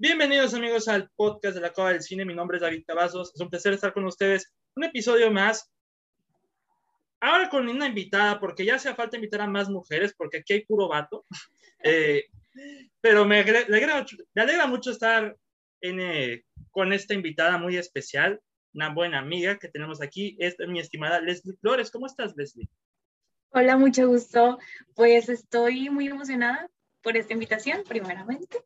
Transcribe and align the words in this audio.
Bienvenidos 0.00 0.54
amigos 0.54 0.86
al 0.86 1.10
podcast 1.16 1.56
de 1.56 1.60
la 1.60 1.72
Cueva 1.72 1.90
del 1.90 2.02
Cine, 2.02 2.24
mi 2.24 2.32
nombre 2.32 2.58
es 2.58 2.62
David 2.62 2.84
Cavazos, 2.86 3.32
es 3.34 3.40
un 3.40 3.50
placer 3.50 3.72
estar 3.72 3.92
con 3.92 4.04
ustedes, 4.04 4.54
un 4.76 4.84
episodio 4.84 5.28
más, 5.32 5.72
ahora 7.18 7.48
con 7.48 7.68
una 7.68 7.88
invitada, 7.88 8.38
porque 8.38 8.64
ya 8.64 8.76
hace 8.76 8.94
falta 8.94 9.16
invitar 9.16 9.40
a 9.40 9.48
más 9.48 9.68
mujeres, 9.68 10.14
porque 10.16 10.38
aquí 10.38 10.52
hay 10.52 10.64
puro 10.64 10.86
vato, 10.86 11.26
eh, 11.82 12.26
pero 13.00 13.24
me, 13.24 13.40
alegra, 13.40 14.06
mucho 14.68 14.92
estar 14.92 15.36
eh, 15.80 16.44
con 16.70 16.92
esta 16.92 17.14
invitada 17.14 17.58
muy 17.58 17.76
especial, 17.76 18.40
una 18.74 18.90
buena 18.90 19.18
amiga 19.18 19.58
que 19.58 19.66
tenemos 19.66 20.00
aquí, 20.00 20.36
es 20.38 20.54
mi 20.68 20.78
estimada 20.78 21.20
Leslie 21.20 21.56
Flores, 21.60 21.90
¿cómo 21.90 22.06
estás 22.06 22.36
Leslie? 22.36 22.68
Hola, 23.50 23.76
mucho 23.76 24.06
gusto. 24.06 24.58
Pues 24.94 25.28
estoy 25.28 25.90
muy 25.90 26.06
emocionada 26.06 26.70
por 27.02 27.16
esta 27.16 27.32
invitación, 27.32 27.82
primeramente. 27.88 28.58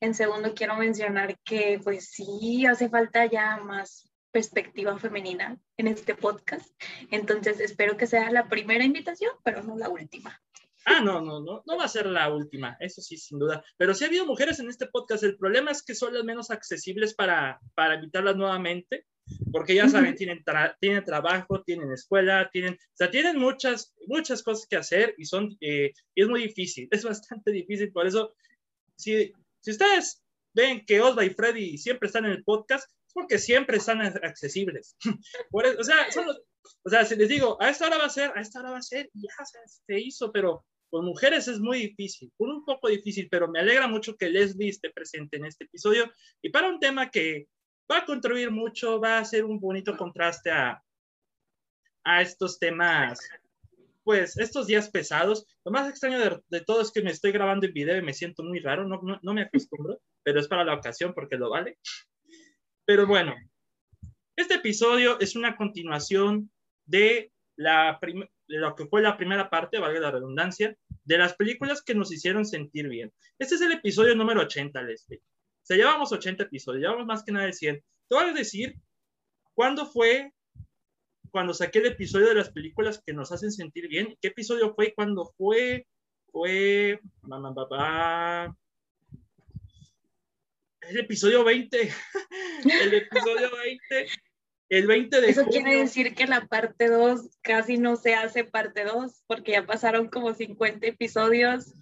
En 0.00 0.14
segundo, 0.14 0.54
quiero 0.54 0.76
mencionar 0.76 1.38
que 1.44 1.80
pues 1.82 2.10
sí 2.10 2.66
hace 2.66 2.88
falta 2.88 3.26
ya 3.26 3.56
más 3.58 4.10
perspectiva 4.30 4.98
femenina 4.98 5.58
en 5.76 5.88
este 5.88 6.14
podcast. 6.14 6.70
Entonces, 7.10 7.60
espero 7.60 7.96
que 7.96 8.06
sea 8.06 8.30
la 8.30 8.48
primera 8.48 8.84
invitación, 8.84 9.32
pero 9.42 9.62
no 9.62 9.76
la 9.76 9.88
última. 9.88 10.40
Ah, 10.86 11.00
no, 11.02 11.20
no, 11.20 11.40
no, 11.40 11.62
no 11.66 11.76
va 11.76 11.84
a 11.84 11.88
ser 11.88 12.06
la 12.06 12.32
última, 12.32 12.76
eso 12.80 13.02
sí, 13.02 13.16
sin 13.16 13.38
duda. 13.38 13.62
Pero 13.76 13.94
sí 13.94 14.04
ha 14.04 14.06
habido 14.06 14.24
mujeres 14.24 14.60
en 14.60 14.68
este 14.68 14.86
podcast. 14.86 15.22
El 15.24 15.36
problema 15.36 15.70
es 15.70 15.82
que 15.82 15.94
son 15.94 16.14
las 16.14 16.24
menos 16.24 16.50
accesibles 16.50 17.14
para, 17.14 17.60
para 17.74 17.96
invitarlas 17.96 18.36
nuevamente 18.36 19.06
porque 19.52 19.74
ya 19.74 19.88
saben, 19.88 20.14
tienen, 20.14 20.42
tienen 20.80 21.04
trabajo, 21.04 21.62
tienen 21.62 21.92
escuela, 21.92 22.48
tienen, 22.52 22.74
o 22.74 22.96
sea, 22.96 23.10
tienen 23.10 23.38
muchas, 23.38 23.94
muchas 24.06 24.42
cosas 24.42 24.66
que 24.66 24.76
hacer 24.76 25.14
y 25.18 25.24
son, 25.24 25.56
eh, 25.60 25.92
es 26.14 26.28
muy 26.28 26.42
difícil, 26.42 26.88
es 26.90 27.04
bastante 27.04 27.50
difícil, 27.50 27.92
por 27.92 28.06
eso, 28.06 28.34
si, 28.96 29.32
si 29.60 29.70
ustedes 29.70 30.22
ven 30.54 30.84
que 30.84 31.00
Osva 31.00 31.24
y 31.24 31.30
Freddy 31.30 31.78
siempre 31.78 32.06
están 32.06 32.24
en 32.24 32.32
el 32.32 32.44
podcast, 32.44 32.90
es 33.06 33.12
porque 33.12 33.38
siempre 33.38 33.78
están 33.78 34.00
accesibles. 34.00 34.96
o, 35.52 35.84
sea, 35.84 36.06
o 36.84 36.90
sea, 36.90 37.04
si 37.04 37.16
les 37.16 37.28
digo, 37.28 37.60
a 37.60 37.70
esta 37.70 37.86
hora 37.86 37.98
va 37.98 38.06
a 38.06 38.10
ser, 38.10 38.32
a 38.36 38.40
esta 38.40 38.60
hora 38.60 38.70
va 38.70 38.78
a 38.78 38.82
ser, 38.82 39.10
ya 39.14 39.30
se 39.86 40.00
hizo, 40.00 40.30
pero 40.32 40.64
con 40.90 41.04
mujeres 41.04 41.46
es 41.48 41.60
muy 41.60 41.78
difícil, 41.78 42.32
un 42.38 42.64
poco 42.64 42.88
difícil, 42.88 43.28
pero 43.30 43.48
me 43.48 43.60
alegra 43.60 43.86
mucho 43.86 44.16
que 44.16 44.28
Leslie 44.28 44.70
esté 44.70 44.90
presente 44.90 45.36
en 45.36 45.46
este 45.46 45.64
episodio 45.64 46.12
y 46.42 46.50
para 46.50 46.68
un 46.68 46.80
tema 46.80 47.10
que 47.10 47.46
va 47.90 47.98
a 47.98 48.04
contribuir 48.04 48.50
mucho, 48.50 49.00
va 49.00 49.18
a 49.18 49.24
ser 49.24 49.44
un 49.44 49.58
bonito 49.58 49.96
contraste 49.96 50.50
a, 50.50 50.82
a 52.04 52.22
estos 52.22 52.58
temas, 52.58 53.18
pues 54.04 54.38
estos 54.38 54.66
días 54.66 54.90
pesados. 54.90 55.46
Lo 55.64 55.72
más 55.72 55.88
extraño 55.88 56.18
de, 56.48 56.60
todo 56.62 56.80
es 56.80 56.92
que 56.92 57.02
me 57.02 57.10
estoy 57.10 57.32
grabando 57.32 57.66
en 57.66 57.72
video 57.72 57.96
y 57.96 58.02
me 58.02 58.14
siento 58.14 58.42
muy 58.42 58.60
raro, 58.60 58.86
no, 58.86 59.00
no, 59.22 59.34
me 59.34 59.42
acostumbro, 59.42 60.00
pero 60.22 60.40
es 60.40 60.48
para 60.48 60.64
la 60.64 60.74
ocasión 60.74 61.12
porque 61.14 61.36
lo 61.36 61.50
vale. 61.50 61.78
Pero 62.84 63.06
bueno, 63.06 63.34
este 64.36 64.54
episodio 64.54 65.18
es 65.20 65.36
una 65.36 65.56
continuación 65.56 66.50
de, 66.86 67.32
la 67.56 67.98
de 68.00 68.28
lo 68.58 68.74
que 68.74 68.86
fue 68.86 69.02
la 69.02 69.16
primera 69.16 69.50
parte, 69.50 69.78
valga 69.78 70.00
la 70.00 70.10
redundancia, 70.10 70.76
de 71.04 71.18
las 71.18 71.34
películas 71.34 71.82
que 71.82 71.94
nos 71.94 72.12
hicieron 72.12 72.44
sentir 72.44 72.88
bien. 72.88 73.12
Este 73.38 73.56
es 73.56 73.60
el 73.60 73.72
episodio 73.72 74.14
número 74.14 74.40
80, 74.40 74.82
Leslie 74.82 75.22
sea, 75.70 75.76
llevamos 75.76 76.12
80 76.12 76.44
episodios, 76.44 76.82
llevamos 76.82 77.06
más 77.06 77.22
que 77.22 77.32
nada 77.32 77.46
de 77.46 77.52
100. 77.52 77.76
Te 77.76 78.14
voy 78.14 78.24
a 78.24 78.32
decir 78.32 78.74
cuándo 79.54 79.86
fue 79.86 80.32
cuando 81.30 81.54
saqué 81.54 81.78
el 81.78 81.86
episodio 81.86 82.28
de 82.28 82.34
las 82.34 82.50
películas 82.50 83.00
que 83.06 83.12
nos 83.12 83.30
hacen 83.30 83.52
sentir 83.52 83.88
bien. 83.88 84.16
¿Qué 84.20 84.28
episodio 84.28 84.74
fue? 84.74 84.92
¿Cuándo 84.94 85.32
fue? 85.36 85.86
Fue. 86.32 86.98
Mamá, 87.22 87.54
papá. 87.54 88.56
El 90.80 90.98
episodio 90.98 91.44
20. 91.44 91.78
el 92.82 92.94
episodio 92.94 93.50
20. 93.56 94.08
El 94.70 94.86
20 94.86 95.20
de 95.20 95.30
Eso 95.30 95.46
quiere 95.46 95.76
decir 95.78 96.14
que 96.14 96.26
la 96.26 96.46
parte 96.46 96.88
2 96.88 97.38
casi 97.42 97.76
no 97.76 97.94
se 97.94 98.14
hace 98.14 98.42
parte 98.42 98.84
2, 98.84 99.22
porque 99.28 99.52
ya 99.52 99.66
pasaron 99.66 100.08
como 100.08 100.34
50 100.34 100.86
episodios 100.86 101.74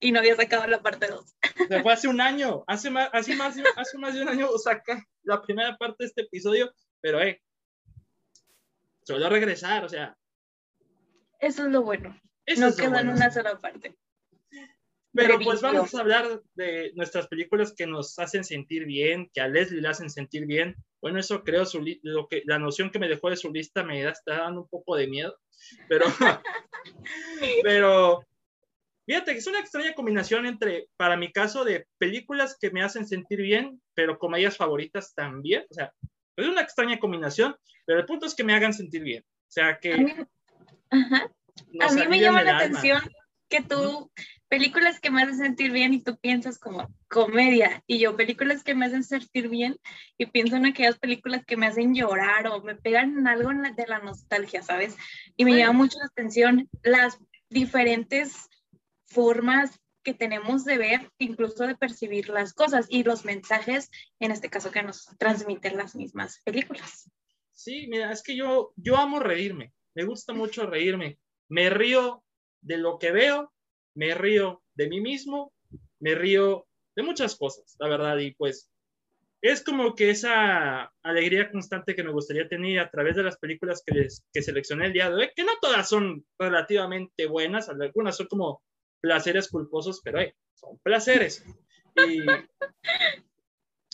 y 0.00 0.12
no 0.12 0.18
había 0.18 0.34
sacado 0.34 0.66
la 0.66 0.82
parte 0.82 1.06
2. 1.06 1.36
Se 1.68 1.82
fue 1.82 1.92
hace 1.92 2.08
un 2.08 2.20
año, 2.20 2.64
hace 2.66 2.90
más, 2.90 3.10
hace 3.12 3.36
más, 3.36 3.54
hace 3.76 3.98
más 3.98 4.14
de 4.14 4.22
un 4.22 4.28
año 4.28 4.48
saca 4.58 5.06
la 5.22 5.42
primera 5.42 5.76
parte 5.76 5.96
de 6.00 6.06
este 6.06 6.22
episodio, 6.22 6.72
pero 7.00 7.20
eh, 7.20 7.42
solo 9.02 9.28
regresar, 9.28 9.84
o 9.84 9.88
sea. 9.88 10.16
Eso 11.38 11.66
es 11.66 11.72
lo 11.72 11.82
bueno. 11.82 12.18
no 12.56 12.74
queda 12.74 13.00
en 13.00 13.10
una 13.10 13.30
sola 13.30 13.58
parte. 13.58 13.96
Pero 15.12 15.40
pues 15.40 15.60
vamos 15.60 15.92
a 15.94 16.00
hablar 16.00 16.40
de 16.54 16.92
nuestras 16.94 17.26
películas 17.26 17.74
que 17.76 17.86
nos 17.86 18.18
hacen 18.18 18.44
sentir 18.44 18.86
bien, 18.86 19.28
que 19.34 19.40
a 19.40 19.48
Leslie 19.48 19.80
le 19.80 19.88
hacen 19.88 20.08
sentir 20.08 20.46
bien. 20.46 20.76
Bueno, 21.02 21.18
eso 21.18 21.42
creo, 21.42 21.66
su 21.66 21.84
lo 22.02 22.28
que, 22.28 22.42
la 22.46 22.58
noción 22.58 22.90
que 22.90 23.00
me 23.00 23.08
dejó 23.08 23.28
de 23.28 23.36
su 23.36 23.50
lista 23.50 23.82
me 23.82 24.08
está 24.08 24.42
dando 24.42 24.62
un 24.62 24.68
poco 24.68 24.94
de 24.94 25.08
miedo, 25.08 25.36
pero, 25.88 26.04
pero 27.64 28.24
Fíjate 29.10 29.32
que 29.32 29.38
es 29.38 29.46
una 29.48 29.58
extraña 29.58 29.92
combinación 29.92 30.46
entre, 30.46 30.86
para 30.96 31.16
mi 31.16 31.32
caso, 31.32 31.64
de 31.64 31.84
películas 31.98 32.56
que 32.60 32.70
me 32.70 32.80
hacen 32.80 33.08
sentir 33.08 33.42
bien, 33.42 33.82
pero 33.92 34.20
comedias 34.20 34.56
favoritas 34.56 35.12
también. 35.16 35.64
O 35.68 35.74
sea, 35.74 35.92
es 36.36 36.46
una 36.46 36.60
extraña 36.60 37.00
combinación, 37.00 37.56
pero 37.84 37.98
el 37.98 38.06
punto 38.06 38.26
es 38.26 38.36
que 38.36 38.44
me 38.44 38.54
hagan 38.54 38.72
sentir 38.72 39.02
bien. 39.02 39.24
O 39.26 39.50
sea, 39.50 39.80
que... 39.80 39.94
A 39.94 39.96
mí, 39.96 40.12
a 41.80 41.90
mí 41.90 42.06
me 42.08 42.20
llama 42.20 42.44
la 42.44 42.58
atención 42.58 43.00
que 43.48 43.62
tú, 43.62 44.12
películas 44.46 45.00
que 45.00 45.10
me 45.10 45.24
hacen 45.24 45.38
sentir 45.38 45.72
bien 45.72 45.92
y 45.92 46.04
tú 46.04 46.16
piensas 46.16 46.60
como 46.60 46.86
comedia, 47.08 47.82
y 47.88 47.98
yo 47.98 48.16
películas 48.16 48.62
que 48.62 48.76
me 48.76 48.86
hacen 48.86 49.02
sentir 49.02 49.48
bien 49.48 49.76
y 50.18 50.26
pienso 50.26 50.54
en 50.54 50.66
aquellas 50.66 51.00
películas 51.00 51.44
que 51.44 51.56
me 51.56 51.66
hacen 51.66 51.96
llorar 51.96 52.46
o 52.46 52.62
me 52.62 52.76
pegan 52.76 53.18
en 53.18 53.26
algo 53.26 53.50
de 53.50 53.86
la 53.88 53.98
nostalgia, 53.98 54.62
¿sabes? 54.62 54.96
Y 55.36 55.44
me 55.44 55.56
llama 55.56 55.72
mucho 55.72 55.98
la 55.98 56.06
atención 56.06 56.68
las 56.84 57.18
diferentes 57.48 58.49
formas 59.10 59.78
que 60.02 60.14
tenemos 60.14 60.64
de 60.64 60.78
ver, 60.78 61.10
incluso 61.18 61.66
de 61.66 61.76
percibir 61.76 62.30
las 62.30 62.54
cosas 62.54 62.86
y 62.88 63.04
los 63.04 63.24
mensajes, 63.24 63.90
en 64.18 64.30
este 64.30 64.48
caso, 64.48 64.70
que 64.70 64.82
nos 64.82 65.06
transmiten 65.18 65.76
las 65.76 65.94
mismas 65.94 66.40
películas. 66.44 67.10
Sí, 67.52 67.86
mira, 67.88 68.10
es 68.10 68.22
que 68.22 68.34
yo, 68.34 68.72
yo 68.76 68.96
amo 68.96 69.18
reírme, 69.18 69.74
me 69.94 70.04
gusta 70.04 70.32
mucho 70.32 70.66
reírme, 70.66 71.18
me 71.48 71.68
río 71.68 72.24
de 72.62 72.78
lo 72.78 72.98
que 72.98 73.12
veo, 73.12 73.52
me 73.94 74.14
río 74.14 74.62
de 74.74 74.88
mí 74.88 75.00
mismo, 75.00 75.52
me 75.98 76.14
río 76.14 76.66
de 76.96 77.02
muchas 77.02 77.36
cosas, 77.36 77.76
la 77.78 77.88
verdad, 77.88 78.16
y 78.18 78.32
pues 78.34 78.70
es 79.42 79.62
como 79.62 79.94
que 79.94 80.10
esa 80.10 80.92
alegría 81.02 81.50
constante 81.50 81.94
que 81.94 82.02
me 82.02 82.12
gustaría 82.12 82.48
tener 82.48 82.78
a 82.78 82.90
través 82.90 83.16
de 83.16 83.22
las 83.22 83.38
películas 83.38 83.82
que, 83.84 83.94
les, 83.94 84.24
que 84.32 84.42
seleccioné 84.42 84.86
el 84.86 84.92
día 84.92 85.10
de 85.10 85.16
hoy, 85.16 85.30
que 85.34 85.44
no 85.44 85.52
todas 85.60 85.88
son 85.88 86.24
relativamente 86.38 87.26
buenas, 87.26 87.68
algunas 87.68 88.16
son 88.16 88.26
como 88.26 88.62
placeres 89.00 89.48
culposos, 89.48 90.00
pero 90.02 90.20
son 90.54 90.78
placeres. 90.82 91.44
Y 91.96 92.24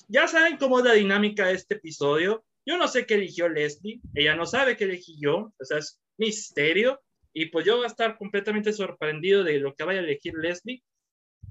ya 0.08 0.28
saben 0.28 0.56
cómo 0.56 0.78
es 0.78 0.84
la 0.84 0.92
dinámica 0.92 1.46
de 1.46 1.54
este 1.54 1.74
episodio. 1.74 2.44
Yo 2.64 2.76
no 2.78 2.88
sé 2.88 3.06
qué 3.06 3.14
eligió 3.14 3.48
Leslie, 3.48 4.00
ella 4.14 4.34
no 4.34 4.46
sabe 4.46 4.76
qué 4.76 4.84
elegí 4.84 5.16
yo, 5.20 5.52
o 5.58 5.64
sea, 5.64 5.78
es 5.78 6.00
misterio. 6.18 7.00
Y 7.32 7.46
pues 7.46 7.66
yo 7.66 7.76
voy 7.76 7.84
a 7.84 7.88
estar 7.88 8.16
completamente 8.16 8.72
sorprendido 8.72 9.44
de 9.44 9.58
lo 9.58 9.74
que 9.74 9.84
vaya 9.84 10.00
a 10.00 10.02
elegir 10.02 10.34
Leslie, 10.34 10.82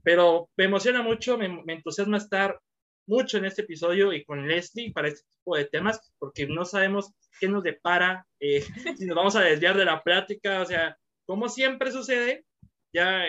pero 0.04 0.50
me 0.57 0.66
emociona 0.66 1.02
mucho, 1.02 1.38
me, 1.38 1.63
entusiasma 1.68 2.18
estar 2.18 2.60
mucho 3.07 3.38
en 3.38 3.46
este 3.46 3.62
episodio 3.62 4.12
y 4.12 4.25
con 4.25 4.48
Leslie 4.48 4.92
para 4.92 5.10
este 5.10 5.22
tipo 5.38 5.56
de 5.56 5.66
temas, 5.66 6.12
porque 6.18 6.48
no 6.48 6.66
sabemos 6.66 7.13
qué 7.40 7.48
nos 7.48 7.63
depara, 7.63 8.25
eh, 8.40 8.62
si 8.98 9.06
nos 9.06 9.16
vamos 9.16 9.36
a 9.36 9.42
desviar 9.42 9.78
de 9.78 9.86
la 9.86 10.02
plática, 10.02 10.62
o 10.62 10.66
sea, 10.66 10.98
como 11.25 11.50
siempre 11.50 11.92
sucede, 11.92 12.46
ya 12.94 13.25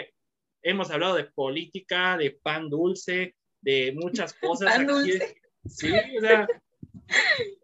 hemos 0.66 0.90
hablado 0.90 1.14
de 1.14 1.24
política, 1.24 2.16
de 2.16 2.32
pan 2.42 2.68
dulce, 2.68 3.36
de 3.60 3.92
muchas 3.94 4.34
cosas. 4.40 4.74
Pan 4.74 4.86
dulce. 4.86 5.40
Sí, 5.66 5.92
o 5.92 6.20
sea, 6.20 6.46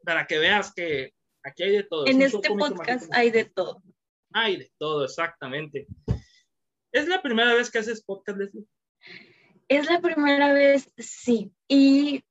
para 0.04 0.26
que 0.26 0.38
veas 0.38 0.72
que 0.72 1.12
aquí 1.42 1.64
hay 1.64 1.72
de 1.72 1.82
todo. 1.82 2.06
En 2.06 2.22
este 2.22 2.48
podcast 2.48 3.12
hay 3.12 3.30
de 3.30 3.44
todo. 3.44 3.82
Hay 4.32 4.56
de 4.56 4.72
todo, 4.78 5.04
exactamente. 5.04 5.86
¿Es 6.92 7.08
la 7.08 7.20
primera 7.22 7.54
vez 7.54 7.70
que 7.70 7.78
haces 7.78 8.02
podcast, 8.02 8.38
Leslie? 8.38 8.64
Es 9.68 9.86
la 9.86 10.00
primera 10.00 10.52
vez, 10.52 10.92
sí. 10.96 11.52
Y 11.68 12.22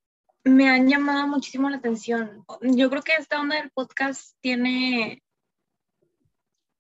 me 0.44 0.70
han 0.70 0.88
llamado 0.88 1.28
muchísimo 1.28 1.70
la 1.70 1.78
atención. 1.78 2.46
Yo 2.62 2.90
creo 2.90 3.02
que 3.02 3.14
esta 3.18 3.40
onda 3.42 3.58
del 3.58 3.72
podcast 3.72 4.36
tiene, 4.40 5.22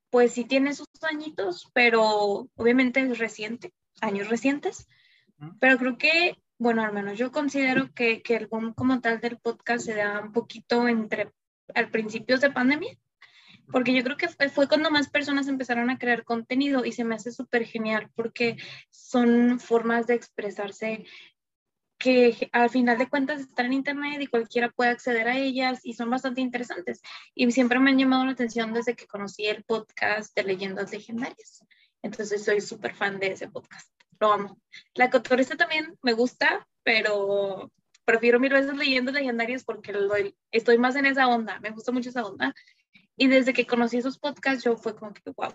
pues 0.09 0.33
sí 0.33 0.45
tiene 0.45 0.73
sus 0.73 0.87
añitos, 1.01 1.69
pero 1.73 2.49
obviamente 2.55 3.01
es 3.01 3.17
reciente, 3.19 3.73
años 4.01 4.29
recientes, 4.29 4.87
pero 5.59 5.77
creo 5.77 5.97
que, 5.97 6.35
bueno, 6.57 6.83
al 6.83 6.93
menos 6.93 7.17
yo 7.17 7.31
considero 7.31 7.91
que, 7.93 8.21
que 8.21 8.35
el 8.35 8.47
boom 8.47 8.73
como 8.73 9.01
tal 9.01 9.19
del 9.19 9.37
podcast 9.39 9.85
se 9.85 9.95
da 9.95 10.19
un 10.19 10.31
poquito 10.31 10.87
entre, 10.87 11.31
al 11.73 11.89
principios 11.89 12.41
de 12.41 12.51
pandemia, 12.51 12.97
porque 13.71 13.93
yo 13.93 14.03
creo 14.03 14.17
que 14.17 14.27
fue, 14.27 14.49
fue, 14.49 14.67
cuando 14.67 14.91
más 14.91 15.09
personas 15.09 15.47
empezaron 15.47 15.89
a 15.89 15.97
crear 15.97 16.23
contenido 16.23 16.85
y 16.85 16.91
se 16.91 17.03
me 17.03 17.15
hace 17.15 17.31
súper 17.31 17.65
genial 17.65 18.09
porque 18.15 18.57
son 18.89 19.59
formas 19.59 20.07
de 20.07 20.15
expresarse 20.15 21.05
que 22.01 22.49
al 22.51 22.69
final 22.69 22.97
de 22.97 23.07
cuentas 23.07 23.41
están 23.41 23.67
en 23.67 23.73
internet 23.73 24.19
y 24.21 24.27
cualquiera 24.27 24.69
puede 24.69 24.89
acceder 24.89 25.27
a 25.27 25.37
ellas 25.37 25.81
y 25.83 25.93
son 25.93 26.09
bastante 26.09 26.41
interesantes. 26.41 27.01
Y 27.35 27.49
siempre 27.51 27.79
me 27.79 27.91
han 27.91 27.99
llamado 27.99 28.25
la 28.25 28.31
atención 28.31 28.73
desde 28.73 28.95
que 28.95 29.05
conocí 29.05 29.45
el 29.45 29.63
podcast 29.63 30.35
de 30.35 30.43
leyendas 30.43 30.91
legendarias. 30.91 31.63
Entonces 32.01 32.43
soy 32.43 32.61
súper 32.61 32.95
fan 32.95 33.19
de 33.19 33.33
ese 33.33 33.49
podcast. 33.49 33.89
Lo 34.19 34.33
amo. 34.33 34.59
La 34.95 35.09
cotorista 35.09 35.57
también 35.57 35.97
me 36.01 36.13
gusta, 36.13 36.67
pero 36.83 37.71
prefiero 38.05 38.39
mil 38.39 38.53
veces 38.53 38.75
leyendas 38.75 39.13
legendarias 39.13 39.63
porque 39.63 39.93
estoy 40.51 40.77
más 40.77 40.95
en 40.95 41.05
esa 41.05 41.27
onda. 41.27 41.59
Me 41.59 41.71
gusta 41.71 41.91
mucho 41.91 42.09
esa 42.09 42.25
onda. 42.25 42.53
Y 43.15 43.27
desde 43.27 43.53
que 43.53 43.67
conocí 43.67 43.97
esos 43.97 44.19
podcasts, 44.19 44.63
yo 44.63 44.77
fue 44.77 44.95
como 44.95 45.13
que, 45.13 45.21
wow. 45.35 45.53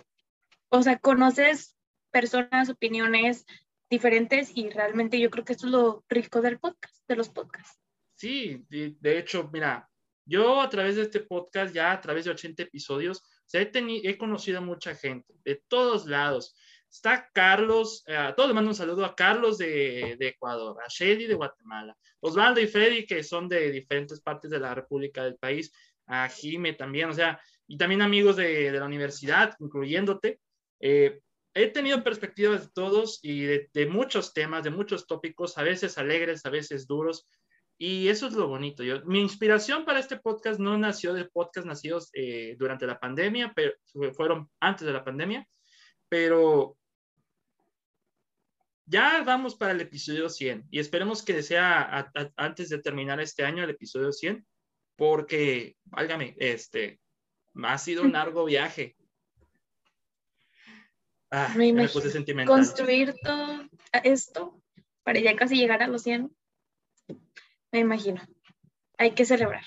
O 0.68 0.82
sea, 0.82 0.98
conoces 0.98 1.76
personas, 2.10 2.68
opiniones, 2.68 3.44
diferentes 3.90 4.50
y 4.54 4.68
realmente 4.70 5.18
yo 5.20 5.30
creo 5.30 5.44
que 5.44 5.52
eso 5.52 5.66
es 5.66 5.72
lo 5.72 6.04
rico 6.08 6.40
del 6.40 6.58
podcast, 6.58 6.96
de 7.08 7.16
los 7.16 7.28
podcasts. 7.28 7.80
Sí, 8.16 8.64
de, 8.68 9.18
hecho, 9.18 9.50
mira, 9.52 9.88
yo 10.24 10.60
a 10.60 10.68
través 10.68 10.96
de 10.96 11.02
este 11.02 11.20
podcast, 11.20 11.74
ya 11.74 11.92
a 11.92 12.00
través 12.00 12.24
de 12.24 12.30
80 12.30 12.62
episodios, 12.64 13.22
he, 13.52 13.70
he 14.04 14.18
conocido 14.18 14.58
a 14.58 14.62
mucha 14.62 14.94
gente 14.94 15.34
de 15.44 15.62
todos 15.68 16.06
lados. 16.06 16.54
Está 16.90 17.28
Carlos, 17.32 18.04
eh, 18.06 18.32
todos 18.36 18.48
les 18.48 18.54
mando 18.54 18.70
un 18.70 18.74
saludo 18.74 19.04
a 19.04 19.14
Carlos 19.14 19.58
de, 19.58 20.16
de, 20.18 20.28
Ecuador, 20.28 20.76
a 20.82 20.88
Shady 20.88 21.26
de 21.26 21.34
Guatemala, 21.34 21.96
Osvaldo 22.20 22.60
y 22.60 22.68
Freddy, 22.68 23.06
que 23.06 23.22
son 23.22 23.48
de 23.48 23.70
diferentes 23.70 24.20
partes 24.20 24.50
de 24.50 24.60
la 24.60 24.74
República 24.74 25.24
del 25.24 25.36
país, 25.36 25.72
a 26.06 26.28
Jime 26.28 26.72
también, 26.72 27.10
o 27.10 27.12
sea, 27.12 27.40
y 27.66 27.76
también 27.76 28.02
amigos 28.02 28.36
de, 28.36 28.70
de 28.70 28.78
la 28.78 28.86
universidad, 28.86 29.56
incluyéndote. 29.58 30.40
Eh, 30.80 31.20
he 31.56 31.68
tenido 31.68 32.04
perspectivas 32.04 32.66
de 32.66 32.72
todos 32.72 33.18
y 33.22 33.44
de, 33.46 33.86
muchos 33.86 34.34
temas, 34.34 34.62
de 34.62 34.70
muchos 34.70 35.06
tópicos, 35.06 35.56
a 35.56 35.62
veces 35.62 35.96
alegres, 35.96 36.44
a 36.44 36.50
veces 36.50 36.86
duros. 36.86 37.26
Y 37.78 38.08
eso 38.08 38.26
es 38.26 38.32
lo 38.32 38.48
bonito. 38.48 38.82
Yo, 38.82 39.04
mi 39.04 39.20
inspiración 39.20 39.84
para 39.84 40.00
este 40.00 40.16
podcast 40.16 40.58
no 40.58 40.78
nació 40.78 41.12
de 41.12 41.26
podcast 41.26 41.66
nacidos 41.66 42.10
eh, 42.14 42.56
durante 42.58 42.86
la 42.86 42.98
pandemia, 42.98 43.52
pero 43.54 43.72
fueron 44.14 44.50
antes 44.60 44.86
de 44.86 44.92
la 44.92 45.04
pandemia. 45.04 45.46
Pero 46.08 46.76
ya 48.86 49.22
vamos 49.24 49.56
para 49.56 49.72
el 49.72 49.80
episodio 49.80 50.28
100 50.28 50.68
y 50.70 50.78
esperemos 50.78 51.24
que 51.24 51.42
sea 51.42 52.12
antes 52.36 52.68
de 52.68 52.78
terminar 52.78 53.20
este 53.20 53.44
año 53.44 53.64
el 53.64 53.70
episodio 53.70 54.12
100, 54.12 54.46
porque, 54.94 55.76
válgame, 55.84 56.34
este, 56.38 57.00
ha 57.62 57.78
sido 57.78 58.02
un 58.02 58.12
largo 58.12 58.44
viaje. 58.44 58.96
Ah, 61.30 61.52
me 61.56 61.66
imagino 61.66 62.46
construir 62.46 63.14
todo 63.22 63.68
esto 64.04 64.62
para 65.02 65.18
ya 65.18 65.34
casi 65.36 65.56
llegar 65.56 65.82
a 65.82 65.88
los 65.88 66.02
100. 66.02 66.34
Me 67.76 67.80
imagino. 67.80 68.22
Hay 68.96 69.10
que 69.10 69.26
celebrar. 69.26 69.62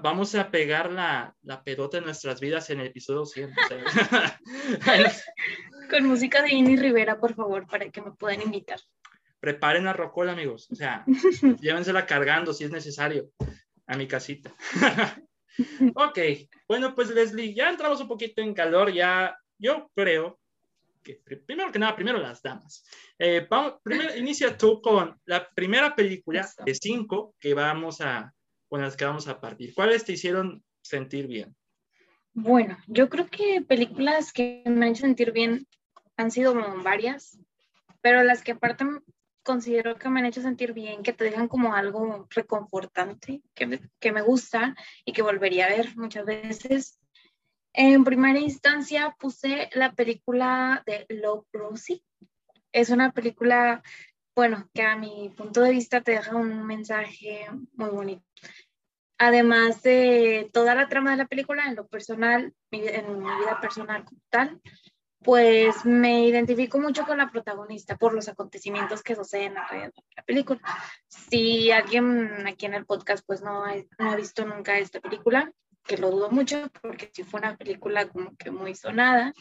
vamos 0.00 0.36
a 0.36 0.52
pegar 0.52 0.92
la, 0.92 1.34
la 1.42 1.64
pedota 1.64 1.98
en 1.98 2.04
nuestras 2.04 2.38
vidas 2.38 2.70
en 2.70 2.78
el 2.78 2.86
episodio 2.86 3.24
100. 3.24 3.56
Con 5.90 6.06
música 6.06 6.40
de 6.42 6.54
Inny 6.54 6.76
Rivera, 6.76 7.18
por 7.18 7.34
favor, 7.34 7.66
para 7.66 7.90
que 7.90 8.00
me 8.00 8.12
puedan 8.12 8.40
invitar. 8.40 8.78
Preparen 9.40 9.82
la 9.82 9.94
rocola, 9.94 10.30
amigos. 10.30 10.68
O 10.70 10.76
sea, 10.76 11.04
llévensela 11.60 12.06
cargando 12.06 12.54
si 12.54 12.62
es 12.62 12.70
necesario 12.70 13.32
a 13.88 13.96
mi 13.96 14.06
casita. 14.06 14.54
ok, 15.96 16.18
bueno, 16.68 16.94
pues 16.94 17.10
Leslie, 17.10 17.52
ya 17.52 17.68
entramos 17.68 18.00
un 18.00 18.06
poquito 18.06 18.42
en 18.42 18.54
calor, 18.54 18.92
ya 18.92 19.36
yo 19.58 19.90
creo 19.96 20.38
que 21.16 21.36
primero 21.46 21.72
que 21.72 21.78
nada, 21.78 21.96
primero 21.96 22.18
las 22.18 22.42
damas. 22.42 22.84
Eh, 23.18 23.46
vamos, 23.48 23.74
primero, 23.82 24.14
inicia 24.16 24.56
tú 24.56 24.82
con 24.82 25.18
la 25.24 25.48
primera 25.50 25.94
película 25.94 26.46
de 26.64 26.74
cinco 26.74 27.34
que 27.40 27.54
vamos 27.54 28.00
a, 28.00 28.34
con 28.68 28.82
las 28.82 28.96
que 28.96 29.04
vamos 29.06 29.26
a 29.28 29.40
partir. 29.40 29.74
¿Cuáles 29.74 30.04
te 30.04 30.12
hicieron 30.12 30.62
sentir 30.82 31.26
bien? 31.26 31.56
Bueno, 32.34 32.76
yo 32.86 33.08
creo 33.08 33.26
que 33.26 33.62
películas 33.62 34.32
que 34.32 34.62
me 34.66 34.86
han 34.86 34.92
hecho 34.92 35.02
sentir 35.02 35.32
bien 35.32 35.66
han 36.16 36.30
sido 36.30 36.54
varias, 36.82 37.38
pero 38.00 38.22
las 38.22 38.42
que 38.42 38.52
aparte 38.52 38.84
considero 39.42 39.96
que 39.96 40.10
me 40.10 40.20
han 40.20 40.26
hecho 40.26 40.42
sentir 40.42 40.74
bien, 40.74 41.02
que 41.02 41.14
te 41.14 41.24
dejan 41.24 41.48
como 41.48 41.74
algo 41.74 42.26
reconfortante, 42.28 43.40
que 43.54 43.80
que 43.98 44.12
me 44.12 44.20
gusta 44.20 44.76
y 45.06 45.12
que 45.12 45.22
volvería 45.22 45.66
a 45.66 45.70
ver 45.70 45.96
muchas 45.96 46.26
veces, 46.26 46.98
en 47.72 48.04
primera 48.04 48.38
instancia 48.38 49.14
puse 49.18 49.70
la 49.74 49.92
película 49.92 50.82
de 50.86 51.06
Love 51.08 51.46
Rosie. 51.52 52.02
Es 52.72 52.90
una 52.90 53.12
película, 53.12 53.82
bueno, 54.34 54.68
que 54.74 54.82
a 54.82 54.96
mi 54.96 55.32
punto 55.36 55.62
de 55.62 55.70
vista 55.70 56.00
te 56.00 56.12
deja 56.12 56.36
un 56.36 56.66
mensaje 56.66 57.46
muy 57.74 57.90
bonito. 57.90 58.24
Además 59.18 59.82
de 59.82 60.48
toda 60.52 60.74
la 60.74 60.88
trama 60.88 61.10
de 61.10 61.16
la 61.16 61.26
película, 61.26 61.66
en 61.66 61.74
lo 61.74 61.86
personal, 61.88 62.54
en 62.70 63.18
mi 63.18 63.38
vida 63.38 63.58
personal 63.60 64.04
tal, 64.30 64.60
pues 65.20 65.84
me 65.84 66.24
identifico 66.24 66.78
mucho 66.78 67.04
con 67.04 67.18
la 67.18 67.30
protagonista 67.30 67.96
por 67.96 68.14
los 68.14 68.28
acontecimientos 68.28 69.02
que 69.02 69.16
suceden 69.16 69.58
alrededor 69.58 69.92
de 69.94 70.14
la 70.16 70.22
película. 70.22 70.60
Si 71.08 71.70
alguien 71.72 72.46
aquí 72.46 72.66
en 72.66 72.74
el 72.74 72.86
podcast 72.86 73.24
pues 73.26 73.42
no 73.42 73.64
no 73.98 74.10
ha 74.10 74.16
visto 74.16 74.46
nunca 74.46 74.78
esta 74.78 75.00
película, 75.00 75.52
que 75.84 75.96
lo 75.96 76.10
dudo 76.10 76.30
mucho 76.30 76.70
porque 76.82 77.10
si 77.12 77.24
fue 77.24 77.40
una 77.40 77.56
película 77.56 78.08
como 78.08 78.36
que 78.36 78.50
muy 78.50 78.74
sonada. 78.74 79.32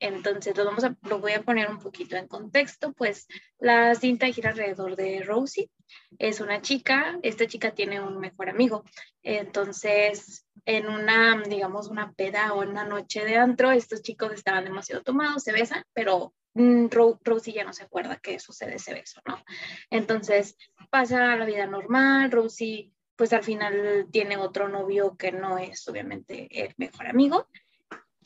Entonces 0.00 0.56
lo, 0.56 0.64
vamos 0.64 0.84
a, 0.84 0.96
lo 1.02 1.18
voy 1.20 1.32
a 1.32 1.42
poner 1.42 1.70
un 1.70 1.78
poquito 1.78 2.16
en 2.16 2.26
contexto, 2.26 2.92
pues 2.92 3.26
la 3.58 3.94
cinta 3.94 4.26
gira 4.26 4.50
alrededor 4.50 4.96
de 4.96 5.22
Rosie. 5.22 5.70
Es 6.18 6.40
una 6.40 6.60
chica, 6.60 7.18
esta 7.22 7.46
chica 7.46 7.70
tiene 7.70 8.00
un 8.00 8.18
mejor 8.18 8.50
amigo. 8.50 8.84
Entonces, 9.22 10.46
en 10.66 10.88
una, 10.88 11.42
digamos, 11.48 11.88
una 11.88 12.12
peda 12.12 12.52
o 12.52 12.62
una 12.62 12.84
noche 12.84 13.24
de 13.24 13.36
antro, 13.36 13.70
estos 13.70 14.02
chicos 14.02 14.32
estaban 14.32 14.64
demasiado 14.64 15.02
tomados, 15.02 15.42
se 15.42 15.52
besan, 15.52 15.84
pero 15.92 16.34
mm, 16.54 16.86
Rosie 17.22 17.54
ya 17.54 17.64
no 17.64 17.72
se 17.72 17.84
acuerda 17.84 18.16
que 18.16 18.38
sucede 18.38 18.76
ese 18.76 18.94
beso, 18.94 19.20
¿no? 19.26 19.42
Entonces 19.90 20.56
pasa 20.90 21.36
la 21.36 21.46
vida 21.46 21.66
normal, 21.66 22.30
Rosie 22.30 22.92
pues 23.16 23.32
al 23.32 23.42
final 23.42 24.06
tiene 24.10 24.36
otro 24.36 24.68
novio 24.68 25.16
que 25.16 25.32
no 25.32 25.58
es 25.58 25.86
obviamente 25.88 26.48
el 26.50 26.74
mejor 26.76 27.06
amigo. 27.06 27.48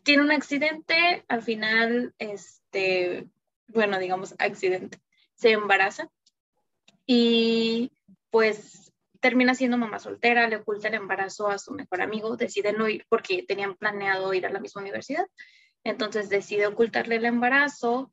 Tiene 0.02 0.23
un 0.23 0.30
accidente, 0.30 1.25
al 1.28 1.42
final, 1.42 2.14
este, 2.18 3.28
bueno, 3.68 3.99
digamos, 3.99 4.35
accidente, 4.38 4.99
se 5.35 5.50
embaraza 5.50 6.11
y 7.07 7.92
pues 8.30 8.92
termina 9.21 9.54
siendo 9.54 9.76
mamá 9.76 9.99
soltera, 9.99 10.49
le 10.49 10.57
oculta 10.57 10.88
el 10.88 10.95
embarazo 10.95 11.49
a 11.49 11.59
su 11.59 11.73
mejor 11.73 12.02
amigo, 12.02 12.37
decide 12.37 12.73
no 12.73 12.88
ir 12.88 13.04
porque 13.09 13.42
tenían 13.42 13.75
planeado 13.75 14.33
ir 14.33 14.47
a 14.47 14.50
la 14.50 14.61
misma 14.61 14.83
universidad, 14.83 15.26
entonces 15.85 16.28
decide 16.28 16.66
ocultarle 16.66 17.16
el 17.16 17.25
embarazo 17.25 18.11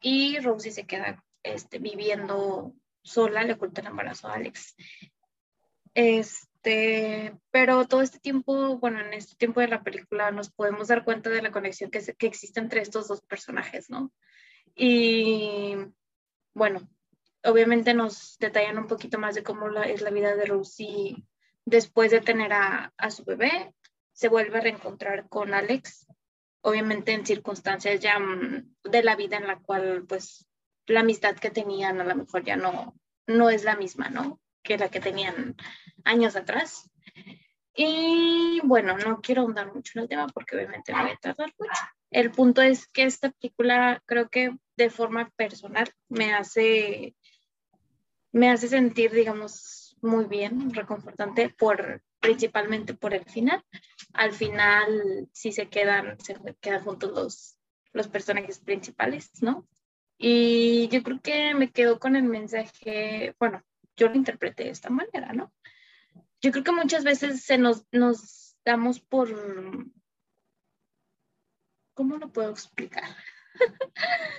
y 0.00 0.38
Rosie 0.40 0.72
se 0.72 0.86
queda 0.86 1.22
este, 1.42 1.78
viviendo 1.78 2.72
sola, 3.02 3.44
le 3.44 3.54
oculta 3.54 3.80
el 3.80 3.88
embarazo 3.88 4.28
a 4.28 4.34
Alex. 4.34 4.74
Este, 5.96 7.34
pero 7.50 7.86
todo 7.88 8.02
este 8.02 8.18
tiempo, 8.18 8.76
bueno, 8.76 9.00
en 9.00 9.14
este 9.14 9.34
tiempo 9.34 9.60
de 9.60 9.68
la 9.68 9.82
película 9.82 10.30
nos 10.30 10.50
podemos 10.50 10.88
dar 10.88 11.04
cuenta 11.04 11.30
de 11.30 11.40
la 11.40 11.50
conexión 11.50 11.90
que, 11.90 12.02
que 12.18 12.26
existe 12.26 12.60
entre 12.60 12.82
estos 12.82 13.08
dos 13.08 13.22
personajes, 13.22 13.88
¿no? 13.88 14.12
Y 14.74 15.74
bueno, 16.52 16.86
obviamente 17.42 17.94
nos 17.94 18.36
detallan 18.38 18.76
un 18.76 18.88
poquito 18.88 19.18
más 19.18 19.36
de 19.36 19.42
cómo 19.42 19.70
es 19.84 20.02
la 20.02 20.10
vida 20.10 20.36
de 20.36 20.44
Rosie 20.44 21.24
después 21.64 22.10
de 22.10 22.20
tener 22.20 22.52
a, 22.52 22.92
a, 22.98 23.10
su 23.10 23.24
bebé. 23.24 23.72
Se 24.12 24.28
vuelve 24.28 24.58
a 24.58 24.60
reencontrar 24.60 25.30
con 25.30 25.54
Alex, 25.54 26.06
obviamente 26.60 27.12
en 27.14 27.24
circunstancias 27.24 28.00
ya 28.00 28.18
mm, 28.18 28.74
de 28.84 29.02
la 29.02 29.16
vida 29.16 29.38
en 29.38 29.46
la 29.46 29.60
cual 29.60 30.04
pues 30.06 30.46
la 30.84 31.00
amistad 31.00 31.36
que 31.36 31.50
tenían 31.50 32.02
a 32.02 32.04
lo 32.04 32.16
mejor 32.16 32.44
ya 32.44 32.56
no, 32.56 33.00
no 33.26 33.48
es 33.48 33.64
la 33.64 33.76
misma, 33.76 34.10
¿no? 34.10 34.42
Que 34.66 34.76
la 34.76 34.88
que 34.88 35.00
tenían 35.00 35.56
años 36.04 36.36
atrás. 36.36 36.90
Y 37.74 38.60
bueno, 38.64 38.96
no 38.98 39.20
quiero 39.20 39.42
ahondar 39.42 39.72
mucho 39.72 39.92
en 39.94 40.02
el 40.02 40.08
tema 40.08 40.26
porque 40.28 40.56
obviamente 40.56 40.92
me 40.92 41.02
voy 41.02 41.10
a 41.12 41.16
tardar 41.16 41.52
mucho. 41.58 41.82
El 42.10 42.30
punto 42.30 42.62
es 42.62 42.88
que 42.88 43.04
esta 43.04 43.30
película 43.30 44.02
creo 44.06 44.28
que 44.28 44.56
de 44.76 44.90
forma 44.90 45.30
personal 45.36 45.90
me 46.08 46.34
hace, 46.34 47.14
me 48.32 48.50
hace 48.50 48.68
sentir, 48.68 49.12
digamos, 49.12 49.96
muy 50.00 50.24
bien, 50.24 50.72
reconfortante, 50.72 51.50
por, 51.50 52.02
principalmente 52.20 52.94
por 52.94 53.14
el 53.14 53.24
final. 53.24 53.62
Al 54.14 54.32
final 54.32 55.28
sí 55.32 55.52
se 55.52 55.68
quedan, 55.68 56.18
se 56.20 56.36
quedan 56.60 56.82
juntos 56.82 57.12
los, 57.12 57.58
los 57.92 58.08
personajes 58.08 58.58
principales, 58.58 59.30
¿no? 59.42 59.66
Y 60.18 60.88
yo 60.88 61.02
creo 61.02 61.20
que 61.20 61.54
me 61.54 61.70
quedo 61.70 61.98
con 61.98 62.16
el 62.16 62.22
mensaje, 62.22 63.34
bueno, 63.38 63.62
yo 63.96 64.08
lo 64.08 64.14
interpreté 64.14 64.64
de 64.64 64.70
esta 64.70 64.90
manera, 64.90 65.32
¿no? 65.32 65.52
Yo 66.40 66.52
creo 66.52 66.64
que 66.64 66.72
muchas 66.72 67.04
veces 67.04 67.42
se 67.42 67.58
nos, 67.58 67.86
nos 67.92 68.56
damos 68.64 69.00
por, 69.00 69.28
¿cómo 71.94 72.18
lo 72.18 72.32
puedo 72.32 72.50
explicar? 72.50 73.16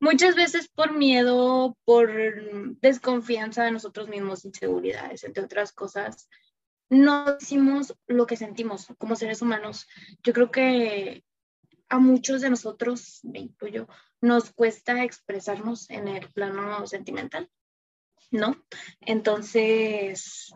muchas 0.00 0.34
veces 0.34 0.68
por 0.68 0.92
miedo, 0.92 1.76
por 1.84 2.10
desconfianza 2.80 3.64
de 3.64 3.70
nosotros 3.70 4.08
mismos, 4.08 4.44
inseguridades, 4.44 5.24
entre 5.24 5.44
otras 5.44 5.72
cosas, 5.72 6.28
no 6.90 7.36
decimos 7.36 7.94
lo 8.06 8.26
que 8.26 8.36
sentimos 8.36 8.86
como 8.98 9.16
seres 9.16 9.42
humanos. 9.42 9.86
Yo 10.22 10.32
creo 10.32 10.50
que 10.50 11.24
a 11.88 11.98
muchos 11.98 12.40
de 12.40 12.50
nosotros, 12.50 13.20
me 13.22 13.40
incluyo, 13.40 13.88
nos 14.20 14.52
cuesta 14.52 15.04
expresarnos 15.04 15.88
en 15.90 16.08
el 16.08 16.28
plano 16.32 16.86
sentimental, 16.86 17.48
¿no? 18.30 18.56
Entonces, 19.00 20.52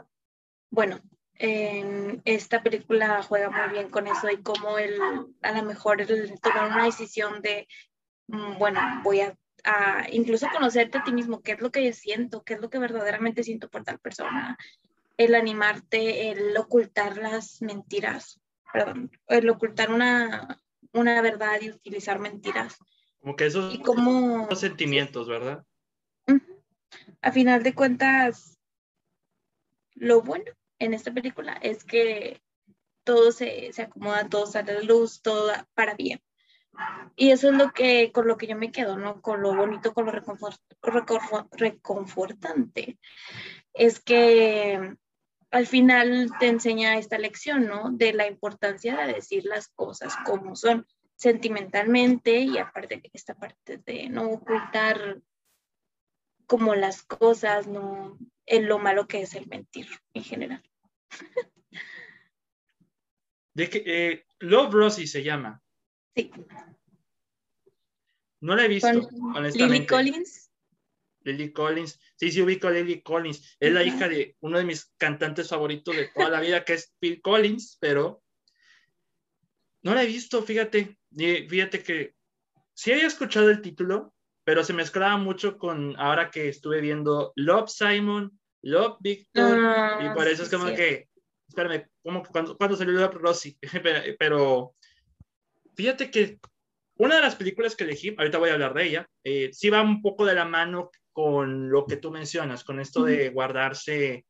bueno, 0.70 1.00
en 1.34 2.20
esta 2.24 2.62
película 2.62 3.22
juega 3.22 3.50
muy 3.50 3.72
bien 3.72 3.90
con 3.90 4.06
eso 4.06 4.28
y 4.28 4.42
cómo 4.42 4.78
él, 4.78 4.98
a 5.42 5.52
lo 5.52 5.62
mejor 5.62 6.00
el 6.00 6.40
tomar 6.40 6.70
una 6.72 6.84
decisión 6.84 7.40
de, 7.42 7.68
mm, 8.26 8.58
bueno, 8.58 8.80
voy 9.02 9.20
a, 9.20 9.36
incluso 10.12 10.48
conocerte 10.52 10.98
a 10.98 11.04
ti 11.04 11.12
mismo, 11.12 11.42
qué 11.42 11.52
es 11.52 11.60
lo 11.60 11.70
que 11.70 11.84
yo 11.84 11.92
siento, 11.92 12.42
qué 12.42 12.54
es 12.54 12.60
lo 12.60 12.70
que 12.70 12.78
verdaderamente 12.78 13.42
siento 13.42 13.68
por 13.68 13.84
tal 13.84 13.98
persona, 13.98 14.56
el 15.16 15.34
animarte, 15.34 16.30
el 16.30 16.56
ocultar 16.56 17.18
las 17.18 17.60
mentiras, 17.60 18.40
perdón, 18.72 19.10
el 19.26 19.50
ocultar 19.50 19.92
una, 19.92 20.58
una 20.92 21.20
verdad 21.20 21.60
y 21.60 21.70
utilizar 21.70 22.18
mentiras. 22.18 22.78
Como 23.20 23.36
que 23.36 23.46
esos 23.46 23.78
como, 23.80 24.48
sentimientos, 24.54 25.28
¿verdad? 25.28 25.64
A 27.20 27.32
final 27.32 27.62
de 27.62 27.74
cuentas, 27.74 28.58
lo 29.94 30.22
bueno 30.22 30.52
en 30.78 30.94
esta 30.94 31.12
película 31.12 31.54
es 31.62 31.84
que 31.84 32.40
todo 33.04 33.32
se, 33.32 33.72
se 33.72 33.82
acomoda, 33.82 34.28
todo 34.28 34.46
sale 34.46 34.72
a 34.72 34.74
la 34.76 34.82
luz, 34.82 35.22
todo 35.22 35.52
para 35.74 35.94
bien. 35.94 36.20
Y 37.16 37.30
eso 37.30 37.50
es 37.50 37.56
lo 37.56 37.72
que, 37.72 38.12
con 38.12 38.28
lo 38.28 38.36
que 38.36 38.46
yo 38.46 38.56
me 38.56 38.70
quedo, 38.70 38.96
¿no? 38.96 39.20
Con 39.20 39.42
lo 39.42 39.54
bonito, 39.54 39.92
con 39.92 40.06
lo 40.06 40.12
reconfortante. 41.52 42.98
Es 43.72 43.98
que 44.00 44.94
al 45.50 45.66
final 45.66 46.30
te 46.38 46.46
enseña 46.46 46.98
esta 46.98 47.18
lección, 47.18 47.66
¿no? 47.66 47.90
De 47.90 48.12
la 48.12 48.28
importancia 48.28 48.96
de 48.96 49.14
decir 49.14 49.44
las 49.44 49.68
cosas 49.68 50.14
como 50.24 50.54
son 50.54 50.86
sentimentalmente 51.16 52.38
y 52.38 52.58
aparte 52.58 53.02
esta 53.12 53.34
parte 53.34 53.78
de 53.78 54.08
no 54.08 54.30
ocultar 54.30 55.18
como 56.48 56.74
las 56.74 57.02
cosas, 57.02 57.68
no 57.68 58.18
en 58.46 58.66
lo 58.66 58.80
malo 58.80 59.06
que 59.06 59.20
es 59.20 59.34
el 59.34 59.46
mentir 59.46 59.86
en 60.14 60.24
general. 60.24 60.64
De 63.54 63.68
que, 63.68 63.82
eh, 63.86 64.26
Love 64.38 64.72
Rosie 64.72 65.06
se 65.06 65.22
llama. 65.22 65.62
Sí. 66.16 66.30
No 68.40 68.56
la 68.56 68.64
he 68.64 68.68
visto, 68.68 68.88
honestamente. 69.34 69.66
Lily 69.66 69.86
Collins. 69.86 70.50
Lily 71.22 71.52
Collins. 71.52 72.00
Sí, 72.16 72.30
sí 72.30 72.40
ubico 72.40 72.68
a 72.68 72.70
Lily 72.70 73.02
Collins. 73.02 73.56
Es 73.60 73.72
la 73.72 73.82
hija 73.82 74.08
de 74.08 74.36
uno 74.40 74.58
de 74.58 74.64
mis 74.64 74.86
cantantes 74.96 75.48
favoritos 75.48 75.94
de 75.96 76.08
toda 76.14 76.30
la 76.30 76.40
vida, 76.40 76.64
que 76.64 76.74
es 76.74 76.94
Phil 76.98 77.20
Collins, 77.20 77.76
pero 77.80 78.22
no 79.82 79.94
la 79.94 80.04
he 80.04 80.06
visto, 80.06 80.42
fíjate. 80.42 80.96
Fíjate 81.10 81.82
que 81.82 82.14
sí 82.74 82.92
había 82.92 83.08
escuchado 83.08 83.50
el 83.50 83.60
título, 83.60 84.14
pero 84.48 84.64
se 84.64 84.72
mezclaba 84.72 85.18
mucho 85.18 85.58
con 85.58 85.94
ahora 86.00 86.30
que 86.30 86.48
estuve 86.48 86.80
viendo 86.80 87.34
Love 87.36 87.68
Simon, 87.68 88.40
Love 88.62 88.96
Victor, 88.98 89.58
y 89.58 90.06
ah, 90.06 90.12
por 90.16 90.26
eso 90.26 90.42
es 90.42 90.48
como 90.48 90.74
que, 90.74 91.06
espérame, 91.46 91.86
¿cómo, 92.02 92.22
cuando, 92.22 92.74
salió 92.74 92.94
Love 92.94 93.16
Rossi? 93.16 93.58
pero 94.18 94.74
fíjate 95.76 96.10
que 96.10 96.38
una 96.96 97.16
de 97.16 97.20
las 97.20 97.36
películas 97.36 97.76
que 97.76 97.84
elegí, 97.84 98.14
ahorita 98.16 98.38
voy 98.38 98.48
a 98.48 98.54
hablar 98.54 98.72
de 98.72 98.84
ella, 98.86 99.10
eh, 99.22 99.50
sí 99.52 99.68
va 99.68 99.82
un 99.82 100.00
poco 100.00 100.24
de 100.24 100.34
la 100.34 100.46
mano 100.46 100.92
con 101.12 101.68
lo 101.68 101.84
que 101.84 101.98
tú 101.98 102.10
mencionas, 102.10 102.64
con 102.64 102.80
esto 102.80 103.04
de 103.04 103.28
guardarse 103.28 104.24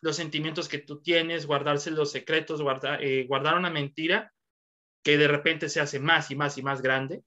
los 0.00 0.14
sentimientos 0.14 0.68
que 0.68 0.78
tú 0.78 1.02
tienes, 1.02 1.46
guardarse 1.46 1.90
los 1.90 2.12
secretos, 2.12 2.62
guardar, 2.62 3.02
eh, 3.02 3.26
guardar 3.26 3.58
una 3.58 3.68
mentira 3.68 4.32
que 5.02 5.18
de 5.18 5.26
repente 5.26 5.68
se 5.68 5.80
hace 5.80 5.98
más 5.98 6.30
y 6.30 6.36
más 6.36 6.56
y 6.56 6.62
más 6.62 6.82
grande. 6.82 7.24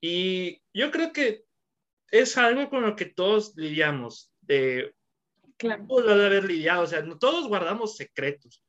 Y 0.00 0.62
yo 0.72 0.90
creo 0.90 1.12
que 1.12 1.44
es 2.10 2.36
algo 2.38 2.68
con 2.70 2.82
lo 2.82 2.96
que 2.96 3.06
todos 3.06 3.54
lidiamos. 3.56 4.32
De, 4.40 4.94
claro. 5.56 5.86
de 5.86 6.12
haber 6.12 6.44
lidiado, 6.44 6.82
o 6.82 6.86
sea, 6.86 7.04
todos 7.18 7.48
guardamos 7.48 7.96
secretos, 7.96 8.64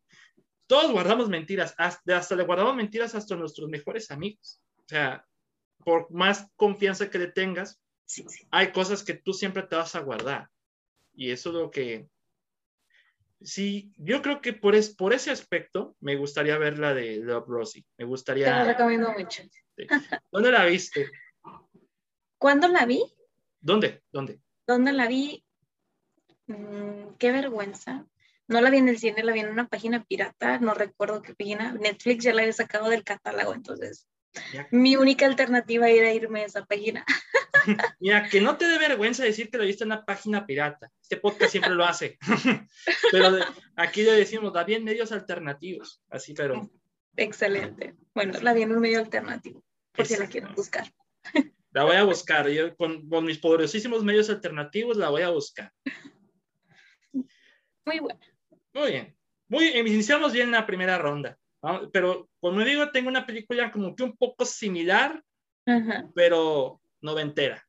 todos 0.68 0.92
guardamos 0.92 1.30
mentiras, 1.30 1.74
hasta, 1.78 2.18
hasta 2.18 2.36
le 2.36 2.44
guardamos 2.44 2.76
mentiras 2.76 3.16
hasta 3.16 3.36
nuestros 3.36 3.70
mejores 3.70 4.12
amigos. 4.12 4.62
O 4.78 4.88
sea, 4.88 5.26
por 5.84 6.12
más 6.12 6.48
confianza 6.56 7.10
que 7.10 7.20
le 7.20 7.28
tengas, 7.28 7.82
hay 8.52 8.72
cosas 8.72 9.04
que 9.04 9.14
tú 9.14 9.34
siempre 9.34 9.64
te 9.64 9.76
vas 9.76 9.96
a 9.96 10.02
guardar. 10.02 10.50
Y 11.14 11.32
eso 11.32 11.50
es 11.50 11.56
lo 11.56 11.72
que... 11.72 12.08
Sí, 13.42 13.94
yo 13.96 14.22
creo 14.22 14.42
que 14.42 14.52
por, 14.52 14.76
es, 14.76 14.94
por 14.94 15.14
ese 15.14 15.32
aspecto 15.32 15.96
me 16.02 16.18
gustaría 16.18 16.58
ver 16.58 16.78
la 16.78 16.94
de 16.94 17.18
Love 17.18 17.48
Rosie. 17.48 17.86
Me 17.98 18.06
gustaría... 18.06 18.46
Te 18.46 18.52
la 18.52 18.66
recomiendo 18.66 19.12
mucho. 19.14 19.44
¿Dónde 20.32 20.52
la 20.52 20.66
viste? 20.66 21.10
¿Cuándo 22.38 22.68
la 22.68 22.86
vi? 22.86 23.04
¿Dónde? 23.60 24.04
¿Dónde? 24.12 24.40
¿Dónde 24.66 24.94
la 24.94 25.08
vi? 25.08 25.44
Mm, 26.48 27.16
qué 27.18 27.32
vergüenza. 27.32 28.06
No 28.48 28.62
la 28.62 28.70
vi 28.70 28.78
en 28.78 28.90
el 28.90 28.98
cine, 28.98 29.24
la 29.24 29.34
vi 29.34 29.42
en 29.42 29.50
una 29.50 29.68
página 29.68 30.04
pirata, 30.04 30.58
no 30.60 30.74
recuerdo 30.74 31.22
qué 31.22 31.36
página. 31.36 31.74
Netflix 31.74 32.24
ya 32.24 32.34
la 32.34 32.42
había 32.42 32.54
sacado 32.54 32.90
del 32.90 33.04
catálogo, 33.04 33.54
entonces 33.54 34.08
mi 34.72 34.96
única 34.96 35.26
alternativa 35.26 35.90
era 35.90 36.14
irme 36.14 36.42
a 36.42 36.46
esa 36.46 36.66
página. 36.66 37.06
Mira, 38.00 38.28
que 38.30 38.42
no 38.42 38.58
te 38.58 38.66
dé 38.68 38.78
vergüenza 38.78 39.24
decir 39.24 39.50
que 39.50 39.58
lo 39.58 39.66
viste 39.66 39.84
en 39.84 39.92
una 39.92 40.06
página 40.06 40.46
pirata. 40.46 40.92
Este 41.02 41.18
podcast 41.18 41.52
siempre 41.52 41.76
lo 41.76 41.86
hace. 41.86 42.18
pero 43.12 43.38
aquí 43.76 44.04
le 44.04 44.14
decimos, 44.14 44.54
da 44.54 44.64
bien 44.64 44.84
medios 44.84 45.12
alternativos. 45.12 46.02
Así, 46.10 46.34
pero. 46.34 46.70
Excelente. 47.16 47.96
Bueno, 48.14 48.40
la 48.42 48.54
vi 48.54 48.64
en 48.64 48.72
un 48.72 48.80
medio 48.80 49.00
alternativo, 49.00 49.64
por 49.94 50.06
si 50.06 50.18
la 50.18 50.28
quieren 50.28 50.54
buscar. 50.56 50.92
La 51.72 51.84
voy 51.84 51.98
a 51.98 52.04
buscar. 52.04 52.50
Yo 52.50 52.76
con, 52.76 53.08
mis 53.24 53.38
poderosísimos 53.38 54.04
medios 54.04 54.28
alternativos 54.32 54.98
la 54.98 55.10
voy 55.10 55.22
a 55.22 55.30
buscar. 55.30 55.72
Muy 57.14 58.00
buena. 58.00 58.20
Muy 58.74 58.92
bien. 58.92 59.16
Muy, 59.48 59.68
iniciamos 59.78 60.34
bien 60.34 60.50
la 60.50 60.66
primera 60.66 60.98
ronda. 60.98 61.38
Pero, 61.92 62.28
como 62.40 62.64
digo, 62.64 62.90
tengo 62.92 63.10
una 63.10 63.26
película 63.26 63.72
como 63.72 63.96
que 63.96 64.02
un 64.02 64.18
poco 64.18 64.46
similar, 64.46 65.24
pero 66.16 66.82
noventera. 67.02 67.64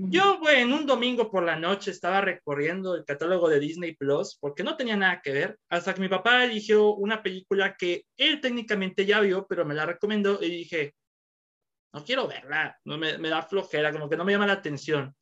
Yo, 0.00 0.38
en 0.48 0.72
un 0.72 0.86
domingo 0.86 1.28
por 1.28 1.42
la 1.42 1.56
noche 1.56 1.90
estaba 1.90 2.20
recorriendo 2.20 2.94
el 2.94 3.04
catálogo 3.04 3.48
de 3.48 3.58
Disney 3.58 3.96
Plus 3.96 4.38
porque 4.40 4.62
no 4.62 4.76
tenía 4.76 4.96
nada 4.96 5.20
que 5.20 5.32
ver, 5.32 5.58
hasta 5.68 5.92
que 5.92 6.00
mi 6.00 6.08
papá 6.08 6.44
eligió 6.44 6.94
una 6.94 7.20
película 7.20 7.74
que 7.76 8.04
él 8.16 8.40
técnicamente 8.40 9.04
ya 9.04 9.20
vio, 9.20 9.46
pero 9.48 9.64
me 9.64 9.74
la 9.74 9.86
recomendó 9.86 10.40
y 10.40 10.50
dije, 10.50 10.94
no 11.92 12.04
quiero 12.04 12.28
verla, 12.28 12.78
no 12.84 12.96
me, 12.96 13.18
me 13.18 13.28
da 13.28 13.42
flojera, 13.42 13.90
como 13.90 14.08
que 14.08 14.16
no 14.16 14.24
me 14.24 14.32
llama 14.32 14.46
la 14.46 14.52
atención. 14.52 15.16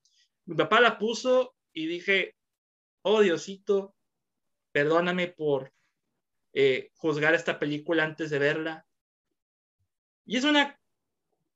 Mi 0.45 0.54
papá 0.54 0.80
la 0.80 0.99
puso 0.99 1.54
y 1.73 1.87
dije, 1.87 2.35
oh 3.02 3.23
Diosito, 3.23 3.95
perdóname 4.73 5.28
por 5.28 5.73
eh, 6.52 6.90
juzgar 6.97 7.35
esta 7.35 7.59
película 7.59 8.04
antes 8.04 8.28
de 8.28 8.38
verla. 8.38 8.87
Y 10.26 10.37
es 10.37 10.45
una, 10.45 10.78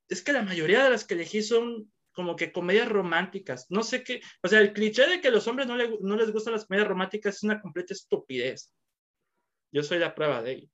es 0.09 0.23
que 0.23 0.33
la 0.33 0.41
mayoría 0.41 0.83
de 0.83 0.89
las 0.89 1.05
que 1.05 1.13
elegí 1.13 1.43
son 1.43 1.90
como 2.13 2.35
que 2.35 2.51
comedias 2.51 2.89
románticas. 2.89 3.65
No 3.69 3.83
sé 3.83 4.03
qué, 4.03 4.21
o 4.43 4.47
sea, 4.47 4.59
el 4.59 4.73
cliché 4.73 5.07
de 5.07 5.21
que 5.21 5.29
a 5.29 5.31
los 5.31 5.47
hombres 5.47 5.67
no, 5.67 5.75
no 5.77 6.15
les 6.15 6.31
gustan 6.31 6.53
las 6.53 6.65
comedias 6.65 6.87
románticas 6.87 7.35
es 7.35 7.43
una 7.43 7.61
completa 7.61 7.93
estupidez. 7.93 8.73
Yo 9.73 9.83
soy 9.83 9.99
la 9.99 10.13
prueba 10.13 10.41
de 10.41 10.51
ello. 10.51 10.67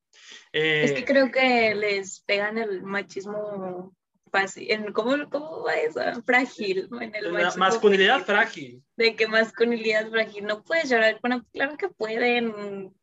es 0.52 0.92
que 0.92 1.00
eh, 1.00 1.06
creo 1.06 1.32
que 1.32 1.76
les 1.76 2.22
pegan 2.22 2.58
el 2.58 2.82
machismo 2.82 3.96
fácil, 4.32 4.72
en, 4.72 4.92
¿cómo, 4.92 5.30
¿cómo, 5.30 5.64
va 5.64 5.76
eso? 5.76 6.02
Frágil, 6.26 6.90
en 7.00 7.16
el 7.16 7.32
masculinidad 7.58 8.26
frágil. 8.26 8.84
De 8.96 9.16
que 9.16 9.28
masculinidad 9.28 10.10
frágil, 10.10 10.46
no 10.46 10.64
puedes 10.64 10.90
llorar, 10.90 11.20
bueno, 11.22 11.46
claro 11.54 11.78
que 11.78 11.90
pueden, 11.90 12.94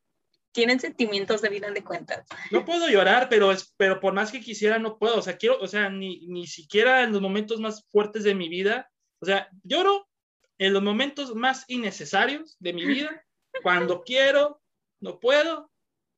tienen 0.55 0.79
sentimientos 0.79 1.43
de 1.43 1.49
vida 1.49 1.71
de 1.71 1.83
cuentas. 1.83 2.25
No 2.53 2.65
puedo 2.65 2.89
llorar, 2.89 3.29
pero, 3.29 3.51
es, 3.51 3.75
pero 3.77 3.99
por 3.99 4.15
más 4.15 4.31
que 4.31 4.41
quisiera, 4.41 4.79
no 4.79 4.99
puedo. 4.99 5.19
O 5.19 5.23
sea, 5.23 5.37
quiero, 5.37 5.59
o 5.61 5.67
sea, 5.67 5.91
ni, 5.91 6.27
ni 6.29 6.47
siquiera 6.47 7.03
en 7.03 7.13
los 7.13 7.21
momentos 7.21 7.61
más 7.61 7.85
fuertes 7.91 8.23
de 8.23 8.37
mi 8.37 8.49
vida. 8.49 8.89
O 9.21 9.27
sea, 9.27 9.49
lloro 9.65 10.09
en 10.59 10.73
los 10.73 10.83
momentos 10.83 11.35
más 11.35 11.65
innecesarios 11.67 12.57
de 12.61 12.73
mi 12.73 12.87
vida, 12.87 13.27
cuando 13.65 14.05
quiero, 14.05 14.63
no 15.01 15.19
puedo, 15.19 15.73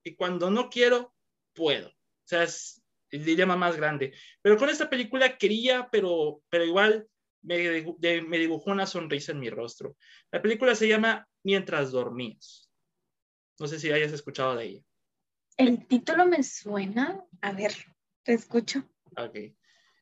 y 0.04 0.14
cuando 0.14 0.50
no 0.50 0.68
quiero, 0.68 1.14
puedo. 1.54 1.88
O 1.88 2.28
sea, 2.28 2.42
es 2.42 2.82
el 3.10 3.24
dilema 3.24 3.56
más 3.56 3.76
grande. 3.76 4.12
Pero 4.42 4.58
con 4.58 4.68
esta 4.68 4.90
película 4.90 5.38
quería, 5.38 5.88
pero, 5.90 6.42
pero 6.50 6.64
igual 6.64 7.08
me, 7.40 7.82
me 8.22 8.38
dibujó 8.38 8.70
una 8.70 8.86
sonrisa 8.86 9.32
en 9.32 9.40
mi 9.40 9.48
rostro. 9.48 9.96
La 10.30 10.42
película 10.42 10.74
se 10.74 10.88
llama 10.88 11.26
Mientras 11.42 11.90
dormías. 11.90 12.65
No 13.58 13.66
sé 13.66 13.78
si 13.78 13.90
hayas 13.90 14.12
escuchado 14.12 14.56
de 14.56 14.64
ella. 14.64 14.82
El 15.56 15.86
título 15.86 16.26
me 16.26 16.42
suena. 16.42 17.24
A 17.40 17.52
ver, 17.52 17.72
te 18.22 18.34
escucho. 18.34 18.84
Ok. 19.16 19.38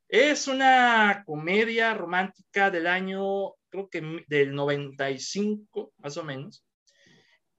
Es 0.09 0.49
una 0.49 1.23
comedia 1.27 1.95
romántica 1.95 2.71
del 2.71 2.87
año, 2.87 3.55
creo 3.69 3.89
que 3.89 4.25
del 4.29 4.55
95, 4.55 5.93
más 5.99 6.17
o 6.17 6.25
menos. 6.25 6.65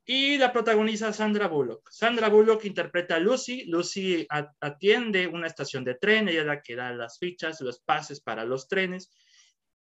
Y 0.06 0.38
la 0.38 0.54
protagoniza 0.54 1.12
Sandra 1.12 1.48
Bullock. 1.48 1.90
Sandra 1.90 2.30
Bullock 2.30 2.66
interpreta 2.66 3.16
a 3.16 3.20
Lucy. 3.20 3.66
Lucy 3.66 4.28
atiende 4.60 5.26
una 5.28 5.48
estación 5.48 5.84
de 5.84 5.96
tren, 5.96 6.30
ella 6.30 6.42
es 6.42 6.46
la 6.46 6.62
que 6.62 6.76
da 6.76 6.94
las 6.94 7.18
fichas, 7.18 7.60
los 7.62 7.80
pases 7.80 8.22
para 8.22 8.46
los 8.46 8.68
trenes. 8.68 9.10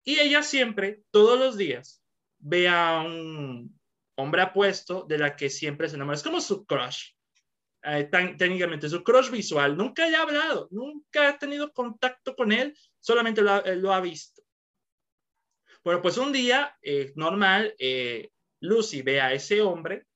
Y 0.03 0.19
ella 0.19 0.43
siempre, 0.43 1.03
todos 1.11 1.39
los 1.39 1.59
días, 1.59 2.03
ve 2.39 2.69
a 2.69 3.03
un 3.03 3.79
hombre 4.17 4.43
apuesto 4.43 5.05
de 5.09 5.19
la 5.19 5.37
que 5.37 5.51
siempre 5.51 5.89
se 5.89 5.97
enamora. 5.97 6.17
Es 6.17 6.23
como 6.23 6.41
su 6.41 6.65
crush. 6.65 7.15
Eh, 7.87 8.09
técnicamente, 8.39 8.89
su 8.89 9.05
crush 9.05 9.31
visual. 9.31 9.77
Nunca 9.77 10.05
ha 10.05 10.23
hablado, 10.23 10.69
nunca 10.71 11.29
ha 11.29 11.39
tenido 11.39 11.71
contacto 11.73 12.35
con 12.35 12.51
él, 12.51 12.75
solamente 12.99 13.43
lo 13.43 13.93
ha, 13.93 14.01
visto. 14.01 14.43
Bueno, 15.85 16.01
pues 16.01 16.17
un 16.17 16.33
día 16.33 16.79
eh, 16.81 17.13
normal, 17.15 17.75
eh, 17.79 18.31
Lucy 18.61 19.03
ve 19.03 19.21
a 19.21 19.35
ese 19.35 19.61
hombre 19.61 20.07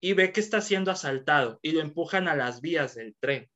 y 0.00 0.14
ve 0.14 0.32
que 0.32 0.40
está 0.40 0.60
siendo 0.60 0.90
asaltado 0.90 1.60
y 1.62 1.70
lo 1.70 1.80
empujan 1.80 2.26
a 2.26 2.34
las 2.34 2.60
vías 2.60 2.96
del 2.96 3.14
tren. 3.20 3.48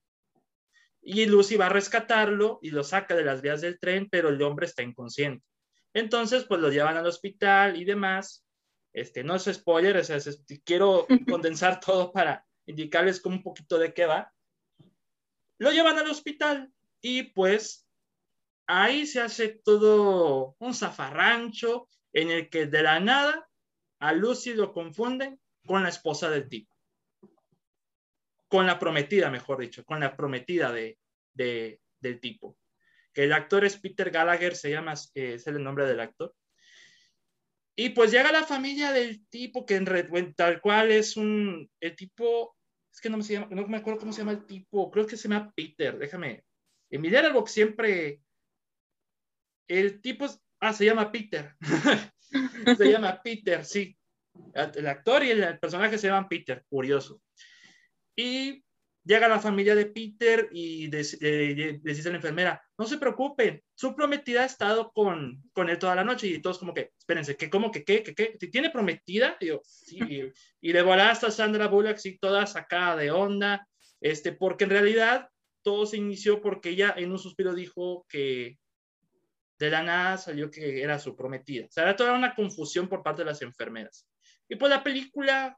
Y 1.03 1.27
Lucy 1.27 1.57
va 1.57 1.67
a 1.67 1.71
rescatarlo 1.71 2.61
y 2.63 2.71
lo 2.71 2.85
saca 2.85 3.17
de 3.17 3.25
las 3.25 3.43
vías 3.43 3.63
del 3.63 3.81
tren, 3.81 4.09
pero 4.09 4.29
el 4.29 4.41
hombre 4.43 4.67
está 4.67 4.85
inconsciente. 4.85 5.45
Entonces, 5.93 6.45
pues 6.45 6.61
lo 6.61 6.71
llevan 6.71 6.97
al 6.97 7.07
hospital 7.07 7.77
y 7.77 7.85
demás. 7.85 8.45
Este, 8.93 9.23
no 9.23 9.37
es 9.37 9.45
spoiler, 9.45 9.97
o 9.97 10.05
sea, 10.05 10.19
quiero 10.65 11.07
condensar 11.29 11.81
todo 11.81 12.13
para 12.13 12.45
indicarles 12.67 13.21
como 13.21 13.37
un 13.37 13.43
poquito 13.43 13.79
de 13.79 13.95
qué 13.95 14.07
va. 14.07 14.33
Lo 15.59 15.71
llevan 15.73 15.99
al 15.99 16.11
hospital 16.11 16.73
y 17.01 17.25
pues 17.25 17.87
ahí 18.67 19.07
se 19.07 19.21
hace 19.21 19.49
todo 19.49 20.57
un 20.59 20.75
zafarrancho 20.75 21.89
en 22.13 22.31
el 22.31 22.49
que 22.49 22.67
de 22.67 22.83
la 22.83 23.01
nada 23.01 23.49
a 23.99 24.13
Lucy 24.13 24.55
lo 24.55 24.73
confunden 24.73 25.41
con 25.67 25.83
la 25.83 25.89
esposa 25.89 26.31
del 26.31 26.49
tipo. 26.49 26.75
Con 28.49 28.67
la 28.67 28.79
prometida, 28.79 29.31
mejor 29.31 29.59
dicho, 29.59 29.85
con 29.85 30.01
la 30.01 30.17
prometida 30.17 30.73
de, 30.73 30.99
del 31.35 32.21
tipo. 32.21 32.57
Que 33.13 33.25
el 33.25 33.33
actor 33.33 33.65
es 33.65 33.77
Peter 33.77 34.11
Gallagher, 34.11 34.57
se 34.57 34.71
llama, 34.71 34.95
eh, 35.15 35.35
es 35.35 35.47
el 35.47 35.63
nombre 35.63 35.87
del 35.87 36.01
actor. 36.01 36.35
Y 37.81 37.89
pues 37.89 38.11
llega 38.11 38.31
la 38.31 38.45
familia 38.45 38.93
del 38.93 39.27
tipo, 39.29 39.65
que 39.65 39.77
en 39.77 40.35
tal 40.35 40.61
cual 40.61 40.93
es 40.93 41.17
un, 41.17 41.67
el 41.81 41.97
tipo, 41.97 42.55
es 42.93 43.01
que 43.01 43.09
no 43.09 43.17
me, 43.17 43.23
llama, 43.23 43.49
no 43.51 43.67
me 43.69 43.79
acuerdo 43.79 44.01
cómo 44.01 44.13
se 44.13 44.19
llama 44.19 44.33
el 44.33 44.45
tipo, 44.45 44.91
creo 44.91 45.07
que 45.07 45.17
se 45.17 45.31
llama 45.31 45.51
Peter, 45.57 45.97
déjame. 45.97 46.45
En 46.91 47.01
mi 47.01 47.09
box 47.09 47.51
siempre, 47.51 48.21
el 49.67 50.03
tipo, 50.03 50.27
ah, 50.61 50.75
se 50.75 50.85
llama 50.85 51.11
Peter. 51.11 51.57
se 52.77 52.93
llama 52.93 53.23
Peter, 53.23 53.65
sí. 53.65 53.97
El 54.55 54.87
actor 54.87 55.25
y 55.25 55.31
el 55.31 55.59
personaje 55.59 55.97
se 55.97 56.09
llaman 56.09 56.29
Peter, 56.29 56.63
curioso. 56.69 57.23
Y 58.15 58.63
llega 59.05 59.27
la 59.27 59.41
familia 59.41 59.75
de 59.75 59.87
Peter 59.87 60.51
y 60.53 60.89
le 60.89 60.99
dice 60.99 62.09
a 62.09 62.11
la 62.11 62.17
enfermera, 62.17 62.63
no 62.81 62.87
se 62.87 62.97
preocupen, 62.97 63.63
su 63.75 63.95
prometida 63.95 64.41
ha 64.41 64.47
estado 64.47 64.91
con, 64.91 65.43
con 65.53 65.69
él 65.69 65.79
toda 65.79 65.95
la 65.95 66.03
noche 66.03 66.29
y 66.29 66.41
todos 66.41 66.59
como 66.59 66.73
que, 66.73 66.93
espérense, 66.99 67.37
¿qué, 67.37 67.51
cómo, 67.51 67.71
que, 67.71 67.85
qué, 67.85 68.03
qué, 68.03 68.15
qué? 68.15 68.39
¿Tiene 68.49 68.71
prometida? 68.71 69.37
Y 69.39 69.49
yo, 69.49 69.61
sí. 69.63 70.33
Y, 70.63 70.73
le 70.73 70.81
volá 70.81 71.11
hasta 71.11 71.31
Sandra 71.31 71.69
Bullock, 71.69 71.99
sí, 71.99 72.17
toda 72.19 72.47
sacada 72.47 72.97
de 72.97 73.11
onda, 73.11 73.69
este, 74.01 74.33
porque 74.33 74.65
en 74.65 74.71
realidad 74.71 75.29
todo 75.61 75.85
se 75.85 75.99
inició 75.99 76.41
porque 76.41 76.71
ella 76.71 76.95
en 76.97 77.13
un 77.13 77.19
suspiro 77.19 77.53
dijo 77.53 78.07
que 78.09 78.57
de 79.59 79.71
la 79.71 79.83
nada 79.83 80.17
salió 80.17 80.51
que 80.51 80.83
era 80.83 80.99
su 80.99 81.15
prometida. 81.15 81.67
O 81.67 81.71
sea, 81.71 81.83
era 81.83 81.97
toda 81.97 82.15
una 82.15 82.35
confusión 82.35 82.89
por 82.89 83.03
parte 83.03 83.21
de 83.21 83.27
las 83.27 83.43
enfermeras. 83.43 84.09
Y 84.49 84.57
pues 84.57 84.71
la 84.71 84.83
película 84.83 85.55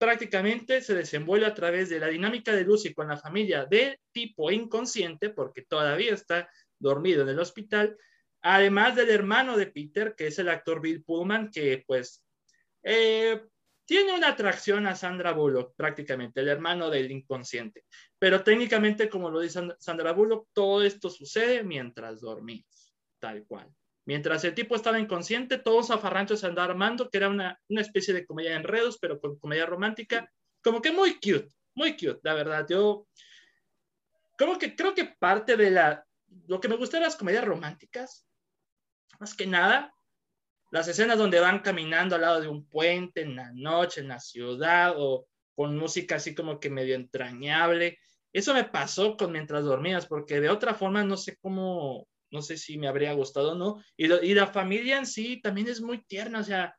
prácticamente 0.00 0.80
se 0.80 0.94
desenvuelve 0.94 1.44
a 1.44 1.52
través 1.52 1.90
de 1.90 2.00
la 2.00 2.06
dinámica 2.06 2.54
de 2.54 2.64
Lucy 2.64 2.94
con 2.94 3.08
la 3.08 3.18
familia 3.18 3.66
de 3.66 4.00
tipo 4.12 4.50
inconsciente, 4.50 5.28
porque 5.28 5.60
todavía 5.60 6.14
está 6.14 6.48
dormido 6.78 7.22
en 7.22 7.28
el 7.28 7.38
hospital, 7.38 7.98
además 8.40 8.96
del 8.96 9.10
hermano 9.10 9.58
de 9.58 9.66
Peter, 9.66 10.14
que 10.16 10.28
es 10.28 10.38
el 10.38 10.48
actor 10.48 10.80
Bill 10.80 11.04
Pullman, 11.04 11.50
que 11.50 11.84
pues 11.86 12.24
eh, 12.82 13.42
tiene 13.84 14.14
una 14.14 14.28
atracción 14.28 14.86
a 14.86 14.96
Sandra 14.96 15.32
Bullock, 15.32 15.74
prácticamente, 15.76 16.40
el 16.40 16.48
hermano 16.48 16.88
del 16.88 17.10
inconsciente. 17.10 17.84
Pero 18.18 18.42
técnicamente, 18.42 19.10
como 19.10 19.30
lo 19.30 19.40
dice 19.40 19.60
Sandra 19.80 20.12
Bullock, 20.12 20.48
todo 20.54 20.82
esto 20.82 21.10
sucede 21.10 21.62
mientras 21.62 22.22
dormimos, 22.22 22.94
tal 23.18 23.44
cual. 23.46 23.70
Mientras 24.06 24.44
el 24.44 24.54
tipo 24.54 24.74
estaba 24.74 24.98
inconsciente, 24.98 25.58
todos 25.58 25.88
zafarranchos 25.88 26.40
se 26.40 26.46
armando, 26.46 27.10
que 27.10 27.18
era 27.18 27.28
una, 27.28 27.60
una 27.68 27.80
especie 27.80 28.14
de 28.14 28.26
comedia 28.26 28.50
de 28.50 28.56
enredos, 28.56 28.98
pero 29.00 29.20
con 29.20 29.38
comedia 29.38 29.66
romántica, 29.66 30.30
como 30.62 30.80
que 30.80 30.90
muy 30.90 31.14
cute, 31.14 31.48
muy 31.74 31.92
cute, 31.92 32.20
la 32.22 32.34
verdad. 32.34 32.66
Yo, 32.68 33.06
como 34.38 34.58
que 34.58 34.74
creo 34.74 34.94
que 34.94 35.14
parte 35.18 35.56
de 35.56 35.70
la, 35.70 36.04
lo 36.46 36.60
que 36.60 36.68
me 36.68 36.76
gusta 36.76 36.98
de 36.98 37.04
las 37.04 37.16
comedias 37.16 37.44
románticas, 37.44 38.26
más 39.18 39.34
que 39.34 39.46
nada, 39.46 39.92
las 40.70 40.88
escenas 40.88 41.18
donde 41.18 41.40
van 41.40 41.60
caminando 41.60 42.14
al 42.14 42.22
lado 42.22 42.40
de 42.40 42.48
un 42.48 42.64
puente 42.66 43.22
en 43.22 43.36
la 43.36 43.52
noche, 43.52 44.00
en 44.00 44.08
la 44.08 44.20
ciudad, 44.20 44.94
o 44.96 45.26
con 45.54 45.76
música 45.76 46.16
así 46.16 46.34
como 46.34 46.60
que 46.60 46.70
medio 46.70 46.94
entrañable. 46.94 47.98
Eso 48.32 48.54
me 48.54 48.64
pasó 48.64 49.16
con 49.16 49.32
mientras 49.32 49.64
dormías, 49.64 50.06
porque 50.06 50.40
de 50.40 50.48
otra 50.48 50.74
forma 50.74 51.02
no 51.02 51.16
sé 51.16 51.36
cómo, 51.40 52.06
no 52.30 52.42
sé 52.42 52.56
si 52.56 52.78
me 52.78 52.88
habría 52.88 53.12
gustado 53.12 53.52
o 53.52 53.54
no. 53.54 53.82
Y, 53.96 54.06
la 54.08 54.46
familia 54.46 54.98
en 54.98 55.06
sí 55.06 55.40
también 55.40 55.68
es 55.68 55.80
muy 55.80 56.04
tierna, 56.04 56.40
o 56.40 56.44
sea, 56.44 56.76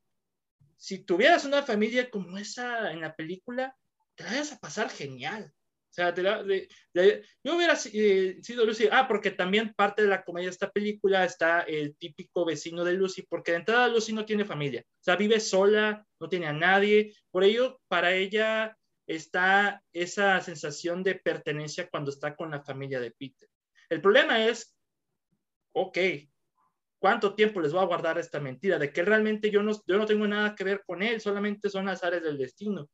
si 0.78 1.00
tuvieras 1.04 1.46
una 1.46 1.64
familia 1.64 2.10
como 2.10 2.38
esa 2.38 2.92
en 2.92 3.02
la 3.02 3.16
película, 3.16 3.76
te 4.16 4.24
la 4.24 4.34
vas 4.34 4.54
a 4.54 4.60
pasar 4.60 4.90
genial. 4.90 5.54
O 5.92 5.94
sea, 5.94 6.16
yo 6.16 7.56
hubiera 7.56 7.78
eh, 7.94 8.40
sido 8.42 8.66
Lucy, 8.66 8.88
ah, 8.90 9.10
porque 9.10 9.32
también 9.32 9.74
parte 9.74 10.04
de 10.04 10.08
la 10.08 10.24
comedia 10.24 10.48
de 10.48 10.52
esta 10.52 10.72
película 10.72 11.26
está 11.26 11.62
el 11.62 11.98
típico 11.98 12.46
vecino 12.46 12.86
de 12.86 12.94
Lucy, 12.94 13.24
porque 13.24 13.52
de 13.52 13.58
entrada 13.58 13.90
Lucy 13.90 14.14
no 14.14 14.26
tiene 14.26 14.46
familia, 14.46 14.86
o 14.88 15.04
sea, 15.04 15.18
vive 15.18 15.42
sola, 15.42 16.06
no 16.18 16.30
tiene 16.30 16.48
a 16.48 16.54
nadie, 16.54 17.14
por 17.30 17.44
ello, 17.44 17.82
para 17.90 18.14
ella 18.14 18.78
está 19.06 19.84
esa 19.92 20.40
sensación 20.40 21.04
de 21.04 21.16
pertenencia 21.16 21.90
cuando 21.90 22.10
está 22.12 22.38
con 22.38 22.52
la 22.52 22.62
familia 22.62 23.02
de 23.02 23.12
Peter. 23.12 23.50
El 23.90 24.02
problema 24.02 24.46
es 24.48 24.74
ok, 25.74 25.98
¿cuánto 27.00 27.36
tiempo 27.36 27.62
les 27.62 27.74
voy 27.74 27.82
a 27.82 27.88
guardar 27.88 28.18
esta 28.18 28.40
mentira? 28.40 28.78
De 28.78 28.92
que 28.94 29.04
realmente 29.04 29.50
yo 29.50 29.64
no, 29.64 29.72
yo 29.88 29.98
no 29.98 30.06
tengo 30.06 30.28
nada 30.28 30.56
que 30.56 30.64
ver 30.64 30.84
con 30.86 31.02
él, 31.02 31.20
solamente 31.20 31.70
son 31.70 31.90
azares 31.90 32.24
del 32.24 32.38
destino. 32.38 32.90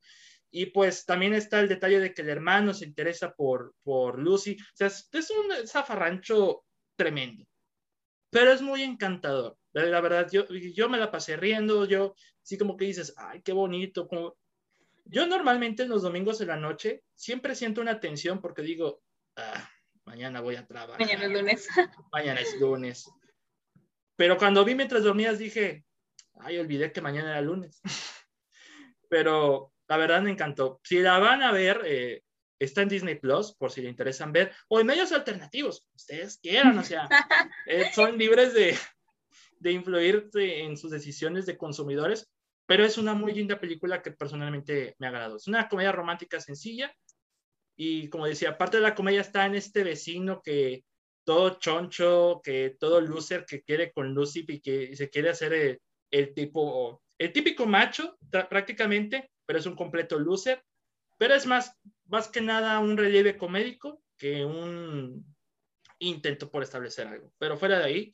Y 0.50 0.66
pues 0.66 1.04
también 1.04 1.34
está 1.34 1.60
el 1.60 1.68
detalle 1.68 2.00
de 2.00 2.14
que 2.14 2.22
el 2.22 2.30
hermano 2.30 2.72
se 2.72 2.86
interesa 2.86 3.34
por, 3.34 3.74
por 3.82 4.18
Lucy. 4.18 4.56
O 4.58 4.76
sea, 4.76 4.86
es, 4.86 5.30
un 5.30 5.66
zafarrancho 5.66 6.64
tremendo, 6.96 7.44
pero 8.30 8.52
es 8.52 8.62
muy 8.62 8.82
encantador. 8.82 9.56
La, 9.72 10.00
verdad, 10.00 10.28
yo, 10.32 10.46
yo 10.48 10.88
me 10.88 10.98
la 10.98 11.10
pasé 11.10 11.36
riendo, 11.36 11.84
yo 11.84 12.14
sí 12.42 12.56
como 12.56 12.76
que 12.76 12.86
dices, 12.86 13.12
ay, 13.16 13.42
qué 13.42 13.52
bonito. 13.52 14.08
Como... 14.08 14.38
Yo 15.04 15.26
normalmente 15.26 15.82
en 15.82 15.90
los 15.90 16.02
domingos 16.02 16.38
de 16.38 16.46
la 16.46 16.56
noche 16.56 17.02
siempre 17.14 17.54
siento 17.54 17.82
una 17.82 18.00
tensión 18.00 18.40
porque 18.40 18.62
digo, 18.62 19.02
ah, 19.36 19.70
mañana 20.08 20.40
voy 20.40 20.56
a 20.56 20.66
trabajar. 20.66 20.98
Mañana 20.98 21.24
es 21.26 21.30
lunes. 21.30 21.68
Mañana 22.12 22.40
es 22.40 22.58
lunes. 22.58 23.10
Pero 24.16 24.38
cuando 24.38 24.64
vi 24.64 24.74
mientras 24.74 25.04
dormías 25.04 25.38
dije, 25.38 25.84
ay, 26.40 26.58
olvidé 26.58 26.92
que 26.92 27.02
mañana 27.02 27.30
era 27.30 27.42
lunes. 27.42 27.80
Pero 29.10 29.72
la 29.86 29.96
verdad 29.98 30.22
me 30.22 30.30
encantó. 30.30 30.80
Si 30.82 31.00
la 31.00 31.18
van 31.18 31.42
a 31.42 31.52
ver, 31.52 31.82
eh, 31.84 32.22
está 32.58 32.82
en 32.82 32.88
Disney 32.88 33.16
Plus, 33.16 33.54
por 33.54 33.70
si 33.70 33.82
le 33.82 33.90
interesan 33.90 34.32
ver, 34.32 34.52
o 34.68 34.80
en 34.80 34.86
medios 34.86 35.12
alternativos, 35.12 35.86
ustedes 35.94 36.38
quieran, 36.38 36.78
o 36.78 36.82
sea, 36.82 37.06
eh, 37.66 37.90
son 37.94 38.16
libres 38.18 38.54
de, 38.54 38.76
de 39.60 39.72
influir 39.72 40.30
en 40.34 40.76
sus 40.76 40.90
decisiones 40.90 41.44
de 41.44 41.58
consumidores, 41.58 42.30
pero 42.66 42.84
es 42.84 42.98
una 42.98 43.14
muy 43.14 43.32
linda 43.32 43.60
película 43.60 44.02
que 44.02 44.12
personalmente 44.12 44.96
me 44.98 45.06
ha 45.06 45.10
agradado. 45.10 45.36
Es 45.36 45.46
una 45.46 45.68
comedia 45.68 45.92
romántica 45.92 46.40
sencilla, 46.40 46.94
y 47.80 48.08
como 48.08 48.26
decía, 48.26 48.58
parte 48.58 48.78
de 48.78 48.82
la 48.82 48.96
comedia 48.96 49.20
está 49.20 49.46
en 49.46 49.54
este 49.54 49.84
vecino 49.84 50.42
que 50.42 50.84
todo 51.24 51.60
choncho, 51.60 52.40
que 52.42 52.76
todo 52.78 53.00
loser 53.00 53.46
que 53.46 53.62
quiere 53.62 53.92
con 53.92 54.14
Lucy 54.14 54.44
y 54.48 54.60
que 54.60 54.96
se 54.96 55.08
quiere 55.10 55.30
hacer 55.30 55.52
el, 55.52 55.80
el 56.10 56.34
tipo, 56.34 57.02
el 57.18 57.32
típico 57.32 57.66
macho 57.66 58.18
prácticamente, 58.50 59.30
pero 59.46 59.60
es 59.60 59.66
un 59.66 59.76
completo 59.76 60.18
loser. 60.18 60.60
Pero 61.18 61.34
es 61.34 61.46
más, 61.46 61.72
más 62.06 62.26
que 62.26 62.40
nada 62.40 62.80
un 62.80 62.96
relieve 62.96 63.38
comédico 63.38 64.02
que 64.16 64.44
un 64.44 65.24
intento 66.00 66.50
por 66.50 66.64
establecer 66.64 67.06
algo. 67.06 67.32
Pero 67.38 67.56
fuera 67.56 67.78
de 67.78 67.84
ahí, 67.84 68.12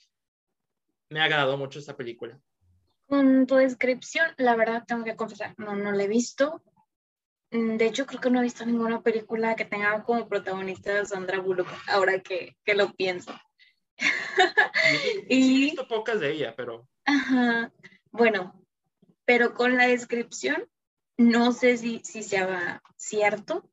me 1.08 1.20
ha 1.20 1.24
agradado 1.24 1.56
mucho 1.56 1.78
esta 1.78 1.96
película. 1.96 2.38
Con 3.06 3.46
tu 3.46 3.56
descripción, 3.56 4.26
la 4.36 4.56
verdad 4.56 4.84
tengo 4.86 5.04
que 5.04 5.16
confesar, 5.16 5.54
no, 5.56 5.74
no 5.74 5.92
la 5.92 6.04
he 6.04 6.08
visto. 6.08 6.62
Mm, 7.54 7.76
de 7.76 7.86
hecho, 7.86 8.04
creo 8.04 8.20
que 8.20 8.30
no 8.30 8.40
he 8.40 8.42
visto 8.42 8.66
ninguna 8.66 9.00
película 9.00 9.54
que 9.54 9.64
tenga 9.64 10.02
como 10.02 10.28
protagonista 10.28 11.00
a 11.00 11.04
Sandra 11.04 11.38
Bullock, 11.38 11.68
ahora 11.86 12.18
que, 12.18 12.56
que 12.64 12.74
lo 12.74 12.92
pienso. 12.94 13.32
y 15.28 15.62
he 15.62 15.66
visto 15.66 15.86
pocas 15.86 16.18
de 16.18 16.32
ella, 16.32 16.54
pero... 16.56 16.88
Ajá. 17.04 17.72
Bueno, 18.10 18.60
pero 19.24 19.54
con 19.54 19.76
la 19.76 19.86
descripción, 19.86 20.68
no 21.16 21.52
sé 21.52 21.76
si, 21.76 22.00
si 22.02 22.24
sea 22.24 22.82
cierto, 22.96 23.70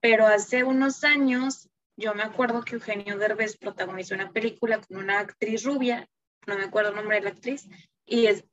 pero 0.00 0.26
hace 0.26 0.64
unos 0.64 1.02
años 1.02 1.70
yo 1.96 2.14
me 2.14 2.22
acuerdo 2.22 2.62
que 2.62 2.74
Eugenio 2.74 3.16
Derbez 3.16 3.56
protagonizó 3.56 4.16
una 4.16 4.32
película 4.32 4.82
con 4.82 4.98
una 4.98 5.20
actriz 5.20 5.64
rubia, 5.64 6.06
no 6.46 6.58
me 6.58 6.64
acuerdo 6.64 6.90
el 6.90 6.96
nombre 6.96 7.16
de 7.16 7.22
la 7.22 7.30
actriz, 7.30 7.70
y 8.04 8.26
es 8.26 8.44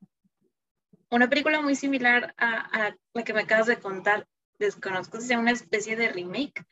una 1.10 1.30
película 1.30 1.62
muy 1.62 1.76
similar 1.76 2.34
a, 2.38 2.88
a 2.88 2.96
la 3.14 3.24
que 3.24 3.34
me 3.34 3.42
acabas 3.42 3.68
de 3.68 3.80
contar. 3.80 4.26
Desconozco 4.60 5.20
si 5.20 5.28
sea 5.28 5.40
una 5.40 5.52
especie 5.52 5.96
de 5.96 6.10
remake, 6.10 6.66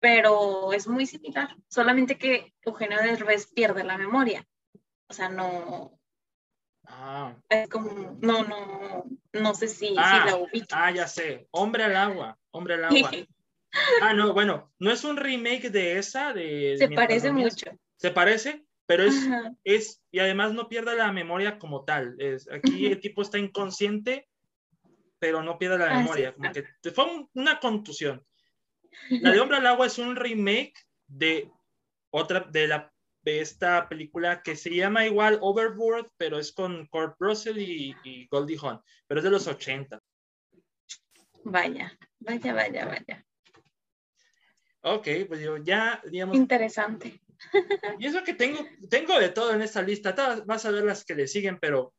pero 0.00 0.72
es 0.72 0.88
muy 0.88 1.06
similar, 1.06 1.56
solamente 1.68 2.18
que 2.18 2.54
Eugenio 2.62 2.98
Derbez 2.98 3.46
pierde 3.52 3.84
la 3.84 3.98
memoria. 3.98 4.46
O 5.08 5.12
sea, 5.12 5.28
no, 5.28 6.00
Ah. 6.92 7.34
Es 7.48 7.68
como, 7.68 8.18
no, 8.20 8.44
no, 8.44 9.04
no 9.32 9.54
sé 9.54 9.68
si, 9.68 9.94
ah, 9.96 10.24
la 10.26 10.36
ubico. 10.36 10.66
Ah, 10.72 10.90
ya 10.90 11.06
sé. 11.06 11.46
Hombre 11.50 11.84
al 11.84 11.96
agua. 11.96 12.38
Hombre 12.50 12.74
al 12.74 12.84
agua. 12.84 13.10
ah, 14.02 14.14
no, 14.14 14.32
bueno, 14.32 14.72
no 14.78 14.90
es 14.90 15.04
un 15.04 15.16
remake 15.16 15.70
de 15.70 15.98
esa. 15.98 16.32
De, 16.32 16.76
Se 16.78 16.88
parece 16.88 17.32
mucho. 17.32 17.70
Se 17.96 18.10
parece, 18.10 18.64
pero 18.86 19.04
es, 19.04 19.14
es, 19.64 20.02
y 20.10 20.18
además 20.18 20.52
no 20.52 20.68
pierde 20.68 20.96
la 20.96 21.12
memoria 21.12 21.58
como 21.58 21.84
tal. 21.84 22.16
Es, 22.18 22.50
aquí 22.50 22.86
el 22.86 23.00
tipo 23.00 23.22
está 23.22 23.38
inconsciente, 23.38 24.28
pero 25.20 25.42
no 25.42 25.58
pierde 25.58 25.78
la 25.78 25.98
memoria. 25.98 26.34
Como 26.34 26.50
que 26.50 26.64
fue 26.90 27.28
una 27.34 27.60
contusión. 27.60 28.26
La 29.10 29.30
de 29.30 29.38
Hombre 29.38 29.58
al 29.58 29.66
agua 29.66 29.86
es 29.86 29.98
un 29.98 30.16
remake 30.16 30.74
de 31.06 31.48
otra, 32.10 32.40
de 32.40 32.66
la 32.66 32.92
de 33.22 33.40
esta 33.40 33.88
película 33.88 34.42
que 34.42 34.56
se 34.56 34.70
llama 34.74 35.06
igual 35.06 35.38
Overboard, 35.42 36.10
pero 36.16 36.38
es 36.38 36.52
con 36.52 36.86
Kurt 36.86 37.16
Russell 37.18 37.58
y, 37.58 38.26
Goldie 38.30 38.58
Hawn, 38.60 38.80
pero 39.06 39.20
es 39.20 39.24
de 39.24 39.30
los 39.30 39.46
80. 39.46 40.00
Vaya, 41.44 41.96
vaya, 42.18 42.54
vaya, 42.54 42.86
vaya. 42.86 43.26
Ok, 44.82 45.08
pues 45.28 45.40
yo 45.40 45.58
ya, 45.58 46.00
digamos... 46.10 46.36
Interesante. 46.36 47.20
Y 47.98 48.06
eso 48.06 48.22
que 48.22 48.34
tengo, 48.34 48.58
tengo 48.90 49.18
de 49.18 49.30
todo 49.30 49.54
en 49.54 49.62
esta 49.62 49.80
lista, 49.80 50.14
vas 50.44 50.66
a 50.66 50.70
ver 50.70 50.84
las 50.84 51.04
que 51.06 51.14
le 51.14 51.26
siguen, 51.26 51.58
pero 51.58 51.94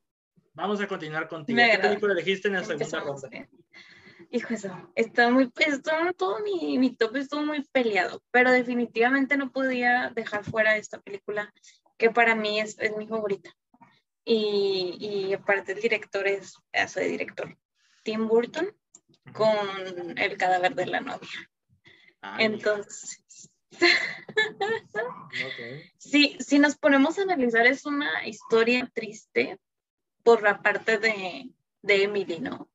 vamos 0.54 0.82
a 0.82 0.88
continuar 0.88 1.28
contigo. 1.28 1.60
¿Qué 1.60 1.80
película 1.80 2.14
elegiste 2.14 2.48
en 2.48 2.56
la 2.56 2.64
segunda 2.64 3.00
ronda? 3.00 3.30
hijo 4.32 4.54
eso, 4.54 4.92
está 4.96 5.30
muy, 5.30 5.52
está 5.58 6.14
todo 6.14 6.40
mi, 6.40 6.78
mi 6.78 6.96
top 6.96 7.18
estuvo 7.18 7.46
muy 7.46 7.64
peleado, 7.72 8.24
pero 8.32 8.52
definitivamente 8.52 9.36
no 9.36 9.52
podía 9.52 10.12
dejar 10.16 10.46
fuera 10.46 10.78
esta 10.78 11.02
película 11.02 11.54
que 11.98 12.12
para 12.12 12.34
mí 12.34 12.60
es, 12.60 12.80
es 12.80 12.96
mi 12.96 13.08
favorita. 13.08 13.52
Y, 14.24 14.98
y, 15.00 15.34
aparte 15.34 15.74
el 15.74 15.82
director 15.82 16.28
es 16.28 16.56
pedazo 16.72 17.00
de 17.00 17.08
director, 17.08 17.58
Tim 18.04 18.28
Burton, 18.28 18.72
con 19.34 20.18
El 20.18 20.38
cadáver 20.38 20.76
de 20.76 20.86
la 20.86 21.02
novia. 21.02 21.50
Entonces, 22.38 23.24
sí, 25.98 26.38
si 26.40 26.60
nos 26.60 26.78
ponemos 26.78 27.18
a 27.18 27.24
analizar, 27.24 27.66
es 27.66 27.86
una 27.86 28.28
historia 28.28 28.90
triste 28.94 29.60
por 30.24 30.44
la 30.44 30.62
parte 30.62 30.98
de, 30.98 31.50
de 31.82 32.04
Emily, 32.04 32.40
¿no? 32.40 32.70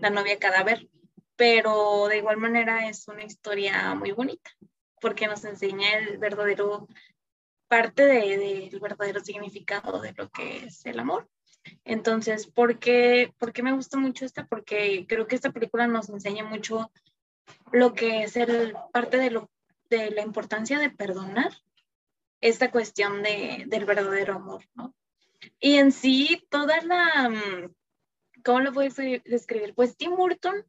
la 0.00 0.10
novia 0.10 0.38
cadáver, 0.38 0.88
pero 1.36 2.08
de 2.08 2.18
igual 2.18 2.38
manera 2.38 2.88
es 2.88 3.06
una 3.08 3.24
historia 3.24 3.94
muy 3.94 4.12
bonita 4.12 4.50
porque 5.00 5.26
nos 5.26 5.44
enseña 5.44 5.98
el 5.98 6.18
verdadero 6.18 6.88
parte 7.68 8.04
del 8.04 8.70
de, 8.70 8.78
verdadero 8.80 9.20
significado 9.20 10.00
de 10.00 10.12
lo 10.12 10.28
que 10.28 10.64
es 10.64 10.84
el 10.86 10.98
amor. 10.98 11.28
Entonces, 11.84 12.46
¿por 12.46 12.78
qué, 12.78 13.32
¿por 13.38 13.52
qué 13.52 13.62
me 13.62 13.72
gusta 13.72 13.96
mucho 13.96 14.24
esta? 14.24 14.46
Porque 14.46 15.06
creo 15.08 15.26
que 15.26 15.36
esta 15.36 15.52
película 15.52 15.86
nos 15.86 16.08
enseña 16.08 16.44
mucho 16.44 16.90
lo 17.72 17.94
que 17.94 18.24
es 18.24 18.36
el 18.36 18.74
parte 18.92 19.18
de, 19.18 19.30
lo, 19.30 19.50
de 19.88 20.10
la 20.10 20.22
importancia 20.22 20.78
de 20.78 20.90
perdonar 20.90 21.52
esta 22.40 22.70
cuestión 22.70 23.22
de, 23.22 23.64
del 23.66 23.84
verdadero 23.84 24.34
amor, 24.34 24.64
¿no? 24.74 24.94
Y 25.58 25.76
en 25.76 25.92
sí, 25.92 26.46
toda 26.50 26.80
la, 26.82 27.28
mm, 27.28 27.74
¿cómo 28.44 28.60
lo 28.60 28.72
voy 28.72 28.86
a 28.86 29.20
describir? 29.24 29.74
Pues 29.74 29.96
Tim 29.96 30.16
Burton 30.16 30.64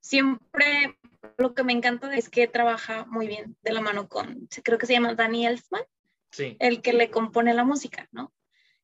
siempre 0.00 0.98
lo 1.36 1.54
que 1.54 1.64
me 1.64 1.72
encanta 1.72 2.14
es 2.14 2.28
que 2.28 2.46
trabaja 2.46 3.04
muy 3.06 3.26
bien 3.26 3.56
de 3.62 3.72
la 3.72 3.80
mano 3.80 4.08
con, 4.08 4.48
creo 4.62 4.78
que 4.78 4.86
se 4.86 4.92
llama 4.92 5.14
Danny 5.14 5.46
Elfman, 5.46 5.82
sí. 6.30 6.56
el 6.60 6.82
que 6.82 6.92
le 6.92 7.10
compone 7.10 7.54
la 7.54 7.64
música, 7.64 8.08
¿no? 8.12 8.32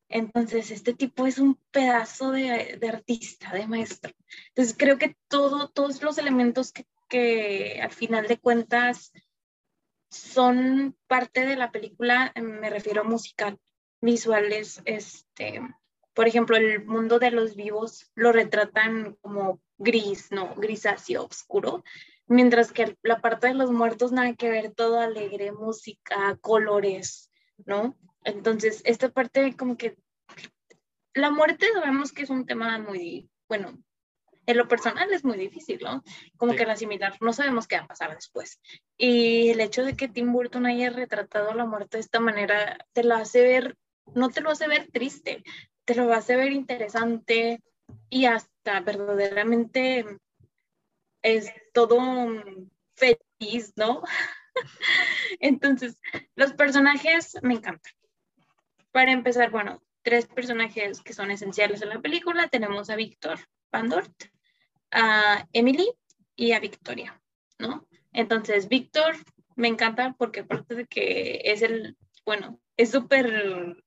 Entonces, 0.09 0.69
este 0.69 0.93
tipo 0.93 1.25
es 1.25 1.39
un 1.39 1.55
pedazo 1.71 2.31
de, 2.31 2.77
de 2.79 2.89
artista, 2.89 3.51
de 3.51 3.65
maestro. 3.65 4.13
Entonces, 4.49 4.75
creo 4.77 4.99
que 4.99 5.15
todo, 5.27 5.69
todos 5.69 6.03
los 6.03 6.17
elementos 6.17 6.71
que, 6.71 6.85
que 7.09 7.79
al 7.81 7.91
final 7.91 8.27
de 8.27 8.37
cuentas 8.37 9.11
son 10.11 10.95
parte 11.07 11.45
de 11.45 11.55
la 11.55 11.71
película, 11.71 12.31
me 12.35 12.69
refiero 12.69 13.01
a 13.01 13.05
musical, 13.05 13.57
visuales, 14.03 14.81
este, 14.83 15.61
por 16.13 16.27
ejemplo, 16.27 16.57
el 16.57 16.85
mundo 16.85 17.19
de 17.19 17.31
los 17.31 17.55
vivos 17.55 18.11
lo 18.15 18.33
retratan 18.33 19.15
como 19.21 19.61
gris, 19.77 20.31
¿no? 20.31 20.53
Grisáceo, 20.55 21.25
oscuro, 21.25 21.83
mientras 22.27 22.73
que 22.73 22.97
la 23.01 23.21
parte 23.21 23.47
de 23.47 23.53
los 23.53 23.71
muertos 23.71 24.11
nada 24.11 24.35
que 24.35 24.49
ver, 24.49 24.73
todo 24.73 24.99
alegre, 24.99 25.53
música, 25.53 26.37
colores, 26.41 27.31
¿no? 27.65 27.97
Entonces, 28.25 28.81
esta 28.83 29.09
parte 29.09 29.55
como 29.55 29.77
que 29.77 29.97
la 31.13 31.31
muerte 31.31 31.67
sabemos 31.73 32.11
que 32.11 32.23
es 32.23 32.29
un 32.29 32.45
tema 32.45 32.77
muy, 32.79 33.29
bueno, 33.47 33.77
en 34.45 34.57
lo 34.57 34.67
personal 34.67 35.13
es 35.13 35.23
muy 35.23 35.37
difícil, 35.37 35.79
¿no? 35.81 36.03
Como 36.35 36.55
que 36.55 36.65
la 36.65 36.75
similar, 36.75 37.15
no 37.21 37.31
sabemos 37.31 37.67
qué 37.67 37.77
va 37.77 37.83
a 37.83 37.87
pasar 37.87 38.13
después. 38.13 38.59
Y 38.97 39.49
el 39.49 39.61
hecho 39.61 39.85
de 39.85 39.95
que 39.95 40.09
Tim 40.09 40.33
Burton 40.33 40.65
haya 40.65 40.89
retratado 40.89 41.53
la 41.53 41.65
muerte 41.65 41.97
de 41.97 42.01
esta 42.01 42.19
manera, 42.19 42.77
te 42.91 43.03
la 43.03 43.19
hace 43.19 43.41
ver, 43.41 43.77
no 44.13 44.29
te 44.29 44.41
lo 44.41 44.51
hace 44.51 44.67
ver 44.67 44.89
triste, 44.91 45.43
te 45.85 45.95
lo 45.95 46.13
a 46.13 46.19
ver 46.19 46.51
interesante 46.51 47.61
y 48.09 48.25
hasta 48.25 48.79
verdaderamente 48.81 50.05
es 51.21 51.51
todo 51.73 51.99
feliz, 52.95 53.73
¿no? 53.75 54.03
Entonces, 55.39 55.97
los 56.35 56.53
personajes 56.53 57.37
me 57.41 57.55
encantan. 57.55 57.93
Para 58.91 59.11
empezar, 59.11 59.49
bueno, 59.49 59.81
tres 60.03 60.27
personajes 60.27 61.01
que 61.01 61.13
son 61.13 61.31
esenciales 61.31 61.81
en 61.81 61.89
la 61.89 62.01
película. 62.01 62.47
Tenemos 62.47 62.89
a 62.89 62.95
Víctor 62.95 63.39
Pandort, 63.69 64.13
a 64.91 65.47
Emily 65.53 65.91
y 66.35 66.51
a 66.51 66.59
Victoria, 66.59 67.19
¿no? 67.57 67.87
Entonces, 68.11 68.69
Víctor 68.69 69.15
me 69.55 69.67
encanta 69.67 70.15
porque 70.17 70.41
aparte 70.41 70.75
de 70.75 70.85
que 70.85 71.41
es 71.45 71.61
el, 71.61 71.97
bueno, 72.25 72.59
es 72.77 72.91
súper 72.91 73.83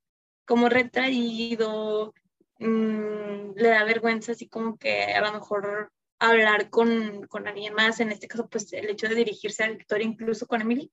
como 0.46 0.68
retraído, 0.68 2.14
mm, 2.58 3.52
le 3.56 3.68
da 3.68 3.84
vergüenza 3.84 4.32
así 4.32 4.48
como 4.48 4.78
que 4.78 5.04
a 5.04 5.20
lo 5.20 5.32
mejor 5.32 5.92
hablar 6.18 6.70
con, 6.70 7.26
con, 7.26 7.46
alguien 7.46 7.74
más, 7.74 8.00
en 8.00 8.10
este 8.12 8.28
caso 8.28 8.48
pues 8.48 8.72
el 8.72 8.88
hecho 8.88 9.08
de 9.08 9.16
dirigirse 9.16 9.64
a 9.64 9.68
Victoria 9.68 10.06
incluso 10.06 10.46
con 10.46 10.62
Emily, 10.62 10.90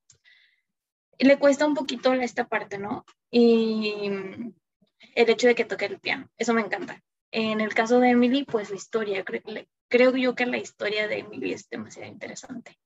le 1.20 1.40
cuesta 1.40 1.66
un 1.66 1.76
poquito 1.76 2.14
esta 2.14 2.48
parte, 2.48 2.78
¿no? 2.78 3.06
Y 3.32 3.94
el 5.16 5.30
hecho 5.30 5.48
de 5.48 5.56
que 5.56 5.66
toque 5.66 5.86
el 5.86 6.00
piano, 6.00 6.30
eso 6.38 6.54
me 6.54 6.62
encanta. 6.62 7.02
En 7.32 7.62
el 7.62 7.74
caso 7.74 8.00
de 8.00 8.10
Emily, 8.10 8.44
pues 8.44 8.70
la 8.70 8.76
historia, 8.76 9.24
creo 9.88 10.16
yo 10.16 10.36
que 10.36 10.46
la 10.46 10.58
historia 10.58 11.08
de 11.08 11.20
Emily 11.20 11.54
es 11.54 11.68
demasiado 11.70 12.12
interesante. 12.12 12.78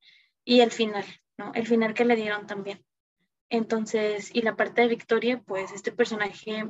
Y 0.45 0.61
el 0.61 0.71
final, 0.71 1.05
¿no? 1.37 1.51
El 1.53 1.67
final 1.67 1.93
que 1.93 2.05
le 2.05 2.15
dieron 2.15 2.47
también. 2.47 2.83
Entonces, 3.49 4.29
y 4.33 4.41
la 4.41 4.55
parte 4.55 4.81
de 4.81 4.87
Victoria, 4.87 5.41
pues 5.45 5.71
este 5.71 5.91
personaje 5.91 6.65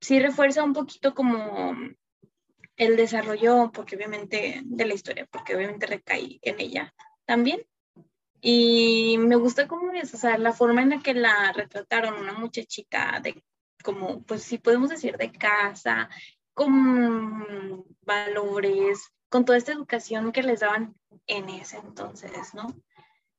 sí 0.00 0.20
refuerza 0.20 0.62
un 0.62 0.72
poquito 0.72 1.14
como 1.14 1.74
el 2.76 2.96
desarrollo, 2.96 3.70
porque 3.72 3.96
obviamente 3.96 4.60
de 4.64 4.86
la 4.86 4.94
historia, 4.94 5.26
porque 5.30 5.56
obviamente 5.56 5.86
recae 5.86 6.38
en 6.42 6.60
ella 6.60 6.94
también. 7.24 7.60
Y 8.40 9.16
me 9.18 9.34
gusta 9.36 9.66
cómo 9.66 9.92
es, 9.92 10.14
o 10.14 10.16
sea, 10.16 10.38
la 10.38 10.52
forma 10.52 10.82
en 10.82 10.90
la 10.90 11.00
que 11.00 11.14
la 11.14 11.52
retrataron, 11.52 12.14
una 12.14 12.34
muchachita 12.34 13.18
de 13.20 13.42
como, 13.82 14.22
pues 14.22 14.42
sí 14.42 14.58
podemos 14.58 14.90
decir, 14.90 15.16
de 15.16 15.32
casa, 15.32 16.08
con 16.54 17.84
valores, 18.02 19.12
con 19.28 19.44
toda 19.44 19.58
esta 19.58 19.72
educación 19.72 20.32
que 20.32 20.42
les 20.42 20.60
daban 20.60 20.94
en 21.26 21.48
ese 21.48 21.78
entonces, 21.78 22.54
¿no? 22.54 22.66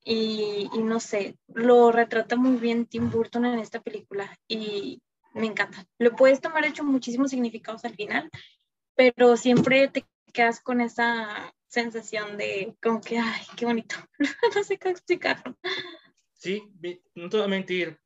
Y, 0.04 0.70
y, 0.74 0.80
no 0.80 1.00
sé, 1.00 1.38
lo 1.54 1.92
retrata 1.92 2.36
muy 2.36 2.58
bien 2.58 2.86
Tim 2.86 3.10
Burton 3.10 3.46
en 3.46 3.60
esta 3.60 3.82
película 3.82 4.38
y 4.48 5.02
me 5.34 5.46
encanta. 5.46 5.86
Lo 5.98 6.16
puedes 6.16 6.42
tomar 6.42 6.66
hecho 6.66 6.84
muchísimos 6.84 7.32
significados 7.32 7.86
al 7.86 7.96
final, 7.96 8.30
pero 8.96 9.38
siempre 9.38 9.88
te 9.88 10.06
quedas 10.34 10.62
con 10.62 10.82
esa 10.82 11.54
sensación 11.68 12.38
de 12.38 12.76
como 12.82 13.02
que, 13.02 13.20
ay, 13.20 13.46
qué 13.56 13.66
bonito. 13.66 13.96
no 14.56 14.64
sé 14.64 14.78
cómo 14.78 14.92
explicarlo. 14.92 15.56
Sí, 16.34 16.64
no 17.16 17.30
te 17.30 17.38
voy 17.38 17.46
a 17.46 17.50
mentir. 17.50 18.00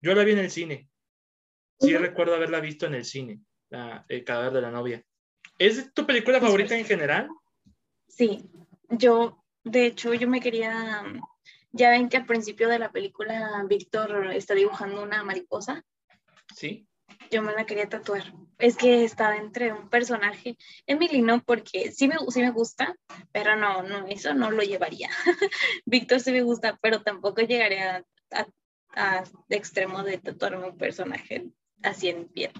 Yo 0.00 0.14
la 0.14 0.24
vi 0.24 0.32
en 0.32 0.38
el 0.38 0.50
cine. 0.50 0.88
Sí, 1.80 1.96
recuerdo 1.96 2.34
haberla 2.34 2.60
visto 2.60 2.86
en 2.86 2.94
el 2.94 3.04
cine, 3.04 3.40
la, 3.70 4.04
El 4.08 4.24
cadáver 4.24 4.52
de 4.52 4.60
la 4.62 4.70
novia. 4.70 5.04
¿Es 5.58 5.92
tu 5.92 6.06
película 6.06 6.40
favorita 6.40 6.76
en 6.76 6.84
general? 6.84 7.28
Sí, 8.08 8.48
yo, 8.90 9.44
de 9.68 9.86
hecho, 9.86 10.14
yo 10.14 10.28
me 10.28 10.40
quería. 10.40 11.02
Ya 11.72 11.90
ven 11.90 12.08
que 12.08 12.16
al 12.16 12.26
principio 12.26 12.68
de 12.68 12.78
la 12.78 12.90
película 12.90 13.64
Víctor 13.68 14.32
está 14.32 14.54
dibujando 14.54 15.02
una 15.02 15.22
mariposa. 15.22 15.84
Sí. 16.54 16.86
Yo 17.30 17.42
me 17.42 17.52
la 17.52 17.66
quería 17.66 17.88
tatuar. 17.88 18.32
Es 18.58 18.76
que 18.76 19.04
estaba 19.04 19.36
entre 19.36 19.72
un 19.72 19.90
personaje, 19.90 20.56
Emily 20.86 21.20
no, 21.20 21.42
porque 21.42 21.92
sí 21.92 22.08
me, 22.08 22.16
sí 22.30 22.40
me 22.40 22.50
gusta, 22.50 22.96
pero 23.32 23.54
no, 23.56 23.82
no, 23.82 24.06
eso 24.06 24.32
no 24.32 24.50
lo 24.50 24.62
llevaría. 24.62 25.10
Víctor 25.84 26.20
sí 26.20 26.32
me 26.32 26.42
gusta, 26.42 26.78
pero 26.80 27.02
tampoco 27.02 27.42
llegaría 27.42 28.04
a, 28.30 28.46
a, 28.94 29.24
extremo 29.50 30.02
de 30.02 30.18
tatuarme 30.18 30.70
un 30.70 30.78
personaje 30.78 31.50
así 31.82 32.08
en 32.08 32.28
piel. 32.28 32.52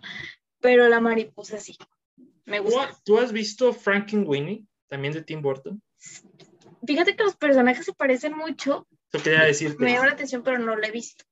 Pero 0.60 0.88
la 0.88 1.00
mariposa 1.00 1.58
sí, 1.58 1.76
me 2.44 2.60
gusta. 2.60 2.94
¿Tú 3.04 3.18
has 3.18 3.32
visto 3.32 3.74
Winnie 4.12 4.66
también 4.88 5.14
de 5.14 5.22
Tim 5.22 5.40
Burton? 5.40 5.82
Fíjate 6.86 7.16
que 7.16 7.24
los 7.24 7.36
personajes 7.36 7.84
se 7.84 7.92
parecen 7.92 8.36
mucho. 8.36 8.86
Eso 9.12 9.22
quería 9.22 9.44
decirte. 9.44 9.84
Me 9.84 9.92
llama 9.92 10.06
la 10.06 10.12
atención, 10.12 10.42
pero 10.42 10.58
no 10.58 10.76
lo 10.76 10.84
he 10.84 10.90
visto 10.90 11.24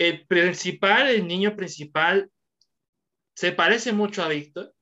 el 0.00 0.26
principal, 0.26 1.08
el 1.08 1.28
niño 1.28 1.54
principal, 1.54 2.30
se 3.36 3.52
parece 3.52 3.92
mucho 3.92 4.22
a 4.22 4.28
Víctor. 4.28 4.74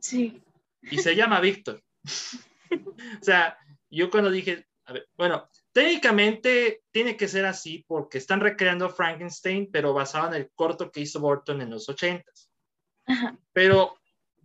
Sí. 0.00 0.42
Y 0.82 0.98
se 0.98 1.14
llama 1.14 1.40
Víctor. 1.40 1.84
o 2.72 3.24
sea, 3.24 3.56
yo 3.88 4.10
cuando 4.10 4.28
dije, 4.28 4.66
a 4.86 4.92
ver, 4.92 5.08
bueno, 5.16 5.48
técnicamente 5.70 6.82
tiene 6.90 7.16
que 7.16 7.28
ser 7.28 7.46
así 7.46 7.84
porque 7.86 8.18
están 8.18 8.40
recreando 8.40 8.90
Frankenstein, 8.90 9.70
pero 9.70 9.94
basado 9.94 10.34
en 10.34 10.42
el 10.42 10.50
corto 10.52 10.90
que 10.90 11.02
hizo 11.02 11.20
Burton 11.20 11.62
en 11.62 11.70
los 11.70 11.88
ochentas. 11.88 12.50
Pero 13.52 13.94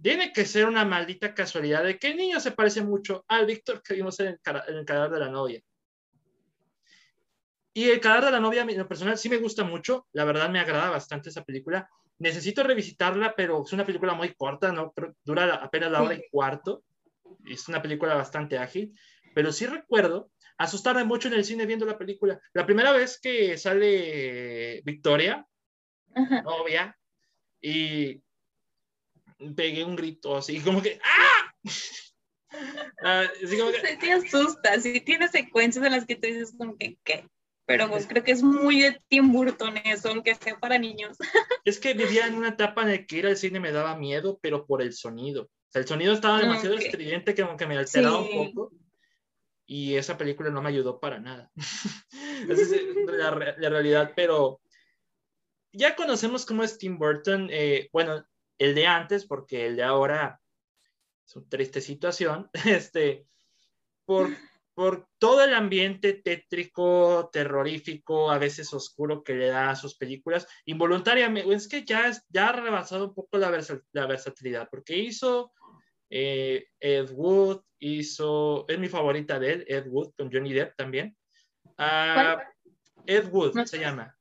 tiene 0.02 0.34
que 0.34 0.46
ser 0.46 0.66
una 0.66 0.86
maldita 0.86 1.34
casualidad 1.34 1.84
de 1.84 1.98
que 1.98 2.08
el 2.08 2.18
niño 2.18 2.40
se 2.40 2.52
parece 2.52 2.82
mucho 2.82 3.24
al 3.28 3.46
Víctor 3.46 3.82
que 3.82 3.94
vimos 3.94 4.20
en 4.20 4.28
el, 4.28 4.40
en 4.68 4.78
el 4.78 4.86
cadáver 4.86 5.12
de 5.12 5.20
la 5.20 5.30
novia. 5.30 5.62
Y 7.74 7.90
El 7.90 8.02
cadáver 8.02 8.26
de 8.26 8.32
la 8.32 8.40
novia, 8.40 8.64
en 8.64 8.78
lo 8.78 8.88
personal, 8.88 9.18
sí 9.18 9.30
me 9.30 9.38
gusta 9.38 9.64
mucho. 9.64 10.08
La 10.12 10.26
verdad, 10.26 10.50
me 10.50 10.60
agrada 10.60 10.90
bastante 10.90 11.30
esa 11.30 11.46
película. 11.46 11.90
Necesito 12.20 12.64
revisitarla, 12.64 13.34
pero 13.36 13.64
es 13.64 13.72
una 13.72 13.86
película 13.86 14.14
muy 14.14 14.34
corta, 14.34 14.74
¿no? 14.74 14.94
Dura 15.24 15.56
apenas 15.56 15.92
la 15.92 16.04
hora 16.04 16.16
y 16.16 16.24
cuarto. 16.30 16.84
Es 17.46 17.70
una 17.70 17.82
película 17.82 18.14
bastante 18.16 18.58
ágil. 18.58 18.92
Pero 19.34 19.54
sí 19.54 19.66
recuerdo 19.66 20.32
asustarme 20.58 21.06
mucho 21.06 21.30
en 21.30 21.36
el 21.36 21.46
cine 21.46 21.66
viendo 21.66 21.86
la 21.86 21.98
película. 21.98 22.42
La 22.54 22.66
primera 22.66 22.92
vez 22.92 23.20
que 23.22 23.58
sale 23.58 24.82
Victoria, 24.84 25.48
novia, 26.44 26.96
y 27.62 28.22
pegué 29.56 29.84
un 29.84 29.96
grito 29.96 30.36
así, 30.38 30.60
como 30.60 30.82
que 30.82 31.00
¡ah! 31.04 31.54
ah 33.04 33.28
así 33.44 33.58
como 33.58 33.72
que, 33.72 33.98
te 33.98 34.12
asusta, 34.12 34.80
si 34.80 35.02
tiene 35.02 35.28
secuencias 35.28 35.86
en 35.86 35.92
las 35.92 36.06
que 36.06 36.16
tú 36.16 36.28
dices 36.28 36.54
como 36.58 36.78
que, 36.78 36.98
¿qué? 37.04 37.26
pero 37.72 37.90
pues 37.90 38.06
creo 38.06 38.24
que 38.24 38.32
es 38.32 38.44
muy 38.44 38.82
de 38.82 39.02
Tim 39.08 39.32
Burton 39.32 39.78
eso, 39.86 40.10
aunque 40.10 40.36
sea 40.36 40.60
para 40.60 40.78
niños. 40.78 41.18
Es 41.64 41.80
que 41.80 41.94
vivía 41.94 42.26
en 42.26 42.36
una 42.36 42.50
etapa 42.50 42.82
en 42.82 42.90
la 42.90 43.06
que 43.06 43.18
ir 43.18 43.28
al 43.28 43.38
cine 43.38 43.60
me 43.60 43.72
daba 43.72 43.96
miedo, 43.96 44.40
pero 44.42 44.66
por 44.66 44.82
el 44.82 44.94
sonido. 44.94 45.44
O 45.44 45.72
sea, 45.72 45.82
el 45.82 45.88
sonido 45.88 46.14
estaba 46.14 46.38
ah, 46.38 46.42
demasiado 46.42 46.76
estridente 46.76 47.36
que, 47.36 47.48
que 47.58 47.66
me 47.68 47.78
alteraba 47.78 48.18
un 48.18 48.54
poco. 48.54 48.72
Y 49.68 49.96
esa 49.96 50.18
película 50.18 50.50
no 50.50 50.62
me 50.62 50.70
ayudó 50.70 51.00
para 51.00 51.20
nada. 51.20 51.52
Esa 52.50 52.62
es 52.62 52.72
la, 53.06 53.56
la, 53.58 53.70
realidad, 53.70 54.12
pero 54.16 54.60
ya 55.72 55.96
conocemos 55.96 56.46
cómo 56.46 56.64
es 56.64 56.80
Tim 56.80 56.98
Burton. 56.98 57.48
Eh, 57.52 57.90
bueno, 57.94 58.26
el 58.62 58.76
de 58.76 58.86
antes, 58.86 59.26
porque 59.26 59.66
el 59.66 59.76
de 59.76 59.82
ahora 59.82 60.40
es 61.26 61.36
una 61.36 61.50
triste 61.50 61.82
situación. 61.82 62.50
Este, 62.66 63.26
por, 64.06 64.30
por 64.76 65.08
todo 65.18 65.44
el 65.44 65.56
ambiente 65.56 66.14
tétrico, 66.14 67.30
terrorífico, 67.34 68.30
a 68.30 68.38
veces 68.38 68.72
oscuro 68.74 69.24
que 69.24 69.34
le 69.34 69.48
da 69.48 69.72
a 69.72 69.76
sus 69.76 69.98
películas, 69.98 70.48
involuntariamente, 70.66 71.52
es 71.52 71.68
que 71.68 71.84
ya, 71.86 72.12
ya 72.30 72.50
ha 72.50 72.52
rebasado 72.52 73.08
un 73.08 73.16
poco 73.16 73.40
la, 73.40 73.50
la 73.94 74.06
versatilidad, 74.06 74.70
porque 74.70 74.96
hizo 74.96 75.54
eh, 76.12 76.68
Ed 76.80 77.10
Wood, 77.14 77.62
hizo, 77.80 78.66
es 78.68 78.78
mi 78.78 78.90
favorita 78.90 79.40
de 79.40 79.54
él, 79.54 79.66
Ed 79.68 79.88
Wood, 79.88 80.12
con 80.16 80.32
Johnny 80.32 80.54
Depp 80.54 80.76
también. 80.76 81.18
Uh, 81.80 82.38
Ed 83.08 83.28
Wood 83.32 83.66
se 83.66 83.80
llama. 83.80 84.16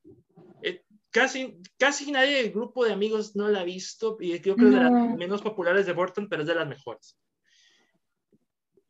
Casi, 1.11 1.61
casi 1.77 2.11
nadie 2.11 2.37
del 2.37 2.51
grupo 2.51 2.85
de 2.85 2.93
amigos 2.93 3.35
no 3.35 3.49
la 3.49 3.61
ha 3.61 3.63
visto, 3.63 4.17
y 4.19 4.31
yo 4.31 4.41
creo 4.41 4.55
que 4.55 4.65
es 4.65 4.71
de 4.71 4.77
las 4.77 4.91
menos 4.91 5.41
populares 5.41 5.85
de 5.85 5.93
Burton, 5.93 6.29
pero 6.29 6.41
es 6.41 6.47
de 6.47 6.55
las 6.55 6.67
mejores 6.67 7.17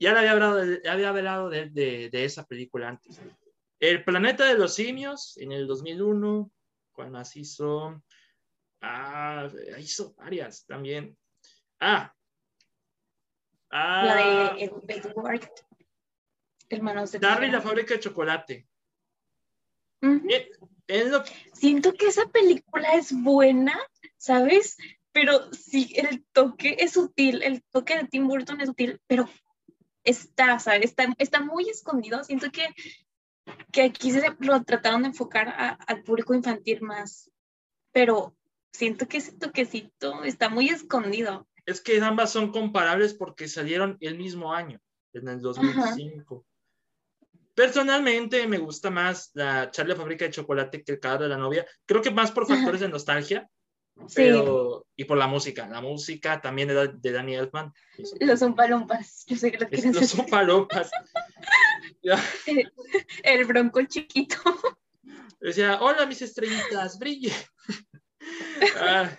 ya 0.01 0.13
le 0.13 0.19
había 0.19 0.31
hablado, 0.31 0.55
de, 0.55 0.81
había 0.89 1.09
hablado 1.09 1.49
de, 1.51 1.69
de, 1.69 2.25
esa 2.25 2.43
película 2.47 2.89
antes. 2.89 3.21
El 3.79 4.03
planeta 4.03 4.45
de 4.45 4.57
los 4.57 4.73
simios, 4.73 5.37
en 5.37 5.51
el 5.51 5.67
2001, 5.67 6.51
cuando 6.91 7.19
más 7.19 7.35
hizo? 7.37 8.01
Ah, 8.81 9.47
hizo 9.77 10.15
varias 10.15 10.65
también. 10.65 11.15
Ah. 11.79 12.11
ah 13.69 14.03
la 14.05 14.55
de 14.55 14.71
Edward. 14.87 15.47
Hermanos 16.67 17.11
de 17.11 17.19
Darry 17.19 17.51
la 17.51 17.61
fábrica 17.61 17.93
de 17.93 17.99
chocolate. 17.99 18.67
Siento 21.53 21.93
que 21.93 22.07
esa 22.07 22.27
película 22.27 22.93
es 22.95 23.11
buena, 23.13 23.77
¿sabes? 24.17 24.77
Pero 25.11 25.51
sí, 25.53 25.93
el 25.95 26.23
toque 26.31 26.77
es 26.79 26.93
sutil, 26.93 27.43
el 27.43 27.63
toque 27.71 27.97
de 27.97 28.07
Tim 28.07 28.27
Burton 28.27 28.61
es 28.61 28.67
sutil, 28.67 28.99
pero 29.07 29.29
está, 30.03 30.59
¿sabes? 30.59 30.85
Está, 30.85 31.13
está 31.17 31.41
muy 31.41 31.69
escondido. 31.69 32.23
Siento 32.23 32.51
que, 32.51 32.67
que 33.71 33.83
aquí 33.83 34.11
se 34.11 34.23
lo 34.39 34.63
trataron 34.63 35.03
de 35.03 35.09
enfocar 35.09 35.77
al 35.85 36.03
público 36.03 36.33
infantil 36.33 36.81
más, 36.81 37.29
pero 37.91 38.35
siento 38.71 39.07
que 39.07 39.17
ese 39.17 39.33
toquecito 39.33 40.23
está 40.23 40.49
muy 40.49 40.69
escondido. 40.69 41.47
Es 41.65 41.81
que 41.81 42.01
ambas 42.01 42.31
son 42.31 42.51
comparables 42.51 43.13
porque 43.13 43.47
salieron 43.47 43.97
el 43.99 44.17
mismo 44.17 44.53
año, 44.53 44.79
en 45.13 45.27
el 45.27 45.41
2005. 45.41 46.45
Personalmente 47.61 48.47
me 48.47 48.57
gusta 48.57 48.89
más 48.89 49.29
la 49.35 49.69
Charlie 49.69 49.93
Fábrica 49.93 50.25
de 50.25 50.31
Chocolate 50.31 50.83
que 50.83 50.93
el 50.93 50.99
cadáver 50.99 51.29
de 51.29 51.29
la 51.29 51.37
novia. 51.37 51.63
Creo 51.85 52.01
que 52.01 52.09
más 52.09 52.31
por 52.31 52.47
factores 52.47 52.81
de 52.81 52.89
nostalgia. 52.89 53.47
Pero, 54.15 54.87
y 54.95 55.03
por 55.03 55.19
la 55.19 55.27
música, 55.27 55.67
la 55.67 55.79
música 55.79 56.41
también 56.41 56.69
de, 56.69 56.87
de 56.91 57.11
Danny 57.11 57.35
Elfman. 57.35 57.71
Los 58.19 58.39
son 58.39 58.55
palompas, 58.55 59.25
yo 59.27 59.35
sé 59.35 59.51
que 59.51 59.59
lo 59.59 59.91
Los 59.91 60.07
son 60.09 60.25
palompas. 60.25 60.89
el, 63.23 63.45
bronco 63.45 63.83
chiquito. 63.83 64.37
Decía, 65.39 65.79
hola 65.81 66.07
mis 66.07 66.23
estrellitas, 66.23 66.97
brille. 66.97 67.31
Ah, 68.79 69.09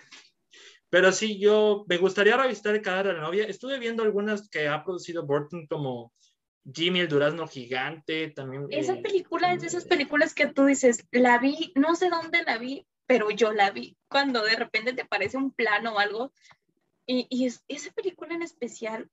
pero 0.89 1.13
sí, 1.13 1.39
yo 1.39 1.85
me 1.87 1.97
gustaría 1.97 2.35
revisitar 2.35 2.75
el 2.75 2.81
cadáver 2.81 3.07
de 3.07 3.13
la 3.13 3.21
novia. 3.21 3.45
Estuve 3.45 3.79
viendo 3.79 4.03
algunas 4.03 4.49
que 4.49 4.67
ha 4.67 4.83
producido 4.83 5.25
Burton 5.25 5.65
como 5.67 6.13
Jimmy 6.71 7.01
el 7.01 7.07
Durazno 7.07 7.47
Gigante, 7.47 8.29
también. 8.29 8.67
Esa 8.69 8.95
película 8.95 9.53
es 9.53 9.61
de 9.61 9.67
esas 9.67 9.85
películas 9.85 10.33
que 10.33 10.47
tú 10.47 10.65
dices, 10.65 11.05
la 11.11 11.37
vi, 11.39 11.73
no 11.75 11.95
sé 11.95 12.09
dónde 12.09 12.43
la 12.43 12.57
vi, 12.57 12.87
pero 13.05 13.29
yo 13.31 13.51
la 13.51 13.71
vi 13.71 13.97
cuando 14.07 14.43
de 14.43 14.55
repente 14.55 14.93
te 14.93 15.05
parece 15.05 15.37
un 15.37 15.51
plano 15.51 15.95
o 15.95 15.99
algo. 15.99 16.31
Y, 17.05 17.27
y 17.29 17.45
es, 17.47 17.63
esa 17.67 17.91
película 17.91 18.33
en 18.33 18.43
especial 18.43 19.09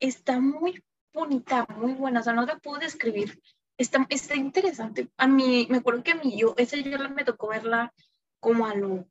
está 0.00 0.40
muy 0.40 0.82
bonita, 1.12 1.66
muy 1.76 1.92
buena, 1.92 2.20
o 2.20 2.22
sea, 2.22 2.32
no 2.32 2.46
te 2.46 2.56
puedo 2.56 2.80
describir. 2.80 3.40
Está, 3.78 4.06
está 4.10 4.34
interesante. 4.34 5.08
A 5.16 5.26
mí, 5.26 5.66
me 5.70 5.78
acuerdo 5.78 6.02
que 6.02 6.12
a 6.12 6.16
mí, 6.16 6.36
yo, 6.38 6.54
esa 6.56 6.76
yo 6.76 6.98
me 7.10 7.24
tocó 7.24 7.48
verla 7.48 7.92
como 8.40 8.66
a 8.66 8.74
los 8.74 9.04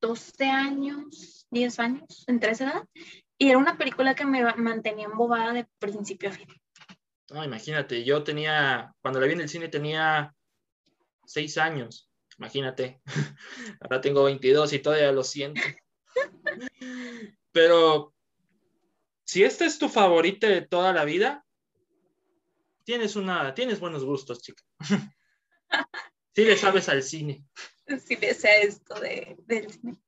12 0.00 0.44
años, 0.46 1.46
10 1.50 1.78
años, 1.80 2.24
entre 2.26 2.52
esa 2.52 2.64
edad, 2.64 2.88
y 3.38 3.48
era 3.48 3.58
una 3.58 3.78
película 3.78 4.14
que 4.14 4.26
me 4.26 4.44
mantenía 4.54 5.06
embobada 5.06 5.52
de 5.52 5.66
principio 5.78 6.28
a 6.28 6.32
fin. 6.32 6.48
No, 7.30 7.44
imagínate, 7.44 8.04
yo 8.04 8.24
tenía, 8.24 8.94
cuando 9.02 9.20
la 9.20 9.26
vi 9.26 9.34
en 9.34 9.42
el 9.42 9.48
cine 9.48 9.68
tenía 9.68 10.34
seis 11.26 11.58
años, 11.58 12.10
imagínate. 12.38 13.02
Ahora 13.80 14.00
tengo 14.00 14.24
22 14.24 14.72
y 14.72 14.78
todavía 14.78 15.12
lo 15.12 15.22
siento. 15.22 15.60
Pero 17.52 18.14
si 19.24 19.44
esta 19.44 19.66
es 19.66 19.78
tu 19.78 19.88
favorita 19.88 20.48
de 20.48 20.62
toda 20.62 20.92
la 20.92 21.04
vida, 21.04 21.44
tienes 22.84 23.14
una, 23.16 23.52
tienes 23.54 23.78
buenos 23.80 24.04
gustos, 24.04 24.42
chica. 24.42 24.62
Sí 26.34 26.44
le 26.44 26.56
sabes 26.56 26.88
al 26.88 27.02
cine. 27.02 27.44
Sí 28.06 28.14
desea 28.14 28.58
esto 28.60 28.94
de, 29.00 29.36
del 29.46 29.72
cine. 29.72 29.98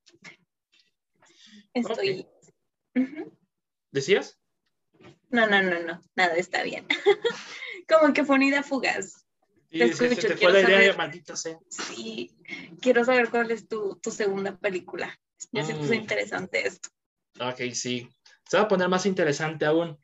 Estoy. 1.74 2.24
¿Decías? 3.90 4.39
No, 5.30 5.46
no, 5.46 5.62
no, 5.62 5.80
no, 5.80 6.02
nada, 6.16 6.34
está 6.34 6.62
bien. 6.62 6.86
Como 7.88 8.12
que 8.12 8.24
fue 8.24 8.36
una 8.36 8.46
idea 8.46 8.62
fugaz. 8.62 9.26
Sí, 9.70 9.78
te 9.78 9.84
escucho, 9.84 10.28
te 10.28 10.36
fue 10.36 10.52
la 10.52 10.60
idea 10.60 10.78
de 10.78 10.92
maldita 10.94 11.36
sea. 11.36 11.58
Sí, 11.68 12.36
quiero 12.80 13.04
saber 13.04 13.30
cuál 13.30 13.50
es 13.52 13.68
tu, 13.68 13.98
tu 14.00 14.10
segunda 14.10 14.58
película. 14.58 15.16
Ya 15.52 15.64
se 15.64 15.74
puso 15.74 15.92
mm. 15.92 15.94
interesante 15.94 16.66
esto. 16.66 16.88
Ok, 17.40 17.72
sí. 17.72 18.08
Se 18.48 18.56
va 18.56 18.64
a 18.64 18.68
poner 18.68 18.88
más 18.88 19.06
interesante 19.06 19.64
aún. 19.64 19.96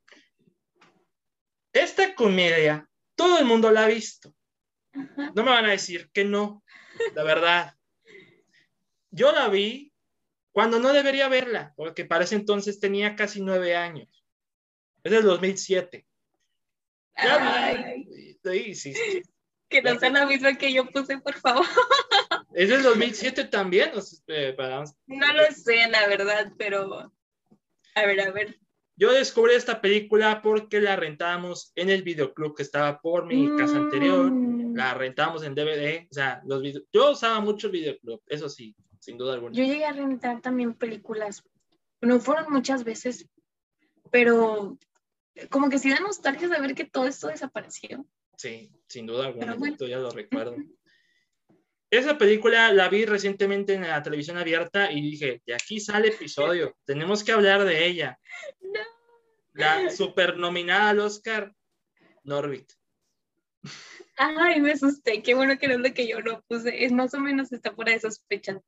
Esta 1.72 2.14
comedia, 2.14 2.88
todo 3.16 3.38
el 3.38 3.44
mundo 3.44 3.70
la 3.70 3.84
ha 3.84 3.88
visto. 3.88 4.32
No 5.34 5.42
me 5.42 5.50
van 5.50 5.66
a 5.66 5.72
decir 5.72 6.10
que 6.12 6.24
no, 6.24 6.64
la 7.14 7.22
verdad. 7.22 7.74
Yo 9.10 9.32
la 9.32 9.48
vi 9.48 9.92
cuando 10.52 10.78
no 10.78 10.92
debería 10.92 11.28
verla, 11.28 11.74
porque 11.76 12.06
para 12.06 12.24
ese 12.24 12.36
entonces 12.36 12.80
tenía 12.80 13.14
casi 13.14 13.42
nueve 13.42 13.76
años. 13.76 14.15
Es 15.06 15.12
del 15.12 15.22
2007. 15.22 16.04
Sí, 18.42 18.74
sí, 18.74 18.92
sí. 18.92 19.22
Que 19.68 19.80
no 19.80 19.96
sea 20.00 20.10
la 20.10 20.26
misma 20.26 20.58
que 20.58 20.72
yo 20.72 20.84
puse, 20.86 21.18
por 21.18 21.34
favor. 21.34 21.64
¿Es 22.54 22.68
del 22.70 22.82
2007 22.82 23.44
también? 23.44 23.92
Eh, 24.26 24.56
no 25.06 25.32
lo 25.32 25.44
sé, 25.52 25.88
la 25.90 26.08
verdad, 26.08 26.52
pero... 26.58 27.12
A 27.94 28.04
ver, 28.04 28.20
a 28.20 28.32
ver. 28.32 28.58
Yo 28.96 29.12
descubrí 29.12 29.54
esta 29.54 29.80
película 29.80 30.42
porque 30.42 30.80
la 30.80 30.96
rentábamos 30.96 31.70
en 31.76 31.90
el 31.90 32.02
videoclub 32.02 32.56
que 32.56 32.64
estaba 32.64 33.00
por 33.00 33.26
mi 33.26 33.56
casa 33.56 33.76
anterior. 33.76 34.28
Mm. 34.28 34.74
La 34.74 34.94
rentábamos 34.94 35.44
en 35.44 35.54
DVD. 35.54 36.08
O 36.10 36.14
sea, 36.14 36.42
los 36.44 36.64
yo 36.92 37.12
usaba 37.12 37.38
mucho 37.38 37.68
el 37.68 37.74
videoclub, 37.74 38.20
eso 38.26 38.48
sí, 38.48 38.74
sin 38.98 39.18
duda 39.18 39.34
alguna. 39.34 39.54
Yo 39.54 39.62
llegué 39.62 39.84
a 39.84 39.92
rentar 39.92 40.40
también 40.40 40.74
películas. 40.74 41.44
No 42.00 42.18
fueron 42.18 42.52
muchas 42.52 42.82
veces, 42.82 43.28
pero 44.10 44.78
como 45.50 45.68
que 45.68 45.78
sí 45.78 45.90
da 45.90 46.00
nostalgia 46.00 46.48
saber 46.48 46.74
que 46.74 46.84
todo 46.84 47.06
esto 47.06 47.28
desapareció. 47.28 48.06
Sí, 48.36 48.70
sin 48.88 49.06
duda 49.06 49.26
alguna, 49.26 49.56
ya 49.78 49.98
lo 49.98 50.10
recuerdo. 50.10 50.56
Esa 51.90 52.18
película 52.18 52.72
la 52.72 52.88
vi 52.88 53.04
recientemente 53.04 53.74
en 53.74 53.82
la 53.82 54.02
televisión 54.02 54.36
abierta 54.36 54.90
y 54.90 55.00
dije, 55.00 55.42
de 55.46 55.54
aquí 55.54 55.78
sale 55.78 56.08
episodio, 56.08 56.76
tenemos 56.84 57.22
que 57.22 57.32
hablar 57.32 57.64
de 57.64 57.86
ella. 57.86 58.18
La 59.52 59.90
supernominada 59.90 60.90
al 60.90 61.00
Oscar, 61.00 61.54
Norbit. 62.24 62.72
Ay, 64.18 64.60
me 64.60 64.72
asusté, 64.72 65.22
qué 65.22 65.34
bueno 65.34 65.58
que 65.58 65.68
no 65.68 65.74
es 65.74 65.80
lo 65.80 65.94
que 65.94 66.08
yo 66.08 66.20
no 66.20 66.42
puse, 66.48 66.84
es 66.84 66.92
más 66.92 67.14
o 67.14 67.20
menos 67.20 67.52
está 67.52 67.72
fuera 67.72 67.92
de 67.92 68.00
sospecha. 68.00 68.60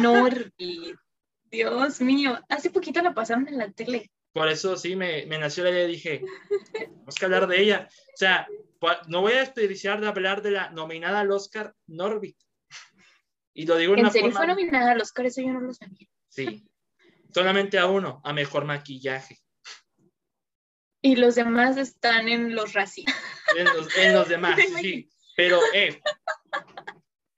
Norbit, 0.00 0.96
Dios 1.50 2.00
mío, 2.00 2.40
hace 2.48 2.70
poquito 2.70 3.02
la 3.02 3.14
pasaron 3.14 3.48
en 3.48 3.58
la 3.58 3.70
tele. 3.70 4.10
Por 4.36 4.50
eso 4.50 4.76
sí, 4.76 4.96
me, 4.96 5.24
me 5.24 5.38
nació 5.38 5.64
la 5.64 5.70
idea 5.70 5.84
y 5.84 5.92
dije, 5.92 6.22
tenemos 6.70 7.14
que 7.14 7.24
hablar 7.24 7.46
de 7.46 7.58
ella. 7.58 7.88
O 7.90 8.16
sea, 8.18 8.46
no 9.08 9.22
voy 9.22 9.32
a 9.32 9.38
desperdiciar 9.38 9.98
de 9.98 10.08
hablar 10.08 10.42
de 10.42 10.50
la 10.50 10.68
nominada 10.68 11.20
al 11.20 11.30
Oscar 11.30 11.74
Norbit. 11.86 12.36
Y 13.54 13.64
lo 13.64 13.78
digo 13.78 13.94
en, 13.94 14.00
¿En 14.00 14.10
serio 14.10 14.32
fue 14.32 14.46
nominada 14.46 14.92
al 14.92 15.00
Oscar? 15.00 15.24
Eso 15.24 15.40
yo 15.40 15.54
no 15.54 15.60
lo 15.60 15.72
sabía. 15.72 16.06
Sí. 16.28 16.68
Solamente 17.32 17.78
a 17.78 17.86
uno, 17.86 18.20
a 18.24 18.34
mejor 18.34 18.66
maquillaje. 18.66 19.38
Y 21.00 21.16
los 21.16 21.34
demás 21.36 21.78
están 21.78 22.28
en 22.28 22.54
los 22.54 22.74
racistas. 22.74 23.16
En 23.56 23.64
los, 24.12 24.28
demás, 24.28 24.60
sí. 24.82 25.08
Pero, 25.34 25.60
eh, 25.72 25.98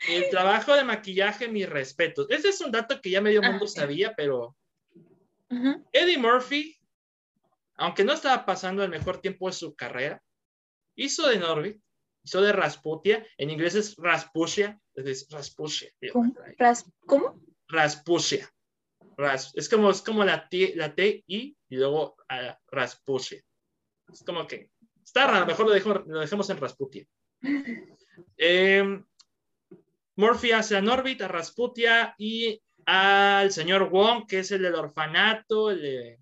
el 0.08 0.28
trabajo 0.30 0.74
de 0.74 0.82
maquillaje, 0.82 1.46
mis 1.46 1.68
respetos. 1.68 2.26
Ese 2.28 2.48
es 2.48 2.60
un 2.60 2.72
dato 2.72 3.00
que 3.00 3.10
ya 3.10 3.20
medio 3.20 3.40
mundo 3.40 3.66
ah, 3.66 3.68
sabía, 3.68 4.14
pero 4.16 4.56
Eddie 5.92 6.18
Murphy, 6.18 6.77
aunque 7.78 8.04
no 8.04 8.12
estaba 8.12 8.44
pasando 8.44 8.84
el 8.84 8.90
mejor 8.90 9.20
tiempo 9.20 9.46
de 9.46 9.54
su 9.54 9.74
carrera, 9.74 10.22
hizo 10.94 11.26
de 11.28 11.38
Norbit 11.38 11.80
hizo 12.28 12.42
de 12.42 12.52
Rasputia, 12.52 13.26
en 13.38 13.50
inglés 13.50 13.74
es 13.74 13.96
Rasputia, 13.96 14.78
es 14.94 15.26
Rasputia. 15.30 15.90
¿Cómo? 17.06 17.40
Rasputia. 17.68 18.50
es 19.54 19.68
como, 19.68 19.90
es 19.90 20.02
como 20.02 20.24
la 20.24 20.48
T, 20.48 20.74
la 20.76 20.94
T 20.94 21.24
I 21.26 21.56
y 21.68 21.76
luego 21.76 22.16
uh, 22.30 22.52
Rasputia. 22.70 23.42
Es 24.12 24.22
como 24.24 24.46
que 24.46 24.70
está 25.02 25.26
raro, 25.26 25.46
mejor 25.46 25.66
lo, 25.66 26.04
lo 26.04 26.20
dejemos 26.20 26.50
en 26.50 26.58
Rasputia. 26.58 27.06
Eh, 28.36 29.00
Murphy 30.16 30.50
hace 30.50 30.76
a 30.76 30.82
Norbit, 30.82 31.22
a 31.22 31.28
Rasputia 31.28 32.16
y 32.18 32.60
al 32.84 33.52
señor 33.52 33.90
Wong, 33.90 34.26
que 34.26 34.40
es 34.40 34.50
el 34.50 34.62
del 34.62 34.74
orfanato, 34.74 35.70
el 35.70 36.18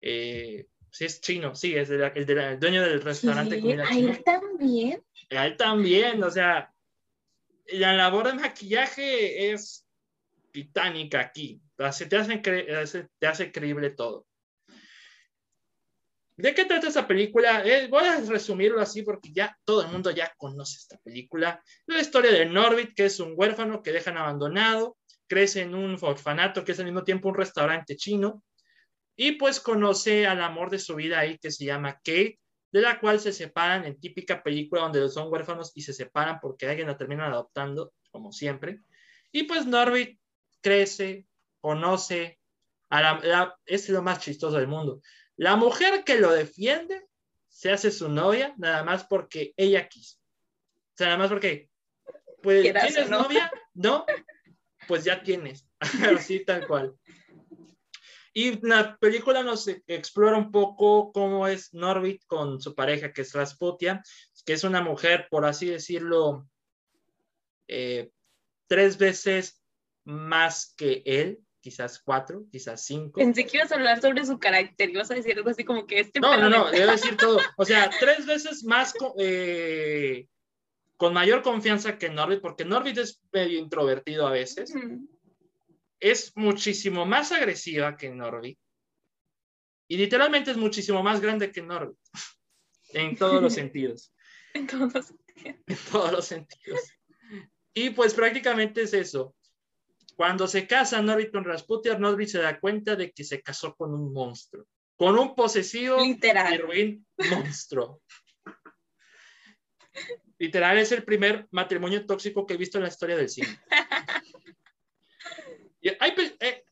eh, 0.00 0.66
sí 0.90 1.04
es 1.04 1.20
chino, 1.20 1.54
sí, 1.54 1.76
es 1.76 1.90
el, 1.90 2.02
el, 2.02 2.60
dueño 2.60 2.82
del 2.82 3.02
restaurante. 3.02 3.60
Sí, 3.60 3.72
¿A 3.72 3.90
él 3.90 4.22
también? 4.24 5.02
A 5.30 5.46
él 5.46 5.56
también, 5.56 6.22
o 6.22 6.30
sea, 6.30 6.72
la 7.66 7.92
labor 7.94 8.26
de 8.28 8.34
maquillaje 8.34 9.52
es 9.52 9.86
titánica 10.52 11.20
aquí. 11.20 11.60
Te 11.76 11.84
hace, 11.84 12.06
te 12.06 13.26
hace 13.26 13.52
creíble 13.52 13.90
todo. 13.90 14.26
¿De 16.36 16.54
qué 16.54 16.64
trata 16.64 16.88
esa 16.88 17.06
película? 17.06 17.62
Eh, 17.66 17.86
voy 17.88 18.04
a 18.04 18.18
resumirlo 18.20 18.80
así 18.80 19.02
porque 19.02 19.30
ya 19.30 19.56
todo 19.64 19.82
el 19.82 19.88
mundo 19.88 20.10
ya 20.10 20.32
conoce 20.38 20.78
esta 20.78 20.96
película. 20.98 21.62
La 21.86 22.00
historia 22.00 22.32
de 22.32 22.46
Norbit, 22.46 22.94
que 22.94 23.04
es 23.04 23.20
un 23.20 23.34
huérfano 23.36 23.82
que 23.82 23.92
dejan 23.92 24.16
abandonado, 24.16 24.96
crece 25.26 25.60
en 25.60 25.74
un 25.74 25.98
orfanato 26.00 26.64
que 26.64 26.72
es 26.72 26.78
al 26.78 26.86
mismo 26.86 27.04
tiempo 27.04 27.28
un 27.28 27.34
restaurante 27.34 27.94
chino 27.96 28.42
y 29.22 29.32
pues 29.32 29.60
conoce 29.60 30.26
al 30.26 30.40
amor 30.40 30.70
de 30.70 30.78
su 30.78 30.94
vida 30.94 31.18
ahí 31.18 31.36
que 31.36 31.50
se 31.50 31.66
llama 31.66 31.96
Kate, 31.96 32.40
de 32.72 32.80
la 32.80 32.98
cual 32.98 33.20
se 33.20 33.34
separan 33.34 33.84
en 33.84 34.00
típica 34.00 34.42
película 34.42 34.80
donde 34.80 35.06
son 35.10 35.30
huérfanos 35.30 35.72
y 35.74 35.82
se 35.82 35.92
separan 35.92 36.40
porque 36.40 36.66
alguien 36.66 36.86
la 36.86 36.96
termina 36.96 37.26
adoptando, 37.26 37.92
como 38.10 38.32
siempre. 38.32 38.80
Y 39.30 39.42
pues 39.42 39.66
Norbit 39.66 40.18
crece, 40.62 41.26
conoce, 41.60 42.38
a 42.88 43.20
la, 43.20 43.58
es 43.66 43.90
lo 43.90 44.00
más 44.00 44.20
chistoso 44.20 44.56
del 44.56 44.68
mundo. 44.68 45.02
La 45.36 45.54
mujer 45.54 46.02
que 46.02 46.18
lo 46.18 46.32
defiende 46.32 47.06
se 47.46 47.70
hace 47.70 47.90
su 47.90 48.08
novia 48.08 48.54
nada 48.56 48.84
más 48.84 49.04
porque 49.04 49.52
ella 49.58 49.86
quiso. 49.86 50.16
O 50.16 50.96
sea, 50.96 51.08
nada 51.08 51.18
más 51.18 51.28
porque, 51.28 51.68
pues, 52.42 52.62
¿tienes 52.62 53.10
novia? 53.10 53.52
No, 53.74 54.06
pues 54.88 55.04
ya 55.04 55.22
tienes. 55.22 55.68
Así 56.18 56.42
tal 56.42 56.66
cual. 56.66 56.94
Y 58.32 58.64
la 58.66 58.96
película 58.96 59.42
nos 59.42 59.66
explora 59.86 60.36
un 60.36 60.52
poco 60.52 61.12
cómo 61.12 61.48
es 61.48 61.74
Norbit 61.74 62.24
con 62.26 62.60
su 62.60 62.74
pareja, 62.74 63.12
que 63.12 63.22
es 63.22 63.32
Rasputia, 63.32 64.02
que 64.44 64.52
es 64.52 64.62
una 64.62 64.82
mujer, 64.82 65.26
por 65.30 65.44
así 65.44 65.66
decirlo, 65.66 66.48
eh, 67.66 68.10
tres 68.68 68.98
veces 68.98 69.60
más 70.04 70.74
que 70.76 71.02
él, 71.04 71.40
quizás 71.60 72.00
cuatro, 72.00 72.44
quizás 72.50 72.84
cinco. 72.84 73.20
Pensé 73.20 73.46
que 73.46 73.56
ibas 73.56 73.72
a 73.72 73.74
hablar 73.74 74.00
sobre 74.00 74.24
su 74.24 74.38
carácter, 74.38 74.90
ibas 74.90 75.10
a 75.10 75.14
decir 75.14 75.36
algo 75.36 75.50
así 75.50 75.64
como 75.64 75.86
que 75.86 76.00
este... 76.00 76.20
No, 76.20 76.36
no, 76.36 76.48
no, 76.48 76.70
debo 76.70 76.92
decir 76.92 77.16
todo. 77.16 77.38
O 77.56 77.64
sea, 77.64 77.90
tres 77.98 78.26
veces 78.26 78.62
más 78.64 78.94
eh, 79.18 80.26
con 80.96 81.12
mayor 81.12 81.42
confianza 81.42 81.98
que 81.98 82.10
Norbit, 82.10 82.40
porque 82.40 82.64
Norbit 82.64 82.98
es 82.98 83.20
medio 83.32 83.58
introvertido 83.58 84.26
a 84.26 84.30
veces 84.30 84.72
es 86.00 86.32
muchísimo 86.36 87.04
más 87.06 87.30
agresiva 87.30 87.96
que 87.96 88.10
Norbit 88.10 88.58
y 89.86 89.96
literalmente 89.96 90.50
es 90.50 90.56
muchísimo 90.56 91.02
más 91.02 91.20
grande 91.20 91.52
que 91.52 91.62
Norbit 91.62 91.98
en 92.94 93.16
todos 93.16 93.42
los 93.42 93.54
sentidos. 93.54 94.12
en 94.54 94.66
todos 94.66 94.92
los 94.92 95.06
sentidos. 95.06 95.56
En 95.66 95.76
todos 95.92 96.12
los 96.12 96.26
sentidos. 96.26 96.80
Y 97.74 97.90
pues 97.90 98.14
prácticamente 98.14 98.82
es 98.82 98.94
eso. 98.94 99.34
Cuando 100.16 100.46
se 100.46 100.66
casa 100.66 101.00
Norbit 101.00 101.32
con 101.32 101.44
Rasputia, 101.44 101.98
Norbit 101.98 102.28
se 102.28 102.38
da 102.38 102.58
cuenta 102.60 102.96
de 102.96 103.12
que 103.12 103.24
se 103.24 103.40
casó 103.42 103.74
con 103.74 103.94
un 103.94 104.12
monstruo, 104.12 104.66
con 104.96 105.18
un 105.18 105.34
posesivo 105.34 106.02
Literal. 106.02 106.58
ruin 106.58 107.06
monstruo. 107.30 108.02
Literal 110.38 110.78
es 110.78 110.92
el 110.92 111.04
primer 111.04 111.46
matrimonio 111.50 112.04
tóxico 112.06 112.46
que 112.46 112.54
he 112.54 112.58
visto 112.58 112.78
en 112.78 112.84
la 112.84 112.88
historia 112.88 113.16
del 113.16 113.28
cine. 113.28 113.60
Eh, 115.82 116.64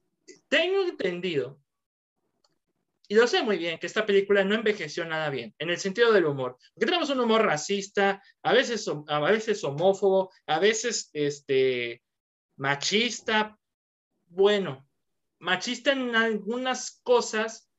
tengo 0.49 0.83
entendido 0.83 1.61
y 3.11 3.15
lo 3.15 3.27
sé 3.27 3.43
muy 3.43 3.57
bien, 3.57 3.79
que 3.79 3.87
esta 3.87 4.05
película 4.05 4.45
no 4.45 4.55
envejeció 4.55 5.07
nada 5.07 5.31
bien, 5.31 5.55
en 5.59 5.71
el 5.71 5.79
sentido 5.79 6.13
del 6.13 6.27
humor. 6.27 6.59
Porque 6.75 6.85
tenemos 6.85 7.09
un 7.09 7.21
humor 7.21 7.43
racista, 7.43 8.23
a 8.43 8.53
veces, 8.53 8.87
a 9.07 9.21
veces 9.21 9.65
homófobo, 9.65 10.31
a 10.47 10.59
veces 10.59 11.09
este, 11.15 12.03
machista. 12.57 13.59
Bueno, 14.27 14.87
machista 15.39 15.93
en 15.93 16.15
algunas 16.15 17.01
cosas, 17.03 17.71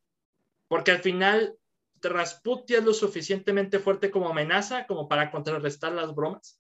porque 0.68 0.92
al 0.92 1.00
final 1.04 1.56
Rasputia 2.02 2.80
es 2.80 2.84
lo 2.84 2.94
suficientemente 2.94 3.78
fuerte 3.78 4.10
como 4.10 4.30
amenaza, 4.30 4.88
como 4.88 5.08
para 5.08 5.30
contrarrestar 5.30 5.92
las 5.92 6.16
bromas. 6.16 6.60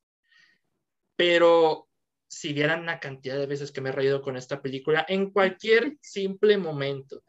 Pero 1.16 1.89
si 2.30 2.54
vieran 2.54 2.86
la 2.86 3.00
cantidad 3.00 3.38
de 3.38 3.48
veces 3.48 3.72
que 3.72 3.82
me 3.82 3.90
he 3.90 3.92
reído 3.92 4.22
con 4.22 4.38
esta 4.38 4.62
película, 4.62 5.06
en 5.10 5.32
cualquier 5.32 5.98
simple 6.02 6.58
momento. 6.58 7.24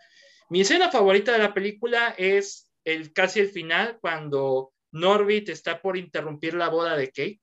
Mi 0.51 0.61
escena 0.61 0.90
favorita 0.90 1.32
de 1.32 1.38
la 1.38 1.55
película 1.55 2.14
es 2.18 2.70
el 2.84 3.12
casi 3.12 3.40
el 3.40 3.48
final, 3.48 3.98
cuando 4.01 4.72
Norbit 4.92 5.48
está 5.48 5.80
por 5.80 5.96
interrumpir 5.96 6.55
la 6.55 6.68
boda 6.68 6.96
de 6.96 7.07
Kate. 7.09 7.40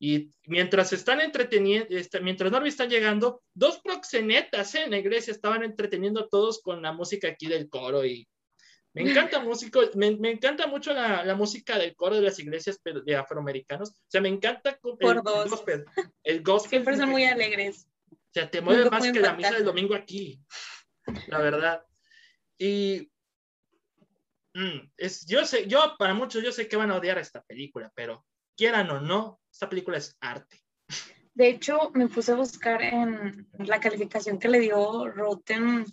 Y 0.00 0.30
mientras 0.46 0.92
están 0.92 1.20
entreteniendo, 1.20 1.88
este, 1.90 2.20
mientras 2.20 2.50
Norbit 2.50 2.72
están 2.72 2.88
llegando, 2.88 3.42
dos 3.54 3.80
proxenetas 3.82 4.74
en 4.74 4.90
la 4.90 4.98
iglesia 4.98 5.32
estaban 5.32 5.62
entreteniendo 5.62 6.20
a 6.20 6.28
todos 6.28 6.60
con 6.62 6.82
la 6.82 6.92
música 6.92 7.28
aquí 7.28 7.46
del 7.46 7.68
coro. 7.68 8.04
Y 8.04 8.26
me 8.94 9.10
encanta 9.10 9.40
músico, 9.40 9.80
me, 9.94 10.16
me 10.16 10.30
encanta 10.32 10.66
mucho 10.66 10.92
la, 10.92 11.24
la, 11.24 11.34
música 11.34 11.78
del 11.78 11.94
coro 11.94 12.16
de 12.16 12.22
las 12.22 12.38
iglesias 12.38 12.80
de 12.82 13.16
afroamericanos. 13.16 13.90
O 13.90 13.94
sea, 14.08 14.20
me 14.20 14.28
encanta 14.28 14.70
el, 14.70 15.20
gospel. 15.20 15.84
El 16.22 16.42
gospel. 16.42 16.70
Siempre 16.70 16.96
son 16.96 17.10
muy 17.10 17.24
alegres. 17.24 17.86
O 18.10 18.32
sea, 18.32 18.50
te 18.50 18.60
mueve 18.60 18.90
más 18.90 19.10
que 19.10 19.20
la 19.20 19.34
misa 19.34 19.52
del 19.52 19.64
domingo 19.64 19.94
aquí. 19.94 20.40
La 21.28 21.38
verdad. 21.38 21.84
Y 22.58 23.10
mm, 24.54 24.90
es, 24.96 25.26
yo 25.26 25.44
sé, 25.44 25.66
yo 25.66 25.94
para 25.98 26.14
muchos, 26.14 26.42
yo 26.42 26.50
sé 26.50 26.66
que 26.66 26.76
van 26.76 26.90
a 26.90 26.96
odiar 26.96 27.18
esta 27.18 27.42
película, 27.42 27.92
pero 27.94 28.26
quieran 28.56 28.90
o 28.90 29.00
no, 29.00 29.40
esta 29.50 29.68
película 29.68 29.98
es 29.98 30.16
arte. 30.20 30.60
De 31.34 31.48
hecho, 31.48 31.92
me 31.94 32.08
puse 32.08 32.32
a 32.32 32.36
buscar 32.36 32.82
en 32.82 33.48
la 33.58 33.78
calificación 33.78 34.40
que 34.40 34.48
le 34.48 34.58
dio 34.58 35.08
Rotten 35.08 35.84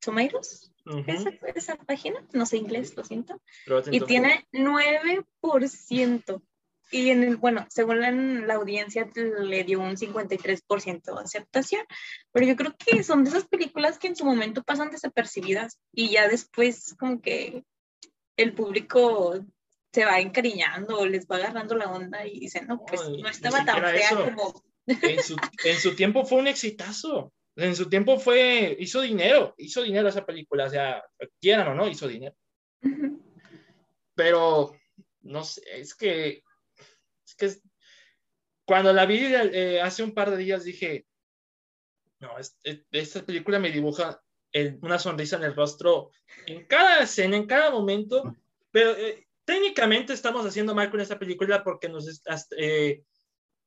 Tomatoes. 0.00 0.73
¿Esa, 1.06 1.30
esa, 1.54 1.76
página, 1.76 2.22
no 2.32 2.44
sé 2.44 2.58
inglés, 2.58 2.94
lo 2.96 3.04
siento. 3.04 3.40
y 3.90 4.00
tiene 4.00 4.46
9%. 4.52 6.42
Y 6.90 7.10
en 7.10 7.24
el, 7.24 7.36
bueno, 7.36 7.66
según 7.70 8.00
la, 8.46 8.54
audiencia 8.54 9.10
le 9.14 9.64
dio 9.64 9.80
un 9.80 9.96
53% 9.96 11.02
de 11.02 11.22
aceptación, 11.22 11.82
pero 12.30 12.46
yo 12.46 12.54
creo 12.56 12.74
que 12.76 13.02
son 13.02 13.24
de 13.24 13.30
esas 13.30 13.46
películas 13.46 13.98
que 13.98 14.08
en 14.08 14.16
su 14.16 14.24
momento 14.24 14.62
pasan 14.62 14.90
desapercibidas 14.90 15.78
y 15.92 16.10
ya 16.10 16.28
después 16.28 16.94
como 16.98 17.20
que 17.20 17.64
el 18.36 18.52
público 18.52 19.34
se 19.92 20.04
va 20.04 20.20
encariñando 20.20 21.06
les 21.06 21.26
va 21.26 21.36
agarrando 21.36 21.74
la 21.76 21.90
onda 21.90 22.26
y 22.26 22.38
dicen, 22.40 22.66
no, 22.66 22.84
pues 22.84 23.00
no, 23.08 23.28
estaba 23.28 23.64
tan 23.64 23.82
fea 23.82 24.10
como... 24.10 24.62
En 24.86 25.22
su, 25.22 25.36
en 25.64 25.78
su 25.80 25.96
tiempo 25.96 26.26
fue 26.26 26.38
un 26.38 26.46
exitazo. 26.46 27.32
En 27.56 27.76
su 27.76 27.88
tiempo 27.88 28.18
fue, 28.18 28.76
hizo 28.80 29.00
dinero, 29.00 29.54
hizo 29.58 29.82
dinero 29.82 30.08
esa 30.08 30.26
película, 30.26 30.66
o 30.66 30.70
sea, 30.70 31.04
quieran 31.40 31.68
o 31.68 31.74
no, 31.74 31.88
hizo 31.88 32.08
dinero. 32.08 32.34
Pero, 34.14 34.76
no 35.22 35.44
sé, 35.44 35.62
es 35.72 35.94
que 35.94 36.42
es 37.26 37.34
que 37.36 37.60
cuando 38.64 38.92
la 38.92 39.06
vi 39.06 39.18
eh, 39.20 39.80
hace 39.80 40.02
un 40.02 40.14
par 40.14 40.30
de 40.30 40.36
días 40.36 40.64
dije, 40.64 41.06
no, 42.20 42.30
esta 42.90 43.24
película 43.24 43.58
me 43.58 43.70
dibuja 43.70 44.22
una 44.82 44.98
sonrisa 44.98 45.36
en 45.36 45.44
el 45.44 45.54
rostro 45.54 46.10
en 46.46 46.64
cada 46.66 47.02
escena, 47.02 47.36
en 47.36 47.46
cada 47.46 47.70
momento, 47.70 48.36
pero 48.70 48.92
eh, 48.92 49.26
técnicamente 49.44 50.12
estamos 50.12 50.46
haciendo 50.46 50.74
mal 50.74 50.90
con 50.90 51.00
esta 51.00 51.18
película 51.18 51.62
porque 51.62 51.88
nos 51.88 52.22
eh, 52.56 53.02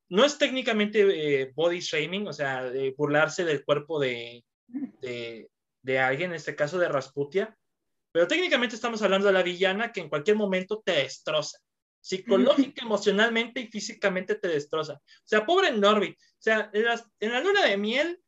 no 0.10 0.26
es 0.26 0.38
técnicamente 0.38 1.51
body 1.55 1.80
shaming, 1.80 2.28
o 2.28 2.34
sea, 2.34 2.72
burlarse 2.95 3.43
del 3.45 3.64
cuerpo 3.66 3.99
de, 3.99 4.43
de, 5.01 5.49
de, 5.82 5.99
alguien, 5.99 6.32
en 6.32 6.36
este 6.38 6.55
caso 6.55 6.78
de 6.80 6.88
Rasputia, 6.88 7.58
pero 8.12 8.28
técnicamente 8.28 8.76
estamos 8.76 9.01
hablando 9.01 9.28
de 9.28 9.34
la 9.34 9.43
villana 9.43 9.91
que 9.91 9.99
en 10.01 10.10
cualquier 10.10 10.38
momento 10.38 10.82
te 10.84 10.93
destroza 10.93 11.60
psicológica, 12.08 12.82
emocionalmente 12.86 13.62
y 13.62 13.68
físicamente 13.68 14.36
te 14.36 14.47
destroza. 14.47 14.93
O 14.93 15.26
sea, 15.26 15.45
pobre 15.45 15.72
Norbit. 15.72 16.18
O 16.18 16.39
sea, 16.41 16.70
en, 16.74 16.86
la 17.32 17.41
luna 17.41 17.66
de 17.66 17.78
miel 17.78 18.22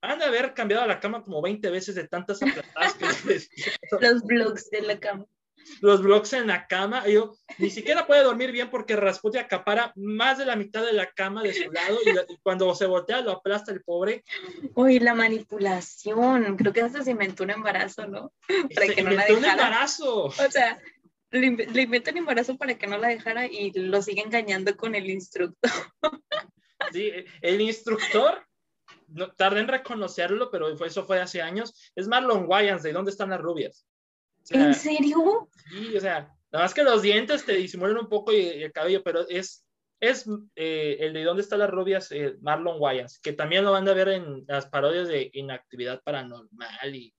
han 0.00 0.18
de 0.18 0.24
haber 0.24 0.54
cambiado 0.54 0.86
la 0.86 0.98
cama 0.98 1.22
como 1.22 1.42
20 1.42 1.70
veces 1.70 1.94
de 1.94 2.08
tantas 2.08 2.40
que 2.40 2.46
Los 4.00 4.22
blogs 4.22 4.70
de 4.70 4.82
la 4.82 4.98
cama. 4.98 5.26
Los 5.80 6.02
blogs 6.02 6.32
en 6.32 6.46
la 6.46 6.66
cama. 6.66 7.06
Yo, 7.06 7.34
ni 7.58 7.70
siquiera 7.70 8.06
puede 8.06 8.22
dormir 8.22 8.52
bien 8.52 8.70
porque 8.70 8.96
Rasputin 8.96 9.40
acapara 9.40 9.92
más 9.96 10.38
de 10.38 10.46
la 10.46 10.56
mitad 10.56 10.84
de 10.84 10.92
la 10.92 11.10
cama 11.10 11.42
de 11.42 11.54
su 11.54 11.70
lado 11.70 11.98
y, 12.04 12.36
cuando 12.42 12.74
se 12.74 12.86
voltea 12.86 13.20
lo 13.20 13.32
aplasta 13.32 13.72
el 13.72 13.82
pobre. 13.82 14.24
Uy, 14.74 14.98
la 14.98 15.14
manipulación. 15.14 16.56
Creo 16.56 16.72
que 16.72 16.82
hasta 16.82 17.02
se 17.02 17.12
inventó 17.12 17.44
un 17.44 17.50
embarazo, 17.50 18.06
¿no? 18.06 18.32
Para 18.74 18.86
que 18.88 19.02
no 19.02 19.10
la 19.10 19.24
dejara. 19.24 19.38
un 19.38 19.44
embarazo. 19.44 20.24
O 20.24 20.50
sea, 20.50 20.80
le, 21.30 21.46
inventan 21.46 22.16
embarazo 22.16 22.56
para 22.56 22.76
que 22.76 22.86
no 22.86 22.98
la 22.98 23.08
dejara 23.08 23.46
y 23.46 23.72
lo 23.72 24.02
sigue 24.02 24.22
engañando 24.22 24.76
con 24.76 24.94
el 24.94 25.08
instructor. 25.10 25.70
Sí, 26.92 27.12
el 27.42 27.60
instructor, 27.60 28.42
no, 29.08 29.30
tardé 29.32 29.60
en 29.60 29.68
reconocerlo, 29.68 30.50
pero 30.50 30.70
eso 30.84 31.04
fue 31.04 31.20
hace 31.20 31.42
años, 31.42 31.92
es 31.94 32.08
Marlon 32.08 32.46
Wayans, 32.48 32.82
¿de 32.82 32.92
dónde 32.92 33.10
están 33.10 33.30
las 33.30 33.40
rubias? 33.40 33.86
¿En 34.48 34.74
serio? 34.74 35.48
Sí, 35.68 35.96
o 35.96 36.00
sea, 36.00 36.34
nada 36.50 36.64
más 36.64 36.74
que 36.74 36.82
los 36.82 37.02
dientes 37.02 37.44
te 37.44 37.52
disimulan 37.52 37.98
un 37.98 38.08
poco 38.08 38.32
y, 38.32 38.40
el 38.40 38.72
cabello, 38.72 39.02
pero 39.02 39.28
es, 39.28 39.64
es 40.00 40.26
eh, 40.56 40.96
el 41.00 41.12
de 41.12 41.24
dónde 41.24 41.42
están 41.42 41.60
las 41.60 41.70
rubias, 41.70 42.10
eh, 42.10 42.36
Marlon 42.40 42.80
Wayans, 42.80 43.20
que 43.20 43.32
también 43.32 43.64
lo 43.64 43.72
van 43.72 43.88
a 43.88 43.92
ver 43.92 44.08
en 44.08 44.44
las 44.48 44.66
parodias 44.66 45.08
de 45.08 45.30
Inactividad 45.32 46.02
Paranormal 46.02 46.96
y 46.96 47.14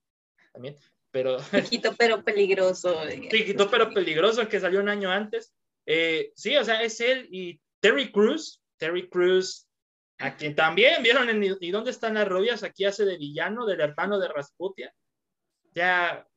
también 0.51 0.77
pero... 1.11 1.37
Chiquito 1.69 1.93
pero 1.97 2.23
peligroso. 2.23 2.97
Chiquito 3.29 3.69
pero 3.69 3.93
peligroso, 3.93 4.47
que 4.47 4.59
salió 4.59 4.79
un 4.79 4.89
año 4.89 5.11
antes. 5.11 5.53
Eh, 5.85 6.31
sí, 6.35 6.55
o 6.57 6.63
sea, 6.63 6.81
es 6.81 6.99
él 7.01 7.27
y 7.31 7.59
Terry 7.79 8.11
Cruz, 8.11 8.61
Terry 8.77 9.09
Cruz, 9.09 9.67
a 10.17 10.35
quien 10.35 10.55
también 10.55 11.03
vieron 11.03 11.29
en 11.29 11.43
¿Y 11.59 11.71
dónde 11.71 11.91
están 11.91 12.13
las 12.13 12.27
rubias? 12.27 12.63
Aquí 12.63 12.85
hace 12.85 13.05
de 13.05 13.17
villano, 13.17 13.65
del 13.65 13.81
hermano 13.81 14.19
de 14.19 14.27
Rasputia. 14.27 14.93
Ya, 15.73 16.27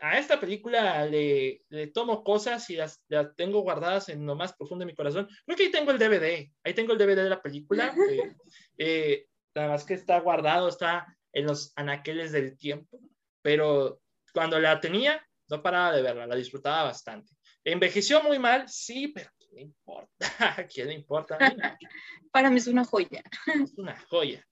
a 0.00 0.18
esta 0.18 0.40
película 0.40 1.04
le, 1.06 1.62
le 1.68 1.86
tomo 1.88 2.24
cosas 2.24 2.68
y 2.70 2.76
las, 2.76 3.02
las, 3.08 3.34
tengo 3.36 3.60
guardadas 3.60 4.08
en 4.08 4.24
lo 4.24 4.34
más 4.34 4.54
profundo 4.54 4.84
de 4.84 4.90
mi 4.90 4.96
corazón. 4.96 5.28
Creo 5.44 5.56
que 5.56 5.64
ahí 5.64 5.70
tengo 5.70 5.90
el 5.90 5.98
DVD, 5.98 6.50
ahí 6.64 6.74
tengo 6.74 6.92
el 6.92 6.98
DVD 6.98 7.22
de 7.22 7.30
la 7.30 7.42
película. 7.42 7.94
Eh, 8.82 9.12
eh, 9.12 9.26
nada 9.54 9.68
más 9.68 9.84
que 9.84 9.94
está 9.94 10.18
guardado, 10.20 10.68
está 10.68 11.06
en 11.32 11.46
los 11.46 11.72
anaqueles 11.76 12.32
del 12.32 12.56
tiempo, 12.56 12.98
pero 13.42 14.00
cuando 14.32 14.58
la 14.58 14.80
tenía, 14.80 15.22
no 15.48 15.62
paraba 15.62 15.94
de 15.94 16.02
verla, 16.02 16.26
la 16.26 16.34
disfrutaba 16.34 16.84
bastante. 16.84 17.34
Envejeció 17.62 18.22
muy 18.22 18.38
mal, 18.38 18.68
sí, 18.68 19.08
pero 19.08 19.30
¿qué 19.38 19.46
le 19.52 19.60
importa? 19.60 20.66
quién 20.72 20.88
le 20.88 20.94
importa? 20.94 21.38
Para 22.32 22.50
mí 22.50 22.58
es 22.58 22.68
una 22.68 22.84
joya. 22.84 23.22
Es 23.46 23.76
una 23.76 23.98
joya. 24.08 24.46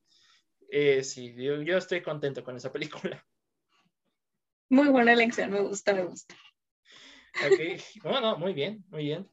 Eh, 0.70 1.02
sí, 1.02 1.34
yo, 1.34 1.62
yo, 1.62 1.78
estoy 1.78 2.02
contento 2.02 2.44
con 2.44 2.56
esa 2.56 2.70
película. 2.70 3.24
Muy 4.70 4.88
buena 4.88 5.12
elección, 5.12 5.50
me 5.50 5.60
gusta, 5.60 5.94
me 5.94 6.04
gusta. 6.04 6.34
Ok, 7.46 7.60
bueno, 8.02 8.36
muy 8.36 8.52
bien, 8.52 8.84
muy 8.90 9.04
bien. 9.04 9.28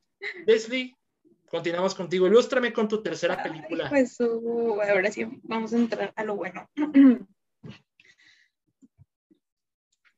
Leslie, 0.45 0.95
continuamos 1.49 1.93
contigo. 1.93 2.27
Ilústrame 2.27 2.71
con 2.71 2.87
tu 2.87 3.01
tercera 3.01 3.41
película. 3.41 3.89
pues 3.89 4.19
uh, 4.19 4.79
ahora 4.81 5.11
sí, 5.11 5.25
vamos 5.43 5.73
a 5.73 5.77
entrar 5.77 6.13
a 6.15 6.23
lo 6.23 6.35
bueno. 6.35 6.69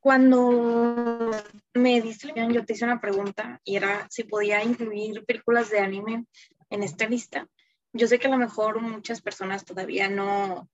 Cuando 0.00 1.30
me 1.74 2.00
diste, 2.00 2.32
yo 2.34 2.64
te 2.64 2.72
hice 2.72 2.84
una 2.84 3.00
pregunta 3.00 3.60
y 3.64 3.76
era 3.76 4.06
si 4.10 4.22
podía 4.24 4.62
incluir 4.62 5.24
películas 5.24 5.70
de 5.70 5.80
anime 5.80 6.24
en 6.70 6.82
esta 6.84 7.08
lista. 7.08 7.48
Yo 7.92 8.06
sé 8.06 8.18
que 8.18 8.28
a 8.28 8.30
lo 8.30 8.38
mejor 8.38 8.80
muchas 8.80 9.20
personas 9.20 9.64
todavía 9.64 10.08
no, 10.08 10.70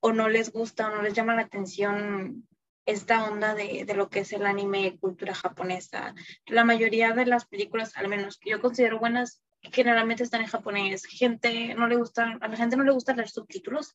o 0.00 0.12
no 0.12 0.28
les 0.28 0.52
gusta 0.52 0.88
o 0.88 0.94
no 0.94 1.02
les 1.02 1.14
llama 1.14 1.34
la 1.34 1.42
atención 1.42 2.46
esta 2.90 3.24
onda 3.24 3.54
de, 3.54 3.84
de, 3.84 3.94
lo 3.94 4.10
que 4.10 4.20
es 4.20 4.32
el 4.32 4.46
anime, 4.46 4.98
cultura 5.00 5.34
japonesa. 5.34 6.14
La 6.46 6.64
mayoría 6.64 7.12
de 7.12 7.26
las 7.26 7.46
películas, 7.46 7.96
al 7.96 8.08
menos 8.08 8.38
que 8.38 8.50
yo 8.50 8.60
considero 8.60 8.98
buenas, 8.98 9.42
generalmente 9.62 10.22
están 10.22 10.40
en 10.40 10.48
japonés. 10.48 11.04
Gente 11.06 11.74
no 11.74 11.86
le 11.86 11.96
gusta, 11.96 12.38
a 12.40 12.48
la 12.48 12.56
gente 12.56 12.76
no 12.76 12.84
le 12.84 12.92
gusta 12.92 13.14
leer 13.14 13.28
subtítulos, 13.28 13.94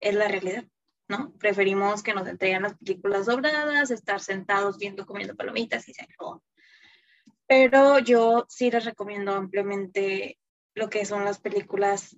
es 0.00 0.14
la 0.14 0.28
realidad. 0.28 0.64
¿no? 1.08 1.32
Preferimos 1.38 2.02
que 2.02 2.14
nos 2.14 2.26
entreguen 2.26 2.62
las 2.62 2.76
películas 2.76 3.26
dobladas, 3.26 3.90
estar 3.90 4.20
sentados 4.20 4.78
viendo, 4.78 5.06
comiendo 5.06 5.36
palomitas 5.36 5.88
y 5.88 5.94
se 5.94 6.02
acabó. 6.02 6.42
Pero 7.46 8.00
yo 8.00 8.44
sí 8.48 8.70
les 8.70 8.84
recomiendo 8.84 9.32
ampliamente 9.32 10.38
lo 10.74 10.90
que 10.90 11.04
son 11.04 11.24
las 11.24 11.38
películas 11.38 12.16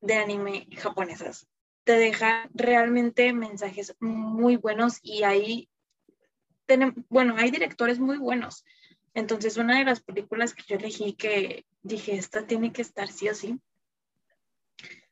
de 0.00 0.14
anime 0.14 0.66
japonesas. 0.76 1.46
Te 1.84 1.92
dejan 1.92 2.50
realmente 2.54 3.32
mensajes 3.32 3.94
muy 4.00 4.56
buenos 4.56 4.98
y 5.02 5.22
hay 5.24 5.68
bueno, 7.08 7.34
hay 7.36 7.50
directores 7.50 7.98
muy 7.98 8.18
buenos. 8.18 8.64
Entonces, 9.14 9.56
una 9.56 9.78
de 9.78 9.84
las 9.84 10.00
películas 10.00 10.54
que 10.54 10.62
yo 10.66 10.76
elegí 10.76 11.14
que 11.14 11.64
dije, 11.82 12.14
esta 12.14 12.46
tiene 12.46 12.72
que 12.72 12.82
estar 12.82 13.08
sí 13.08 13.28
o 13.28 13.34
sí, 13.34 13.60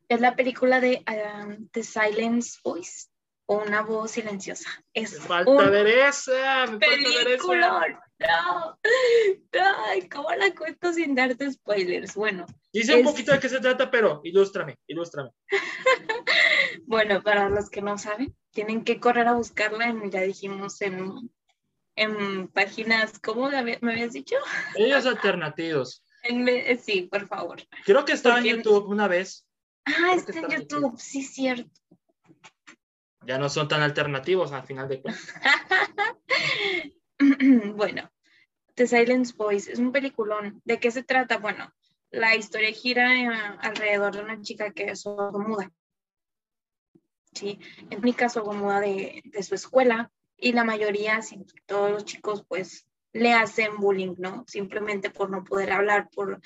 es 0.09 0.21
la 0.21 0.37
película 0.37 0.81
de 0.81 1.05
um, 1.09 1.69
The 1.69 1.83
Silence 1.83 2.59
Voice 2.63 3.09
o 3.47 3.63
Una 3.63 3.83
voz 3.83 4.13
silenciosa. 4.13 4.69
Es 4.93 5.15
me 5.15 5.21
falta 5.21 5.71
ver 5.71 5.87
esa, 5.87 6.67
me 6.67 6.79
falta 6.79 7.25
ver 7.25 7.39
No, 8.19 8.79
no, 9.53 10.09
¿cómo 10.11 10.31
la 10.33 10.55
cuento 10.55 10.93
sin 10.93 11.15
darte 11.15 11.51
spoilers? 11.53 12.15
Bueno. 12.15 12.47
Dice 12.73 12.97
un 12.97 13.05
poquito 13.05 13.33
de 13.33 13.41
qué 13.41 13.49
se 13.49 13.61
trata, 13.61 13.91
pero 13.91 14.21
ilústrame, 14.25 14.77
ilústrame. 14.87 15.31
bueno, 16.87 17.23
para 17.23 17.49
los 17.49 17.71
que 17.71 17.83
no 17.83 17.99
saben, 17.99 18.37
tienen 18.53 18.85
que 18.85 19.01
correr 19.01 19.27
a 19.29 19.35
buscarla, 19.35 19.89
en, 19.89 20.11
ya 20.11 20.21
dijimos, 20.21 20.81
en 20.83 21.31
en 21.99 22.49
páginas, 22.49 23.19
¿cómo 23.19 23.51
me 23.51 23.93
habías 23.93 24.13
dicho? 24.13 24.37
Ellos 24.75 25.07
alternativos. 25.07 26.03
En, 26.25 26.79
sí, 26.81 27.03
por 27.03 27.29
favor. 27.29 27.63
Creo 27.85 28.05
que 28.05 28.13
estaba 28.13 28.41
en 28.41 28.45
YouTube 28.45 28.89
una 28.89 29.07
vez. 29.07 29.47
Ah, 29.85 30.15
está 30.15 30.41
en 30.41 30.49
YouTube, 30.49 30.99
sí, 30.99 31.23
cierto. 31.23 31.71
Ya 33.25 33.39
no 33.39 33.49
son 33.49 33.69
tan 33.69 33.83
alternativos 33.83 34.51
al 34.51 34.65
final 34.65 34.89
de 34.89 35.01
cuentas. 35.01 35.33
bueno, 37.77 38.11
The 38.75 38.89
Silence 38.89 39.33
Voice 39.39 39.73
es 39.73 39.79
un 39.79 39.93
peliculón. 39.93 40.61
¿De 40.65 40.81
qué 40.81 40.91
se 40.91 41.05
trata? 41.05 41.39
Bueno, 41.39 41.73
la 42.11 42.35
historia 42.37 42.73
gira 42.73 43.15
eh, 43.15 43.57
alrededor 43.61 44.17
de 44.17 44.23
una 44.23 44.41
chica 44.41 44.73
que 44.73 44.85
es 44.85 45.03
sordomuda. 45.03 45.73
Sí, 47.33 47.59
mi 48.03 48.13
caso, 48.13 48.45
sordomuda 48.45 48.81
de, 48.81 49.23
de 49.25 49.43
su 49.43 49.55
escuela, 49.55 50.11
y 50.37 50.53
la 50.53 50.65
mayoría, 50.65 51.21
si 51.21 51.45
todos 51.67 51.91
los 51.91 52.05
chicos, 52.05 52.45
pues 52.47 52.87
le 53.13 53.33
hacen 53.33 53.77
bullying, 53.77 54.15
¿no? 54.19 54.45
Simplemente 54.47 55.11
por 55.11 55.31
no 55.31 55.45
poder 55.45 55.73
hablar, 55.73 56.09
por 56.11 56.41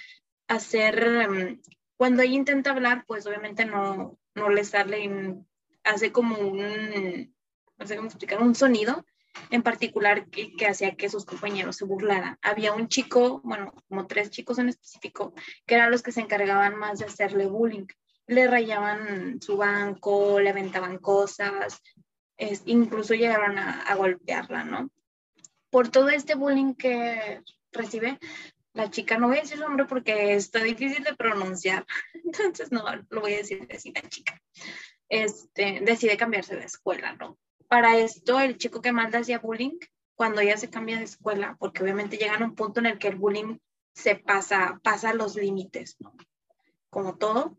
hacer, 0.48 1.02
em, 1.02 1.60
cuando 1.96 2.22
ella 2.22 2.34
intenta 2.34 2.70
hablar, 2.70 3.04
pues 3.06 3.26
obviamente 3.26 3.64
no, 3.64 4.18
no 4.34 4.48
le 4.48 4.64
sale, 4.64 5.36
hace 5.84 6.10
como 6.10 6.38
un, 6.38 7.34
no 7.78 7.86
sé 7.86 7.96
cómo 7.96 8.08
explicar, 8.08 8.42
un 8.42 8.54
sonido 8.54 9.04
en 9.50 9.62
particular 9.62 10.28
que, 10.28 10.54
que, 10.56 10.66
hacía 10.66 10.94
que 10.96 11.08
sus 11.08 11.24
compañeros 11.24 11.76
se 11.76 11.84
burlaran. 11.84 12.38
Había 12.42 12.72
un 12.72 12.88
chico, 12.88 13.40
bueno, 13.44 13.72
como 13.88 14.06
tres 14.06 14.30
chicos 14.30 14.58
en 14.58 14.68
específico, 14.68 15.34
que 15.66 15.74
eran 15.74 15.90
los 15.90 16.02
que 16.02 16.12
se 16.12 16.20
encargaban 16.20 16.76
más 16.76 16.98
de 16.98 17.06
hacerle 17.06 17.46
bullying. 17.46 17.86
Le 18.26 18.46
rayaban 18.46 19.40
su 19.42 19.56
banco, 19.56 20.40
le 20.40 20.50
aventaban 20.50 20.98
cosas, 20.98 21.80
incluso 22.66 23.14
llegaron 23.14 23.58
a, 23.58 23.94
golpearla, 23.94 24.64
¿no? 24.64 24.90
Por 25.70 25.88
todo 25.88 26.08
este 26.08 26.34
bullying 26.34 26.74
que 26.74 27.42
recibe, 27.72 28.18
la 28.74 28.90
chica, 28.90 29.18
no 29.18 29.28
voy 29.28 29.38
a 29.38 29.42
decir 29.42 29.58
su 29.58 29.64
nombre 29.64 29.86
porque 29.86 30.34
está 30.34 30.62
difícil 30.62 31.04
de 31.04 31.14
pronunciar, 31.14 31.86
entonces 32.24 32.72
no 32.72 32.84
lo 33.10 33.20
voy 33.20 33.34
a 33.34 33.38
decir 33.38 33.66
así, 33.74 33.92
la 33.92 34.08
chica, 34.08 34.40
este, 35.08 35.80
decide 35.82 36.16
cambiarse 36.16 36.56
de 36.56 36.64
escuela, 36.64 37.14
¿no? 37.14 37.38
Para 37.72 37.96
esto, 37.96 38.38
el 38.38 38.58
chico 38.58 38.82
que 38.82 38.92
manda 38.92 39.20
hacía 39.20 39.38
bullying, 39.38 39.78
cuando 40.14 40.42
ella 40.42 40.58
se 40.58 40.68
cambia 40.68 40.98
de 40.98 41.04
escuela, 41.04 41.56
porque 41.58 41.82
obviamente 41.82 42.18
llegan 42.18 42.42
a 42.42 42.44
un 42.44 42.54
punto 42.54 42.80
en 42.80 42.84
el 42.84 42.98
que 42.98 43.08
el 43.08 43.16
bullying 43.16 43.56
se 43.94 44.14
pasa, 44.14 44.78
pasa 44.82 45.14
los 45.14 45.36
límites, 45.36 45.96
¿no? 45.98 46.14
Como 46.90 47.16
todo, 47.16 47.56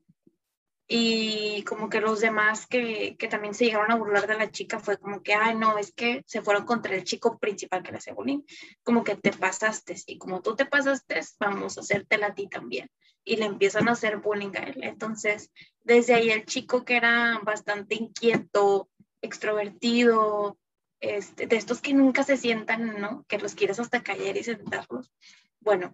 y 0.88 1.64
como 1.64 1.90
que 1.90 2.00
los 2.00 2.20
demás 2.20 2.68
que, 2.68 3.16
que, 3.18 3.28
también 3.28 3.56
se 3.56 3.66
llegaron 3.66 3.90
a 3.90 3.96
burlar 3.96 4.28
de 4.28 4.38
la 4.38 4.52
chica 4.52 4.80
fue 4.80 5.00
como 5.00 5.24
que, 5.24 5.34
ay, 5.34 5.56
no, 5.56 5.80
es 5.80 5.92
que 5.92 6.24
se 6.28 6.44
fueron 6.44 6.68
contra 6.68 6.94
el 6.94 7.04
chico 7.04 7.40
principal 7.40 7.82
que 7.82 7.92
le 7.92 7.98
hace 7.98 8.14
bullying, 8.14 8.44
como 8.84 9.04
que 9.04 9.16
te 9.16 9.32
pasaste 9.32 9.96
y 10.06 10.20
como 10.20 10.44
tú 10.44 10.56
te 10.56 10.68
pasaste, 10.68 11.22
vamos 11.40 11.80
a 11.80 11.82
hacértela 11.82 12.28
a 12.28 12.36
ti 12.36 12.48
también. 12.48 12.88
Y 13.26 13.38
le 13.38 13.46
empiezan 13.46 13.88
a 13.88 13.94
hacer 13.94 14.18
bullying 14.18 14.52
a 14.58 14.64
él. 14.66 14.84
Entonces, 14.84 15.50
desde 15.82 16.14
ahí 16.14 16.30
el 16.30 16.46
chico 16.46 16.86
que 16.86 16.98
era 16.98 17.40
bastante 17.44 17.96
inquieto, 17.96 18.90
extrovertido, 19.24 20.60
este, 21.00 21.48
de 21.48 21.56
estos 21.56 21.82
que 21.82 21.96
nunca 21.96 22.24
se 22.24 22.38
sientan, 22.38 23.02
¿no? 23.02 23.26
Que 23.28 23.40
los 23.40 23.56
quieres 23.56 23.80
hasta 23.80 24.04
callar 24.04 24.38
y 24.38 24.44
sentarlos, 24.44 25.12
bueno, 25.60 25.92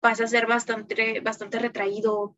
pasa 0.00 0.24
a 0.24 0.28
ser 0.28 0.46
bastante, 0.46 1.20
bastante 1.20 1.58
retraído, 1.58 2.34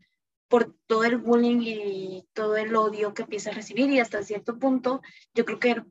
por 0.51 0.75
todo 0.89 1.05
el 1.05 1.17
bullying 1.17 1.61
y 1.63 2.29
todo 2.33 2.57
el 2.57 2.75
odio 2.75 3.15
que 3.15 3.23
empieza 3.23 3.51
a 3.51 3.55
recibir 3.55 3.89
y 3.89 4.01
hasta 4.01 4.25
cierto 4.25 4.59
punto 4.59 5.01
yo 5.33 5.45
creo 5.45 5.61
que 5.61 5.85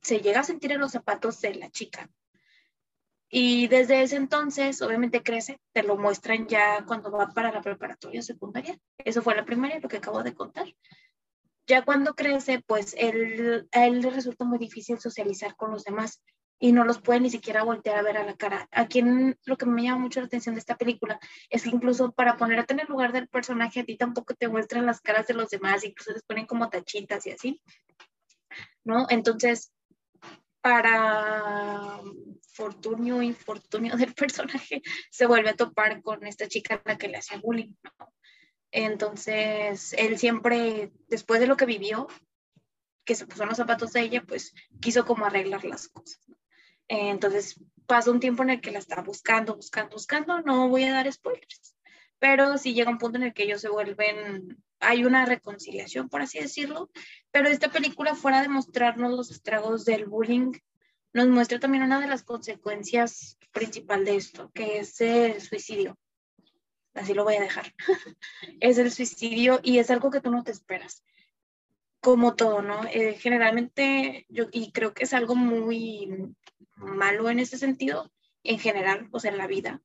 se 0.00 0.20
llega 0.20 0.40
a 0.40 0.44
sentir 0.44 0.70
en 0.70 0.78
los 0.78 0.92
zapatos 0.92 1.40
de 1.40 1.56
la 1.56 1.68
chica. 1.70 2.08
Y 3.28 3.66
desde 3.66 4.02
ese 4.02 4.14
entonces, 4.14 4.80
obviamente 4.80 5.24
crece, 5.24 5.58
te 5.72 5.82
lo 5.82 5.96
muestran 5.96 6.46
ya 6.46 6.84
cuando 6.86 7.10
va 7.10 7.32
para 7.34 7.50
la 7.50 7.60
preparatoria 7.60 8.22
secundaria. 8.22 8.78
Eso 8.98 9.22
fue 9.22 9.34
la 9.34 9.44
primaria, 9.44 9.80
lo 9.80 9.88
que 9.88 9.96
acabo 9.96 10.22
de 10.22 10.34
contar. 10.34 10.68
Ya 11.66 11.84
cuando 11.84 12.14
crece, 12.14 12.62
pues 12.66 12.94
él, 12.96 13.68
a 13.72 13.86
él 13.86 14.00
le 14.00 14.10
resulta 14.10 14.44
muy 14.44 14.58
difícil 14.58 15.00
socializar 15.00 15.56
con 15.56 15.72
los 15.72 15.84
demás 15.84 16.22
y 16.58 16.72
no 16.72 16.84
los 16.84 17.00
puede 17.00 17.20
ni 17.20 17.30
siquiera 17.30 17.64
voltear 17.64 17.98
a 17.98 18.02
ver 18.02 18.16
a 18.16 18.24
la 18.24 18.36
cara. 18.36 18.68
Aquí 18.70 19.02
lo 19.44 19.56
que 19.56 19.66
me 19.66 19.82
llama 19.82 19.98
mucho 19.98 20.20
la 20.20 20.26
atención 20.26 20.54
de 20.54 20.60
esta 20.60 20.76
película 20.76 21.18
es 21.50 21.64
que 21.64 21.70
incluso 21.70 22.12
para 22.12 22.36
ponerte 22.36 22.72
en 22.72 22.80
el 22.80 22.86
lugar 22.86 23.12
del 23.12 23.28
personaje 23.28 23.80
a 23.80 23.84
ti 23.84 23.96
tampoco 23.96 24.34
te 24.34 24.48
muestran 24.48 24.86
las 24.86 25.00
caras 25.00 25.26
de 25.26 25.34
los 25.34 25.50
demás, 25.50 25.84
incluso 25.84 26.12
les 26.12 26.22
ponen 26.22 26.46
como 26.46 26.70
tachitas 26.70 27.26
y 27.26 27.32
así, 27.32 27.62
¿no? 28.84 29.06
Entonces, 29.10 29.72
para 30.60 32.00
fortunio 32.52 33.22
infortunio 33.22 33.96
del 33.96 34.14
personaje, 34.14 34.82
se 35.10 35.26
vuelve 35.26 35.50
a 35.50 35.56
topar 35.56 36.00
con 36.02 36.26
esta 36.26 36.48
chica 36.48 36.76
a 36.76 36.88
la 36.88 36.98
que 36.98 37.08
le 37.08 37.18
hacía 37.18 37.38
bullying, 37.38 37.74
¿no? 37.82 38.12
Entonces, 38.78 39.94
él 39.94 40.18
siempre, 40.18 40.92
después 41.08 41.40
de 41.40 41.46
lo 41.46 41.56
que 41.56 41.64
vivió, 41.64 42.08
que 43.06 43.14
se 43.14 43.26
puso 43.26 43.42
en 43.42 43.48
los 43.48 43.56
zapatos 43.56 43.94
de 43.94 44.02
ella, 44.02 44.22
pues 44.22 44.52
quiso 44.82 45.06
como 45.06 45.24
arreglar 45.24 45.64
las 45.64 45.88
cosas. 45.88 46.20
entonces 46.86 47.58
pasa 47.86 48.10
un 48.10 48.20
tiempo 48.20 48.42
en 48.42 48.50
el 48.50 48.60
que 48.60 48.70
la 48.70 48.78
está 48.78 49.00
buscando, 49.00 49.56
buscando, 49.56 49.94
buscando. 49.94 50.42
No 50.42 50.68
voy 50.68 50.84
a 50.84 50.92
dar 50.92 51.10
spoilers, 51.10 51.74
pero 52.18 52.58
sí 52.58 52.74
llega 52.74 52.90
un 52.90 52.98
punto 52.98 53.16
en 53.16 53.24
el 53.24 53.32
que 53.32 53.44
ellos 53.44 53.62
se 53.62 53.70
vuelven, 53.70 54.62
hay 54.78 55.06
una 55.06 55.24
reconciliación, 55.24 56.10
por 56.10 56.20
así 56.20 56.38
decirlo. 56.38 56.90
Pero 57.30 57.48
esta 57.48 57.70
película, 57.70 58.14
fuera 58.14 58.42
de 58.42 58.48
mostrarnos 58.48 59.10
los 59.10 59.30
estragos 59.30 59.86
del 59.86 60.04
bullying, 60.04 60.52
nos 61.14 61.28
muestra 61.28 61.58
también 61.58 61.84
una 61.84 61.98
de 61.98 62.08
las 62.08 62.24
consecuencias 62.24 63.38
principal 63.52 64.04
de 64.04 64.16
esto, 64.16 64.50
que 64.52 64.80
es 64.80 65.00
el 65.00 65.40
suicidio. 65.40 65.96
Así 66.96 67.14
lo 67.14 67.24
voy 67.24 67.36
a 67.36 67.40
dejar. 67.40 67.74
es 68.60 68.78
el 68.78 68.90
suicidio 68.90 69.60
y 69.62 69.78
es 69.78 69.90
algo 69.90 70.10
que 70.10 70.20
tú 70.20 70.30
no 70.30 70.42
te 70.42 70.50
esperas 70.50 71.04
como 72.06 72.36
todo, 72.36 72.62
¿no? 72.62 72.84
Eh, 72.84 73.14
generalmente 73.14 74.26
yo, 74.28 74.44
y 74.52 74.70
creo 74.70 74.94
que 74.94 75.02
es 75.02 75.12
algo 75.12 75.34
muy 75.34 76.08
malo 76.76 77.28
en 77.30 77.40
ese 77.40 77.58
sentido, 77.58 78.12
en 78.44 78.60
general, 78.60 79.08
o 79.10 79.18
sea, 79.18 79.32
en 79.32 79.38
la 79.38 79.48
vida. 79.48 79.82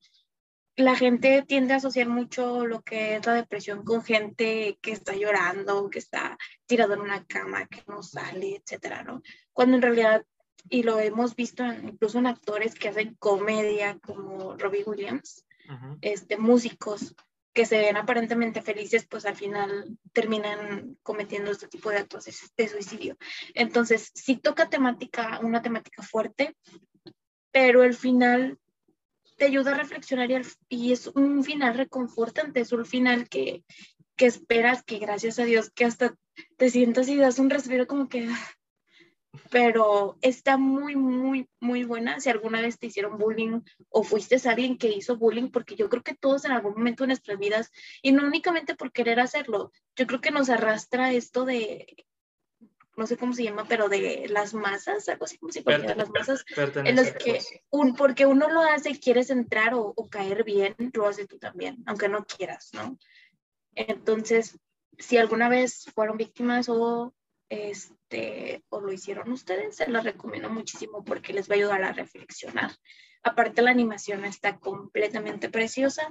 La 0.75 0.95
gente 0.95 1.43
tiende 1.47 1.73
a 1.73 1.77
asociar 1.77 2.07
mucho 2.07 2.67
lo 2.67 2.83
que 2.83 3.15
es 3.15 3.25
la 3.25 3.33
depresión 3.33 3.83
con 3.83 4.03
gente 4.03 4.77
que 4.83 4.91
está 4.91 5.15
llorando, 5.15 5.89
que 5.89 5.97
está 5.97 6.37
tirado 6.67 6.93
en 6.93 7.01
una 7.01 7.25
cama, 7.25 7.65
que 7.65 7.81
no 7.87 8.03
sale, 8.03 8.57
etcétera, 8.57 9.01
¿no? 9.01 9.23
Cuando 9.51 9.77
en 9.77 9.81
realidad, 9.81 10.23
y 10.69 10.83
lo 10.83 10.99
hemos 10.99 11.35
visto 11.35 11.63
incluso 11.65 12.19
en 12.19 12.27
actores 12.27 12.75
que 12.75 12.89
hacen 12.89 13.15
comedia 13.15 13.97
como 13.97 14.55
Robbie 14.57 14.83
Williams, 14.85 15.43
este, 16.01 16.37
músicos, 16.37 17.15
que 17.53 17.65
se 17.65 17.79
ven 17.79 17.97
aparentemente 17.97 18.61
felices, 18.61 19.05
pues 19.09 19.25
al 19.25 19.35
final 19.35 19.97
terminan 20.13 20.97
cometiendo 21.03 21.51
este 21.51 21.67
tipo 21.67 21.89
de 21.89 21.97
actos 21.97 22.25
de 22.55 22.67
suicidio. 22.67 23.17
Entonces, 23.53 24.11
sí 24.13 24.37
toca 24.37 24.69
temática, 24.69 25.39
una 25.43 25.61
temática 25.61 26.01
fuerte, 26.01 26.55
pero 27.51 27.83
el 27.83 27.93
final 27.93 28.57
te 29.37 29.45
ayuda 29.45 29.71
a 29.71 29.77
reflexionar 29.77 30.29
y, 30.69 30.91
es 30.91 31.07
un 31.07 31.43
final 31.43 31.75
reconfortante, 31.75 32.61
es 32.61 32.71
un 32.71 32.85
final 32.85 33.27
que, 33.27 33.63
que 34.15 34.27
esperas 34.27 34.83
que 34.83 34.99
gracias 34.99 35.39
a 35.39 35.45
Dios 35.45 35.71
que 35.71 35.85
hasta 35.85 36.15
te 36.57 36.69
sientas 36.69 37.09
y 37.09 37.17
das 37.17 37.39
un 37.39 37.49
respiro 37.49 37.87
como 37.87 38.07
que 38.07 38.29
pero 39.49 40.17
está 40.21 40.57
muy, 40.57 40.95
muy, 40.95 41.47
muy 41.59 41.83
buena. 41.83 42.19
Si 42.19 42.29
alguna 42.29 42.61
vez 42.61 42.77
te 42.77 42.87
hicieron 42.87 43.17
bullying 43.17 43.61
o 43.89 44.03
fuiste 44.03 44.37
alguien 44.49 44.77
que 44.77 44.89
hizo 44.89 45.17
bullying, 45.17 45.49
porque 45.49 45.75
yo 45.75 45.89
creo 45.89 46.03
que 46.03 46.15
todos 46.15 46.45
en 46.45 46.51
algún 46.51 46.73
momento 46.73 47.03
de 47.03 47.07
nuestras 47.07 47.39
vidas, 47.39 47.71
y 48.01 48.11
no 48.11 48.25
únicamente 48.25 48.75
por 48.75 48.91
querer 48.91 49.19
hacerlo, 49.19 49.71
yo 49.95 50.07
creo 50.07 50.21
que 50.21 50.31
nos 50.31 50.49
arrastra 50.49 51.13
esto 51.13 51.45
de, 51.45 52.05
no 52.97 53.07
sé 53.07 53.17
cómo 53.17 53.33
se 53.33 53.43
llama, 53.43 53.65
pero 53.67 53.87
de 53.87 54.27
las 54.29 54.53
masas, 54.53 55.07
algo 55.07 55.25
así 55.25 55.37
como 55.37 55.51
si 55.51 55.63
fuera 55.63 55.95
las 55.95 56.09
masas, 56.09 56.43
en 56.75 56.95
los 56.95 57.11
que, 57.11 57.39
un, 57.69 57.95
porque 57.95 58.25
uno 58.25 58.49
lo 58.49 58.61
hace 58.61 58.91
y 58.91 58.99
quieres 58.99 59.29
entrar 59.29 59.73
o, 59.73 59.93
o 59.95 60.09
caer 60.09 60.43
bien, 60.43 60.75
lo 60.93 61.07
haces 61.07 61.27
tú 61.27 61.39
también, 61.39 61.77
aunque 61.85 62.09
no 62.09 62.25
quieras, 62.25 62.71
¿no? 62.73 62.97
Entonces, 63.75 64.59
si 64.97 65.17
alguna 65.17 65.47
vez 65.47 65.85
fueron 65.95 66.17
víctimas 66.17 66.67
o 66.67 67.13
este, 67.51 68.63
o 68.69 68.79
lo 68.79 68.93
hicieron 68.93 69.29
ustedes, 69.29 69.75
se 69.75 69.89
las 69.89 70.05
recomiendo 70.05 70.49
muchísimo 70.49 71.03
porque 71.03 71.33
les 71.33 71.49
va 71.49 71.55
a 71.55 71.57
ayudar 71.57 71.83
a 71.83 71.91
reflexionar. 71.91 72.71
Aparte, 73.23 73.61
la 73.61 73.71
animación 73.71 74.23
está 74.23 74.57
completamente 74.57 75.49
preciosa. 75.49 76.09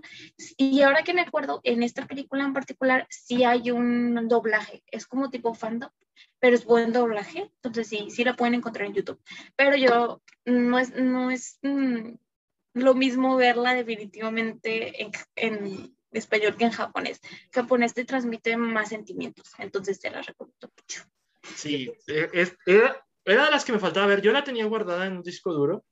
Y 0.59 0.83
ahora 0.83 1.03
que 1.03 1.15
me 1.15 1.23
acuerdo, 1.23 1.61
en 1.65 1.83
esta 1.83 2.07
película 2.07 2.45
en 2.45 2.53
particular 2.53 3.07
sí 3.09 3.43
hay 3.45 3.71
un 3.71 4.29
doblaje. 4.29 4.85
Es 4.87 5.07
como 5.07 5.31
tipo 5.31 5.55
fandom, 5.55 5.91
pero 6.39 6.55
es 6.55 6.67
buen 6.67 6.93
doblaje. 6.93 7.51
Entonces 7.57 7.89
sí, 7.89 8.11
sí 8.11 8.23
la 8.23 8.37
pueden 8.37 8.55
encontrar 8.55 8.87
en 8.87 8.95
YouTube. 8.95 9.21
Pero 9.57 9.77
yo 9.77 10.23
no 10.45 10.79
es, 10.79 10.95
no 10.95 11.31
es 11.31 11.59
mm, 11.63 12.17
lo 12.75 12.95
mismo 12.95 13.37
verla 13.37 13.73
definitivamente 13.73 15.03
en, 15.03 15.11
en, 15.37 15.97
español 16.13 16.57
que 16.59 16.65
en 16.67 16.73
japonés. 16.73 17.21
Japonés 17.51 17.95
te 17.95 18.05
transmite 18.05 18.59
más 18.59 18.91
sentimientos. 18.91 19.53
Entonces 19.59 19.99
te 20.01 20.11
la 20.11 20.21
recomiendo 20.21 20.71
mucho. 20.77 21.05
Sí, 21.43 21.93
es, 22.07 22.57
era, 22.67 23.05
era 23.25 23.45
de 23.47 23.51
las 23.51 23.65
que 23.65 23.73
me 23.73 23.79
faltaba 23.79 24.07
ver. 24.07 24.23
Yo 24.23 24.33
la 24.33 24.45
tenía 24.45 24.65
guardada 24.67 25.07
en 25.07 25.17
un 25.17 25.23
disco 25.23 25.53
duro 25.53 25.85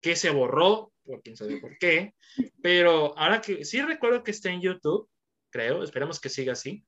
que 0.00 0.16
se 0.16 0.30
borró, 0.30 0.92
por 1.04 1.22
quién 1.22 1.36
sabe 1.36 1.58
por 1.58 1.76
qué, 1.78 2.14
pero 2.62 3.16
ahora 3.18 3.40
que 3.40 3.64
sí 3.64 3.80
recuerdo 3.82 4.22
que 4.22 4.30
está 4.30 4.50
en 4.50 4.60
YouTube, 4.60 5.08
creo, 5.50 5.82
esperamos 5.82 6.20
que 6.20 6.28
siga 6.28 6.52
así, 6.52 6.84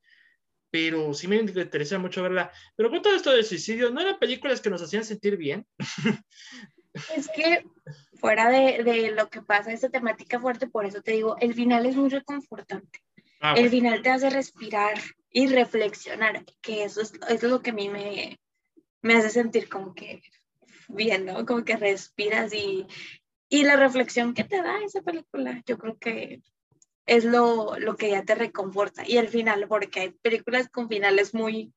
pero 0.71 1.13
sí 1.15 1.27
me 1.27 1.37
interesa 1.37 1.99
mucho 1.99 2.23
verla. 2.23 2.53
Pero 2.77 2.91
con 2.91 3.03
todo 3.03 3.17
esto 3.17 3.33
del 3.33 3.45
suicidio, 3.45 3.91
¿no 3.91 4.01
eran 4.01 4.19
películas 4.19 4.61
que 4.61 4.71
nos 4.71 4.83
hacían 4.83 5.05
sentir 5.05 5.37
bien? 5.37 5.67
Es 7.15 7.29
que 7.29 7.65
fuera 8.15 8.51
de, 8.51 8.83
de 8.83 9.13
lo 9.13 9.29
que 9.29 9.43
pasa, 9.43 9.73
esta 9.73 9.91
temática 9.91 10.41
fuerte, 10.41 10.67
por 10.67 10.87
eso 10.87 11.01
te 11.01 11.13
digo, 11.13 11.37
el 11.39 11.55
final 11.55 11.87
es 11.87 11.95
muy 11.95 12.09
reconfortante. 12.09 12.99
Ah, 13.41 13.55
el 13.57 13.71
final 13.71 14.03
te 14.03 14.11
hace 14.11 14.29
respirar 14.29 14.95
y 15.31 15.47
reflexionar, 15.47 16.45
que 16.61 16.85
eso 16.85 17.01
es, 17.01 17.13
eso 17.13 17.29
es 17.29 17.43
lo 17.43 17.63
que 17.63 17.71
a 17.71 17.75
mí 17.75 17.89
me, 17.89 18.41
me 19.03 19.15
hace 19.15 19.31
sentir 19.31 19.69
como 19.69 19.95
que 19.95 20.23
bien, 20.89 21.25
¿no? 21.25 21.47
Como 21.47 21.65
que 21.65 21.77
respiras 21.77 22.53
y, 22.53 22.87
y 23.49 23.63
la 23.65 23.77
reflexión 23.77 24.35
que 24.35 24.45
te 24.45 24.63
da 24.63 24.83
esa 24.83 25.03
película, 25.03 25.63
yo 25.67 25.79
creo 25.79 25.99
que 25.99 26.43
es 27.07 27.25
lo, 27.25 27.79
lo 27.79 27.97
que 27.97 28.11
ya 28.11 28.25
te 28.25 28.35
reconforta. 28.35 29.03
Y 29.07 29.17
el 29.17 29.29
final, 29.29 29.67
porque 29.69 30.01
hay 30.01 30.11
películas 30.11 30.69
con 30.69 30.89
finales 30.89 31.35
muy 31.35 31.73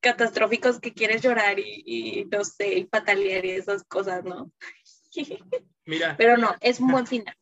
catastróficos 0.00 0.80
que 0.80 0.94
quieres 0.94 1.22
llorar 1.22 1.58
y, 1.58 1.82
y 1.84 2.24
no 2.26 2.44
sé, 2.44 2.74
y 2.74 2.84
patalear 2.84 3.44
y 3.44 3.50
esas 3.50 3.84
cosas, 3.84 4.24
¿no? 4.24 4.50
Mira. 5.86 6.14
Pero 6.16 6.36
no, 6.36 6.54
es 6.60 6.80
un 6.80 6.88
buen 6.88 7.06
final. 7.06 7.34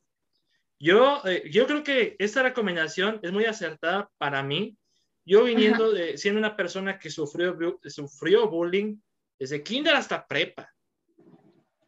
Yo, 0.80 1.22
eh, 1.24 1.48
yo 1.50 1.66
creo 1.66 1.82
que 1.82 2.16
esta 2.18 2.42
recomendación 2.42 3.18
es 3.22 3.32
muy 3.32 3.44
acertada 3.44 4.10
para 4.18 4.42
mí. 4.42 4.76
Yo 5.24 5.44
viniendo 5.44 5.92
de, 5.92 6.16
siendo 6.16 6.38
una 6.38 6.56
persona 6.56 6.98
que 6.98 7.10
sufrió, 7.10 7.56
sufrió 7.84 8.48
bullying 8.48 8.98
desde 9.38 9.62
kinder 9.62 9.94
hasta 9.94 10.26
prepa. 10.26 10.72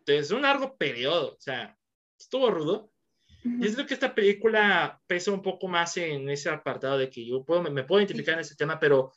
Desde 0.05 0.35
un 0.35 0.43
largo 0.43 0.77
periodo, 0.77 1.35
o 1.35 1.41
sea, 1.41 1.77
estuvo 2.19 2.51
rudo. 2.51 2.93
Y 3.43 3.67
es 3.67 3.79
lo 3.79 3.87
que 3.87 3.95
esta 3.95 4.15
película 4.15 5.01
pesa 5.07 5.33
un 5.33 5.41
poco 5.41 5.67
más 5.67 5.97
en 5.97 6.29
ese 6.29 6.51
apartado 6.51 6.99
de 6.99 7.09
que 7.09 7.25
yo 7.25 7.43
puedo, 7.43 7.63
me, 7.63 7.85
puedo 7.85 8.01
identificar 8.01 8.35
en 8.35 8.41
ese 8.41 8.55
tema, 8.55 8.79
pero 8.79 9.13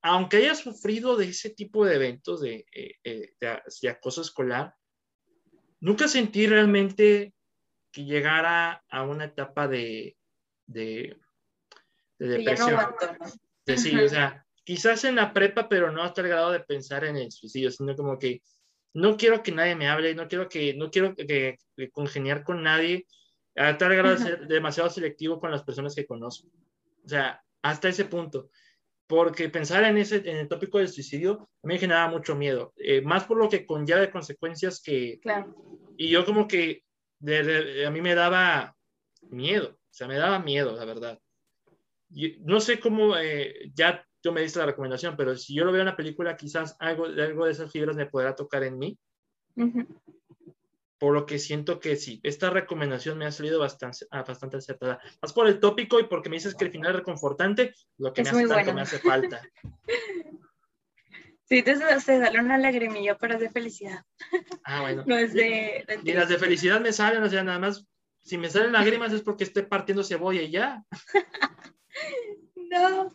aunque 0.00 0.38
haya 0.38 0.54
sufrido 0.54 1.16
de 1.16 1.26
ese 1.26 1.50
tipo 1.50 1.84
de 1.84 1.96
eventos 1.96 2.40
de, 2.40 2.66
eh, 2.72 2.94
eh, 3.04 3.34
de, 3.40 3.88
acoso 3.90 4.22
escolar, 4.22 4.74
nunca 5.80 6.08
sentí 6.08 6.46
realmente 6.46 7.33
que 7.94 8.04
llegara 8.04 8.82
a 8.90 9.02
una 9.04 9.26
etapa 9.26 9.68
de, 9.68 10.16
de, 10.66 11.16
depresión. 12.18 12.76
De, 13.64 13.78
sí, 13.78 13.96
o 13.96 14.08
sea, 14.08 14.44
quizás 14.64 15.04
en 15.04 15.14
la 15.14 15.32
prepa, 15.32 15.68
pero 15.68 15.92
no 15.92 16.02
hasta 16.02 16.20
el 16.20 16.28
grado 16.28 16.50
de 16.50 16.60
pensar 16.60 17.04
en 17.04 17.16
el 17.16 17.30
suicidio, 17.30 17.70
sino 17.70 17.94
como 17.94 18.18
que 18.18 18.42
no 18.94 19.16
quiero 19.16 19.44
que 19.44 19.52
nadie 19.52 19.76
me 19.76 19.88
hable, 19.88 20.12
no 20.16 20.26
quiero 20.26 20.48
que, 20.48 20.74
no 20.74 20.90
quiero 20.90 21.14
que, 21.14 21.56
congeniar 21.92 22.42
con 22.42 22.64
nadie, 22.64 23.06
a 23.56 23.78
tal 23.78 23.94
grado 23.94 24.16
de 24.16 24.22
ser 24.22 24.48
demasiado 24.48 24.90
selectivo 24.90 25.38
con 25.38 25.52
las 25.52 25.62
personas 25.62 25.94
que 25.94 26.04
conozco. 26.06 26.48
O 27.04 27.08
sea, 27.08 27.40
hasta 27.62 27.88
ese 27.88 28.06
punto. 28.06 28.50
Porque 29.06 29.48
pensar 29.50 29.84
en, 29.84 29.98
ese, 29.98 30.16
en 30.16 30.38
el 30.38 30.48
tópico 30.48 30.78
del 30.78 30.88
suicidio 30.88 31.48
me 31.62 31.78
generaba 31.78 32.10
mucho 32.10 32.34
miedo, 32.34 32.72
eh, 32.76 33.02
más 33.02 33.24
por 33.24 33.36
lo 33.36 33.48
que 33.48 33.66
conlleva 33.66 34.00
de 34.00 34.10
consecuencias 34.10 34.82
que... 34.82 35.20
Claro. 35.20 35.54
Y 35.96 36.08
yo 36.08 36.24
como 36.24 36.48
que 36.48 36.82
a 37.20 37.90
mí 37.90 38.00
me 38.00 38.14
daba 38.14 38.76
miedo, 39.30 39.70
o 39.70 39.92
sea, 39.92 40.08
me 40.08 40.16
daba 40.16 40.38
miedo, 40.38 40.74
la 40.76 40.84
verdad. 40.84 41.18
no 42.40 42.60
sé 42.60 42.80
cómo, 42.80 43.16
eh, 43.16 43.70
ya 43.74 44.06
tú 44.20 44.32
me 44.32 44.40
diste 44.40 44.58
la 44.58 44.66
recomendación, 44.66 45.16
pero 45.16 45.36
si 45.36 45.54
yo 45.54 45.64
lo 45.64 45.72
veo 45.72 45.82
en 45.82 45.86
la 45.86 45.96
película, 45.96 46.36
quizás 46.36 46.76
algo, 46.78 47.06
algo 47.06 47.46
de 47.46 47.52
esas 47.52 47.70
fibras 47.70 47.96
me 47.96 48.06
podrá 48.06 48.34
tocar 48.34 48.62
en 48.64 48.78
mí. 48.78 48.98
Por 50.98 51.12
lo 51.12 51.26
que 51.26 51.38
siento 51.38 51.80
que 51.80 51.96
sí, 51.96 52.20
esta 52.22 52.48
recomendación 52.50 53.18
me 53.18 53.26
ha 53.26 53.32
salido 53.32 53.58
bastante, 53.58 54.06
ah, 54.10 54.22
bastante 54.22 54.56
acertada. 54.56 55.00
Más 55.20 55.32
por 55.32 55.46
el 55.46 55.60
tópico 55.60 56.00
y 56.00 56.04
porque 56.04 56.30
me 56.30 56.36
dices 56.36 56.54
que 56.54 56.64
el 56.64 56.70
final 56.70 56.92
es 56.92 56.96
reconfortante, 56.98 57.74
lo 57.98 58.12
que 58.12 58.22
me 58.22 58.30
hace, 58.30 58.48
tanto 58.48 58.72
me 58.72 58.80
hace 58.80 58.98
falta. 58.98 59.42
Sí, 61.46 61.62
te, 61.62 61.74
te 61.74 62.00
sale 62.00 62.40
una 62.40 62.56
lagrimilla, 62.56 63.16
pero 63.18 63.34
es 63.34 63.40
de 63.40 63.50
felicidad. 63.50 64.02
Ah, 64.64 64.80
bueno. 64.80 65.04
No 65.06 65.16
es 65.16 65.34
de, 65.34 65.84
y 66.02 66.12
las 66.12 66.28
de 66.28 66.38
felicidad 66.38 66.80
me 66.80 66.92
salen, 66.92 67.22
o 67.22 67.28
sea, 67.28 67.42
nada 67.42 67.58
más, 67.58 67.86
si 68.22 68.38
me 68.38 68.48
salen 68.48 68.72
lágrimas 68.72 69.12
es 69.12 69.22
porque 69.22 69.44
estoy 69.44 69.64
partiendo 69.64 70.02
cebolla 70.02 70.42
y 70.42 70.50
ya. 70.50 70.82
no. 72.56 73.14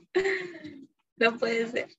No 1.17 1.38
puede 1.38 1.67
ser. 1.67 1.89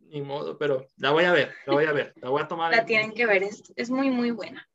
Ni 0.00 0.20
modo, 0.22 0.56
pero 0.58 0.86
la 0.98 1.10
voy 1.10 1.24
a 1.24 1.32
ver, 1.32 1.52
la 1.66 1.72
voy 1.72 1.84
a 1.84 1.92
ver, 1.92 2.12
la 2.16 2.28
voy 2.28 2.42
a 2.42 2.48
tomar. 2.48 2.70
La 2.70 2.84
tienen 2.84 3.12
que 3.12 3.26
ver, 3.26 3.42
es, 3.42 3.72
es, 3.74 3.90
muy, 3.90 4.10
muy 4.10 4.30
buena. 4.30 4.68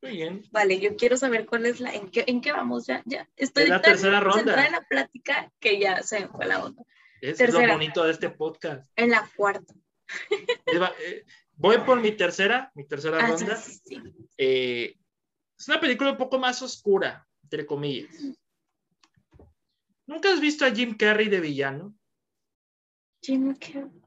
Muy 0.00 0.12
bien. 0.12 0.44
Vale, 0.52 0.78
yo 0.78 0.96
quiero 0.96 1.16
saber 1.16 1.44
cuál 1.44 1.66
es 1.66 1.80
la, 1.80 1.92
en 1.92 2.10
qué, 2.10 2.24
en 2.26 2.40
qué 2.40 2.52
vamos, 2.52 2.86
ya, 2.86 3.02
ya. 3.04 3.28
Estoy 3.36 3.64
en 3.64 3.70
la 3.70 3.82
tercera 3.82 4.20
ronda. 4.20 4.64
en 4.64 4.72
la 4.72 4.80
plática 4.82 5.52
que 5.60 5.78
ya 5.78 6.02
se 6.02 6.28
fue 6.28 6.46
la 6.46 6.64
onda. 6.64 6.82
Es 7.20 7.52
lo 7.52 7.66
bonito 7.66 8.04
de 8.04 8.12
este 8.12 8.30
podcast. 8.30 8.90
En 8.96 9.10
la 9.10 9.28
cuarta. 9.36 9.74
Eh, 11.00 11.24
voy 11.54 11.78
por 11.78 12.00
mi 12.00 12.12
tercera, 12.12 12.70
mi 12.74 12.86
tercera 12.86 13.18
ah, 13.20 13.28
ronda. 13.28 13.62
Eh, 14.36 14.94
es 15.58 15.68
una 15.68 15.80
película 15.80 16.12
un 16.12 16.16
poco 16.16 16.38
más 16.38 16.62
oscura, 16.62 17.26
entre 17.42 17.66
comillas. 17.66 18.14
¿Nunca 20.06 20.32
has 20.32 20.40
visto 20.40 20.64
a 20.64 20.70
Jim 20.70 20.96
Carrey 20.96 21.28
de 21.28 21.40
villano? 21.40 21.94
Jim 23.22 23.54
Carrey. 23.56 24.02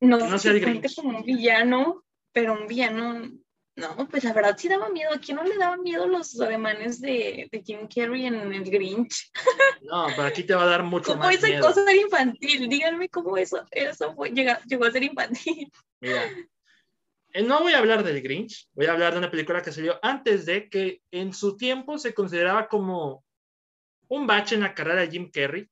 No, 0.00 0.18
no 0.18 0.38
sé 0.38 0.58
si 0.58 0.94
como 0.94 1.18
un 1.18 1.24
villano, 1.24 2.04
pero 2.32 2.54
un 2.54 2.66
villano. 2.66 3.30
No, 3.76 4.08
pues 4.08 4.24
la 4.24 4.32
verdad 4.32 4.56
sí 4.56 4.68
daba 4.68 4.88
miedo. 4.88 5.12
¿A 5.12 5.18
quién 5.18 5.36
no 5.36 5.44
le 5.44 5.58
daban 5.58 5.82
miedo 5.82 6.08
los 6.08 6.40
ademanes 6.40 6.98
de, 6.98 7.46
de 7.52 7.62
Jim 7.62 7.86
Carrey 7.94 8.24
en 8.24 8.52
el 8.52 8.64
Grinch? 8.64 9.30
No, 9.82 10.06
pero 10.16 10.22
aquí 10.22 10.42
te 10.44 10.54
va 10.54 10.62
a 10.62 10.66
dar 10.66 10.82
mucho 10.82 11.12
¿Cómo 11.12 11.24
más 11.24 11.34
esa 11.34 11.60
cosa 11.60 11.82
era 11.82 11.94
infantil? 11.94 12.68
Díganme 12.68 13.10
cómo 13.10 13.36
eso, 13.36 13.64
eso 13.70 14.14
fue, 14.14 14.30
llegó, 14.30 14.52
llegó 14.66 14.86
a 14.86 14.90
ser 14.90 15.04
infantil. 15.04 15.70
Mira, 16.00 16.24
eh, 17.34 17.42
no 17.42 17.60
voy 17.60 17.74
a 17.74 17.78
hablar 17.78 18.02
del 18.02 18.22
Grinch, 18.22 18.66
voy 18.72 18.86
a 18.86 18.92
hablar 18.92 19.12
de 19.12 19.18
una 19.18 19.30
película 19.30 19.60
que 19.60 19.72
salió 19.72 19.98
antes 20.02 20.46
de 20.46 20.70
que 20.70 21.02
en 21.10 21.34
su 21.34 21.58
tiempo 21.58 21.98
se 21.98 22.14
consideraba 22.14 22.68
como 22.68 23.24
un 24.08 24.26
bache 24.26 24.54
en 24.54 24.62
la 24.62 24.74
carrera 24.74 25.02
de 25.02 25.10
Jim 25.10 25.30
Carrey. 25.30 25.68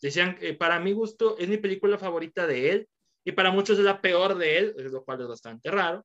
Decían, 0.00 0.36
que 0.36 0.54
para 0.54 0.80
mi 0.80 0.92
gusto, 0.92 1.36
es 1.36 1.48
mi 1.48 1.58
película 1.58 1.98
favorita 1.98 2.46
de 2.46 2.70
él 2.70 2.88
y 3.24 3.32
para 3.32 3.50
muchos 3.50 3.78
es 3.78 3.84
la 3.84 4.00
peor 4.00 4.36
de 4.36 4.58
él, 4.58 4.74
lo 4.78 5.04
cual 5.04 5.20
es 5.20 5.28
bastante 5.28 5.70
raro, 5.70 6.04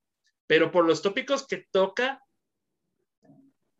pero 0.49 0.71
por 0.71 0.83
los 0.83 1.03
tópicos 1.03 1.45
que 1.45 1.67
toca, 1.69 2.25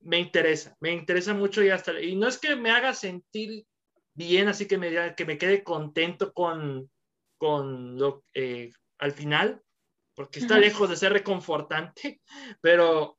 me 0.02 0.20
interesa, 0.20 0.78
me 0.80 0.92
interesa 0.92 1.34
mucho 1.34 1.64
y 1.64 1.70
hasta, 1.70 2.00
y 2.00 2.16
no 2.16 2.28
es 2.28 2.38
que 2.38 2.56
me 2.56 2.70
haga 2.70 2.94
sentir 2.94 3.66
bien, 4.14 4.48
así 4.48 4.68
que 4.68 4.78
me, 4.78 5.16
que 5.16 5.26
me 5.26 5.40
quede 5.40 5.64
contento 5.64 6.32
con, 6.32 6.92
con 7.40 7.98
lo, 7.98 8.24
eh, 8.36 8.72
al 9.00 9.14
final, 9.14 9.64
porque 10.14 10.38
está 10.38 10.60
lejos 10.60 10.92
de 10.92 10.96
ser 10.96 11.12
reconfortante, 11.12 12.22
pero 12.62 13.18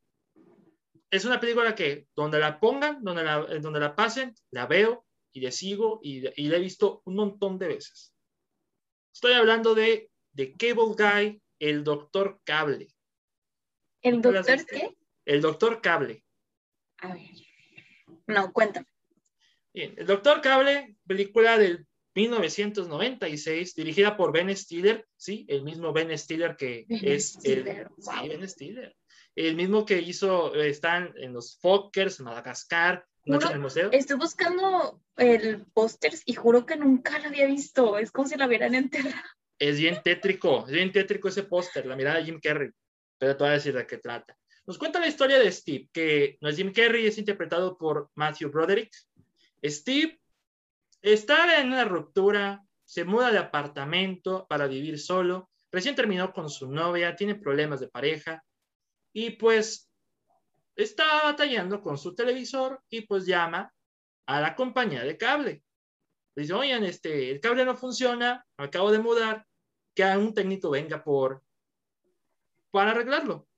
es 1.11 1.25
una 1.25 1.41
película 1.41 1.75
que 1.75 2.07
donde 2.15 2.39
la 2.39 2.61
pongan, 2.61 3.03
donde 3.03 3.25
la, 3.25 3.39
donde 3.59 3.81
la 3.81 3.97
pasen, 3.97 4.33
la 4.53 4.67
veo 4.67 5.05
y 5.33 5.41
le 5.41 5.51
sigo 5.51 5.99
y, 6.05 6.23
y 6.41 6.47
la 6.47 6.57
he 6.57 6.61
visto 6.61 7.03
un 7.05 7.17
montón 7.17 7.59
de 7.59 7.67
veces. 7.67 8.15
Estoy 9.13 9.33
hablando 9.33 9.75
de, 9.75 10.09
de 10.35 10.53
Cable 10.57 10.95
Guy, 10.97 11.43
el 11.59 11.83
Doctor 11.83 12.41
Cable. 12.45 12.87
¿El 14.03 14.23
Doctor 14.23 14.67
qué? 14.67 14.97
El 15.25 15.41
Doctor 15.41 15.81
Cable. 15.81 16.25
A 16.99 17.15
ver. 17.15 17.31
No, 18.27 18.53
cuéntame. 18.53 18.87
Bien, 19.73 19.95
el 19.97 20.07
Doctor 20.07 20.41
Cable, 20.41 20.97
película 21.07 21.59
del 21.59 21.87
1996, 22.15 23.75
dirigida 23.75 24.17
por 24.17 24.33
Ben 24.33 24.55
Stiller, 24.57 25.07
sí, 25.17 25.47
el 25.49 25.63
mismo 25.63 25.93
Ben 25.93 26.17
Stiller 26.19 26.57
que 26.57 26.87
es 26.89 27.39
el, 27.45 27.89
sí, 27.99 28.29
Ben 28.29 28.49
Stiller 28.49 28.97
el 29.37 29.57
mismo 29.57 29.85
que 29.87 30.01
hizo, 30.01 30.55
están 30.55 31.13
en 31.17 31.33
los 31.33 31.59
Fokkers, 31.59 32.21
Madagascar, 32.21 33.07
Noche 33.25 33.49
en 33.49 33.53
el 33.53 33.61
museo. 33.61 33.91
Estoy 33.93 34.17
buscando 34.17 35.03
el 35.17 35.67
póster 35.75 36.15
y 36.25 36.35
juro 36.35 36.65
que 36.65 36.77
nunca 36.77 37.19
lo 37.19 37.29
había 37.29 37.47
visto. 37.47 37.99
Es 37.99 38.11
como 38.11 38.27
si 38.27 38.37
lo 38.37 38.47
hubieran 38.47 38.75
enterrado. 38.75 39.29
Es 39.59 39.79
bien 39.79 40.01
tétrico, 40.03 40.65
es 40.67 40.73
bien 40.73 40.91
tétrico 40.91 41.29
ese 41.29 41.43
póster, 41.43 41.85
la 41.85 41.97
mirada 41.97 42.17
de 42.17 42.25
Jim 42.25 42.41
Carrey. 42.43 42.71
Pero 43.21 43.37
te 43.37 43.45
voy 43.45 43.51
a 43.51 43.55
decir 43.55 43.75
de 43.75 43.87
qué 43.87 43.99
trata. 43.99 44.35
Nos 44.67 44.79
cuenta 44.79 44.99
la 44.99 45.07
historia 45.07 45.39
de 45.39 45.53
Steve, 45.53 45.91
que 45.93 46.39
no 46.41 46.49
es 46.49 46.57
Jim 46.57 46.73
Carrey, 46.73 47.07
es 47.07 47.19
interpretado 47.19 47.77
por 47.77 48.11
Matthew 48.15 48.51
Broderick. 48.51 48.91
Steve 49.63 50.19
está 51.03 51.61
en 51.61 51.67
una 51.67 51.85
ruptura, 51.85 52.65
se 52.83 53.05
muda 53.05 53.31
de 53.31 53.37
apartamento 53.37 54.47
para 54.49 54.67
vivir 54.67 54.99
solo, 54.99 55.51
recién 55.71 55.95
terminó 55.95 56.33
con 56.33 56.49
su 56.49 56.71
novia, 56.71 57.15
tiene 57.15 57.35
problemas 57.35 57.81
de 57.81 57.89
pareja 57.89 58.43
y 59.13 59.33
pues 59.33 59.91
está 60.75 61.25
batallando 61.25 61.83
con 61.83 61.99
su 61.99 62.15
televisor 62.15 62.83
y 62.89 63.03
pues 63.03 63.27
llama 63.27 63.71
a 64.25 64.41
la 64.41 64.55
compañía 64.55 65.05
de 65.05 65.19
cable. 65.19 65.63
Dice, 66.35 66.55
oigan, 66.55 66.85
este, 66.85 67.31
el 67.31 67.41
cable 67.41 67.67
no 67.67 67.77
funciona, 67.77 68.47
acabo 68.57 68.91
de 68.91 68.99
mudar, 68.99 69.47
que 69.95 70.05
un 70.05 70.33
técnico 70.33 70.71
venga 70.71 71.05
por 71.05 71.43
para 72.71 72.93
arreglarlo. 72.93 73.49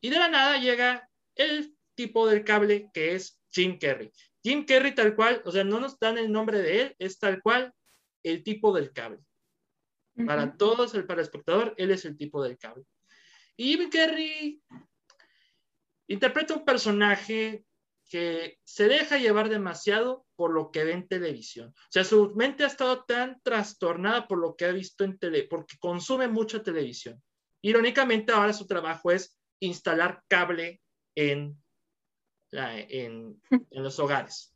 Y 0.00 0.10
de 0.10 0.18
la 0.18 0.28
nada 0.28 0.58
llega 0.58 1.08
el 1.34 1.76
tipo 1.94 2.28
del 2.28 2.44
cable 2.44 2.90
que 2.92 3.14
es 3.14 3.40
Jim 3.50 3.78
Carrey. 3.78 4.12
Jim 4.42 4.64
Carrey 4.64 4.94
tal 4.94 5.14
cual, 5.14 5.42
o 5.44 5.50
sea, 5.50 5.64
no 5.64 5.80
nos 5.80 5.98
dan 5.98 6.18
el 6.18 6.30
nombre 6.30 6.60
de 6.60 6.82
él, 6.82 6.96
es 6.98 7.18
tal 7.18 7.42
cual 7.42 7.72
el 8.22 8.42
tipo 8.42 8.72
del 8.72 8.92
cable. 8.92 9.18
Para 10.26 10.56
todos, 10.56 10.94
el, 10.94 11.06
para 11.06 11.20
el 11.20 11.26
espectador, 11.26 11.74
él 11.76 11.92
es 11.92 12.04
el 12.04 12.16
tipo 12.16 12.42
del 12.42 12.58
cable. 12.58 12.84
Y 13.56 13.76
Jim 13.76 13.90
Carrey 13.90 14.62
interpreta 16.08 16.54
un 16.54 16.64
personaje 16.64 17.64
que 18.08 18.58
se 18.64 18.88
deja 18.88 19.18
llevar 19.18 19.48
demasiado 19.48 20.26
por 20.34 20.52
lo 20.52 20.70
que 20.70 20.84
ve 20.84 20.92
en 20.92 21.08
televisión. 21.08 21.68
O 21.76 21.90
sea, 21.90 22.04
su 22.04 22.34
mente 22.34 22.64
ha 22.64 22.68
estado 22.68 23.04
tan 23.04 23.40
trastornada 23.42 24.26
por 24.26 24.38
lo 24.38 24.56
que 24.56 24.64
ha 24.64 24.72
visto 24.72 25.04
en 25.04 25.18
tele, 25.18 25.46
porque 25.48 25.76
consume 25.78 26.26
mucha 26.26 26.62
televisión. 26.62 27.22
Irónicamente, 27.62 28.32
ahora 28.32 28.52
su 28.52 28.66
trabajo 28.66 29.10
es 29.10 29.36
instalar 29.60 30.22
cable 30.28 30.80
en, 31.14 31.60
en, 32.52 33.40
los 33.70 33.98
hogares. 33.98 34.54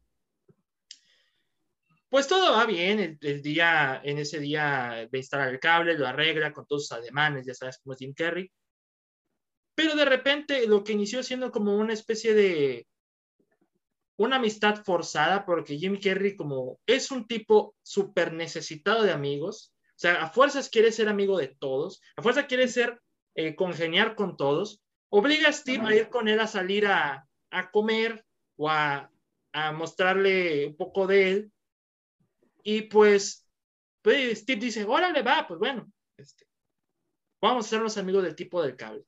Pues 2.08 2.28
todo 2.28 2.52
va 2.52 2.66
bien, 2.66 3.18
el, 3.20 3.42
día, 3.42 4.00
en 4.04 4.18
ese 4.18 4.38
día 4.38 5.08
de 5.10 5.18
instalar 5.18 5.48
el 5.48 5.60
cable, 5.60 5.96
lo 5.96 6.06
arregla 6.06 6.52
con 6.52 6.66
todos 6.66 6.86
sus 6.86 6.98
ademanes, 6.98 7.46
ya 7.46 7.54
sabes 7.54 7.78
cómo 7.78 7.94
es 7.94 8.00
Jim 8.00 8.12
Carrey. 8.12 8.52
Pero 9.74 9.96
de 9.96 10.04
repente 10.04 10.66
lo 10.66 10.84
que 10.84 10.92
inició 10.92 11.22
siendo 11.22 11.50
como 11.50 11.74
una 11.74 11.94
especie 11.94 12.34
de 12.34 12.86
una 14.16 14.36
amistad 14.36 14.84
forzada, 14.84 15.46
porque 15.46 15.78
Jim 15.78 15.98
Carrey 15.98 16.36
como 16.36 16.78
es 16.86 17.10
un 17.10 17.26
tipo 17.26 17.74
súper 17.82 18.34
necesitado 18.34 19.02
de 19.02 19.12
amigos, 19.12 19.71
sea, 20.02 20.22
a 20.22 20.28
fuerzas 20.28 20.68
quiere 20.68 20.92
ser 20.92 21.08
amigo 21.08 21.38
de 21.38 21.48
todos, 21.48 22.02
a 22.16 22.22
fuerzas 22.22 22.46
quiere 22.46 22.68
ser 22.68 23.00
eh, 23.34 23.54
congeniar 23.54 24.14
con 24.14 24.36
todos, 24.36 24.82
obliga 25.10 25.48
a 25.48 25.52
Steve 25.52 25.86
a 25.86 25.94
ir 25.94 26.08
con 26.08 26.28
él 26.28 26.40
a 26.40 26.46
salir 26.46 26.86
a, 26.86 27.28
comer 27.70 28.24
o 28.56 28.68
a, 28.68 29.10
mostrarle 29.74 30.66
un 30.66 30.76
poco 30.76 31.06
de 31.06 31.30
él. 31.30 31.52
Y 32.64 32.82
pues, 32.82 33.46
pues 34.02 34.40
Steve 34.40 34.60
dice, 34.60 34.84
órale, 34.84 35.22
va, 35.22 35.46
pues 35.46 35.60
bueno, 35.60 35.90
este, 36.16 36.46
vamos 37.40 37.66
a 37.66 37.68
ser 37.68 37.80
los 37.80 37.98
amigos 37.98 38.24
del 38.24 38.34
tipo 38.34 38.62
del 38.62 38.76
cable. 38.76 39.04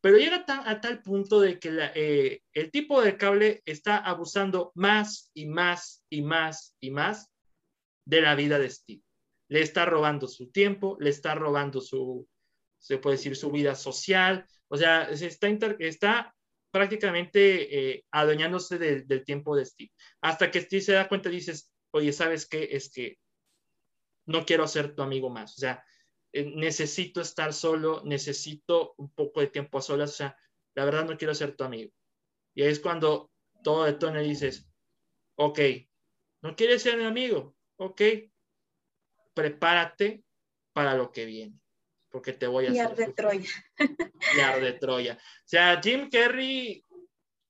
Pero 0.00 0.16
llega 0.16 0.44
a 0.48 0.80
tal 0.80 1.02
punto 1.02 1.40
de 1.40 1.58
que 1.58 1.70
eh, 1.94 2.42
el 2.52 2.70
tipo 2.70 3.02
de 3.02 3.16
cable 3.16 3.62
está 3.64 3.98
abusando 3.98 4.72
más 4.74 5.30
y 5.34 5.46
más 5.46 6.02
y 6.08 6.22
más 6.22 6.74
y 6.80 6.90
más 6.90 7.30
de 8.04 8.20
la 8.20 8.34
vida 8.34 8.58
de 8.58 8.70
Steve. 8.70 9.02
Le 9.52 9.60
está 9.60 9.84
robando 9.84 10.26
su 10.26 10.50
tiempo, 10.50 10.96
le 10.98 11.10
está 11.10 11.34
robando 11.34 11.82
su, 11.82 12.26
se 12.78 12.96
puede 12.96 13.16
decir, 13.16 13.36
su 13.36 13.50
vida 13.50 13.74
social. 13.74 14.46
O 14.68 14.78
sea, 14.78 15.14
se 15.14 15.26
está, 15.26 15.46
está 15.78 16.34
prácticamente 16.70 17.90
eh, 17.90 18.04
adueñándose 18.10 18.78
del 18.78 19.24
tiempo 19.26 19.54
de 19.54 19.66
Steve. 19.66 19.92
Hasta 20.22 20.50
que 20.50 20.62
Steve 20.62 20.80
se 20.80 20.92
da 20.92 21.06
cuenta 21.06 21.28
y 21.28 21.32
dices, 21.32 21.70
oye, 21.90 22.14
¿sabes 22.14 22.46
qué? 22.46 22.70
Es 22.72 22.90
que 22.90 23.18
no 24.24 24.46
quiero 24.46 24.66
ser 24.66 24.94
tu 24.94 25.02
amigo 25.02 25.28
más. 25.28 25.52
O 25.58 25.60
sea, 25.60 25.84
eh, 26.32 26.50
necesito 26.56 27.20
estar 27.20 27.52
solo, 27.52 28.00
necesito 28.06 28.94
un 28.96 29.10
poco 29.10 29.40
de 29.40 29.48
tiempo 29.48 29.76
a 29.76 29.82
solas, 29.82 30.12
o 30.12 30.14
sea, 30.14 30.36
la 30.74 30.86
verdad 30.86 31.04
no 31.04 31.18
quiero 31.18 31.34
ser 31.34 31.56
tu 31.56 31.64
amigo. 31.64 31.92
Y 32.54 32.62
ahí 32.62 32.70
es 32.70 32.80
cuando 32.80 33.30
todo 33.62 33.84
de 33.84 33.92
tono 33.92 34.18
dices, 34.22 34.66
ok, 35.34 35.60
no 36.40 36.56
quieres 36.56 36.80
ser 36.80 36.96
mi 36.96 37.04
amigo, 37.04 37.54
ok, 37.76 38.00
prepárate 39.34 40.22
para 40.72 40.94
lo 40.94 41.12
que 41.12 41.24
viene, 41.24 41.58
porque 42.10 42.32
te 42.32 42.46
voy 42.46 42.66
a 42.66 42.70
hacer. 42.70 42.96
de 42.96 43.12
Troya. 43.12 43.50
de 44.60 44.72
Troya. 44.74 45.14
O 45.14 45.48
sea, 45.48 45.80
Jim 45.82 46.08
Carrey, 46.10 46.84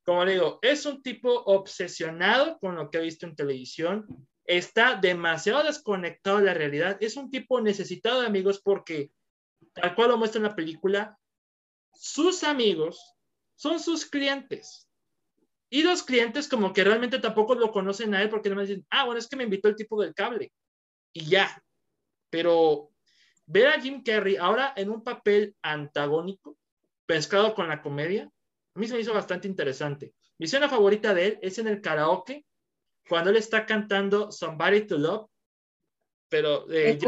como 0.05 0.25
le 0.25 0.33
digo, 0.33 0.59
es 0.63 0.87
un 0.87 1.03
tipo 1.03 1.31
obsesionado 1.31 2.59
con 2.59 2.77
lo 2.77 2.91
que 2.91 2.99
ha 2.99 3.03
visto 3.03 3.27
en 3.27 3.37
televisión, 3.37 4.07
está 4.45 4.97
demasiado 4.97 5.63
desconectado 5.63 6.39
de 6.39 6.45
la 6.45 6.55
realidad. 6.55 6.97
Es 7.01 7.17
un 7.17 7.31
tipo 7.31 7.61
necesitado 7.61 8.21
de 8.21 8.27
amigos 8.27 8.61
porque, 8.63 9.11
tal 9.73 9.95
cual 9.95 10.11
lo 10.11 10.19
muestra 10.19 10.39
en 10.39 10.45
la 10.45 10.57
película, 10.57 11.19
sus 11.95 12.43
amigos 12.43 13.17
son 13.55 13.79
sus 13.79 14.07
clientes. 14.07 14.89
Y 15.71 15.83
los 15.85 16.03
clientes 16.03 16.49
como 16.49 16.73
que 16.73 16.85
realmente 16.85 17.19
tampoco 17.19 17.55
lo 17.55 17.73
conocen 17.73 18.15
a 18.15 18.23
él 18.23 18.29
porque 18.29 18.51
no 18.51 18.57
me 18.57 18.67
dicen, 18.67 18.85
ah, 18.91 19.05
bueno, 19.07 19.19
es 19.19 19.29
que 19.29 19.37
me 19.37 19.45
invitó 19.45 19.69
el 19.69 19.77
tipo 19.77 20.01
del 20.03 20.15
cable. 20.15 20.53
Y 21.15 21.27
ya. 21.27 21.63
Pero 22.33 22.91
ver 23.45 23.67
a 23.67 23.79
Jim 23.79 24.03
Carrey 24.03 24.37
ahora 24.37 24.73
en 24.75 24.89
un 24.89 25.05
papel 25.05 25.55
antagónico, 25.61 26.57
pescado 27.05 27.55
con 27.55 27.69
la 27.69 27.83
comedia, 27.83 28.33
a 28.75 28.79
mí 28.79 28.89
se 28.89 28.95
me 28.95 29.01
hizo 29.01 29.13
bastante 29.13 29.47
interesante. 29.47 30.15
Mi 30.39 30.47
escena 30.47 30.67
favorita 30.67 31.13
de 31.13 31.27
él 31.27 31.39
es 31.43 31.59
en 31.59 31.69
el 31.69 31.83
karaoke, 31.83 32.47
cuando 33.07 33.29
él 33.29 33.37
está 33.37 33.67
cantando 33.67 34.33
Somebody 34.33 34.87
to 34.87 34.97
Love, 34.97 35.29
pero 36.31 36.65
de, 36.65 36.99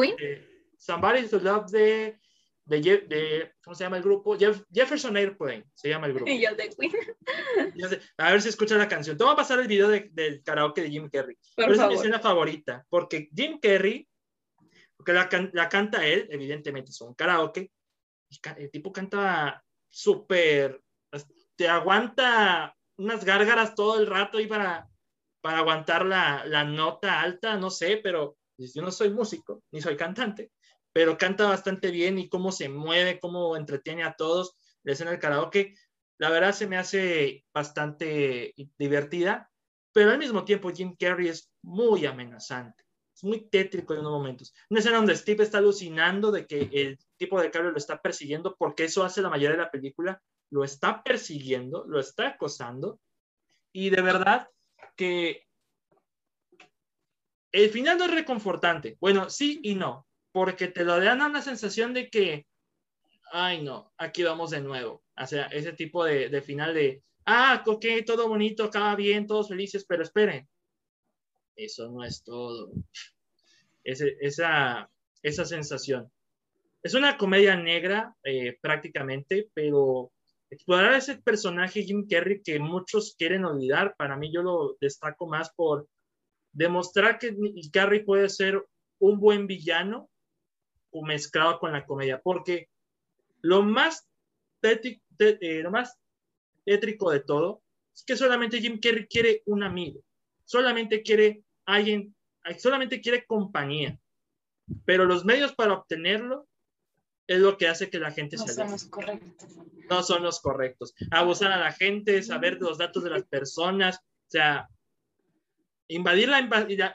Somebody 0.77 1.27
to 1.27 1.39
Love 1.39 1.71
de, 1.71 2.19
de, 2.67 3.53
¿cómo 3.63 3.75
se 3.75 3.85
llama 3.85 3.97
el 3.97 4.03
grupo? 4.03 4.37
Jefferson 4.37 5.17
Airplane, 5.17 5.65
se 5.73 5.89
llama 5.89 6.07
el 6.09 6.13
grupo. 6.13 6.31
Y 6.31 6.43
yo 6.43 6.55
de 6.55 6.69
Queen. 6.69 6.93
a 8.19 8.31
ver 8.31 8.43
si 8.43 8.51
escucha 8.51 8.77
la 8.77 8.89
canción. 8.89 9.17
Te 9.17 9.25
voy 9.25 9.33
a 9.33 9.37
pasar 9.37 9.59
el 9.59 9.69
video 9.69 9.89
del 9.89 10.43
karaoke 10.45 10.83
de 10.83 10.91
Jim 10.91 11.09
Carrey. 11.09 11.39
Por 11.57 11.73
es 11.73 11.79
mi 11.79 11.95
escena 11.95 12.21
favorita, 12.21 12.85
porque 12.91 13.31
Jim 13.35 13.59
Carrey, 13.59 14.07
porque 15.05 15.13
la, 15.13 15.51
la 15.53 15.69
canta 15.69 16.07
él, 16.07 16.27
evidentemente 16.31 16.91
es 16.91 17.01
un 17.01 17.15
karaoke, 17.15 17.71
el 18.57 18.71
tipo 18.71 18.93
canta 18.93 19.63
súper, 19.89 20.81
te 21.57 21.69
aguanta 21.69 22.75
unas 22.97 23.25
gárgaras 23.25 23.75
todo 23.75 23.99
el 24.01 24.07
rato 24.07 24.41
y 24.41 24.47
para 24.47 24.89
para 25.45 25.59
aguantar 25.59 26.07
la, 26.07 26.43
la, 26.47 26.65
nota 26.65 27.21
alta, 27.21 27.59
no 27.59 27.69
sé, 27.69 28.01
pero 28.03 28.39
yo 28.57 28.81
no 28.81 28.91
soy 28.91 29.11
músico, 29.11 29.63
ni 29.73 29.83
soy 29.83 29.95
cantante, 29.95 30.51
pero 30.91 31.19
canta 31.19 31.47
bastante 31.47 31.91
bien 31.91 32.19
y 32.19 32.31
cómo 32.31 32.51
se 32.51 32.71
mueve, 32.71 33.21
cómo 33.21 33.55
entretiene 33.55 34.05
a 34.05 34.15
todos, 34.15 34.57
la 34.85 34.95
escena 34.95 35.11
del 35.11 35.21
karaoke, 35.21 35.75
la 36.17 36.31
verdad 36.31 36.55
se 36.55 36.67
me 36.67 36.79
hace 36.79 37.45
bastante 37.53 38.55
divertida, 38.79 39.51
pero 39.93 40.13
al 40.13 40.19
mismo 40.19 40.47
tiempo 40.47 40.71
Jim 40.71 40.97
Carrey 40.99 41.29
es 41.29 41.53
muy 41.61 42.07
amenazante, 42.07 42.84
es 43.15 43.25
muy 43.25 43.49
tétrico 43.49 43.95
en 43.95 44.01
unos 44.01 44.13
momentos. 44.13 44.55
Una 44.69 44.81
escena 44.81 44.97
donde 44.97 45.17
Steve 45.17 45.45
está 45.45 45.59
alucinando 45.59 46.33
de 46.33 46.47
que 46.47 46.69
el 46.73 46.99
tipo 47.17 47.41
de 47.41 47.51
cable 47.51 47.71
lo 47.71 47.79
está 47.79 48.03
persiguiendo, 48.03 48.57
porque 48.57 48.85
eso 48.85 49.05
hace 49.05 49.23
la 49.23 49.31
mayoría 49.31 49.57
de 49.57 49.63
la 49.63 49.71
película, 49.71 50.21
lo 50.51 50.65
está 50.65 51.03
persiguiendo, 51.03 51.85
lo 51.87 52.01
está 52.01 52.29
acosando, 52.29 53.01
y 53.73 53.91
de 53.91 54.03
verdad 54.03 54.49
que 54.97 55.47
el 57.53 57.71
final 57.71 57.99
no 57.99 58.05
es 58.05 58.11
reconfortante. 58.11 58.97
Bueno, 59.01 59.31
sí 59.31 59.61
y 59.63 59.75
no, 59.75 60.07
porque 60.33 60.69
te 60.69 60.85
lo 60.85 60.99
dan 61.01 61.23
una 61.23 61.41
sensación 61.41 61.95
de 61.95 62.11
que, 62.11 62.47
ay 63.31 63.63
no, 63.63 63.93
aquí 63.97 64.25
vamos 64.25 64.51
de 64.51 64.61
nuevo. 64.61 65.05
O 65.17 65.27
sea, 65.27 65.47
ese 65.47 65.73
tipo 65.73 66.05
de, 66.05 66.43
final 66.43 66.75
de, 66.75 67.03
ah, 67.27 67.63
ok, 67.65 67.85
todo 68.05 68.29
bonito, 68.29 68.65
acaba 68.65 68.97
bien, 68.97 69.27
todos 69.27 69.49
felices, 69.49 69.85
pero 69.89 70.03
esperen, 70.03 70.49
eso 71.57 71.91
no 71.91 72.05
es 72.05 72.23
todo. 72.23 72.71
esa, 73.85 74.91
esa 75.23 75.45
sensación. 75.45 76.11
Es 76.83 76.95
una 76.95 77.17
comedia 77.17 77.57
negra 77.57 78.15
eh, 78.25 78.59
prácticamente, 78.61 79.49
pero 79.55 80.13
explorar 80.51 80.95
ese 80.95 81.17
personaje 81.19 81.83
Jim 81.83 82.07
Carrey 82.09 82.43
que 82.43 82.59
muchos 82.59 83.15
quieren 83.17 83.45
olvidar, 83.45 83.95
para 83.97 84.17
mí 84.17 84.33
yo 84.33 84.43
lo 84.43 84.77
destaco 84.81 85.27
más 85.27 85.53
por 85.55 85.89
demostrar 86.53 87.19
que 87.19 87.37
Carrey 87.73 88.05
puede 88.05 88.29
ser 88.29 88.65
un 88.99 89.19
buen 89.19 89.47
villano 89.47 90.09
mezclado 91.03 91.59
con 91.59 91.73
la 91.73 91.85
comedia, 91.85 92.21
porque 92.23 92.69
lo 93.41 93.63
más, 93.63 94.09
eh, 94.63 95.61
lo 95.63 95.71
más 95.71 95.99
tétrico 96.65 97.11
de 97.11 97.21
todo 97.21 97.63
es 97.95 98.05
que 98.05 98.17
solamente 98.17 98.61
Jim 98.61 98.79
Carrey 98.81 99.07
quiere 99.07 99.43
un 99.47 99.63
amigo, 99.63 100.01
solamente 100.45 101.03
quiere 101.03 101.44
alguien, 101.67 102.15
solamente 102.59 103.01
quiere 103.01 103.25
compañía, 103.27 103.99
pero 104.85 105.05
los 105.05 105.25
medios 105.25 105.55
para 105.55 105.75
obtenerlo 105.75 106.47
es 107.27 107.39
lo 107.39 107.57
que 107.57 107.69
hace 107.69 107.91
que 107.91 107.99
la 107.99 108.13
gente 108.13 108.37
no 108.37 108.47
son 108.47 108.71
los 108.71 108.85
correctos. 108.85 109.57
No 109.89 110.03
son 110.03 110.23
los 110.23 110.41
correctos. 110.41 110.95
Abusar 111.11 111.53
a 111.53 111.59
la 111.59 111.73
gente, 111.73 112.23
saber 112.23 112.59
los 112.61 112.79
datos 112.79 113.03
de 113.05 113.11
las 113.11 113.25
personas, 113.25 113.97
o 113.97 114.31
sea, 114.31 114.69
invadir 115.89 116.29
la, 116.29 116.41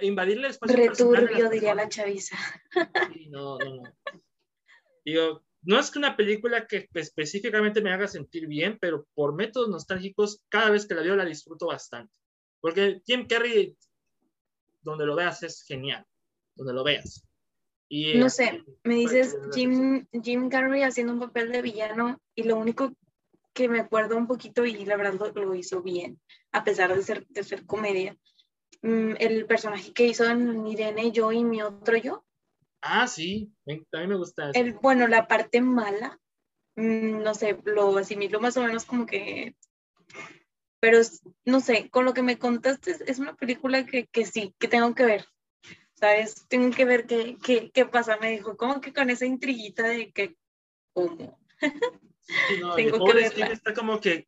invadir 0.02 0.38
el 0.38 0.46
espacio 0.46 0.76
Returbio, 0.76 1.50
diría 1.50 1.76
la 1.76 1.90
chaviza. 1.90 2.38
no, 3.30 3.58
no, 3.58 3.76
no. 3.76 3.84
Digo, 5.06 5.44
no 5.64 5.80
es 5.80 5.92
que 5.92 6.00
una 6.00 6.16
película 6.16 6.68
que 6.68 6.88
específicamente 6.94 7.82
me 7.82 7.92
haga 7.92 8.08
sentir 8.08 8.48
bien, 8.48 8.78
pero 8.80 9.08
por 9.14 9.36
métodos 9.36 9.70
nostálgicos, 9.70 10.44
cada 10.50 10.70
vez 10.70 10.86
que 10.86 10.96
la 10.96 11.02
veo 11.02 11.16
la 11.16 11.26
disfruto 11.26 11.68
bastante. 11.68 12.14
Porque 12.62 13.02
Jim 13.06 13.28
Carrey, 13.28 13.76
donde 14.82 15.06
lo 15.06 15.16
veas, 15.16 15.44
es 15.44 15.64
genial. 15.64 16.06
Donde 16.56 16.74
lo 16.74 16.84
veas. 16.84 17.26
Y, 17.88 18.18
no 18.18 18.30
sé, 18.30 18.64
me 18.84 18.96
dices 18.96 19.36
Jim, 19.54 20.06
Jim 20.22 20.50
Carrey 20.50 20.84
haciendo 20.84 21.14
un 21.14 21.20
papel 21.20 21.52
de 21.52 21.64
villano 21.64 22.20
y 22.36 22.44
lo 22.44 22.56
único 22.56 22.94
que 23.52 23.68
me 23.68 23.80
acuerdo 23.80 24.16
un 24.16 24.28
poquito 24.28 24.64
y 24.64 24.86
la 24.86 24.96
verdad 24.96 25.32
lo, 25.34 25.56
hizo 25.56 25.82
bien, 25.82 26.20
a 26.52 26.64
pesar 26.64 26.96
de 26.96 27.02
ser, 27.02 27.26
de 27.28 27.44
ser 27.44 27.66
comedia. 27.66 28.16
Mm, 28.84 29.16
el 29.20 29.46
personaje 29.48 29.92
que 29.92 30.06
hizo 30.06 30.24
en 30.26 30.68
Irene, 30.68 31.12
yo 31.12 31.32
y 31.32 31.44
mi 31.44 31.64
otro 31.64 31.98
yo, 31.98 32.24
Ah, 32.82 33.08
sí, 33.08 33.52
también 33.92 34.10
me 34.10 34.16
gusta. 34.16 34.52
El, 34.54 34.74
bueno, 34.74 35.08
la 35.08 35.28
parte 35.28 35.62
mala, 35.62 36.20
mm, 36.76 37.22
no 37.22 37.34
sé, 37.34 37.60
lo 37.66 37.98
asimilo 37.98 38.40
más 38.40 38.56
o 38.58 38.64
menos 38.64 38.86
como 38.86 39.06
que, 39.06 39.56
pero 40.80 41.00
no 41.46 41.60
sé, 41.60 41.90
con 41.90 42.06
lo 42.06 42.14
que 42.14 42.22
me 42.22 42.38
contaste 42.38 42.96
es 43.06 43.20
una 43.20 43.36
película 43.36 43.86
que, 43.86 44.08
que 44.08 44.26
sí, 44.26 44.54
que 44.60 44.68
tengo 44.68 44.94
que 44.96 45.06
ver, 45.06 45.26
¿sabes? 45.94 46.46
Tengo 46.48 46.76
que 46.76 46.86
ver 46.86 47.06
qué, 47.06 47.38
qué, 47.44 47.72
qué 47.72 47.86
pasa, 47.86 48.18
me 48.18 48.32
dijo, 48.32 48.58
como 48.58 48.82
que 48.82 48.94
con 48.94 49.10
esa 49.10 49.26
intriguita 49.26 49.84
de 49.88 50.12
que, 50.12 50.36
¿cómo? 50.94 51.40
tengo 52.76 53.06
que 53.06 53.14
verla. 53.14 53.48
Está 53.48 53.74
como 53.74 54.00
que, 54.00 54.28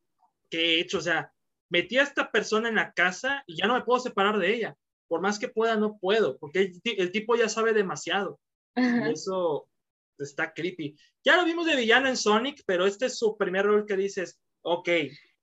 que 0.50 0.80
hecho, 0.80 0.98
o 0.98 1.02
sea, 1.02 1.32
metí 1.70 1.98
a 1.98 2.02
esta 2.02 2.30
persona 2.30 2.68
en 2.68 2.74
la 2.74 2.92
casa 2.92 3.42
y 3.46 3.56
ya 3.56 3.66
no 3.66 3.74
me 3.74 3.84
puedo 3.84 4.00
separar 4.00 4.38
de 4.38 4.54
ella 4.54 4.76
por 5.12 5.20
más 5.20 5.38
que 5.38 5.50
pueda, 5.50 5.76
no 5.76 5.98
puedo, 5.98 6.38
porque 6.38 6.72
el, 6.84 7.12
tipo 7.12 7.36
ya 7.36 7.46
sabe 7.46 7.74
demasiado. 7.74 8.40
Y 8.74 9.12
eso 9.12 9.68
está 10.16 10.54
creepy. 10.54 10.96
Ya 11.22 11.36
lo 11.36 11.44
vimos 11.44 11.66
de 11.66 11.76
villano 11.76 12.08
en 12.08 12.16
Sonic, 12.16 12.62
pero 12.64 12.86
este 12.86 13.04
es 13.04 13.18
su 13.18 13.36
primer 13.36 13.66
rol 13.66 13.84
que 13.84 13.94
dices, 13.94 14.40
ok. 14.62 14.88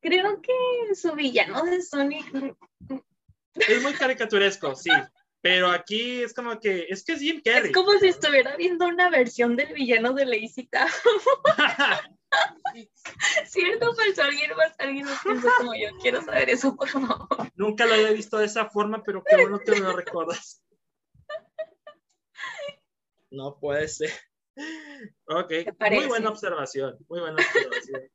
Creo 0.02 0.42
que 0.42 0.96
su 0.96 1.14
villano 1.14 1.64
de 1.64 1.82
Sonic... 1.82 2.26
Es 3.56 3.82
muy 3.82 3.94
caricaturesco, 3.94 4.76
sí. 4.76 4.92
Pero 5.42 5.70
aquí 5.70 6.22
es 6.24 6.34
como 6.34 6.60
que, 6.60 6.88
es 6.90 7.04
que 7.04 7.14
es 7.14 7.20
Jim 7.20 7.42
Carrey. 7.44 7.68
Es 7.70 7.74
como 7.74 7.94
si 7.94 8.08
estuviera 8.08 8.58
viendo 8.58 8.86
una 8.86 9.10
versión 9.10 9.56
del 9.56 9.74
villano 9.74 10.14
de 10.14 10.26
Lazy 10.26 10.70
Cierto, 13.48 13.94
falso, 13.96 14.24
alguien 14.24 14.52
más, 14.56 14.76
alguien 14.78 15.06
más 15.06 15.20
como 15.58 15.74
yo. 15.76 15.90
Quiero 16.02 16.22
saber 16.22 16.50
eso, 16.50 16.76
por 16.76 16.90
favor. 16.90 17.28
Nunca 17.56 17.86
lo 17.86 17.94
había 17.94 18.12
visto 18.12 18.38
de 18.38 18.46
esa 18.46 18.70
forma, 18.70 19.02
pero 19.04 19.24
qué 19.24 19.38
bueno 19.38 19.60
que 19.60 19.80
lo 19.80 19.96
recuerdas. 19.96 20.62
No 23.32 23.58
puede 23.60 23.88
ser. 23.88 24.12
Ok, 25.28 25.52
muy 25.92 26.08
buena 26.08 26.30
observación, 26.30 26.98
muy 27.08 27.22
buena 27.22 27.36
observación. 27.36 28.12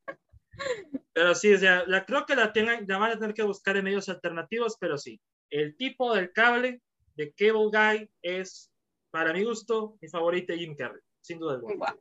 Pero 1.14 1.34
sí, 1.34 1.54
o 1.54 1.58
sea, 1.58 1.84
la, 1.86 2.04
creo 2.04 2.26
que 2.26 2.34
la, 2.34 2.52
tengan, 2.52 2.84
la 2.88 2.98
van 2.98 3.12
a 3.12 3.18
tener 3.18 3.34
que 3.34 3.44
buscar 3.44 3.76
en 3.76 3.84
medios 3.84 4.08
alternativos, 4.08 4.76
pero 4.80 4.98
sí. 4.98 5.20
El 5.48 5.76
tipo 5.76 6.12
del 6.12 6.32
cable 6.32 6.82
de 7.14 7.32
Cable 7.32 7.70
Guy 7.72 8.10
es, 8.20 8.72
para 9.10 9.32
mi 9.32 9.44
gusto, 9.44 9.96
mi 10.00 10.08
favorito 10.08 10.52
Jim 10.52 10.74
Carrey, 10.76 11.00
sin 11.20 11.38
duda 11.38 11.54
alguna. 11.54 11.96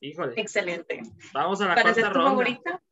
Híjole. 0.00 0.34
Excelente. 0.36 1.02
Vamos 1.32 1.60
a 1.60 1.68
la 1.68 1.74
¿Para 1.76 1.92
cuarta 1.92 2.10
ronda. 2.10 2.30
favorita? 2.30 2.82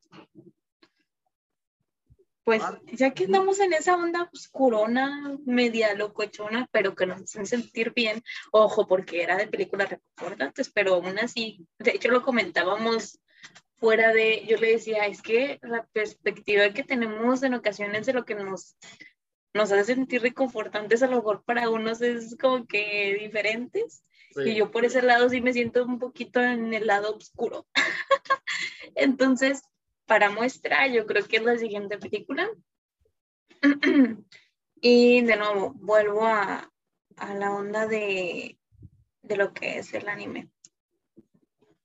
Pues 2.45 2.62
ya 2.93 3.12
que 3.12 3.24
andamos 3.24 3.61
en 3.61 3.72
esa 3.72 3.97
onda 3.97 4.28
oscurona, 4.33 5.39
media 5.45 5.95
locochona, 5.95 6.68
pero 6.72 6.95
que 6.95 7.07
nos 7.07 7.22
hacen 7.22 7.47
sentir 7.47 7.93
bien, 7.95 8.22
ojo, 8.51 8.89
porque 8.89 9.22
era 9.22 9.37
de 9.37 9.47
películas 9.47 9.91
reconfortantes, 9.91 10.70
pero 10.72 10.95
aún 10.95 11.18
así, 11.20 11.66
de 11.78 11.93
hecho 11.93 12.11
lo 12.11 12.22
comentábamos 12.22 13.20
fuera 13.83 14.12
de, 14.12 14.47
yo 14.47 14.59
le 14.59 14.70
decía, 14.70 15.07
es 15.07 15.22
que 15.22 15.59
la 15.61 15.85
perspectiva 15.93 16.72
que 16.72 16.85
tenemos 16.85 17.43
en 17.43 17.55
ocasiones 17.55 18.07
de 18.07 18.12
lo 18.12 18.24
que 18.24 18.37
nos, 18.37 18.76
nos 19.55 19.72
hace 19.72 19.97
sentir 19.97 20.22
reconfortantes, 20.22 21.03
a 21.03 21.09
lo 21.09 21.16
mejor 21.16 21.43
para 21.43 21.68
unos 21.68 22.01
es 22.01 22.37
como 22.41 22.64
que 22.64 23.16
diferentes, 23.18 24.05
y 24.37 24.55
yo 24.55 24.70
por 24.70 24.85
ese 24.85 25.03
lado 25.03 25.28
sí 25.28 25.41
me 25.41 25.53
siento 25.53 25.85
un 25.85 25.99
poquito 25.99 26.41
en 26.41 26.72
el 26.72 26.87
lado 26.87 27.16
oscuro. 27.16 27.66
Entonces, 28.95 29.62
para 30.07 30.30
muestra, 30.30 30.87
yo 30.87 31.05
creo 31.05 31.26
que 31.26 31.39
es 31.39 31.43
la 31.43 31.59
siguiente 31.59 31.99
película. 31.99 32.49
y 34.80 35.22
de 35.22 35.37
nuevo, 35.37 35.72
vuelvo 35.74 36.24
a, 36.24 36.70
a 37.16 37.35
la 37.35 37.51
onda 37.53 37.89
de, 37.89 38.61
de, 39.22 39.37
lo 39.37 39.53
que 39.53 39.80
es 39.80 39.93
el 39.93 40.09
anime. 40.09 40.51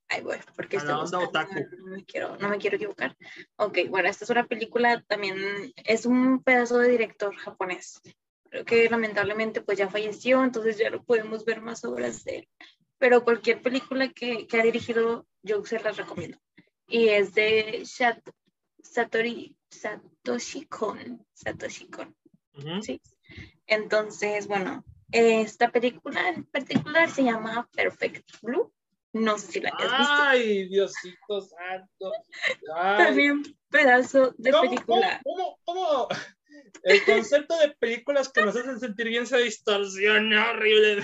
Ahí 0.09 0.21
voy, 0.21 0.37
porque 0.55 0.77
onda 0.77 1.19
otaku. 1.19 1.55
No, 1.79 1.85
me 1.87 2.05
quiero, 2.05 2.37
no 2.37 2.49
me 2.49 2.57
quiero 2.57 2.77
equivocar. 2.77 3.17
Ok, 3.57 3.79
bueno, 3.89 4.07
esta 4.07 4.23
es 4.23 4.29
una 4.29 4.47
película, 4.47 5.03
también 5.07 5.73
es 5.75 6.05
un 6.05 6.41
pedazo 6.43 6.79
de 6.79 6.89
director 6.89 7.35
japonés 7.35 8.01
creo 8.49 8.65
que 8.65 8.89
lamentablemente 8.89 9.61
pues 9.61 9.77
ya 9.77 9.89
falleció, 9.89 10.43
entonces 10.43 10.77
ya 10.77 10.89
no 10.89 11.03
podemos 11.03 11.45
ver 11.45 11.61
más 11.61 11.83
obras 11.83 12.23
de 12.23 12.37
él. 12.37 12.49
Pero 12.97 13.23
cualquier 13.23 13.61
película 13.61 14.09
que, 14.11 14.47
que 14.47 14.59
ha 14.59 14.63
dirigido, 14.63 15.27
yo 15.43 15.63
se 15.65 15.79
las 15.79 15.97
recomiendo. 15.97 16.37
Y 16.87 17.09
es 17.09 17.33
de 17.33 17.83
Satori, 18.81 19.55
Satoshi 19.69 20.65
Kon. 20.65 21.25
Satoshi 21.33 21.89
Kon. 21.89 22.15
¿sí? 22.81 23.01
Entonces, 23.67 24.47
bueno, 24.47 24.83
esta 25.11 25.69
película 25.69 26.29
en 26.29 26.45
particular 26.45 27.09
se 27.09 27.23
llama 27.23 27.69
Perfect 27.75 28.41
Blue. 28.41 28.73
No 29.13 29.37
sé 29.37 29.51
si 29.51 29.59
la 29.61 29.69
has 29.69 29.83
visto. 29.83 30.13
Ay, 30.13 30.67
Diosito 30.67 31.41
santo. 31.41 32.11
También 32.97 33.43
pedazo 33.69 34.33
de 34.37 34.51
película. 34.51 35.21
¿cómo, 35.23 35.59
cómo, 35.63 36.07
el 36.83 37.03
concepto 37.05 37.57
de 37.59 37.69
películas 37.69 38.29
que 38.29 38.41
nos 38.41 38.55
hacen 38.55 38.79
sentir 38.79 39.07
bien 39.07 39.27
se 39.27 39.37
distorsiona 39.37 40.51
horrible. 40.51 41.03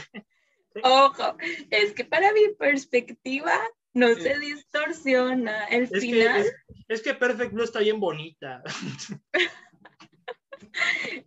Ojo, 0.84 1.38
es 1.70 1.94
que 1.94 2.06
para 2.06 2.32
mi 2.34 2.50
perspectiva 2.58 3.54
no 3.94 4.14
se 4.16 4.40
distorsiona. 4.40 5.66
El 5.66 5.88
final. 5.88 6.46
es, 6.88 7.02
que 7.02 7.14
Perfect 7.14 7.54
Blue 7.54 7.64
está 7.64 7.80
bien 7.80 8.00
bonita. 8.00 8.64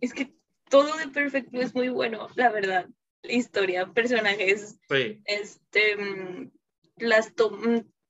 es 0.01 0.13
que 0.13 0.33
todo 0.69 0.97
de 0.97 1.07
Perfect 1.07 1.51
Blue 1.51 1.61
es 1.61 1.73
muy 1.73 1.89
bueno, 1.89 2.27
la 2.35 2.49
verdad. 2.49 2.87
La 3.23 3.33
historia, 3.33 3.87
personajes, 3.93 4.77
este, 5.25 5.97
mm, 6.99 7.03
las 7.03 7.33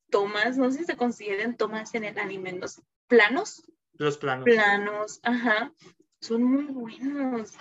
tomas, 0.09 0.57
no 0.57 0.71
sé 0.71 0.79
si 0.79 0.85
se 0.85 0.97
consideren 0.97 1.57
tomas 1.57 1.93
en 1.95 2.05
el 2.05 2.17
anime, 2.17 2.53
los 2.53 2.81
planos. 3.07 3.63
Los 3.93 4.17
planos. 4.17 4.45
Planos, 4.45 5.19
ajá 5.23 5.73
son 6.19 6.43
muy 6.43 6.65
buenos. 6.65 7.53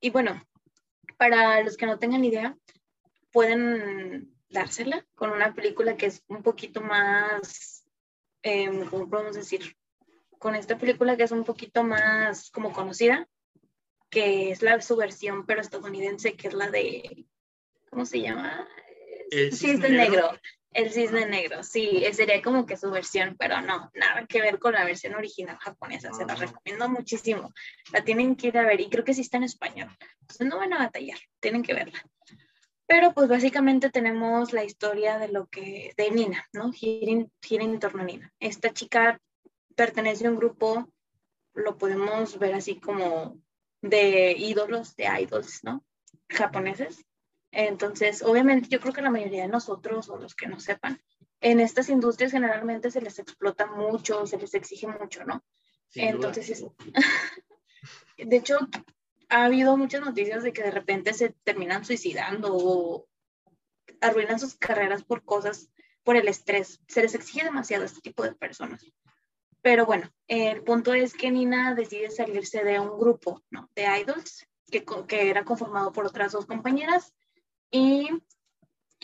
Y 0.00 0.10
bueno, 0.10 0.42
para 1.16 1.62
los 1.62 1.76
que 1.76 1.86
no 1.86 1.98
tengan 1.98 2.24
idea, 2.24 2.56
pueden 3.32 4.34
dársela 4.48 5.04
con 5.14 5.30
una 5.30 5.54
película 5.54 5.96
que 5.96 6.06
es 6.06 6.22
un 6.28 6.42
poquito 6.42 6.80
más, 6.80 7.84
eh, 8.42 8.70
¿cómo 8.90 9.08
podemos 9.08 9.34
decir? 9.34 9.76
Con 10.38 10.54
esta 10.54 10.78
película 10.78 11.16
que 11.16 11.24
es 11.24 11.32
un 11.32 11.44
poquito 11.44 11.82
más 11.82 12.50
como 12.50 12.72
conocida, 12.72 13.28
que 14.10 14.50
es 14.50 14.62
la 14.62 14.80
su 14.80 14.96
versión 14.96 15.46
pero 15.46 15.60
estadounidense, 15.60 16.36
que 16.36 16.48
es 16.48 16.54
la 16.54 16.70
de, 16.70 17.26
¿cómo 17.90 18.06
se 18.06 18.20
llama? 18.20 18.68
El 19.30 19.96
negro. 19.96 20.30
El 20.74 20.90
cisne 20.90 21.24
negro, 21.24 21.62
sí, 21.62 22.04
sería 22.12 22.42
como 22.42 22.66
que 22.66 22.76
su 22.76 22.90
versión, 22.90 23.36
pero 23.38 23.60
no, 23.60 23.92
nada 23.94 24.26
que 24.28 24.40
ver 24.40 24.58
con 24.58 24.74
la 24.74 24.84
versión 24.84 25.14
original 25.14 25.56
japonesa. 25.58 26.12
Se 26.12 26.26
la 26.26 26.32
ah. 26.32 26.36
recomiendo 26.36 26.88
muchísimo. 26.88 27.52
La 27.92 28.02
tienen 28.02 28.34
que 28.34 28.48
ir 28.48 28.58
a 28.58 28.66
ver 28.66 28.80
y 28.80 28.90
creo 28.90 29.04
que 29.04 29.14
sí 29.14 29.20
está 29.20 29.36
en 29.36 29.44
español. 29.44 29.88
Entonces 30.20 30.46
no 30.48 30.58
van 30.58 30.72
a 30.72 30.78
batallar, 30.78 31.18
tienen 31.38 31.62
que 31.62 31.74
verla. 31.74 32.02
Pero 32.86 33.14
pues 33.14 33.28
básicamente 33.28 33.88
tenemos 33.90 34.52
la 34.52 34.64
historia 34.64 35.18
de 35.18 35.28
lo 35.28 35.46
que, 35.46 35.94
de 35.96 36.10
Nina, 36.10 36.44
¿no? 36.52 36.72
Gira, 36.72 37.24
en 37.50 37.78
torno 37.78 38.02
a 38.02 38.04
Nina. 38.04 38.32
Esta 38.40 38.72
chica 38.72 39.20
pertenece 39.76 40.26
a 40.26 40.30
un 40.30 40.36
grupo, 40.36 40.92
lo 41.54 41.78
podemos 41.78 42.38
ver 42.38 42.54
así 42.54 42.80
como 42.80 43.38
de 43.80 44.32
ídolos, 44.32 44.96
de 44.96 45.06
idols, 45.20 45.62
¿no? 45.62 45.84
Japoneses. 46.28 47.04
Entonces, 47.54 48.22
obviamente, 48.22 48.68
yo 48.68 48.80
creo 48.80 48.92
que 48.92 49.00
la 49.00 49.10
mayoría 49.10 49.42
de 49.42 49.48
nosotros, 49.48 50.08
o 50.08 50.16
los 50.18 50.34
que 50.34 50.48
no 50.48 50.58
sepan, 50.58 51.00
en 51.40 51.60
estas 51.60 51.88
industrias 51.88 52.32
generalmente 52.32 52.90
se 52.90 53.00
les 53.00 53.18
explota 53.20 53.66
mucho, 53.66 54.26
se 54.26 54.38
les 54.38 54.54
exige 54.54 54.88
mucho, 54.88 55.24
¿no? 55.24 55.44
Entonces, 55.94 56.64
de 58.18 58.36
hecho, 58.36 58.58
ha 59.28 59.44
habido 59.44 59.76
muchas 59.76 60.00
noticias 60.00 60.42
de 60.42 60.52
que 60.52 60.64
de 60.64 60.72
repente 60.72 61.14
se 61.14 61.30
terminan 61.44 61.84
suicidando 61.84 62.48
o 62.52 63.06
arruinan 64.00 64.40
sus 64.40 64.56
carreras 64.56 65.04
por 65.04 65.24
cosas, 65.24 65.70
por 66.02 66.16
el 66.16 66.26
estrés. 66.26 66.80
Se 66.88 67.02
les 67.02 67.14
exige 67.14 67.44
demasiado 67.44 67.84
a 67.84 67.86
este 67.86 68.00
tipo 68.00 68.24
de 68.24 68.34
personas. 68.34 68.84
Pero 69.62 69.86
bueno, 69.86 70.10
el 70.26 70.64
punto 70.64 70.92
es 70.92 71.14
que 71.14 71.30
Nina 71.30 71.74
decide 71.74 72.10
salirse 72.10 72.64
de 72.64 72.80
un 72.80 72.98
grupo 72.98 73.42
¿no? 73.50 73.70
de 73.76 73.84
idols 74.00 74.44
que, 74.70 74.84
que 75.06 75.30
era 75.30 75.44
conformado 75.44 75.92
por 75.92 76.04
otras 76.04 76.32
dos 76.32 76.46
compañeras 76.46 77.14
y 77.74 78.08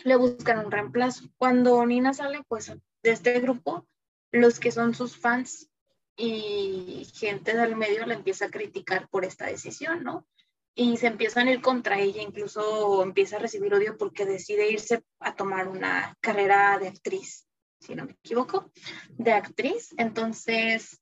le 0.05 0.15
buscan 0.15 0.65
un 0.65 0.71
reemplazo. 0.71 1.25
Cuando 1.37 1.85
Nina 1.85 2.13
sale, 2.13 2.41
pues, 2.47 2.71
de 3.03 3.11
este 3.11 3.37
grupo, 3.41 3.85
los 4.31 4.61
que 4.61 4.71
son 4.71 4.95
sus 4.95 5.17
fans 5.17 5.69
y 6.15 7.05
gente 7.13 7.53
del 7.53 7.75
medio 7.75 8.05
la 8.05 8.13
empieza 8.13 8.45
a 8.45 8.49
criticar 8.49 9.09
por 9.09 9.25
esta 9.25 9.47
decisión, 9.47 10.05
¿no? 10.05 10.25
Y 10.73 10.95
se 10.95 11.07
empiezan 11.07 11.49
a 11.49 11.51
ir 11.51 11.61
contra 11.61 11.99
ella, 11.99 12.21
incluso 12.21 13.03
empieza 13.03 13.35
a 13.35 13.39
recibir 13.39 13.73
odio 13.73 13.97
porque 13.97 14.25
decide 14.25 14.71
irse 14.71 15.03
a 15.19 15.35
tomar 15.35 15.67
una 15.67 16.15
carrera 16.21 16.79
de 16.79 16.87
actriz, 16.87 17.45
si 17.81 17.93
no 17.93 18.05
me 18.05 18.13
equivoco, 18.13 18.71
de 19.09 19.33
actriz. 19.33 19.93
Entonces, 19.97 21.01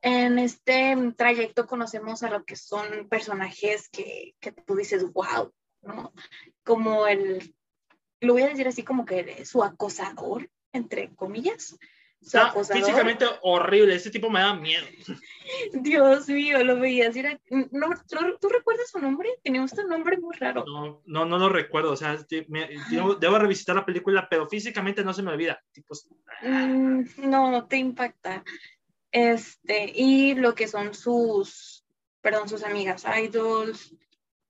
en 0.00 0.40
este 0.40 0.96
trayecto 1.16 1.68
conocemos 1.68 2.24
a 2.24 2.30
lo 2.30 2.44
que 2.44 2.56
son 2.56 3.08
personajes 3.08 3.88
que, 3.88 4.34
que 4.40 4.50
tú 4.50 4.74
dices, 4.74 5.04
wow, 5.12 5.52
¿no? 5.82 6.12
Como 6.64 7.06
el 7.06 7.54
lo 8.22 8.34
voy 8.34 8.42
a 8.42 8.48
decir 8.48 8.66
así 8.68 8.82
como 8.82 9.04
que 9.04 9.44
su 9.44 9.62
acosador, 9.62 10.48
entre 10.72 11.14
comillas. 11.14 11.76
Su 12.20 12.38
acosador. 12.38 12.84
Físicamente 12.84 13.26
horrible, 13.42 13.96
ese 13.96 14.10
tipo 14.10 14.30
me 14.30 14.38
da 14.38 14.54
miedo. 14.54 14.86
Dios 15.72 16.28
mío, 16.28 16.62
lo 16.62 16.78
veías. 16.78 17.16
Era, 17.16 17.38
no, 17.50 17.88
¿Tú 18.40 18.48
recuerdas 18.48 18.90
su 18.90 19.00
nombre? 19.00 19.28
Tenía 19.42 19.60
un 19.60 19.68
nombre 19.88 20.18
muy 20.18 20.36
raro. 20.36 20.64
No, 20.64 21.02
no, 21.04 21.24
no 21.26 21.38
lo 21.38 21.48
recuerdo. 21.48 21.90
O 21.90 21.96
sea, 21.96 22.16
debo 23.18 23.38
revisitar 23.38 23.74
la 23.74 23.84
película, 23.84 24.28
pero 24.30 24.48
físicamente 24.48 25.02
no 25.02 25.12
se 25.12 25.22
me 25.22 25.32
olvida. 25.32 25.60
Mm, 26.42 27.02
no, 27.28 27.66
te 27.66 27.76
impacta. 27.76 28.44
Este, 29.10 29.92
y 29.94 30.36
lo 30.36 30.54
que 30.54 30.68
son 30.68 30.94
sus, 30.94 31.84
perdón, 32.20 32.48
sus 32.48 32.62
amigas 32.62 33.04
idols, 33.20 33.96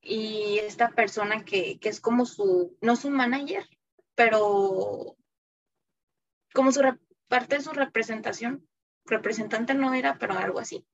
y 0.03 0.59
esta 0.59 0.91
persona 0.91 1.45
que, 1.45 1.79
es 1.81 2.01
como 2.01 2.27
su, 2.27 2.77
no 2.81 2.97
su 2.97 3.09
manager, 3.09 3.65
pero 4.15 5.17
como 6.53 6.73
su 6.73 6.83
parte 7.29 7.57
de 7.57 7.63
su 7.63 7.71
representación, 7.71 8.69
representante 9.07 9.75
no 9.75 9.95
era, 9.95 10.19
pero 10.19 10.35
algo 10.35 10.59
así, 10.59 10.87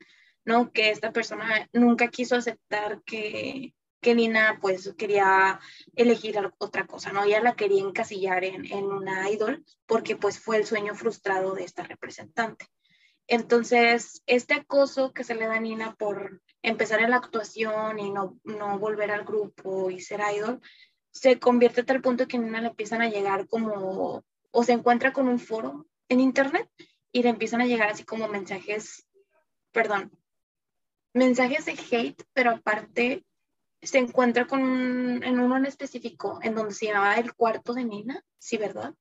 ¿no? 0.44 0.70
Que 0.72 0.90
esta 0.90 1.12
persona 1.12 1.68
nunca 1.72 2.08
quiso 2.08 2.36
aceptar 2.36 3.02
que, 3.02 3.74
que 4.00 4.14
Nina 4.14 4.58
pues 4.60 4.94
quería 4.96 5.58
elegir 5.96 6.38
otra 6.58 6.86
cosa, 6.86 7.10
¿no? 7.10 7.24
Ella 7.24 7.40
la 7.40 7.56
quería 7.56 7.82
encasillar 7.82 8.44
en, 8.44 8.66
en 8.66 8.84
una 8.84 9.30
idol 9.30 9.64
porque 9.86 10.16
pues 10.16 10.38
fue 10.38 10.58
el 10.58 10.66
sueño 10.66 10.94
frustrado 10.94 11.54
de 11.54 11.64
esta 11.64 11.82
representante. 11.82 12.66
Entonces, 13.26 14.22
este 14.26 14.54
acoso 14.54 15.12
que 15.12 15.24
se 15.24 15.34
le 15.34 15.46
da 15.46 15.56
a 15.56 15.60
Nina 15.60 15.94
por 15.96 16.40
empezar 16.62 17.00
en 17.00 17.10
la 17.10 17.16
actuación 17.16 17.98
y 17.98 18.10
no, 18.10 18.38
no 18.44 18.78
volver 18.78 19.10
al 19.10 19.24
grupo 19.24 19.90
y 19.90 20.00
ser 20.00 20.20
idol, 20.34 20.60
se 21.10 21.38
convierte 21.38 21.80
a 21.80 21.84
tal 21.84 22.00
punto 22.00 22.26
que 22.26 22.36
a 22.36 22.40
Nina 22.40 22.60
le 22.60 22.68
empiezan 22.68 23.02
a 23.02 23.08
llegar 23.08 23.48
como, 23.48 24.24
o 24.50 24.64
se 24.64 24.72
encuentra 24.72 25.12
con 25.12 25.28
un 25.28 25.38
foro 25.38 25.86
en 26.08 26.20
internet 26.20 26.68
y 27.12 27.22
le 27.22 27.30
empiezan 27.30 27.60
a 27.60 27.66
llegar 27.66 27.90
así 27.90 28.04
como 28.04 28.28
mensajes, 28.28 29.06
perdón, 29.72 30.12
mensajes 31.14 31.64
de 31.66 31.72
hate, 31.72 32.22
pero 32.32 32.50
aparte 32.50 33.24
se 33.80 33.98
encuentra 33.98 34.46
con 34.46 35.22
en 35.22 35.40
uno 35.40 35.56
en 35.56 35.66
específico, 35.66 36.40
en 36.42 36.54
donde 36.54 36.74
se 36.74 36.86
llamaba 36.86 37.14
el 37.14 37.34
cuarto 37.34 37.74
de 37.74 37.84
Nina, 37.84 38.22
sí, 38.38 38.56
¿verdad? 38.56 38.94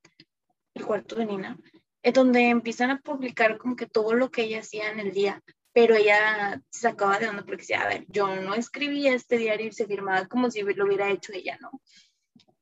El 0.73 0.85
cuarto 0.85 1.15
de 1.15 1.25
Nina 1.25 1.57
es 2.03 2.13
donde 2.13 2.49
empiezan 2.49 2.91
a 2.91 3.01
publicar 3.01 3.57
como 3.57 3.75
que 3.75 3.87
todo 3.87 4.13
lo 4.13 4.31
que 4.31 4.43
ella 4.43 4.59
hacía 4.59 4.91
en 4.91 4.99
el 4.99 5.11
día, 5.11 5.43
pero 5.77 5.93
ella 5.93 6.59
se 6.71 6.79
sacaba 6.89 7.19
de 7.19 7.29
onda 7.29 7.43
porque 7.43 7.61
decía, 7.61 7.81
a 7.81 7.87
ver, 7.87 8.03
yo 8.07 8.35
no 8.37 8.55
escribía 8.55 9.13
este 9.13 9.37
diario 9.37 9.67
y 9.67 9.71
se 9.71 9.85
firmaba 9.85 10.25
como 10.25 10.49
si 10.49 10.63
lo 10.63 10.85
hubiera 10.85 11.11
hecho 11.11 11.33
ella, 11.33 11.59
¿no? 11.61 11.69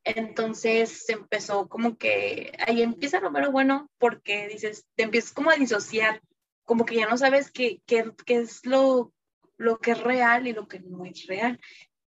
Entonces 0.04 1.08
empezó 1.08 1.66
como 1.66 1.96
que 1.96 2.52
ahí 2.66 2.82
empieza 2.82 3.20
lo 3.20 3.32
pero 3.32 3.50
bueno 3.50 3.88
porque 3.96 4.48
dices, 4.48 4.84
te 4.96 5.04
empiezas 5.04 5.32
como 5.32 5.48
a 5.48 5.56
disociar, 5.56 6.20
como 6.64 6.84
que 6.84 6.96
ya 6.96 7.08
no 7.08 7.16
sabes 7.16 7.50
qué, 7.50 7.80
qué, 7.86 8.12
qué 8.26 8.36
es 8.36 8.66
lo, 8.66 9.14
lo 9.56 9.78
que 9.78 9.92
es 9.92 10.02
real 10.02 10.46
y 10.46 10.52
lo 10.52 10.68
que 10.68 10.80
no 10.80 11.06
es 11.06 11.26
real. 11.26 11.58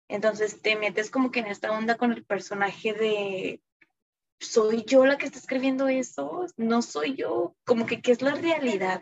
Entonces 0.09 0.61
te 0.61 0.75
metes 0.75 1.09
como 1.09 1.31
que 1.31 1.39
en 1.39 1.47
esta 1.47 1.71
onda 1.71 1.97
con 1.97 2.11
el 2.11 2.23
personaje 2.23 2.93
de, 2.93 3.63
soy 4.39 4.83
yo 4.85 5.07
la 5.07 5.17
que 5.17 5.25
está 5.25 5.39
escribiendo 5.39 5.87
eso, 5.87 6.45
no 6.55 6.83
soy 6.83 7.15
yo, 7.15 7.55
como 7.65 7.87
que 7.87 7.99
qué 7.99 8.11
es 8.11 8.21
la 8.21 8.35
realidad. 8.35 9.01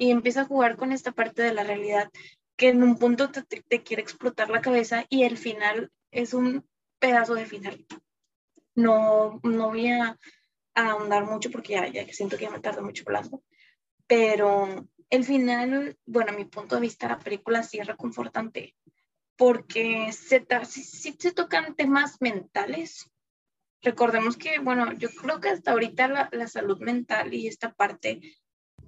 Y 0.00 0.10
empieza 0.10 0.40
a 0.40 0.46
jugar 0.46 0.76
con 0.76 0.92
esta 0.92 1.12
parte 1.12 1.42
de 1.42 1.52
la 1.52 1.62
realidad 1.62 2.10
que 2.56 2.70
en 2.70 2.82
un 2.82 2.98
punto 2.98 3.30
te, 3.30 3.42
te, 3.42 3.82
quiere 3.82 4.02
explotar 4.02 4.50
la 4.50 4.62
cabeza 4.62 5.04
y 5.08 5.24
el 5.24 5.36
final 5.36 5.92
es 6.10 6.34
un 6.34 6.66
pedazo 6.98 7.34
de 7.34 7.46
final. 7.46 7.86
No, 8.74 9.40
no 9.42 9.68
voy 9.68 9.88
a, 9.88 10.18
ahondar 10.74 11.26
mucho 11.26 11.50
porque 11.50 11.74
ya, 11.74 11.86
ya 11.88 12.06
siento 12.12 12.38
que 12.38 12.44
ya 12.44 12.50
me 12.50 12.60
tarda 12.60 12.80
mucho 12.80 13.04
plazo, 13.04 13.42
pero 14.06 14.88
el 15.10 15.24
final, 15.24 15.98
bueno, 16.06 16.32
a 16.32 16.36
mi 16.36 16.46
punto 16.46 16.76
de 16.76 16.80
vista, 16.80 17.08
la 17.08 17.18
película 17.18 17.62
sí 17.62 17.78
es 17.78 17.86
reconfortante 17.86 18.74
porque 19.36 20.12
se, 20.12 20.46
sí 20.64 21.16
se 21.18 21.32
tocan 21.32 21.74
temas 21.74 22.16
mentales 22.20 23.10
recordemos 23.82 24.36
que, 24.36 24.58
bueno, 24.58 24.92
yo 24.92 25.08
creo 25.10 25.40
que 25.40 25.48
hasta 25.48 25.72
ahorita 25.72 26.08
la, 26.08 26.28
la, 26.32 26.46
salud 26.46 26.78
mental 26.80 27.32
y 27.34 27.46
esta 27.46 27.72
parte 27.72 28.20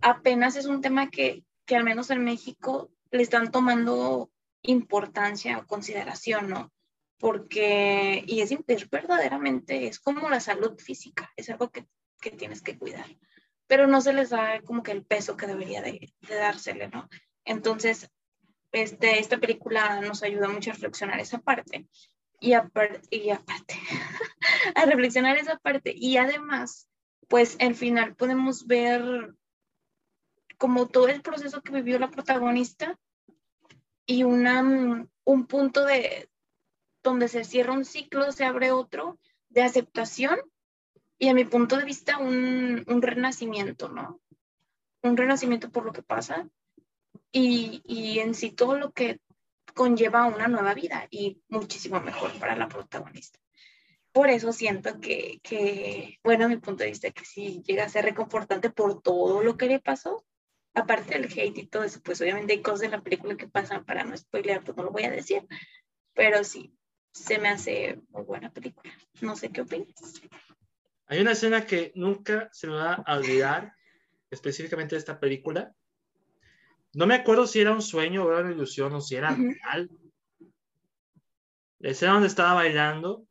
apenas 0.02 0.56
es 0.56 0.66
un 0.66 0.80
tema 0.80 1.10
que, 1.10 1.44
que 1.64 1.76
al 1.76 1.84
menos 1.84 2.10
en 2.10 2.24
México 2.24 2.90
le 3.10 3.22
están 3.22 3.50
tomando 3.50 4.30
importancia 4.62 5.58
o 5.58 5.66
consideración, 5.66 6.48
¿no? 6.48 6.72
Porque, 7.18 8.24
y 8.26 8.40
es, 8.40 8.52
es, 8.66 8.90
verdaderamente, 8.90 9.86
es 9.86 10.00
como 10.00 10.28
la 10.28 10.40
salud 10.40 10.78
física, 10.78 11.30
es 11.36 11.50
algo 11.50 11.70
que, 11.70 11.86
que, 12.20 12.30
tienes 12.30 12.62
que 12.62 12.76
cuidar, 12.76 13.06
pero 13.66 13.86
no 13.86 14.00
se 14.00 14.12
les 14.12 14.30
da 14.30 14.60
como 14.62 14.82
que 14.82 14.92
el 14.92 15.04
peso 15.04 15.36
que 15.36 15.46
debería 15.46 15.82
de, 15.82 16.12
de 16.20 16.34
dársele, 16.34 16.88
¿no? 16.88 17.08
Entonces, 17.44 18.10
este, 18.72 19.18
esta 19.18 19.38
película 19.38 20.00
nos 20.00 20.22
ayuda 20.22 20.48
mucho 20.48 20.70
a 20.70 20.74
reflexionar 20.74 21.20
esa 21.20 21.38
parte 21.38 21.86
y, 22.40 22.50
y 23.10 23.30
aparte, 23.30 23.74
a 24.74 24.84
reflexionar 24.84 25.36
esa 25.36 25.58
parte. 25.58 25.94
Y 25.96 26.16
además, 26.16 26.88
pues 27.28 27.56
al 27.60 27.74
final 27.74 28.16
podemos 28.16 28.66
ver 28.66 29.34
como 30.62 30.86
todo 30.86 31.08
el 31.08 31.22
proceso 31.22 31.60
que 31.60 31.72
vivió 31.72 31.98
la 31.98 32.08
protagonista 32.08 32.96
y 34.06 34.22
una, 34.22 35.08
un 35.24 35.46
punto 35.48 35.84
de 35.84 36.30
donde 37.02 37.26
se 37.26 37.42
cierra 37.42 37.72
un 37.72 37.84
ciclo, 37.84 38.30
se 38.30 38.44
abre 38.44 38.70
otro 38.70 39.18
de 39.48 39.62
aceptación 39.62 40.38
y 41.18 41.30
a 41.30 41.34
mi 41.34 41.44
punto 41.44 41.76
de 41.76 41.84
vista 41.84 42.18
un, 42.18 42.84
un 42.86 43.02
renacimiento, 43.02 43.88
¿no? 43.88 44.20
Un 45.02 45.16
renacimiento 45.16 45.68
por 45.72 45.84
lo 45.84 45.92
que 45.92 46.04
pasa 46.04 46.48
y, 47.32 47.82
y 47.84 48.20
en 48.20 48.32
sí 48.32 48.52
todo 48.52 48.78
lo 48.78 48.92
que 48.92 49.18
conlleva 49.74 50.26
una 50.26 50.46
nueva 50.46 50.74
vida 50.74 51.08
y 51.10 51.42
muchísimo 51.48 52.00
mejor 52.00 52.38
para 52.38 52.54
la 52.54 52.68
protagonista. 52.68 53.40
Por 54.12 54.30
eso 54.30 54.52
siento 54.52 55.00
que, 55.00 55.40
que, 55.42 56.20
bueno, 56.22 56.44
a 56.44 56.48
mi 56.48 56.58
punto 56.58 56.84
de 56.84 56.90
vista, 56.90 57.10
que 57.10 57.24
sí 57.24 57.64
llega 57.66 57.82
a 57.82 57.88
ser 57.88 58.04
reconfortante 58.04 58.70
por 58.70 59.02
todo 59.02 59.42
lo 59.42 59.56
que 59.56 59.66
le 59.66 59.80
pasó, 59.80 60.24
aparte 60.74 61.18
del 61.18 61.26
hate 61.26 61.58
y 61.58 61.66
todo 61.66 61.84
eso, 61.84 62.00
pues 62.02 62.20
obviamente 62.20 62.52
hay 62.52 62.62
cosas 62.62 62.84
en 62.84 62.92
la 62.92 63.02
película 63.02 63.36
que 63.36 63.48
pasan 63.48 63.84
para 63.84 64.04
no 64.04 64.16
spoilear, 64.16 64.62
pues 64.64 64.76
no 64.76 64.84
lo 64.84 64.90
voy 64.90 65.04
a 65.04 65.10
decir, 65.10 65.46
pero 66.14 66.44
sí, 66.44 66.74
se 67.12 67.38
me 67.38 67.48
hace 67.48 68.00
muy 68.10 68.22
buena 68.22 68.50
película. 68.50 68.92
No 69.20 69.36
sé 69.36 69.50
qué 69.50 69.60
opinas. 69.60 70.22
Hay 71.06 71.20
una 71.20 71.32
escena 71.32 71.66
que 71.66 71.92
nunca 71.94 72.48
se 72.52 72.66
me 72.66 72.74
va 72.74 72.94
a 72.94 73.16
olvidar, 73.16 73.74
específicamente 74.30 74.94
de 74.94 75.00
esta 75.00 75.20
película, 75.20 75.74
no 76.94 77.06
me 77.06 77.14
acuerdo 77.14 77.46
si 77.46 77.60
era 77.60 77.72
un 77.72 77.82
sueño 77.82 78.24
o 78.24 78.30
era 78.30 78.42
una 78.42 78.52
ilusión 78.52 78.92
o 78.94 79.00
si 79.00 79.16
era 79.16 79.34
real. 79.34 79.90
La 81.78 81.90
escena 81.90 82.12
donde 82.12 82.28
estaba 82.28 82.54
bailando, 82.54 83.26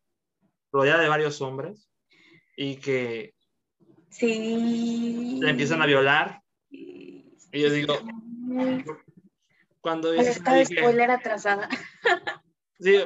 rodeada 0.72 1.02
de 1.02 1.10
varios 1.10 1.42
hombres, 1.42 1.88
y 2.58 2.78
que 2.78 3.34
sí. 4.10 5.40
le 5.40 5.50
empiezan 5.50 5.82
a 5.82 5.86
violar. 5.86 6.41
Y 7.52 7.62
yo 7.62 7.70
digo, 7.70 7.98
cuando 9.82 10.12
dice, 10.12 10.32
Está 10.32 10.64
spoiler 10.64 11.12
atrasada. 11.12 11.70
Sí, 12.84 12.98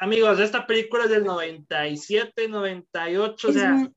amigos, 0.00 0.38
esta 0.38 0.66
película 0.66 1.04
es 1.04 1.10
del 1.10 1.24
97, 1.24 2.46
98, 2.46 3.48
o 3.48 3.52
sea, 3.54 3.90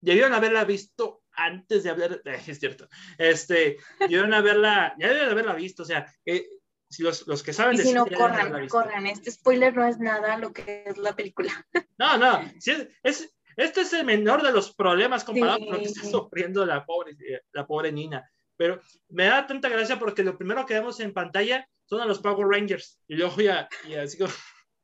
debieron 0.00 0.32
haberla 0.32 0.64
visto 0.64 1.24
antes 1.32 1.82
de 1.82 1.90
hablar, 1.90 2.22
es 2.46 2.60
cierto, 2.60 2.88
este, 3.18 3.78
debieron 3.98 4.32
haberla, 4.32 4.94
ya 4.98 5.08
debieron 5.08 5.32
haberla 5.32 5.54
visto, 5.54 5.82
o 5.82 5.86
sea, 5.86 6.06
eh, 6.24 6.46
si 6.88 7.02
los, 7.02 7.26
los, 7.26 7.42
que 7.42 7.52
saben... 7.52 7.74
Y 7.74 7.78
si 7.78 7.92
no, 7.92 8.06
corran, 8.06 8.68
corran, 8.68 9.08
este 9.08 9.32
spoiler 9.32 9.74
no 9.74 9.84
es 9.84 9.98
nada 9.98 10.38
lo 10.38 10.52
que 10.52 10.84
es 10.86 10.96
la 10.96 11.16
película. 11.16 11.52
No, 11.98 12.16
no, 12.18 12.48
si 12.60 12.70
es, 12.70 12.88
es, 13.02 13.35
este 13.56 13.80
es 13.82 13.92
el 13.92 14.04
menor 14.04 14.42
de 14.42 14.52
los 14.52 14.74
problemas 14.74 15.24
comparado 15.24 15.58
con 15.58 15.72
lo 15.72 15.78
que 15.78 15.84
está 15.86 16.04
sufriendo 16.04 16.64
la 16.64 16.84
pobre, 16.84 17.16
la 17.52 17.66
pobre 17.66 17.92
Nina. 17.92 18.30
Pero 18.56 18.80
me 19.08 19.24
da 19.24 19.46
tanta 19.46 19.68
gracia 19.68 19.98
porque 19.98 20.22
lo 20.22 20.36
primero 20.36 20.64
que 20.64 20.74
vemos 20.74 21.00
en 21.00 21.12
pantalla 21.12 21.68
son 21.84 22.00
a 22.00 22.06
los 22.06 22.20
Power 22.20 22.46
Rangers. 22.46 23.00
Y 23.08 23.16
luego 23.16 23.40
ya, 23.40 23.68
y 23.88 23.94
así 23.94 24.18
como... 24.18 24.32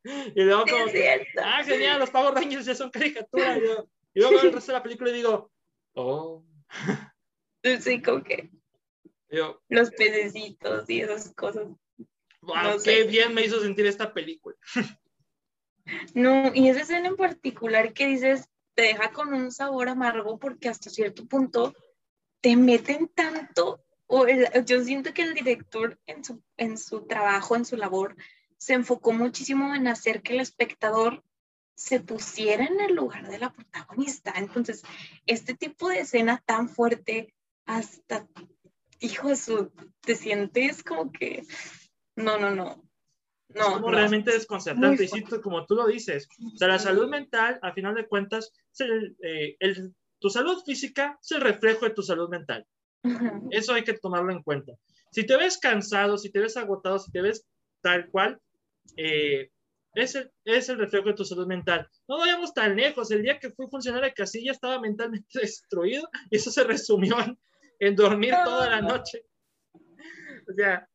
Y 0.34 0.42
luego 0.42 0.64
como, 0.64 0.86
ah, 1.44 1.62
genial, 1.62 2.00
los 2.00 2.10
Power 2.10 2.34
Rangers 2.34 2.66
ya 2.66 2.74
son 2.74 2.90
caricaturas. 2.90 3.58
Y, 3.58 4.18
luego 4.18 4.32
veo 4.32 4.42
el 4.42 4.52
resto 4.52 4.72
de 4.72 4.78
la 4.78 4.82
película 4.82 5.10
y 5.10 5.14
digo, 5.14 5.52
oh. 5.94 6.44
Sí, 7.80 8.02
como 8.02 8.24
que 8.24 8.50
los 9.68 9.90
pececitos 9.90 10.88
y 10.88 11.00
esas 11.00 11.34
cosas. 11.34 11.68
Wow, 12.42 12.82
qué 12.84 13.04
bien 13.04 13.32
me 13.32 13.44
hizo 13.44 13.60
sentir 13.60 13.86
esta 13.86 14.12
película. 14.12 14.56
No, 16.14 16.52
y 16.54 16.68
esa 16.68 16.82
escena 16.82 17.08
en 17.08 17.16
particular 17.16 17.92
que 17.92 18.06
dices, 18.06 18.48
te 18.74 18.82
deja 18.82 19.12
con 19.12 19.32
un 19.34 19.52
sabor 19.52 19.88
amargo 19.88 20.38
porque 20.38 20.68
hasta 20.68 20.90
cierto 20.90 21.26
punto 21.26 21.74
te 22.40 22.56
meten 22.56 23.08
tanto, 23.08 23.84
o 24.06 24.26
yo 24.26 24.84
siento 24.84 25.14
que 25.14 25.22
el 25.22 25.34
director 25.34 25.98
en 26.06 26.24
su, 26.24 26.42
en 26.56 26.76
su 26.76 27.06
trabajo, 27.06 27.56
en 27.56 27.64
su 27.64 27.76
labor, 27.76 28.16
se 28.58 28.74
enfocó 28.74 29.12
muchísimo 29.12 29.74
en 29.74 29.88
hacer 29.88 30.22
que 30.22 30.34
el 30.34 30.40
espectador 30.40 31.24
se 31.74 32.00
pusiera 32.00 32.64
en 32.64 32.80
el 32.80 32.94
lugar 32.94 33.28
de 33.28 33.38
la 33.38 33.52
protagonista. 33.52 34.32
Entonces, 34.36 34.82
este 35.26 35.54
tipo 35.54 35.88
de 35.88 36.00
escena 36.00 36.42
tan 36.44 36.68
fuerte, 36.68 37.34
hasta, 37.64 38.26
hijo 39.00 39.28
de 39.28 39.36
su, 39.36 39.72
te 40.00 40.14
sientes 40.14 40.82
como 40.82 41.10
que, 41.10 41.44
no, 42.16 42.38
no, 42.38 42.50
no. 42.50 42.82
No, 43.54 43.60
es 43.60 43.74
como 43.74 43.90
realmente 43.90 44.32
desconcertante. 44.32 45.04
Y 45.04 45.22
como 45.40 45.66
tú 45.66 45.74
lo 45.74 45.86
dices, 45.86 46.28
o 46.54 46.56
sea, 46.56 46.68
la 46.68 46.78
salud 46.78 47.08
mental, 47.08 47.58
a 47.62 47.72
final 47.72 47.94
de 47.94 48.06
cuentas, 48.06 48.52
eh, 48.78 49.56
el, 49.58 49.94
tu 50.18 50.30
salud 50.30 50.62
física 50.64 51.18
es 51.20 51.32
el 51.32 51.40
reflejo 51.40 51.84
de 51.84 51.94
tu 51.94 52.02
salud 52.02 52.28
mental. 52.28 52.66
Eso 53.50 53.74
hay 53.74 53.82
que 53.82 53.94
tomarlo 53.94 54.32
en 54.32 54.42
cuenta. 54.42 54.72
Si 55.10 55.26
te 55.26 55.36
ves 55.36 55.58
cansado, 55.58 56.16
si 56.16 56.30
te 56.30 56.38
ves 56.38 56.56
agotado, 56.56 56.98
si 56.98 57.10
te 57.10 57.20
ves 57.20 57.44
tal 57.82 58.08
cual, 58.08 58.40
eh, 58.96 59.50
es, 59.94 60.14
el, 60.14 60.30
es 60.44 60.68
el 60.68 60.78
reflejo 60.78 61.08
de 61.08 61.14
tu 61.14 61.24
salud 61.24 61.46
mental. 61.46 61.88
No 62.08 62.18
vayamos 62.18 62.54
tan 62.54 62.76
lejos. 62.76 63.10
El 63.10 63.22
día 63.22 63.38
que 63.38 63.50
fui 63.50 63.66
funcionario 63.68 64.06
de 64.06 64.14
casilla 64.14 64.52
estaba 64.52 64.80
mentalmente 64.80 65.26
destruido 65.40 66.08
y 66.30 66.36
eso 66.36 66.50
se 66.50 66.64
resumió 66.64 67.16
en, 67.78 67.96
dormir 67.96 68.34
toda 68.44 68.70
la 68.70 68.80
noche. 68.80 69.24
O 69.74 70.54
sea, 70.54 70.88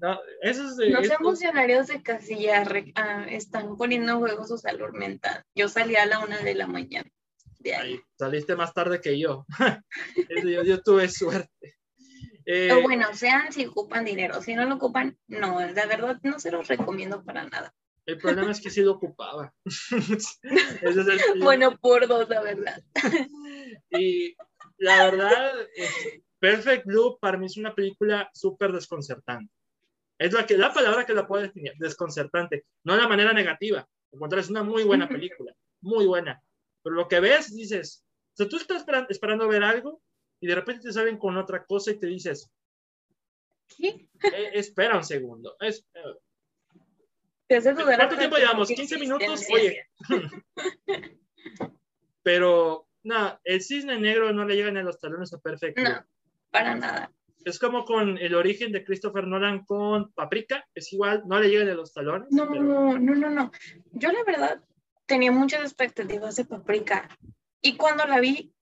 no, 0.00 0.18
eso 0.42 0.64
es, 0.64 0.90
Los 0.90 1.08
funcionarios 1.18 1.88
de 1.88 2.02
casilla 2.02 2.64
ah, 2.94 3.26
están 3.28 3.76
poniendo 3.76 4.12
en 4.12 4.18
juego 4.18 4.46
su 4.46 4.58
salud 4.58 4.90
mental. 4.92 5.44
Yo 5.54 5.68
salí 5.68 5.96
a 5.96 6.06
la 6.06 6.20
una 6.20 6.38
de 6.38 6.54
la 6.54 6.66
mañana 6.66 7.10
saliste 8.18 8.56
más 8.56 8.74
tarde 8.74 9.00
que 9.00 9.18
yo. 9.18 9.46
yo, 10.64 10.82
tuve 10.82 11.08
suerte. 11.08 11.76
Eh, 12.46 12.80
bueno, 12.82 13.14
sean 13.14 13.52
si 13.52 13.66
ocupan 13.66 14.04
dinero, 14.04 14.40
si 14.40 14.54
no 14.54 14.64
lo 14.64 14.76
ocupan, 14.76 15.18
no, 15.26 15.60
la 15.60 15.86
verdad 15.86 16.18
no 16.22 16.38
se 16.38 16.50
los 16.50 16.66
recomiendo 16.66 17.22
para 17.22 17.44
nada. 17.44 17.74
El 18.06 18.16
problema 18.16 18.50
es 18.50 18.62
que 18.62 18.70
sí 18.70 18.80
lo 18.80 18.92
ocupaba. 18.92 19.52
bueno, 21.42 21.76
por 21.78 22.06
dos, 22.06 22.28
la 22.28 22.40
verdad. 22.40 22.82
y 23.90 24.34
la 24.78 25.04
verdad, 25.04 25.52
Perfect 26.38 26.86
Blue 26.86 27.18
para 27.20 27.38
mí 27.38 27.46
es 27.46 27.56
una 27.56 27.74
película 27.74 28.30
súper 28.32 28.72
desconcertante. 28.72 29.52
Es 30.18 30.32
la, 30.32 30.46
que, 30.46 30.56
la 30.56 30.72
palabra 30.72 31.06
que 31.06 31.14
la 31.14 31.26
puedo 31.26 31.42
definir, 31.42 31.74
desconcertante, 31.78 32.64
no 32.84 32.94
de 32.94 33.02
la 33.02 33.08
manera 33.08 33.32
negativa. 33.32 33.88
Al 34.12 34.18
contrario, 34.18 34.42
es 34.42 34.50
una 34.50 34.64
muy 34.64 34.82
buena 34.82 35.08
película, 35.08 35.54
muy 35.80 36.06
buena. 36.06 36.42
Pero 36.82 36.96
lo 36.96 37.06
que 37.06 37.20
ves, 37.20 37.54
dices, 37.54 38.04
o 38.32 38.36
sea, 38.36 38.48
tú 38.48 38.56
estás 38.56 38.84
esperando, 39.08 39.48
ver 39.48 39.62
algo 39.62 40.02
y 40.40 40.48
de 40.48 40.54
repente 40.54 40.84
te 40.84 40.92
salen 40.92 41.18
con 41.18 41.36
otra 41.36 41.64
cosa 41.64 41.92
y 41.92 42.00
te 42.00 42.06
dices, 42.06 42.50
¿qué? 43.68 44.08
Eh, 44.32 44.50
espera 44.54 44.96
un 44.96 45.04
segundo. 45.04 45.56
Es, 45.60 45.86
eh, 45.94 46.00
¿Cuánto 47.48 48.16
tiempo 48.18 48.36
llevamos? 48.36 48.68
¿15 48.68 49.00
minutos? 49.00 49.46
Oye. 49.52 49.86
Pero, 52.22 52.88
no, 53.04 53.40
el 53.44 53.62
cisne 53.62 53.98
negro 53.98 54.32
no 54.32 54.44
le 54.44 54.54
llega 54.54 54.70
ni 54.70 54.80
a 54.80 54.82
los 54.82 54.98
talones 54.98 55.32
a 55.32 55.38
perfecto. 55.38 55.82
No, 55.82 56.04
para 56.50 56.74
nada. 56.74 57.12
Es 57.44 57.58
como 57.58 57.84
con 57.84 58.18
el 58.18 58.34
origen 58.34 58.72
de 58.72 58.84
Christopher 58.84 59.26
Nolan 59.26 59.64
con 59.64 60.12
Paprika, 60.12 60.66
es 60.74 60.92
igual, 60.92 61.22
no 61.26 61.38
le 61.38 61.48
llega 61.48 61.64
ni 61.64 61.70
a 61.70 61.74
los 61.74 61.92
talones. 61.94 62.28
No, 62.30 62.46
no, 62.46 62.98
no, 62.98 63.14
no, 63.14 63.30
no. 63.30 63.52
Yo 63.92 64.12
la 64.12 64.22
verdad 64.24 64.62
tenía 65.06 65.32
muchas 65.32 65.62
expectativas 65.62 66.36
de 66.36 66.44
Paprika 66.44 67.08
y 67.62 67.76
cuando 67.76 68.04
la 68.06 68.20
vi, 68.20 68.52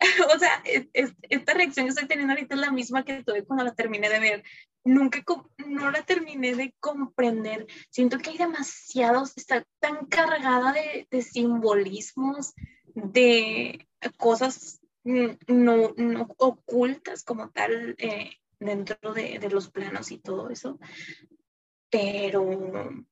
o 0.34 0.38
sea, 0.38 0.62
esta 0.92 1.54
reacción 1.54 1.86
que 1.86 1.90
estoy 1.90 2.08
teniendo 2.08 2.32
ahorita 2.34 2.54
es 2.54 2.60
la 2.60 2.72
misma 2.72 3.04
que 3.04 3.22
tuve 3.22 3.44
cuando 3.44 3.64
la 3.64 3.74
terminé 3.74 4.08
de 4.08 4.20
ver. 4.20 4.44
Nunca, 4.84 5.22
no 5.64 5.92
la 5.92 6.02
terminé 6.02 6.56
de 6.56 6.74
comprender. 6.80 7.68
Siento 7.88 8.18
que 8.18 8.30
hay 8.30 8.38
demasiados, 8.38 9.32
está 9.36 9.64
tan 9.78 10.06
cargada 10.06 10.72
de, 10.72 11.06
de 11.08 11.22
simbolismos, 11.22 12.52
de 12.94 13.86
cosas 14.18 14.81
no, 15.04 15.94
no 15.96 16.28
ocultas 16.38 17.24
como 17.24 17.50
tal 17.50 17.94
eh, 17.98 18.30
dentro 18.58 19.12
de, 19.12 19.38
de 19.38 19.50
los 19.50 19.70
planos 19.70 20.10
y 20.10 20.18
todo 20.18 20.50
eso. 20.50 20.78
Pero 21.90 23.04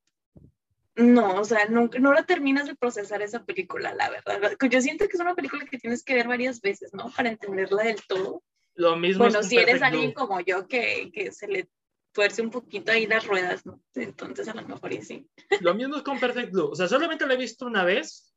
no, 0.97 1.41
o 1.41 1.45
sea, 1.45 1.67
no, 1.67 1.89
no 1.99 2.13
la 2.13 2.25
terminas 2.25 2.67
de 2.67 2.75
procesar 2.75 3.23
esa 3.23 3.45
película, 3.45 3.95
la 3.95 4.11
verdad. 4.11 4.57
Yo 4.71 4.81
siento 4.81 5.07
que 5.07 5.17
es 5.17 5.21
una 5.21 5.35
película 5.35 5.65
que 5.65 5.79
tienes 5.79 6.03
que 6.03 6.15
ver 6.15 6.29
varias 6.29 6.61
veces, 6.61 6.93
¿no? 6.93 7.11
Para 7.11 7.31
entenderla 7.31 7.85
del 7.85 8.03
todo. 8.07 8.43
Lo 8.75 8.97
mismo. 8.97 9.25
Bueno, 9.25 9.43
si 9.43 9.57
eres 9.57 9.83
alguien 9.83 10.13
como 10.13 10.41
yo 10.41 10.67
que, 10.67 11.11
que, 11.13 11.33
se 11.33 11.49
le 11.49 11.69
tuerce 12.13 12.43
un 12.43 12.51
poquito 12.51 12.93
ahí 12.93 13.07
las 13.07 13.27
ruedas, 13.27 13.65
¿no? 13.65 13.81
Entonces 13.95 14.49
a 14.49 14.55
lo 14.55 14.67
mejor 14.67 14.93
y 14.93 15.03
sí. 15.03 15.29
Lo 15.61 15.75
mismo 15.75 15.97
es 15.97 16.03
con 16.03 16.19
Perfect 16.19 16.53
Blue. 16.53 16.71
O 16.71 16.75
sea, 16.75 16.89
solamente 16.89 17.27
la 17.27 17.35
he 17.35 17.39
visto 17.39 17.67
una 17.67 17.85
vez, 17.85 18.35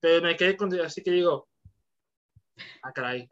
pero 0.00 0.22
me 0.22 0.36
quedé 0.36 0.56
con, 0.56 0.72
así 0.80 1.02
que 1.02 1.10
digo, 1.10 1.48
ah, 2.82 2.92
caray. 2.92 3.28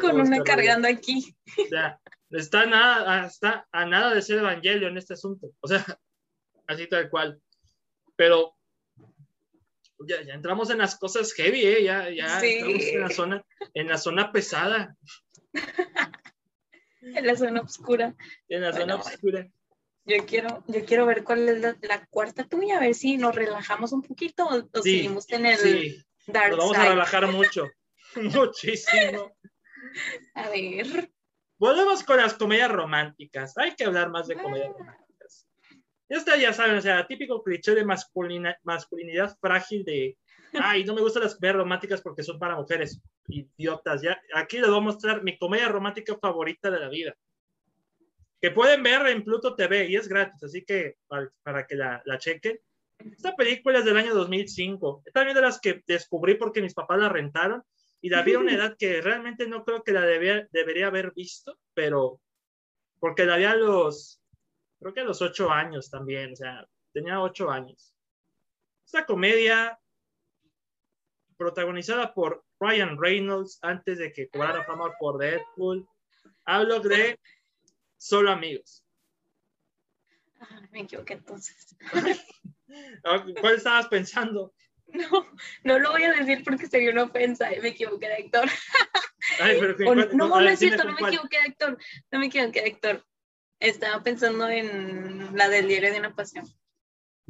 con 0.00 0.20
una 0.20 0.42
cargando 0.42 0.88
aquí. 0.88 1.34
O 1.58 1.68
sea, 1.68 2.00
está, 2.30 2.66
nada, 2.66 3.26
está 3.26 3.66
a 3.72 3.86
nada 3.86 4.14
de 4.14 4.22
ser 4.22 4.38
evangelio 4.38 4.88
en 4.88 4.98
este 4.98 5.14
asunto. 5.14 5.50
O 5.60 5.68
sea, 5.68 5.84
así 6.66 6.86
tal 6.88 7.08
cual. 7.10 7.40
Pero 8.16 8.54
ya, 10.06 10.22
ya, 10.22 10.34
entramos 10.34 10.70
en 10.70 10.78
las 10.78 10.98
cosas 10.98 11.32
heavy, 11.32 11.64
¿eh? 11.64 11.84
ya, 11.84 12.10
ya 12.10 12.40
estamos 12.40 12.82
en 12.82 13.00
la 13.00 13.10
zona, 13.10 13.44
en 13.74 13.88
la 13.88 13.98
zona 13.98 14.32
pesada. 14.32 14.96
en 17.00 17.26
la 17.26 17.36
zona 17.36 17.60
oscura. 17.60 18.14
En 18.48 18.62
la 18.62 18.72
zona 18.72 18.96
oscura. 18.96 19.48
Yo 20.06 20.26
quiero, 20.26 20.62
yo 20.66 20.84
quiero 20.84 21.06
ver 21.06 21.24
cuál 21.24 21.48
es 21.48 21.60
la, 21.62 22.06
cuarta 22.10 22.44
tuya, 22.44 22.76
a 22.76 22.80
ver 22.80 22.94
si 22.94 23.16
nos 23.16 23.34
relajamos 23.34 23.92
un 23.92 24.02
poquito 24.02 24.46
o, 24.46 24.82
seguimos 24.82 25.30
en 25.30 25.46
el 25.46 25.56
sí. 25.56 26.04
Dark 26.26 26.50
nos 26.50 26.58
vamos 26.58 26.76
a 26.76 26.88
relajar 26.90 27.26
mucho, 27.28 27.70
muchísimo. 28.34 29.36
A 30.34 30.48
ver. 30.50 31.10
Volvemos 31.58 32.02
con 32.02 32.16
las 32.16 32.34
comedias 32.34 32.70
románticas. 32.70 33.56
Hay 33.56 33.74
que 33.74 33.84
hablar 33.84 34.10
más 34.10 34.26
de 34.26 34.36
comedias 34.36 34.70
ah. 34.74 34.78
románticas. 34.78 35.48
Esta 36.08 36.36
ya 36.36 36.52
saben, 36.52 36.76
o 36.76 36.82
sea, 36.82 37.06
típico 37.06 37.42
cliché 37.42 37.74
de 37.74 37.84
masculina, 37.84 38.56
masculinidad 38.62 39.36
frágil 39.40 39.84
de, 39.84 40.18
ay, 40.52 40.84
no 40.84 40.94
me 40.94 41.00
gustan 41.00 41.22
las 41.22 41.34
comedias 41.36 41.56
románticas 41.56 42.02
porque 42.02 42.22
son 42.22 42.38
para 42.38 42.56
mujeres 42.56 43.00
idiotas. 43.28 44.02
Ya, 44.02 44.20
aquí 44.34 44.58
les 44.58 44.68
voy 44.68 44.78
a 44.78 44.82
mostrar 44.82 45.22
mi 45.22 45.38
comedia 45.38 45.68
romántica 45.68 46.16
favorita 46.20 46.70
de 46.70 46.80
la 46.80 46.88
vida. 46.88 47.14
Que 48.40 48.50
pueden 48.50 48.82
ver 48.82 49.06
en 49.06 49.24
Pluto 49.24 49.54
TV 49.54 49.88
y 49.88 49.96
es 49.96 50.06
gratis, 50.06 50.42
así 50.42 50.64
que 50.64 50.96
para, 51.06 51.66
que 51.66 51.76
la, 51.76 52.02
la 52.04 52.18
chequen. 52.18 52.58
Esta 52.98 53.34
película 53.34 53.78
es 53.78 53.84
del 53.84 53.96
año 53.96 54.14
2005. 54.14 55.02
Es 55.06 55.12
también 55.12 55.34
de 55.34 55.42
las 55.42 55.60
que 55.60 55.82
descubrí 55.86 56.34
porque 56.34 56.60
mis 56.60 56.74
papás 56.74 56.98
la 56.98 57.08
rentaron 57.08 57.64
y 58.04 58.10
la 58.10 58.20
vi 58.20 58.34
a 58.34 58.38
una 58.38 58.52
edad 58.52 58.76
que 58.78 59.00
realmente 59.00 59.48
no 59.48 59.64
creo 59.64 59.82
que 59.82 59.92
la 59.92 60.02
debía, 60.02 60.46
debería 60.52 60.88
haber 60.88 61.14
visto, 61.14 61.58
pero 61.72 62.20
porque 63.00 63.24
la 63.24 63.38
vi 63.38 63.44
a 63.44 63.56
los 63.56 64.20
creo 64.78 64.92
que 64.92 65.00
a 65.00 65.04
los 65.04 65.22
ocho 65.22 65.50
años 65.50 65.88
también, 65.88 66.34
o 66.34 66.36
sea, 66.36 66.68
tenía 66.92 67.22
ocho 67.22 67.50
años. 67.50 67.94
Esta 68.84 69.06
comedia 69.06 69.80
protagonizada 71.38 72.12
por 72.12 72.44
Ryan 72.60 73.00
Reynolds 73.00 73.58
antes 73.62 73.96
de 73.96 74.12
que 74.12 74.28
cobrara 74.28 74.64
fama 74.64 74.92
por 75.00 75.16
Deadpool. 75.16 75.88
Hablo 76.44 76.80
de 76.80 77.18
Solo 77.96 78.32
Amigos. 78.32 78.84
Ah, 80.40 80.60
me 80.70 80.82
equivoqué 80.82 81.14
entonces. 81.14 81.74
¿Cuál 83.40 83.54
estabas 83.54 83.88
pensando? 83.88 84.52
No, 85.64 85.64
no 85.64 85.78
lo 85.78 85.92
voy 85.92 86.04
a 86.04 86.12
decir 86.12 86.42
porque 86.44 86.66
sería 86.66 86.92
una 86.92 87.04
ofensa 87.04 87.50
me 87.60 87.68
equivoqué 87.68 88.06
de 88.06 88.14
actor. 88.14 88.48
no, 90.14 90.28
no, 90.28 90.40
es 90.40 90.58
cierto, 90.58 90.84
no 90.84 90.92
me 90.92 91.08
equivoqué 91.08 91.38
de 91.38 91.48
actor. 91.48 91.78
No 92.12 92.18
me 92.20 92.26
equivoqué 92.26 92.62
de 92.62 92.70
actor. 92.70 93.04
Estaba 93.58 94.02
pensando 94.02 94.48
en 94.48 95.36
la 95.36 95.48
del 95.48 95.68
diario 95.68 95.92
de 95.92 95.98
una 95.98 96.14
pasión. 96.14 96.46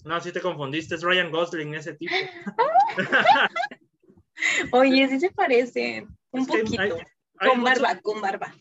No, 0.05 0.21
sí 0.21 0.33
te 0.33 0.41
confundiste, 0.41 0.97
es 0.97 1.03
Ryan 1.03 1.31
Gosling, 1.31 1.75
ese 1.75 1.95
tipo. 1.95 2.15
Oye, 4.73 5.09
sí 5.09 5.21
se 5.21 5.31
parece, 5.31 6.07
un 6.33 6.47
poquito. 6.47 6.99
con 7.39 7.63
barba, 7.63 8.01
con 8.01 8.21
barba. 8.21 8.55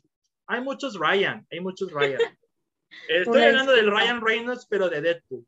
Hay 0.47 0.61
muchos 0.61 0.97
Ryan, 0.97 1.45
hay 1.51 1.59
muchos 1.59 1.91
Ryan. 1.91 2.19
Estoy 3.09 3.43
hablando 3.43 3.73
del 3.73 3.91
Ryan 3.91 4.21
Reynolds, 4.21 4.67
pero 4.69 4.88
de 4.88 5.01
Deadpool. 5.01 5.45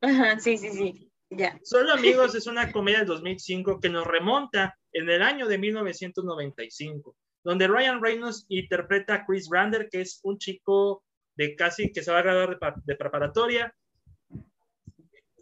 Ajá, 0.00 0.40
sí, 0.40 0.58
sí, 0.58 0.70
sí. 0.70 1.13
Ya. 1.30 1.58
Solo 1.62 1.92
Amigos 1.92 2.34
es 2.34 2.46
una 2.46 2.70
comedia 2.70 2.98
del 2.98 3.08
2005 3.08 3.80
que 3.80 3.88
nos 3.88 4.06
remonta 4.06 4.78
en 4.92 5.08
el 5.08 5.22
año 5.22 5.46
de 5.48 5.58
1995, 5.58 7.16
donde 7.42 7.66
Ryan 7.66 8.02
Reynolds 8.02 8.46
interpreta 8.48 9.14
a 9.14 9.26
Chris 9.26 9.48
Brander, 9.48 9.88
que 9.90 10.02
es 10.02 10.20
un 10.22 10.38
chico 10.38 11.02
de 11.36 11.56
casi 11.56 11.92
que 11.92 12.02
se 12.02 12.12
va 12.12 12.20
a 12.20 12.22
graduar 12.22 12.58
de, 12.84 12.96
preparatoria. 12.96 13.74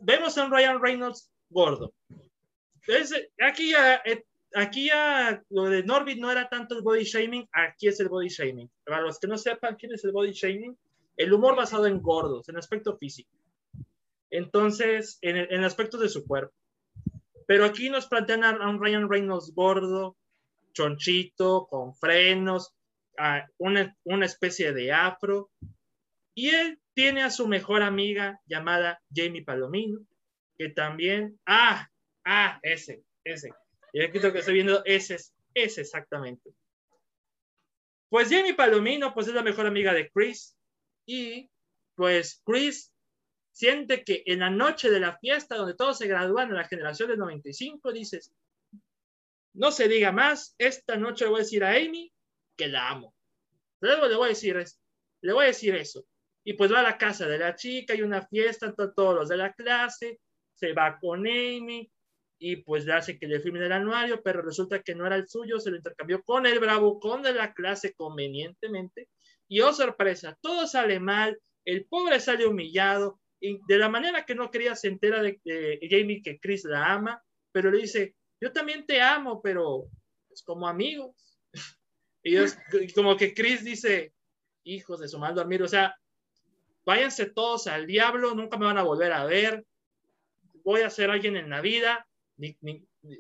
Vemos 0.01 0.37
a 0.39 0.45
un 0.47 0.53
Ryan 0.53 0.81
Reynolds 0.81 1.31
gordo. 1.51 1.93
aquí 3.41 3.73
ya, 3.73 3.97
eh, 4.05 4.25
aquí 4.55 4.87
ya 4.87 5.43
lo 5.51 5.65
de 5.65 5.83
Norbit 5.83 6.19
no 6.19 6.31
era 6.31 6.49
tanto 6.49 6.77
el 6.77 6.83
body 6.83 7.05
shaming, 7.05 7.49
aquí 7.53 7.89
es 7.89 8.01
el 8.01 8.09
body 8.09 8.29
shaming. 8.29 8.71
Para 8.85 9.03
los 9.03 9.19
que 9.19 9.27
no 9.27 9.37
sepan 9.37 9.77
quién 9.77 9.93
es 9.93 10.05
el 10.05 10.13
body 10.13 10.33
shaming, 10.33 10.77
el 11.17 11.33
humor 11.33 11.55
basado 11.55 11.87
en 11.87 12.01
gordos, 12.01 12.49
en 12.49 12.57
aspecto 12.57 12.97
físico. 12.97 13.31
Entonces, 14.33 15.19
en 15.21 15.37
el, 15.37 15.63
aspecto 15.63 15.99
de 15.99 16.09
su 16.09 16.27
cuerpo. 16.27 16.55
Pero 17.47 17.67
aquí 17.67 17.91
nos 17.91 18.07
plantean 18.07 18.45
a 18.45 18.69
un 18.69 18.83
Ryan 18.83 19.11
Reynolds 19.11 19.53
gordo, 19.55 20.17
chonchito, 20.73 21.67
con 21.69 21.95
frenos, 21.95 22.75
una, 23.59 23.95
una 24.05 24.27
especie 24.27 24.73
de 24.73 24.91
afro. 24.91 25.51
Y 26.35 26.49
él 26.49 26.81
tiene 26.95 27.23
a 27.23 27.31
su 27.31 27.47
mejor 27.47 27.83
amiga 27.83 28.41
llamada 28.47 29.03
Jamie 29.15 29.45
Palomino, 29.45 30.01
que 30.57 30.71
también, 30.71 31.39
ah, 31.45 31.87
ah, 32.25 32.59
ese, 32.63 33.05
ese. 33.25 33.51
Y 33.93 34.03
aquí 34.03 34.19
lo 34.19 34.33
que 34.33 34.39
estoy 34.39 34.55
viendo, 34.55 34.83
ese 34.87 35.17
es, 35.17 35.35
ese 35.53 35.83
exactamente. 35.83 36.55
Pues 38.09 38.31
Jamie 38.31 38.55
Palomino, 38.55 39.13
pues 39.13 39.29
es 39.29 39.35
la 39.35 39.43
mejor 39.43 39.67
amiga 39.67 39.93
de 39.93 40.11
Chris. 40.11 40.57
Y 41.05 41.51
pues 41.97 42.41
Chris 42.47 42.92
siente 43.53 44.03
que 44.03 44.23
en 44.27 44.41
la 44.41 44.51
noche 44.51 44.91
de 44.91 45.01
la 45.01 45.17
fiesta 45.19 45.57
donde 45.57 45.75
todos 45.75 45.99
se 45.99 46.09
gradúan 46.09 46.49
en 46.49 46.57
la 46.57 46.65
generación 46.65 47.11
del 47.11 47.19
95, 47.19 47.93
dices, 47.93 48.33
no 49.55 49.71
se 49.71 49.89
diga 49.89 50.11
más, 50.13 50.55
esta 50.59 50.97
noche 50.97 51.25
le 51.25 51.31
voy 51.31 51.41
a 51.41 51.45
decir 51.45 51.65
a 51.65 51.71
Amy 51.71 52.13
que 52.57 52.69
la 52.69 52.89
amo. 52.89 53.15
Luego 53.81 54.07
le 54.09 54.17
voy 54.17 54.27
a 54.27 54.29
decir, 54.31 54.63
le 55.21 55.33
voy 55.33 55.45
a 55.45 55.49
decir 55.49 55.75
eso. 55.75 56.07
Y 56.45 56.55
pues 56.55 56.73
va 56.73 56.81
a 56.81 56.85
la 56.85 56.99
casa 56.99 57.27
de 57.27 57.39
la 57.39 57.55
chica, 57.55 57.93
hay 57.93 58.03
una 58.03 58.27
fiesta, 58.27 58.67
están 58.69 58.95
todos 58.95 59.15
los 59.15 59.29
de 59.29 59.37
la 59.37 59.53
clase, 59.53 60.21
se 60.55 60.73
va 60.73 60.99
con 60.99 61.21
Amy 61.21 61.91
y 62.39 62.57
pues 62.57 62.85
le 62.85 62.95
hace 62.95 63.19
que 63.19 63.29
le 63.29 63.39
firme 63.39 63.65
el 63.65 63.71
anuario, 63.71 64.21
pero 64.23 64.43
resulta 64.43 64.83
que 64.83 64.97
no 64.97 65.07
era 65.07 65.15
el 65.15 65.29
suyo, 65.29 65.61
se 65.61 65.71
lo 65.71 65.77
intercambió 65.77 66.23
con 66.25 66.47
el 66.47 66.59
bravucón 66.59 67.23
de 67.23 67.35
la 67.35 67.55
clase 67.55 67.95
convenientemente. 67.95 69.09
Y 69.47 69.61
oh 69.61 69.73
sorpresa, 69.73 70.37
todo 70.41 70.67
sale 70.67 70.99
mal, 70.99 71.39
el 71.65 71.85
pobre 71.87 72.19
sale 72.19 72.47
humillado, 72.47 73.21
de 73.43 73.79
la 73.79 73.89
manera 73.89 74.25
que 74.25 74.35
no 74.35 74.51
quería 74.51 74.77
se 74.77 74.89
entera 74.89 75.21
de, 75.23 75.41
Jamie 75.91 76.23
que 76.23 76.39
Chris 76.39 76.65
la 76.65 76.93
ama, 76.93 77.23
pero 77.51 77.71
le 77.71 77.79
dice, 77.79 78.15
yo 78.41 78.53
también 78.53 78.87
te 78.87 79.01
amo, 79.01 79.43
pero 79.43 79.89
es 80.31 80.43
como 80.43 80.69
amigos. 80.69 81.17
y, 82.23 82.37
como 82.95 83.17
que 83.17 83.35
Chris 83.35 83.65
dice, 83.65 84.15
hijos 84.65 85.01
de 85.01 85.09
su 85.09 85.19
mal 85.19 85.35
dormir, 85.35 85.63
o 85.63 85.69
sea, 85.69 85.97
váyanse 86.85 87.27
todos 87.27 87.67
al 87.67 87.87
diablo, 87.87 88.35
nunca 88.35 88.57
me 88.57 88.67
van 88.67 88.79
a 88.79 88.83
volver 88.83 89.13
a 89.13 89.25
ver, 89.25 89.67
voy 90.65 90.83
a 90.83 90.91
ser 90.91 91.11
alguien 91.11 91.37
en 91.37 91.51
la 91.51 91.61
vida, 91.61 92.07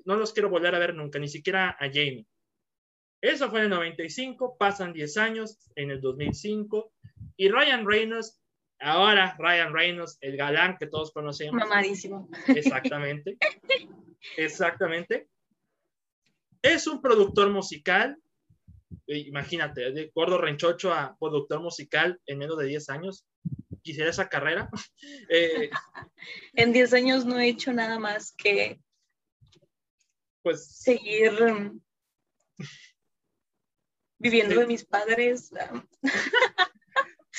no 0.04 0.16
los 0.16 0.32
quiero 0.32 0.50
volver 0.50 0.74
a 0.74 0.78
ver 0.78 0.94
nunca, 0.94 1.18
ni 1.18 1.28
siquiera 1.28 1.70
a 1.70 1.86
Jamie. 1.86 2.26
Eso 3.20 3.50
fue 3.50 3.60
en 3.60 3.64
el 3.66 3.70
95, 3.70 4.56
pasan 4.58 4.92
10 4.92 5.16
años, 5.16 5.58
en 5.76 5.90
el 5.90 6.00
2005, 6.00 6.92
y 7.36 7.48
Ryan 7.48 7.86
Reynolds 7.86 8.41
Ahora 8.82 9.36
Ryan 9.38 9.72
Reynolds, 9.72 10.18
el 10.20 10.36
galán 10.36 10.76
que 10.76 10.88
todos 10.88 11.12
conocemos. 11.12 11.54
Mamadísimo. 11.54 12.28
Exactamente. 12.48 13.38
Exactamente. 14.36 15.28
Es 16.60 16.86
un 16.86 17.00
productor 17.00 17.50
musical. 17.50 18.18
Eh, 19.06 19.18
imagínate, 19.18 19.92
de 19.92 20.10
gordo 20.14 20.38
renchocho 20.38 20.92
a 20.92 21.16
productor 21.18 21.60
musical 21.60 22.20
en 22.26 22.38
menos 22.38 22.58
de 22.58 22.66
10 22.66 22.90
años. 22.90 23.24
Quisiera 23.82 24.10
esa 24.10 24.28
carrera. 24.28 24.68
Eh, 25.28 25.70
en 26.54 26.72
10 26.72 26.92
años 26.92 27.24
no 27.24 27.38
he 27.38 27.48
hecho 27.48 27.72
nada 27.72 27.98
más 27.98 28.32
que 28.32 28.80
pues 30.42 30.76
seguir 30.76 31.32
um, 31.42 31.80
viviendo 34.18 34.58
de 34.58 34.66
mis 34.66 34.84
padres. 34.84 35.50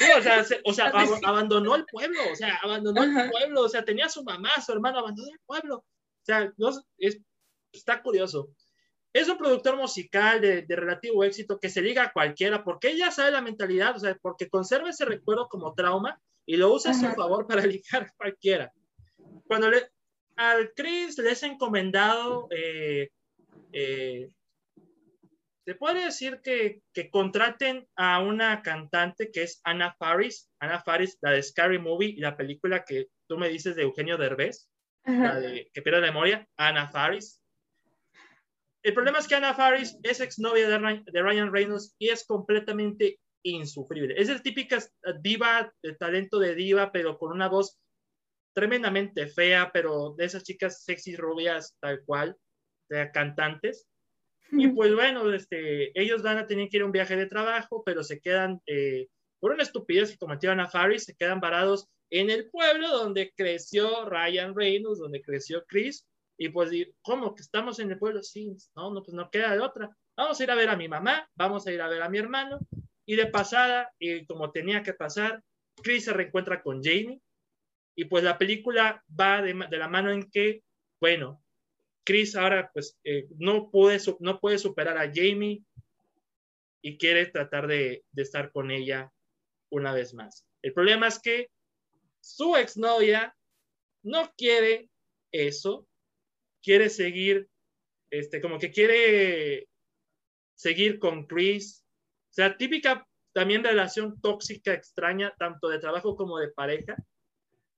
Sí, 0.06 0.12
o 0.18 0.22
sea, 0.22 0.46
o 0.66 0.74
sea 0.74 0.92
abandonó 1.26 1.76
el 1.76 1.86
pueblo, 1.86 2.20
o 2.32 2.36
sea, 2.36 2.60
abandonó 2.62 3.04
el 3.04 3.30
pueblo, 3.30 3.62
o 3.62 3.70
sea, 3.70 3.84
tenía 3.84 4.06
a 4.06 4.10
su 4.10 4.24
mamá, 4.24 4.50
su 4.66 4.72
hermano, 4.72 5.00
abandonó 5.00 5.30
el 5.32 5.40
pueblo. 5.46 5.78
O 5.78 6.26
sea, 6.26 6.52
es, 6.98 7.20
está 7.72 8.02
curioso. 8.02 8.50
Es 9.14 9.30
un 9.30 9.38
productor 9.38 9.78
musical 9.78 10.42
de, 10.42 10.64
de, 10.64 10.76
relativo 10.76 11.24
éxito 11.24 11.60
que 11.60 11.70
se 11.70 11.82
liga 11.82 12.04
a 12.04 12.14
cualquiera, 12.14 12.64
porque 12.64 12.90
ella 12.90 13.12
sabe 13.12 13.32
la 13.32 13.42
mentalidad, 13.42 13.96
o 13.96 14.00
sea, 14.00 14.18
porque 14.22 14.50
conserva 14.50 14.90
ese 14.90 15.06
recuerdo 15.06 15.48
como 15.48 15.74
trauma 15.76 16.20
y 16.46 16.58
lo 16.58 16.74
usa 16.74 16.92
a 16.92 16.94
su 16.94 17.06
favor 17.16 17.48
para 17.48 17.66
ligar 17.66 18.04
a 18.04 18.14
cualquiera. 18.18 18.72
Cuando 19.48 19.70
le, 19.70 19.88
al 20.36 20.74
Chris 20.74 21.18
le 21.18 21.32
es 21.32 21.44
encomendado 21.44 22.48
eh, 22.52 23.10
eh, 23.72 24.30
se 25.66 25.76
puede 25.76 26.06
decir 26.06 26.42
que, 26.44 26.82
que, 26.94 27.10
contraten 27.10 27.88
a 27.96 28.20
una 28.22 28.62
cantante 28.62 29.32
que 29.32 29.44
es 29.44 29.62
Anna 29.64 29.96
Faris, 29.98 30.50
Anna 30.60 30.82
Faris, 30.82 31.18
la 31.22 31.32
de 31.32 31.42
Scary 31.42 31.80
Movie 31.80 32.10
y 32.10 32.20
la 32.20 32.36
película 32.36 32.84
que 32.84 33.08
tú 33.28 33.38
me 33.38 33.50
dices 33.50 33.76
de 33.76 33.84
Eugenio 33.84 34.18
Derbez, 34.18 34.70
la 35.06 35.40
de 35.40 35.70
que 35.74 35.82
pierde 35.82 36.02
la 36.02 36.08
memoria, 36.08 36.48
Anna 36.58 36.90
Faris. 36.90 37.42
El 38.84 38.94
problema 38.94 39.20
es 39.20 39.28
que 39.28 39.36
Anna 39.36 39.54
Faris 39.54 39.98
es 40.04 40.20
exnovia 40.20 40.68
de, 40.68 41.04
de 41.06 41.22
Ryan 41.22 41.54
Reynolds 41.54 41.96
y 41.98 42.10
es 42.10 42.26
completamente 42.26 43.20
insufrible. 43.44 44.16
Es 44.18 44.28
el 44.28 44.42
típica 44.42 44.80
diva, 45.22 45.74
de 45.82 45.96
talento 45.96 46.40
de 46.40 46.56
diva, 46.56 46.92
pero 46.92 47.18
con 47.18 47.32
una 47.32 47.48
voz 47.48 47.80
tremendamente 48.54 49.28
fea, 49.28 49.72
pero 49.74 50.14
de 50.18 50.26
esas 50.26 50.44
chicas 50.44 50.84
sexy 50.84 51.16
rubias 51.16 51.76
tal 51.80 52.04
cual, 52.06 52.38
de 52.90 53.10
cantantes. 53.12 53.88
Y 54.52 54.68
pues 54.68 54.94
bueno, 54.94 55.32
este, 55.34 56.00
ellos 56.00 56.22
van 56.22 56.38
a 56.38 56.48
tener 56.48 56.70
que 56.70 56.78
ir 56.78 56.84
a 56.84 56.86
un 56.86 56.92
viaje 56.92 57.16
de 57.16 57.26
trabajo, 57.26 57.84
pero 57.84 58.04
se 58.04 58.20
quedan, 58.20 58.62
eh, 58.68 59.08
por 59.40 59.52
una 59.52 59.64
estupidez 59.64 60.12
que 60.12 60.18
cometieron 60.18 60.60
a 60.60 60.70
Faris, 60.70 61.06
se 61.06 61.16
quedan 61.16 61.40
varados 61.40 61.88
en 62.12 62.30
el 62.30 62.50
pueblo 62.50 62.90
donde 62.90 63.34
creció 63.36 64.06
Ryan 64.06 64.56
Reynolds, 64.56 65.00
donde 65.00 65.22
creció 65.22 65.66
Chris. 65.66 66.08
Y 66.38 66.50
pues, 66.50 66.72
¿cómo 67.02 67.34
que 67.36 67.42
estamos 67.42 67.80
en 67.80 67.92
el 67.92 67.98
pueblo? 67.98 68.22
Sí, 68.22 68.56
no, 68.76 68.94
no, 68.94 69.04
pues 69.04 69.14
no 69.14 69.30
queda 69.30 69.54
de 69.54 69.60
otra. 69.60 69.90
Vamos 70.16 70.40
a 70.40 70.44
ir 70.44 70.52
a 70.52 70.56
ver 70.56 70.70
a 70.70 70.76
mi 70.76 70.88
mamá, 70.88 71.28
vamos 71.36 71.66
a 71.66 71.72
ir 71.72 71.82
a 71.82 71.88
ver 71.88 72.02
a 72.02 72.10
mi 72.10 72.20
hermano. 72.20 72.60
Y 73.06 73.16
de 73.16 73.28
pasada, 73.28 73.92
y 74.00 74.26
como 74.26 74.52
tenía 74.52 74.84
que 74.84 74.94
pasar, 74.94 75.44
Chris 75.82 76.06
se 76.06 76.14
reencuentra 76.14 76.62
con 76.62 76.82
Jamie. 76.84 77.20
Y 77.96 78.06
pues 78.06 78.24
la 78.24 78.38
película 78.38 79.04
va 79.20 79.42
de, 79.42 79.54
de 79.70 79.78
la 79.78 79.88
mano 79.88 80.12
en 80.12 80.30
que, 80.30 80.64
bueno, 81.02 81.43
Chris 82.04 82.36
ahora 82.36 82.70
pues 82.74 82.98
eh, 83.04 83.28
no, 83.38 83.70
puede, 83.70 84.00
no 84.20 84.40
puede 84.40 84.58
superar 84.58 84.98
a 84.98 85.12
Jamie 85.14 85.64
y 86.82 86.98
quiere 86.98 87.26
tratar 87.28 87.68
de, 87.68 88.04
estar 88.16 88.52
con 88.52 88.72
ella 88.72 89.12
una 89.70 89.94
vez 89.94 90.14
más. 90.14 90.46
El 90.62 90.74
problema 90.74 91.08
es 91.08 91.20
que 91.20 91.50
su 92.20 92.56
exnovia 92.56 93.36
no 94.04 94.32
quiere 94.38 94.90
eso, 95.32 95.88
quiere 96.62 96.90
seguir, 96.90 97.48
este, 98.12 98.42
como 98.42 98.60
que 98.60 98.72
quiere 98.72 99.68
seguir 100.56 101.00
con 101.00 101.26
Chris. 101.26 101.84
O 102.32 102.34
sea, 102.34 102.58
típica 102.58 103.08
también 103.34 103.64
relación 103.64 104.20
tóxica, 104.22 104.74
extraña, 104.74 105.34
tanto 105.38 105.70
de 105.70 105.80
trabajo 105.80 106.16
como 106.16 106.38
de 106.38 106.50
pareja. 106.50 106.96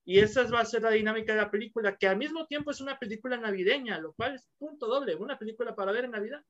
Y 0.06 0.20
esa 0.20 0.44
va 0.44 0.60
a 0.60 0.64
ser 0.64 0.82
la 0.82 0.90
dinámica 0.90 1.34
de 1.34 1.42
la 1.42 1.50
película, 1.50 1.96
que 1.96 2.08
al 2.08 2.16
mismo 2.16 2.46
tiempo 2.46 2.70
es 2.70 2.80
una 2.80 2.98
película 2.98 3.36
navideña, 3.36 3.98
lo 3.98 4.14
cual 4.14 4.36
es 4.36 4.48
punto 4.56 4.86
doble, 4.86 5.14
una 5.16 5.38
película 5.38 5.74
para 5.74 5.92
ver 5.92 6.04
en 6.04 6.12
Navidad. 6.12 6.42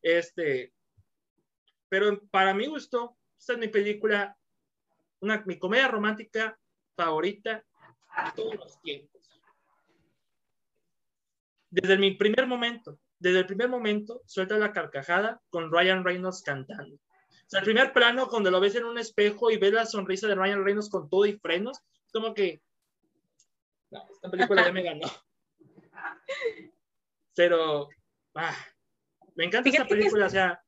Este, 0.00 0.72
pero 1.88 2.20
para 2.30 2.54
mi 2.54 2.66
gusto, 2.66 3.16
esta 3.38 3.52
es 3.52 3.58
mi 3.60 3.68
película, 3.68 4.36
una, 5.20 5.42
mi 5.46 5.58
comedia 5.58 5.88
romántica 5.88 6.58
favorita 6.96 7.64
de 8.24 8.32
todos 8.34 8.56
los 8.56 8.80
tiempos. 8.80 9.12
desde 11.72 11.96
mi 11.96 12.10
primer 12.10 12.46
momento, 12.46 12.98
desde 13.18 13.40
el 13.40 13.46
primer 13.46 13.70
momento, 13.70 14.20
suelta 14.26 14.58
la 14.58 14.72
carcajada 14.72 15.40
con 15.48 15.72
Ryan 15.72 16.04
Reynolds 16.04 16.42
cantando. 16.42 16.96
O 16.96 17.48
sea, 17.48 17.60
el 17.60 17.64
primer 17.64 17.94
plano, 17.94 18.28
cuando 18.28 18.50
lo 18.50 18.60
ves 18.60 18.74
en 18.74 18.84
un 18.84 18.98
espejo 18.98 19.50
y 19.50 19.56
ves 19.56 19.72
la 19.72 19.86
sonrisa 19.86 20.28
de 20.28 20.34
Ryan 20.34 20.64
Reynolds 20.64 20.90
con 20.90 21.08
todo 21.08 21.24
y 21.24 21.38
frenos, 21.38 21.78
como 22.12 22.34
que, 22.34 22.60
no, 23.92 24.08
esta 24.10 24.30
película 24.30 24.64
ya 24.64 24.72
me 24.72 24.82
ganó. 24.82 25.08
Pero, 27.34 27.88
ah, 28.34 28.56
me 29.36 29.44
encanta 29.44 29.68
esta 29.68 29.86
película, 29.86 30.26
o 30.26 30.30
sea, 30.30 30.62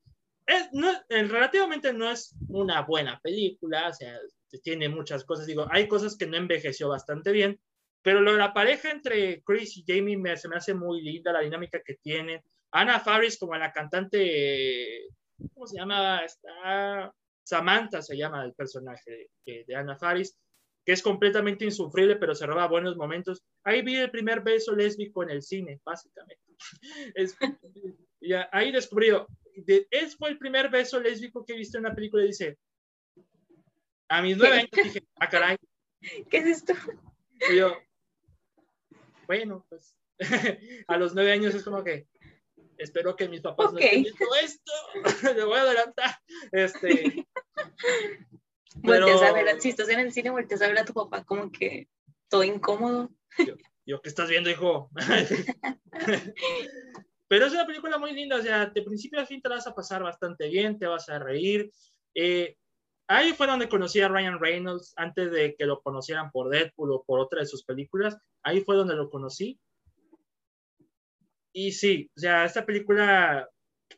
es, 0.46 0.68
no, 0.72 0.92
relativamente 1.08 1.92
no 1.92 2.10
es 2.10 2.34
una 2.48 2.82
buena 2.82 3.18
película, 3.20 3.88
o 3.88 3.92
sea, 3.92 4.18
tiene 4.62 4.88
muchas 4.88 5.24
cosas, 5.24 5.46
digo, 5.46 5.66
hay 5.70 5.88
cosas 5.88 6.16
que 6.16 6.26
no 6.26 6.36
envejeció 6.36 6.88
bastante 6.88 7.32
bien, 7.32 7.60
pero 8.02 8.20
lo 8.20 8.32
de 8.32 8.38
la 8.38 8.52
pareja 8.52 8.90
entre 8.90 9.42
Chris 9.42 9.76
y 9.78 9.84
Jamie 9.86 10.16
me, 10.16 10.36
se 10.36 10.48
me 10.48 10.56
hace 10.56 10.74
muy 10.74 11.02
linda, 11.02 11.32
la 11.32 11.40
dinámica 11.40 11.80
que 11.82 11.94
tienen. 11.94 12.42
Ana 12.70 13.00
Faris 13.00 13.38
como 13.38 13.56
la 13.56 13.72
cantante, 13.72 15.08
¿cómo 15.54 15.66
se 15.66 15.78
llama? 15.78 16.22
Está, 16.24 17.12
Samantha 17.42 18.02
se 18.02 18.16
llama 18.16 18.44
el 18.44 18.52
personaje 18.52 19.28
de, 19.46 19.64
de 19.66 19.74
Ana 19.74 19.96
Faris, 19.96 20.38
que 20.84 20.92
es 20.92 21.02
completamente 21.02 21.64
insufrible, 21.64 22.16
pero 22.16 22.34
se 22.34 22.46
roba 22.46 22.68
buenos 22.68 22.96
momentos. 22.96 23.42
Ahí 23.64 23.82
vi 23.82 23.96
el 23.96 24.10
primer 24.10 24.42
beso 24.42 24.74
lésbico 24.74 25.22
en 25.22 25.30
el 25.30 25.42
cine, 25.42 25.80
básicamente. 25.84 26.42
Es, 27.14 27.36
ya, 28.20 28.48
ahí 28.52 28.70
descubrió, 28.70 29.26
es 29.90 30.16
fue 30.16 30.30
el 30.30 30.38
primer 30.38 30.70
beso 30.70 31.00
lésbico 31.00 31.44
que 31.44 31.52
he 31.52 31.56
visto 31.56 31.76
en 31.76 31.84
una 31.84 31.94
película 31.94 32.22
y 32.22 32.28
dice, 32.28 32.58
a 34.08 34.22
mis 34.22 34.36
nueve 34.36 34.58
años 34.58 34.70
dije, 34.72 35.02
ah, 35.16 35.28
caray. 35.28 35.56
¿Qué 36.30 36.38
es 36.38 36.46
esto? 36.46 36.74
Y 37.50 37.56
yo, 37.56 37.76
bueno, 39.26 39.66
pues 39.68 39.96
a 40.88 40.96
los 40.96 41.14
nueve 41.14 41.32
años 41.32 41.54
es 41.54 41.64
como 41.64 41.82
que 41.82 42.06
espero 42.78 43.16
que 43.16 43.28
mis 43.28 43.40
papás 43.40 43.72
no 43.72 43.78
estén 43.78 44.02
viendo 44.02 44.34
esto, 44.42 44.72
le 45.34 45.44
voy 45.44 45.58
a 45.58 45.62
adelantar. 45.62 46.18
Este, 46.52 47.26
pero... 48.82 49.06
a 49.22 49.32
ver, 49.32 49.60
si 49.60 49.70
estás 49.70 49.88
en 49.88 50.00
el 50.00 50.12
cine, 50.12 50.30
volteas 50.30 50.62
a 50.62 50.68
ver 50.68 50.78
a 50.78 50.84
tu 50.84 50.92
papá 50.92 51.24
como 51.24 51.50
que 51.50 51.88
todo 52.28 52.44
incómodo. 52.44 53.10
Yo, 53.38 53.54
yo 53.86 54.00
¿qué 54.00 54.08
estás 54.08 54.28
viendo, 54.28 54.50
hijo? 54.50 54.90
pero 57.28 57.46
es 57.46 57.52
una 57.52 57.66
película 57.66 57.98
muy 57.98 58.12
linda, 58.12 58.36
o 58.36 58.42
sea, 58.42 58.66
de 58.66 58.82
principio 58.82 59.20
a 59.20 59.26
fin 59.26 59.40
te 59.40 59.48
vas 59.48 59.66
a 59.66 59.74
pasar 59.74 60.02
bastante 60.02 60.48
bien, 60.48 60.78
te 60.78 60.86
vas 60.86 61.08
a 61.08 61.18
reír. 61.18 61.70
Eh, 62.14 62.56
ahí 63.08 63.32
fue 63.32 63.46
donde 63.46 63.68
conocí 63.68 64.00
a 64.00 64.08
Ryan 64.08 64.40
Reynolds 64.40 64.94
antes 64.96 65.30
de 65.30 65.54
que 65.56 65.66
lo 65.66 65.80
conocieran 65.80 66.30
por 66.30 66.48
Deadpool 66.48 66.92
o 66.92 67.04
por 67.04 67.20
otra 67.20 67.40
de 67.40 67.46
sus 67.46 67.64
películas. 67.64 68.16
Ahí 68.42 68.60
fue 68.60 68.76
donde 68.76 68.94
lo 68.94 69.10
conocí. 69.10 69.58
Y 71.52 71.72
sí, 71.72 72.10
o 72.16 72.20
sea, 72.20 72.44
esta 72.44 72.66
película 72.66 73.48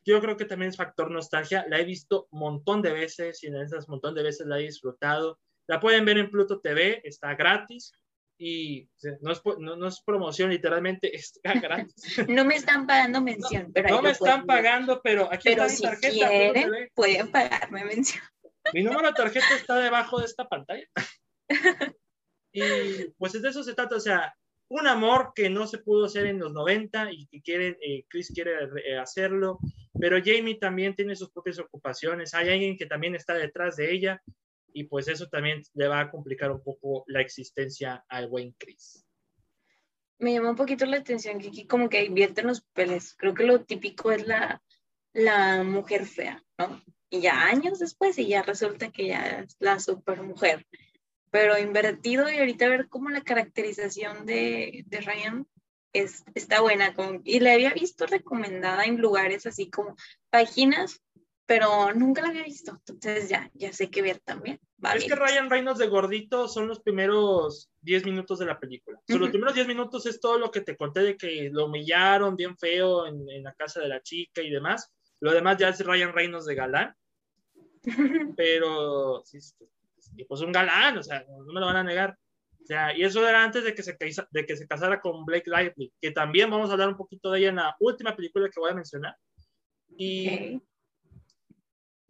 yo 0.04 0.20
creo 0.20 0.36
que 0.36 0.44
también 0.44 0.70
es 0.70 0.76
factor 0.76 1.10
nostalgia. 1.10 1.66
La 1.68 1.78
he 1.78 1.84
visto 1.84 2.28
un 2.30 2.40
montón 2.40 2.82
de 2.82 2.92
veces 2.92 3.42
y 3.42 3.48
en 3.48 3.56
esas 3.56 3.88
montón 3.88 4.14
de 4.14 4.22
veces 4.22 4.46
la 4.46 4.58
he 4.58 4.62
disfrutado. 4.62 5.38
La 5.66 5.80
pueden 5.80 6.04
ver 6.04 6.18
en 6.18 6.30
Pluto 6.30 6.60
TV, 6.60 7.00
está 7.04 7.34
gratis 7.34 7.92
y 8.38 8.88
no 9.20 9.32
es, 9.32 9.40
no, 9.58 9.88
es 9.88 10.00
promoción, 10.02 10.50
literalmente 10.50 11.14
está 11.14 11.54
gratis. 11.60 12.18
no 12.28 12.44
me 12.44 12.56
están 12.56 12.86
pagando 12.86 13.20
mención, 13.20 13.72
pero 13.72 13.88
no 13.88 14.02
me 14.02 14.10
están 14.10 14.46
pagando, 14.46 15.00
pero 15.02 15.32
aquí 15.32 15.48
está 15.48 15.66
mi 15.66 15.76
tarjeta. 15.76 16.28
Quieren, 16.28 16.90
pueden 16.94 17.30
pagarme 17.30 17.84
mención. 17.84 18.22
Mi 18.72 18.82
número 18.82 19.08
de 19.08 19.14
tarjeta 19.14 19.54
está 19.54 19.76
debajo 19.78 20.18
de 20.18 20.26
esta 20.26 20.48
pantalla. 20.48 20.86
y 22.52 23.04
pues 23.16 23.40
de 23.40 23.48
eso 23.48 23.62
se 23.62 23.74
trata, 23.74 23.96
o 23.96 24.00
sea, 24.00 24.34
un 24.68 24.86
amor 24.86 25.32
que 25.34 25.48
no 25.48 25.66
se 25.66 25.78
pudo 25.78 26.06
hacer 26.06 26.26
en 26.26 26.38
los 26.38 26.52
90 26.52 27.12
y 27.12 27.26
que 27.26 27.40
quiere, 27.40 27.78
eh, 27.80 28.05
Chris 28.09 28.32
quiere 28.34 28.52
eh, 28.84 28.98
hacerlo, 28.98 29.59
pero 29.98 30.18
Jamie 30.24 30.59
también 30.59 30.94
tiene 30.94 31.14
sus 31.14 31.30
propias 31.30 31.59
ocupaciones, 31.59 32.34
hay 32.34 32.51
alguien 32.51 32.76
que 32.76 32.86
también 32.86 33.14
está 33.14 33.34
detrás 33.34 33.76
de 33.76 33.93
ella 33.93 34.22
y 34.72 34.84
pues 34.84 35.09
eso 35.09 35.28
también 35.28 35.62
le 35.74 35.88
va 35.88 36.01
a 36.01 36.10
complicar 36.10 36.51
un 36.51 36.62
poco 36.62 37.05
la 37.06 37.20
existencia 37.20 38.05
al 38.09 38.28
buen 38.28 38.52
Chris. 38.59 39.06
Me 40.18 40.32
llama 40.32 40.51
un 40.51 40.56
poquito 40.56 40.86
la 40.86 40.98
atención 40.98 41.38
que 41.38 41.48
aquí 41.48 41.66
como 41.66 41.88
que 41.88 42.05
invierten 42.05 42.47
los 42.47 42.62
papeles, 42.62 43.14
creo 43.16 43.34
que 43.34 43.44
lo 43.44 43.64
típico 43.64 44.10
es 44.10 44.26
la, 44.26 44.62
la 45.12 45.62
mujer 45.62 46.06
fea, 46.06 46.43
¿no? 46.59 46.82
y 47.10 47.20
ya 47.20 47.47
años 47.47 47.78
después 47.78 48.18
y 48.18 48.28
ya 48.28 48.43
resulta 48.43 48.90
que 48.90 49.09
ya 49.09 49.40
es 49.40 49.56
la 49.60 49.78
super 49.78 50.22
mujer. 50.22 50.66
Pero 51.31 51.59
invertido 51.59 52.31
y 52.31 52.39
ahorita 52.39 52.69
ver 52.69 52.89
cómo 52.89 53.11
la 53.11 53.23
caracterización 53.23 54.27
de, 54.27 54.85
de 54.86 55.01
Ryan 55.01 55.47
es, 55.93 56.24
está 56.35 56.61
buena. 56.61 56.94
Como, 56.94 57.20
y 57.24 57.40
la 57.40 57.53
había 57.53 57.73
visto 57.73 58.07
recomendada 58.07 58.85
en 58.85 58.98
lugares 58.98 59.47
así 59.47 59.70
como 59.70 59.97
páginas, 60.31 61.03
pero 61.47 61.93
nunca 61.94 62.23
la 62.23 62.28
había 62.28 62.44
visto. 62.44 62.81
Entonces 62.89 63.28
ya, 63.28 63.51
ya 63.55 63.73
sé 63.73 63.90
qué 63.90 64.03
ver 64.03 64.20
también. 64.20 64.61
es 64.94 65.05
que 65.05 65.15
Ryan 65.15 65.51
Reynolds 65.51 65.78
de 65.78 65.89
gordito 65.89 66.48
son 66.48 66.69
los 66.69 66.81
primeros 66.81 67.70
10 67.82 68.05
minutos 68.05 68.39
de 68.39 68.47
la 68.47 68.59
película. 68.59 69.01
Los 69.09 69.31
primeros 69.31 69.55
10 69.55 69.66
minutos 69.66 70.07
es 70.07 70.20
todo 70.20 70.39
lo 70.39 70.51
que 70.51 70.61
te 70.61 70.77
conté 70.77 71.01
de 71.01 71.16
que 71.16 71.51
lo 71.53 71.66
humillaron 71.66 72.36
bien 72.36 72.57
feo 72.57 73.07
en, 73.07 73.28
en 73.28 73.43
la 73.43 73.53
casa 73.55 73.81
de 73.81 73.89
la 73.89 74.01
chica 74.03 74.43
y 74.43 74.51
demás 74.51 74.93
lo 75.20 75.32
demás 75.32 75.57
ya 75.59 75.69
es 75.69 75.85
Ryan 75.85 76.12
Reynolds 76.12 76.47
de 76.47 76.55
galán. 76.55 76.94
Pero, 78.36 79.23
sí, 79.24 79.39
pues 80.24 80.40
un 80.40 80.52
galán, 80.52 80.98
o 80.98 81.02
sea, 81.02 81.24
no 81.28 81.52
me 81.52 81.60
lo 81.60 81.66
van 81.66 81.76
a 81.76 81.84
negar. 81.84 82.16
O 82.62 82.66
sea, 82.66 82.97
y 82.97 83.05
eso 83.05 83.26
era 83.28 83.44
antes 83.44 83.62
de 83.62 83.74
que 83.74 83.82
se, 83.82 83.97
de 84.30 84.47
que 84.47 84.56
se 84.56 84.66
casara 84.66 85.01
con 85.01 85.24
Blake 85.24 85.48
Lively, 85.48 85.93
que 86.01 86.10
también 86.10 86.51
vamos 86.51 86.68
a 86.68 86.72
hablar 86.72 86.88
un 86.88 86.97
poquito 86.97 87.30
de 87.30 87.38
ella 87.38 87.48
en 87.51 87.56
la 87.56 87.76
última 87.78 88.16
película 88.16 88.48
que 88.48 88.60
voy 88.60 88.70
a 88.70 88.74
mencionar. 88.74 89.16
Y 89.97 90.60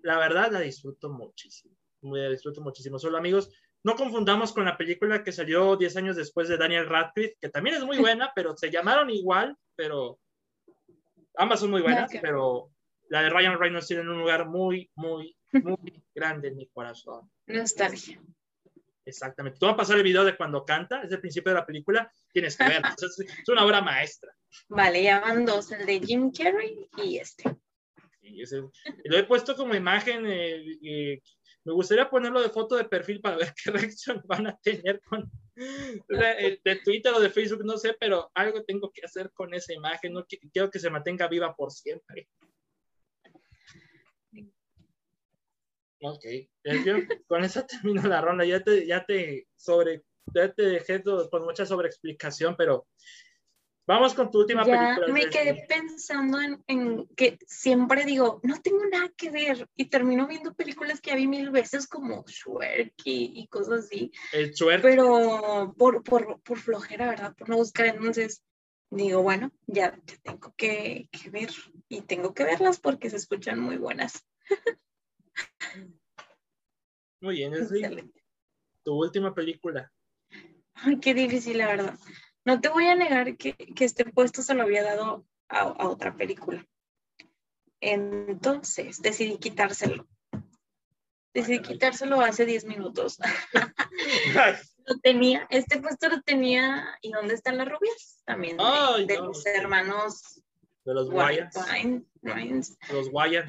la 0.02 0.18
verdad 0.18 0.50
la 0.52 0.60
disfruto 0.60 1.10
muchísimo. 1.10 1.76
La 2.00 2.30
disfruto 2.30 2.62
muchísimo. 2.62 2.98
Solo 2.98 3.18
amigos, 3.18 3.50
no 3.82 3.96
confundamos 3.96 4.52
con 4.52 4.64
la 4.64 4.76
película 4.76 5.22
que 5.22 5.32
salió 5.32 5.76
10 5.76 5.96
años 5.96 6.16
después 6.16 6.48
de 6.48 6.56
Daniel 6.56 6.88
Radcliffe, 6.88 7.36
que 7.40 7.50
también 7.50 7.76
es 7.76 7.84
muy 7.84 7.98
buena, 7.98 8.32
pero 8.34 8.56
se 8.56 8.70
llamaron 8.70 9.10
igual, 9.10 9.56
pero 9.74 10.18
ambas 11.36 11.60
son 11.60 11.70
muy 11.70 11.82
buenas, 11.82 12.10
pero 12.22 12.70
la 13.08 13.22
de 13.22 13.30
Ryan 13.30 13.58
Reynolds 13.58 13.86
tiene 13.86 14.02
un 14.02 14.18
lugar 14.18 14.48
muy, 14.48 14.90
muy, 14.94 15.36
muy 15.52 16.04
grande 16.14 16.48
en 16.48 16.56
mi 16.56 16.66
corazón. 16.68 17.30
Nostalgia. 17.47 18.20
Exactamente. 19.05 19.59
Tú 19.59 19.66
vas 19.66 19.74
a 19.74 19.77
pasar 19.77 19.97
el 19.97 20.02
video 20.02 20.24
de 20.24 20.36
cuando 20.36 20.64
canta, 20.64 21.02
es 21.02 21.12
el 21.12 21.20
principio 21.20 21.52
de 21.52 21.60
la 21.60 21.66
película, 21.66 22.10
tienes 22.32 22.56
que 22.56 22.64
ver. 22.64 22.82
es, 23.01 23.48
una 23.48 23.64
obra 23.64 23.81
maestra. 23.81 24.32
Vale, 24.68 25.02
ya 25.02 25.20
van 25.20 25.44
dos, 25.47 25.70
el 25.70 25.86
de 25.86 26.01
Jim 26.01 26.32
Carrey 26.32 26.89
y 26.97 27.18
este. 27.18 27.56
lo 29.05 29.16
he 29.16 29.24
puesto 29.24 29.55
como 29.55 29.74
imagen. 29.77 30.24
Eh, 30.27 31.23
me 31.64 31.73
gustaría 31.73 32.10
ponerlo 32.10 32.40
de 32.40 32.51
foto 32.51 32.77
de 32.77 32.85
perfil 32.85 33.20
para 33.20 33.36
ver 33.36 33.52
qué 33.64 33.70
reacción 33.70 34.23
van 34.24 34.48
a 34.48 34.56
tener 34.59 35.01
con 35.02 35.31
de, 35.55 36.60
de 36.64 36.77
Twitter 36.85 37.12
o 37.14 37.20
de 37.20 37.31
Facebook, 37.31 37.64
no 37.64 37.77
sé, 37.77 37.97
pero 37.98 38.31
algo 38.35 38.64
tengo 38.64 38.90
que 38.93 39.05
hacer 39.05 39.31
con 39.32 39.55
esa 39.55 39.73
imagen. 39.73 40.12
No 40.12 40.27
quiero 40.52 40.70
que 40.70 40.81
se 40.81 40.90
mantenga 40.90 41.28
viva 41.28 41.55
por 41.55 41.70
siempre. 41.70 42.28
Ok, 46.08 46.24
con 47.26 47.44
eso 47.44 47.66
termino 47.66 48.02
la 48.02 48.20
ronda. 48.20 48.44
Ya 48.44 48.62
te, 48.62 48.86
ya 48.86 49.04
te, 49.04 49.48
sobre, 49.56 50.04
ya 50.34 50.52
te 50.52 50.62
dejé 50.62 51.02
con 51.02 51.44
mucha 51.44 51.66
sobreexplicación, 51.66 52.54
pero 52.56 52.86
vamos 53.88 54.14
con 54.14 54.30
tu 54.30 54.40
última 54.40 54.64
película. 54.64 55.08
Me 55.08 55.28
quedé 55.28 55.66
pensando 55.68 56.38
en, 56.68 57.08
que 57.16 57.38
siempre 57.46 58.04
digo, 58.04 58.40
no 58.44 58.60
tengo 58.62 58.84
nada 58.86 59.10
que 59.16 59.30
ver 59.30 59.68
y 59.74 59.86
termino 59.86 60.28
viendo 60.28 60.54
películas 60.54 61.00
que 61.00 61.10
ya 61.10 61.16
vi 61.16 61.26
mil 61.26 61.50
veces 61.50 61.88
como 61.88 62.24
Shrek 62.24 62.94
y, 63.04 63.46
cosas 63.48 63.86
así. 63.86 64.12
El 64.32 64.52
Shrek. 64.52 64.82
Pero 64.82 65.74
por, 65.76 66.04
por, 66.04 66.40
por, 66.42 66.58
flojera, 66.58 67.08
¿verdad? 67.08 67.34
Por 67.34 67.48
no 67.48 67.56
buscar. 67.56 67.86
Entonces 67.86 68.44
digo, 68.90 69.22
bueno, 69.22 69.50
ya, 69.66 69.98
ya 70.06 70.16
tengo 70.22 70.54
que, 70.56 71.08
que 71.10 71.30
ver 71.30 71.50
y 71.88 72.02
tengo 72.02 72.32
que 72.32 72.44
verlas 72.44 72.78
porque 72.78 73.10
se 73.10 73.16
escuchan 73.16 73.58
muy 73.58 73.76
buenas. 73.76 74.24
Muy 77.26 77.38
bien, 77.38 77.50
Leslie. 77.50 78.08
Tu 78.84 78.94
última 78.94 79.34
película. 79.34 79.92
Ay, 80.74 81.00
qué 81.00 81.12
difícil, 81.12 81.58
la 81.58 81.66
verdad. 81.66 81.98
No 82.44 82.60
te 82.60 82.68
voy 82.68 82.86
a 82.86 82.94
negar 82.94 83.36
que, 83.36 83.56
este 83.80 84.04
puesto 84.04 84.42
se 84.42 84.54
lo 84.54 84.62
había 84.62 84.84
dado 84.84 85.26
a, 85.48 85.88
otra 85.88 86.16
película. 86.16 86.64
Entonces 87.80 89.02
decidí 89.02 89.38
quitárselo. 89.38 90.06
Decidí 91.34 91.62
quitárselo 91.62 92.20
hace 92.20 92.46
10 92.46 92.66
minutos. 92.66 93.18
lo 94.86 94.98
tenía, 95.00 95.48
este 95.50 95.80
puesto 95.80 96.08
lo 96.08 96.22
tenía. 96.22 96.96
¿Y 97.02 97.10
dónde 97.10 97.34
están 97.34 97.58
las 97.58 97.68
rubias? 97.68 98.22
También 98.24 98.56
de, 98.56 99.16
los 99.16 99.44
hermanos. 99.46 100.44
De 100.84 100.94
los 100.94 101.08
Wyans. 101.08 101.56
Los 102.88 103.08
Wyans. 103.10 103.48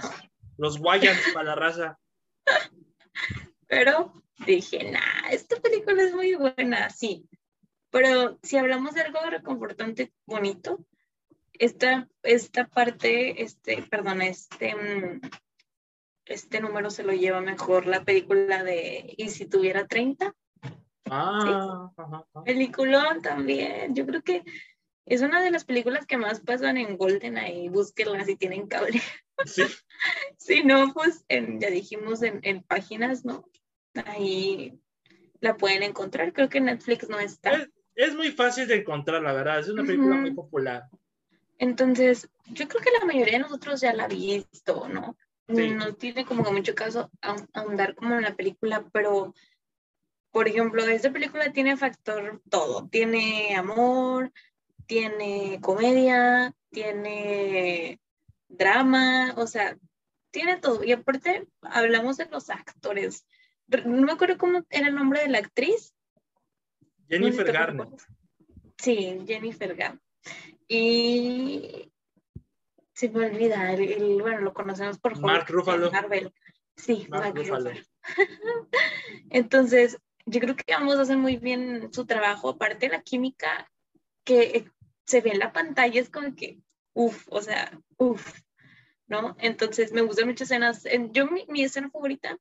Los 0.58 0.80
Wyans 0.80 1.22
para 1.32 1.50
la 1.50 1.56
raza. 1.56 2.00
Pero 3.68 4.24
dije, 4.46 4.92
nah, 4.92 5.30
esta 5.32 5.58
película 5.58 6.04
es 6.04 6.14
muy 6.14 6.36
buena, 6.36 6.90
sí. 6.90 7.28
Pero 7.90 8.40
si 8.44 8.58
hablamos 8.58 8.94
de 8.94 9.02
algo 9.02 9.20
reconfortante 9.30 10.14
bonito, 10.26 10.80
esta, 11.54 12.08
esta 12.24 12.68
parte, 12.68 13.42
este, 13.42 13.82
perdón, 13.84 14.22
este, 14.22 14.76
mm, 14.76 15.22
este 16.26 16.60
número 16.60 16.90
se 16.90 17.04
lo 17.04 17.14
lleva 17.14 17.42
mejor 17.42 17.88
la 17.88 18.04
película 18.04 18.64
de 18.64 19.14
¿Y 19.18 19.30
si 19.30 19.46
tuviera 19.46 19.88
30? 19.88 20.34
Ah, 21.10 21.90
Peliculón 22.44 23.22
también. 23.22 23.96
Yo 23.96 24.06
creo 24.06 24.22
que 24.22 24.44
es 25.08 25.22
una 25.22 25.42
de 25.42 25.52
las 25.52 25.64
películas 25.64 26.06
que 26.06 26.18
más 26.18 26.42
pasan 26.42 26.78
en 26.78 26.98
Golden 26.98 27.38
ahí. 27.38 27.70
Búsquenla 27.70 28.26
si 28.26 28.36
tienen 28.36 28.68
cable. 28.68 29.02
Sí. 29.46 29.64
si 30.38 30.64
no, 30.64 30.94
pues 30.94 31.26
ya 31.30 31.70
dijimos 31.70 32.22
en, 32.24 32.40
en, 32.44 32.62
páginas, 32.62 33.24
¿no? 33.24 33.50
Ahí 34.06 34.80
la 35.40 35.56
pueden 35.56 35.84
encontrar. 35.84 36.34
Creo 36.34 36.50
que 36.50 36.60
Netflix 36.60 37.10
no 37.10 37.20
está. 37.20 37.68
Es, 37.96 38.16
muy 38.16 38.32
fácil 38.32 38.68
de 38.68 38.76
encontrar, 38.76 39.22
la 39.22 39.34
verdad. 39.34 39.60
Es 39.60 39.70
una 39.70 39.84
película 39.84 40.16
muy 40.18 40.34
popular. 40.34 40.84
Entonces, 41.58 42.30
yo 42.48 42.68
creo 42.68 42.82
que 42.82 42.92
la 43.00 43.06
mayoría 43.06 43.34
de 43.34 43.44
nosotros 43.44 43.82
ya 43.82 43.94
la 43.94 44.06
ha 44.06 44.08
visto, 44.08 44.88
¿no? 44.90 45.18
No 45.48 45.96
tiene 45.96 46.26
como 46.26 46.44
que 46.44 46.52
mucho 46.52 46.76
caso 46.76 47.10
ahondar 47.54 47.96
como 47.96 48.16
en 48.16 48.24
la 48.24 48.36
película, 48.36 48.86
pero 48.92 49.34
por 50.32 50.48
ejemplo, 50.48 50.84
esta 50.84 51.12
película 51.12 51.52
tiene 51.52 51.78
factor 51.78 52.42
todo. 52.50 52.88
Tiene 52.90 53.56
amor, 53.56 54.32
tiene 54.88 55.60
comedia, 55.62 56.54
tiene 56.72 58.00
drama, 58.48 59.34
o 59.38 59.46
sea, 59.46 59.78
tiene 60.32 60.58
todo. 60.58 60.84
Y 60.84 60.92
aparte, 60.94 61.48
hablamos 61.62 62.18
de 62.18 62.26
los 62.26 62.50
actores. 62.50 63.26
No 63.86 64.06
me 64.06 64.14
acuerdo 64.14 64.38
cómo 64.38 64.64
era 64.70 64.88
el 64.88 64.96
nombre 64.96 65.22
de 65.22 65.30
la 65.30 65.40
actriz. 65.40 65.94
Jennifer 67.08 67.52
Garner. 67.52 67.88
Sí, 68.78 69.24
Jennifer 69.26 69.76
Garner. 69.76 70.02
Y 70.68 71.92
se 72.94 73.10
me 73.10 73.28
olvida, 73.28 73.74
el, 73.74 74.22
bueno, 74.22 74.42
lo 74.42 74.54
conocemos 74.54 75.00
por 75.00 75.20
Mark 75.20 75.48
Ruffalo. 75.50 75.92
Marvel. 75.92 76.34
Sí, 76.76 77.08
Mark, 77.10 77.36
Ruffalo. 77.36 77.72
Entonces, 79.30 79.98
yo 80.26 80.40
creo 80.40 80.56
que 80.56 80.74
vamos 80.74 80.98
a 80.98 81.02
hacer 81.02 81.18
muy 81.18 81.38
bien 81.38 81.92
su 81.94 82.06
trabajo. 82.06 82.50
Aparte, 82.50 82.90
la 82.90 83.02
química 83.02 83.70
que 84.24 84.70
se 85.08 85.22
ve 85.22 85.32
en 85.32 85.40
la 85.40 85.54
pantalla 85.54 86.00
es 86.00 86.10
como 86.10 86.36
que, 86.36 86.60
uff, 86.94 87.28
o 87.30 87.42
sea, 87.42 87.72
uff, 87.98 88.40
¿no? 89.08 89.36
Entonces, 89.40 89.94
me 89.94 90.02
gustan 90.02 90.28
muchas 90.28 90.52
escenas. 90.52 90.84
Yo, 91.12 91.28
mi, 91.28 91.64
escena 91.64 91.90
favorita, 91.90 92.38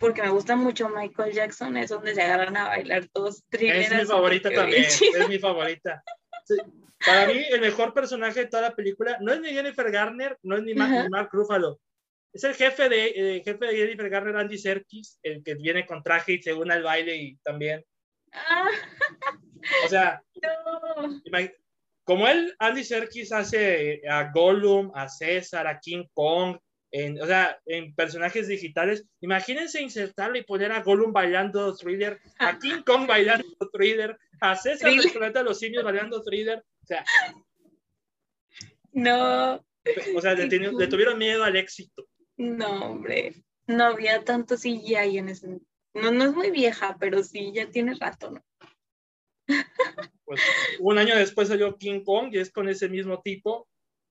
porque 0.00 0.22
me 0.22 0.30
gusta 0.30 0.56
mucho 0.56 0.88
Michael 0.88 1.32
Jackson, 1.32 1.76
es 1.76 1.90
donde 1.90 2.14
se 2.14 2.22
agarran 2.22 2.56
a 2.56 2.68
bailar 2.68 3.06
todos 3.12 3.44
Es 3.50 3.92
mi 3.92 4.04
favorita 4.04 4.50
también, 4.50 4.84
es 4.84 5.28
mi 5.28 5.38
favorita. 5.38 6.02
Para 7.06 7.26
mí, 7.26 7.44
el 7.48 7.60
mejor 7.60 7.94
personaje 7.94 8.40
de 8.40 8.46
toda 8.46 8.62
la 8.62 8.74
película 8.74 9.16
no 9.20 9.32
es 9.32 9.40
ni 9.40 9.50
Jennifer 9.50 9.90
Garner, 9.90 10.36
no 10.42 10.56
es 10.56 10.64
ni, 10.64 10.74
Mark 10.74 11.28
Ruffalo, 11.30 11.80
es 12.32 12.42
el 12.42 12.54
jefe 12.54 12.88
de, 12.88 13.06
eh, 13.06 13.42
jefe 13.44 13.66
de 13.66 13.76
Jennifer 13.76 14.10
Garner, 14.10 14.36
Andy 14.36 14.58
Serkis, 14.58 15.20
el 15.22 15.44
que 15.44 15.54
viene 15.54 15.86
con 15.86 16.02
traje 16.02 16.32
y 16.32 16.42
se 16.42 16.52
une 16.52 16.74
al 16.74 16.82
baile 16.82 17.16
y 17.16 17.36
también. 17.36 17.84
Ah. 18.32 18.68
O 19.84 19.88
sea, 19.88 20.22
como 22.08 22.26
él, 22.26 22.54
Andy 22.58 22.84
Serkis 22.84 23.32
hace 23.32 24.00
a 24.08 24.32
Gollum, 24.32 24.90
a 24.94 25.10
César, 25.10 25.66
a 25.66 25.78
King 25.78 26.04
Kong, 26.14 26.56
en, 26.90 27.20
o 27.20 27.26
sea, 27.26 27.60
en 27.66 27.94
personajes 27.94 28.48
digitales, 28.48 29.04
imagínense 29.20 29.82
insertarle 29.82 30.38
y 30.38 30.44
poner 30.44 30.72
a 30.72 30.80
Gollum 30.80 31.12
bailando 31.12 31.76
thriller, 31.76 32.18
a. 32.38 32.58
King 32.58 32.80
Kong 32.86 33.06
bailando 33.06 33.46
thriller, 33.74 34.16
a 34.40 34.56
César 34.56 34.90
del 34.90 35.12
planeta 35.12 35.40
de 35.40 35.44
los 35.44 35.58
simios 35.58 35.84
bailando 35.84 36.22
thriller, 36.22 36.64
o 36.82 36.86
sea. 36.86 37.04
No. 38.92 39.62
O 40.16 40.20
sea, 40.22 40.32
le 40.32 40.86
tuvieron 40.86 41.18
miedo 41.18 41.44
al 41.44 41.56
éxito. 41.56 42.08
No, 42.38 42.86
hombre, 42.86 43.34
no 43.66 43.84
había 43.84 44.24
tanto 44.24 44.56
CGI 44.56 45.18
en 45.18 45.28
ese. 45.28 45.60
No, 45.92 46.10
no 46.10 46.24
es 46.24 46.32
muy 46.32 46.50
vieja, 46.50 46.96
pero 46.98 47.22
sí, 47.22 47.52
ya 47.54 47.68
tiene 47.68 47.92
rato, 48.00 48.30
¿no? 48.30 48.42
Pues 50.24 50.40
un 50.80 50.98
año 50.98 51.16
después 51.16 51.48
salió 51.48 51.76
King 51.78 52.04
Kong 52.04 52.28
y 52.32 52.38
es 52.38 52.50
con 52.50 52.68
ese 52.68 52.88
mismo 52.88 53.22
tipo. 53.22 53.68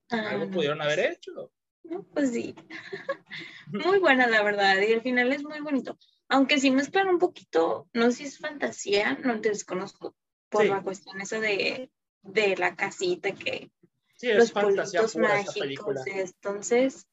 Ah, 0.09 0.31
algo 0.31 0.49
pudieron 0.49 0.81
haber 0.81 0.99
hecho. 0.99 1.51
No, 1.83 2.03
pues 2.03 2.31
sí. 2.31 2.55
muy 3.67 3.99
buena, 3.99 4.27
la 4.27 4.41
verdad, 4.41 4.77
y 4.81 4.91
el 4.91 5.01
final 5.01 5.31
es 5.31 5.43
muy 5.43 5.59
bonito. 5.59 5.97
Aunque 6.27 6.59
sí 6.59 6.71
mezclan 6.71 7.07
un 7.07 7.19
poquito, 7.19 7.87
no 7.93 8.05
sé 8.05 8.17
si 8.17 8.23
es 8.23 8.39
fantasía, 8.39 9.17
no 9.23 9.39
te 9.39 9.49
desconozco, 9.49 10.15
por 10.49 10.65
la 10.65 10.81
cuestión 10.81 11.21
esa 11.21 11.39
de, 11.39 11.91
de 12.23 12.57
la 12.57 12.75
casita 12.75 13.31
que 13.33 13.69
sí, 14.15 14.29
es 14.29 14.37
los 14.37 14.51
fantasía 14.51 15.03
mágicos, 15.15 16.01
entonces 16.07 17.07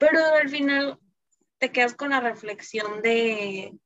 pero 0.00 0.18
al 0.34 0.48
final 0.48 0.98
te 1.58 1.70
quedas 1.70 1.94
con 1.94 2.10
la 2.10 2.20
reflexión 2.20 3.02
de, 3.02 3.78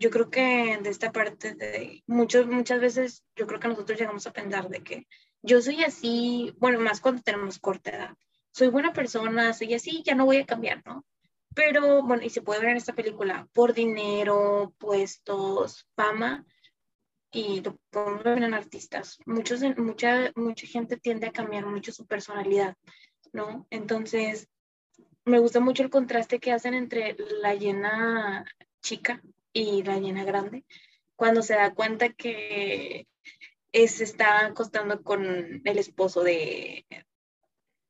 yo 0.00 0.10
creo 0.10 0.30
que 0.30 0.78
de 0.82 0.90
esta 0.90 1.12
parte 1.12 1.54
de 1.54 2.02
muchos, 2.06 2.46
muchas 2.46 2.80
veces 2.80 3.22
yo 3.36 3.46
creo 3.46 3.60
que 3.60 3.68
nosotros 3.68 3.98
llegamos 3.98 4.26
a 4.26 4.32
pensar 4.32 4.68
de 4.70 4.82
que 4.82 5.06
yo 5.42 5.60
soy 5.60 5.84
así, 5.84 6.54
bueno, 6.58 6.80
más 6.80 7.00
cuando 7.00 7.22
tenemos 7.22 7.58
corta 7.58 7.90
edad, 7.90 8.16
soy 8.50 8.68
buena 8.68 8.94
persona, 8.94 9.52
soy 9.52 9.74
así, 9.74 10.02
ya 10.02 10.14
no 10.14 10.24
voy 10.24 10.38
a 10.38 10.46
cambiar, 10.46 10.82
¿no? 10.86 11.04
Pero 11.54 12.02
bueno, 12.02 12.22
y 12.24 12.30
se 12.30 12.40
puede 12.40 12.60
ver 12.60 12.70
en 12.70 12.76
esta 12.78 12.94
película, 12.94 13.46
por 13.52 13.74
dinero, 13.74 14.74
puestos, 14.78 15.86
fama, 15.94 16.46
y 17.30 17.60
lo 17.60 17.76
podemos 17.90 18.24
ver 18.24 18.42
en 18.42 18.54
artistas. 18.54 19.18
Muchos, 19.26 19.60
mucha, 19.76 20.32
mucha 20.34 20.66
gente 20.66 20.96
tiende 20.96 21.26
a 21.26 21.32
cambiar 21.32 21.66
mucho 21.66 21.92
su 21.92 22.06
personalidad. 22.06 22.76
¿no? 23.32 23.66
Entonces, 23.70 24.48
me 25.24 25.38
gusta 25.38 25.60
mucho 25.60 25.82
el 25.82 25.90
contraste 25.90 26.40
que 26.40 26.52
hacen 26.52 26.74
entre 26.74 27.16
la 27.40 27.54
llena 27.54 28.44
chica 28.82 29.22
y 29.52 29.82
la 29.82 29.98
llena 29.98 30.24
grande, 30.24 30.64
cuando 31.16 31.42
se 31.42 31.54
da 31.54 31.74
cuenta 31.74 32.10
que 32.10 33.06
se 33.72 34.04
está 34.04 34.46
acostando 34.46 35.02
con 35.02 35.62
el 35.64 35.78
esposo 35.78 36.22
de, 36.22 36.86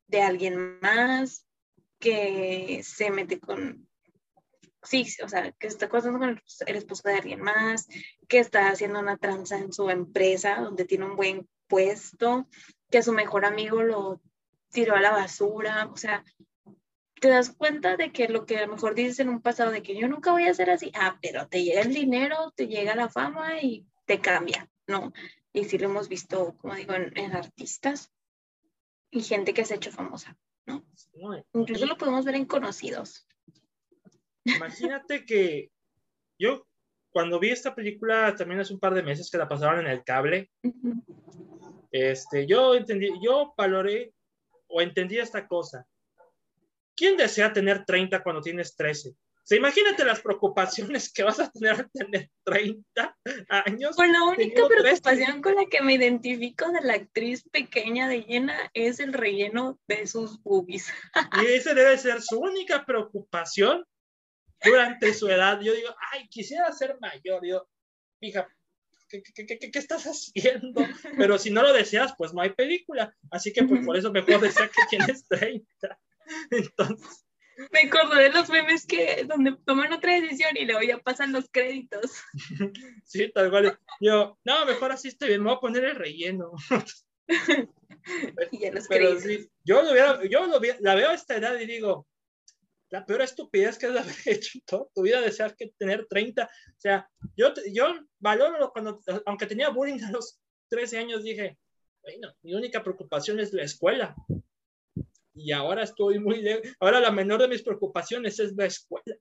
de 0.09 0.23
alguien 0.23 0.78
más, 0.81 1.47
que 1.99 2.81
se 2.82 3.11
mete 3.11 3.39
con, 3.39 3.89
sí, 4.82 5.07
o 5.23 5.28
sea, 5.28 5.53
que 5.53 5.66
está 5.66 5.87
acostando 5.87 6.19
con 6.19 6.43
el 6.66 6.77
esposo 6.77 7.09
de 7.09 7.15
alguien 7.15 7.41
más, 7.41 7.87
que 8.27 8.39
está 8.39 8.69
haciendo 8.70 8.99
una 8.99 9.19
tranza 9.19 9.59
en 9.59 9.73
su 9.73 9.91
empresa 9.91 10.57
donde 10.57 10.87
tiene 10.87 11.05
un 11.05 11.16
buen 11.16 11.49
puesto, 11.69 12.49
que 12.91 12.99
a 12.99 13.03
su 13.03 13.12
mejor 13.12 13.45
amigo 13.45 13.82
lo 13.82 14.20
tiró 14.70 14.97
a 14.97 15.01
la 15.01 15.12
basura, 15.12 15.87
o 15.93 15.97
sea, 15.97 16.24
te 17.20 17.28
das 17.28 17.55
cuenta 17.55 17.97
de 17.97 18.10
que 18.12 18.28
lo 18.28 18.47
que 18.47 18.56
a 18.56 18.66
lo 18.66 18.72
mejor 18.72 18.94
dices 18.94 19.20
en 19.20 19.28
un 19.28 19.42
pasado 19.42 19.70
de 19.70 19.82
que 19.82 19.97
yo 19.97 20.09
nunca 20.09 20.32
voy 20.32 20.44
a 20.44 20.55
ser 20.55 20.70
así, 20.70 20.90
ah, 20.94 21.18
pero 21.20 21.47
te 21.47 21.62
llega 21.62 21.82
el 21.82 21.94
dinero, 21.94 22.52
te 22.56 22.66
llega 22.66 22.97
la 22.97 23.09
fama 23.09 23.60
y 23.60 23.86
te 24.06 24.20
cambia, 24.20 24.68
¿no? 24.86 25.12
Y 25.52 25.64
sí 25.64 25.78
lo 25.78 25.88
hemos 25.88 26.09
visto, 26.09 26.56
como 26.56 26.74
digo, 26.74 26.94
en, 26.94 27.36
artistas 27.36 28.10
y 29.10 29.20
gente 29.20 29.52
que 29.52 29.64
se 29.64 29.74
ha 29.74 29.76
hecho 29.76 29.92
famosa, 29.92 30.36
¿no? 30.66 30.84
Incluso 31.52 31.86
lo 31.86 31.98
podemos 31.98 32.24
ver 32.24 32.36
en 32.36 32.47
conocidos. 32.47 33.26
Imagínate 34.44 35.26
que 35.26 35.70
yo 36.38 36.66
cuando 37.10 37.38
vi 37.38 37.51
esta 37.51 37.74
película 37.74 38.34
también 38.34 38.60
hace 38.60 38.72
un 38.72 38.80
par 38.80 38.94
de 38.94 39.02
meses 39.02 39.30
que 39.30 39.38
la 39.38 39.48
pasaron 39.48 39.80
en 39.80 39.92
el 39.92 40.05
cable, 40.05 40.51
este, 41.90 42.47
yo 42.47 42.74
entendí, 42.74 43.10
yo 43.22 43.52
valoré 43.56 44.14
o 44.68 44.80
entendí 44.80 45.18
esta 45.18 45.47
cosa. 45.47 45.86
¿Quién 47.01 47.16
desea 47.16 47.51
tener 47.51 47.86
30 47.86 48.22
cuando 48.22 48.43
tienes 48.43 48.77
13? 48.77 49.09
O 49.09 49.55
imagínate 49.55 50.05
las 50.05 50.20
preocupaciones 50.20 51.10
que 51.10 51.22
vas 51.22 51.40
a 51.40 51.51
tener 51.51 51.72
al 51.72 51.90
tener 51.90 52.28
30 52.44 53.16
años. 53.48 53.97
Pues 53.97 54.10
la 54.10 54.22
única 54.24 54.68
preocupación 54.68 55.40
con 55.40 55.55
la 55.55 55.64
que 55.70 55.81
me 55.81 55.94
identifico 55.94 56.70
de 56.70 56.82
la 56.82 56.93
actriz 56.93 57.43
pequeña 57.51 58.06
de 58.06 58.20
llena 58.24 58.70
es 58.74 59.01
el 59.01 59.14
relleno 59.14 59.81
de 59.89 60.06
sus 60.06 60.43
boobies. 60.43 60.93
y 61.43 61.47
esa 61.47 61.72
debe 61.72 61.97
ser 61.97 62.20
su 62.20 62.39
única 62.39 62.85
preocupación 62.85 63.82
durante 64.62 65.14
su 65.14 65.27
edad. 65.31 65.59
Yo 65.62 65.72
digo, 65.72 65.89
ay, 66.12 66.28
quisiera 66.28 66.70
ser 66.70 66.98
mayor. 67.01 67.47
Yo, 67.47 67.66
fija, 68.20 68.47
¿qué, 69.09 69.70
estás 69.72 70.05
haciendo? 70.05 70.86
Pero 71.16 71.39
si 71.39 71.51
no 71.51 71.62
lo 71.62 71.72
deseas, 71.72 72.12
pues 72.18 72.35
no 72.35 72.43
hay 72.43 72.51
película. 72.51 73.16
Así 73.31 73.55
que 73.55 73.64
pues 73.64 73.86
por 73.86 73.97
eso 73.97 74.12
mejor 74.12 74.39
desea 74.43 74.68
que 74.68 74.82
tienes 74.90 75.27
30. 75.28 75.98
Entonces... 76.51 77.24
Me 77.73 77.81
acuerdo 77.81 78.15
de 78.15 78.31
los 78.31 78.48
memes 78.48 78.86
que 78.86 79.24
donde 79.28 79.55
toman 79.66 79.93
otra 79.93 80.19
decisión 80.19 80.57
y 80.57 80.65
luego 80.65 80.81
ya 80.81 80.98
pasan 80.98 81.32
los 81.32 81.51
créditos. 81.51 82.23
Sí, 83.05 83.31
tal 83.32 83.51
cual. 83.51 83.78
Yo, 84.01 84.39
no, 84.44 84.65
mejor 84.65 84.93
así 84.93 85.09
estoy 85.09 85.28
bien, 85.28 85.43
me 85.43 85.48
voy 85.48 85.57
a 85.57 85.61
poner 85.61 85.85
el 85.85 85.97
relleno. 85.97 86.52
y 88.52 88.59
ya 88.61 88.73
los 88.73 88.86
Pero 88.89 89.20
sí, 89.20 89.51
yo, 89.65 89.82
lo 89.82 90.24
yo 90.24 90.47
lo, 90.47 90.61
la 90.81 90.94
veo 90.94 91.11
a 91.11 91.15
esta 91.15 91.36
edad 91.36 91.59
y 91.59 91.66
digo, 91.66 92.07
la 92.90 93.07
peor 93.07 93.23
estupidez 93.23 93.78
que 93.78 93.86
es 93.86 93.97
haber 93.97 94.15
hecho 94.27 94.59
toda 94.66 94.86
tu 94.94 95.02
vida, 95.02 95.20
desear 95.20 95.57
que 95.57 95.73
tener 95.78 96.07
30. 96.07 96.44
O 96.44 96.48
sea, 96.81 97.09
yo, 97.36 97.52
yo 97.73 97.86
valoro 98.19 98.70
cuando, 98.73 99.01
aunque 99.27 99.47
tenía 99.47 99.70
bullying 99.70 100.02
a 100.05 100.11
los 100.11 100.39
13 100.69 100.98
años, 100.98 101.23
dije, 101.23 101.59
bueno, 102.02 102.32
mi 102.43 102.55
única 102.55 102.82
preocupación 102.82 103.40
es 103.40 103.52
la 103.52 103.65
escuela. 103.65 104.15
Y 105.43 105.53
ahora 105.53 105.83
estoy 105.83 106.19
muy 106.19 106.43
lejos. 106.43 106.69
Ahora 106.81 107.01
la 107.01 107.11
menor 107.11 107.41
de 107.41 107.49
mis 107.49 107.62
preocupaciones 107.62 108.39
es 108.39 108.55
la 108.57 108.67
escuela. 108.67 109.17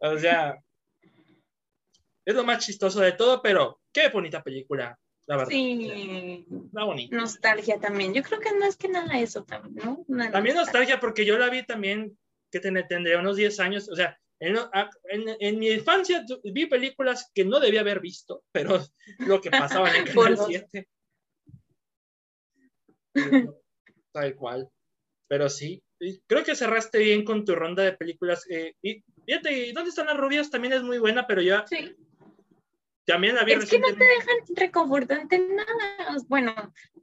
O 0.00 0.18
sea, 0.18 0.58
es 2.24 2.34
lo 2.34 2.44
más 2.44 2.64
chistoso 2.64 3.00
de 3.00 3.12
todo, 3.12 3.40
pero 3.42 3.80
qué 3.92 4.08
bonita 4.08 4.42
película, 4.42 4.98
la 5.26 5.36
verdad. 5.36 5.50
Sí. 5.50 6.46
La 6.72 6.84
bonita. 6.84 7.16
Nostalgia 7.16 7.78
también. 7.78 8.12
Yo 8.12 8.22
creo 8.22 8.40
que 8.40 8.52
no 8.52 8.66
es 8.66 8.76
que 8.76 8.88
nada 8.88 9.18
eso 9.18 9.44
también, 9.44 10.04
¿no? 10.08 10.30
también 10.30 10.56
nostalgia 10.56 11.00
porque 11.00 11.24
yo 11.24 11.38
la 11.38 11.48
vi 11.48 11.64
también, 11.64 12.18
que 12.50 12.60
tendría 12.60 13.18
unos 13.18 13.36
10 13.36 13.60
años, 13.60 13.88
o 13.88 13.96
sea, 13.96 14.18
Ah, 14.72 14.90
en, 15.04 15.24
en, 15.40 15.58
mi 15.58 15.70
infancia 15.70 16.24
vi 16.44 16.66
películas 16.66 17.30
que 17.34 17.44
no 17.44 17.60
debía 17.60 17.80
haber 17.80 18.00
visto, 18.00 18.44
pero 18.52 18.78
lo 19.18 19.40
que 19.40 19.50
pasaba 19.50 19.90
en 19.90 20.06
el 20.06 20.14
Canal 20.14 20.38
7. 20.46 20.88
Tal 24.12 24.36
cual. 24.36 24.70
Pero 25.34 25.48
sí, 25.48 25.82
creo 26.28 26.44
que 26.44 26.54
cerraste 26.54 27.00
bien 27.00 27.24
con 27.24 27.44
tu 27.44 27.56
ronda 27.56 27.82
de 27.82 27.94
películas. 27.94 28.46
Eh, 28.48 28.76
y 28.80 29.02
fíjate, 29.26 29.72
¿dónde 29.72 29.90
están 29.90 30.06
las 30.06 30.16
rubias? 30.16 30.48
También 30.48 30.74
es 30.74 30.84
muy 30.84 31.00
buena, 31.00 31.26
pero 31.26 31.42
ya. 31.42 31.66
Sí. 31.66 31.92
También 33.04 33.34
la 33.34 33.42
vi 33.42 33.54
Es 33.54 33.68
que 33.68 33.80
no 33.80 33.88
te 33.88 34.04
dejan 34.04 34.36
reconfortante 34.54 35.40
nada. 35.40 36.18
Bueno, 36.28 36.54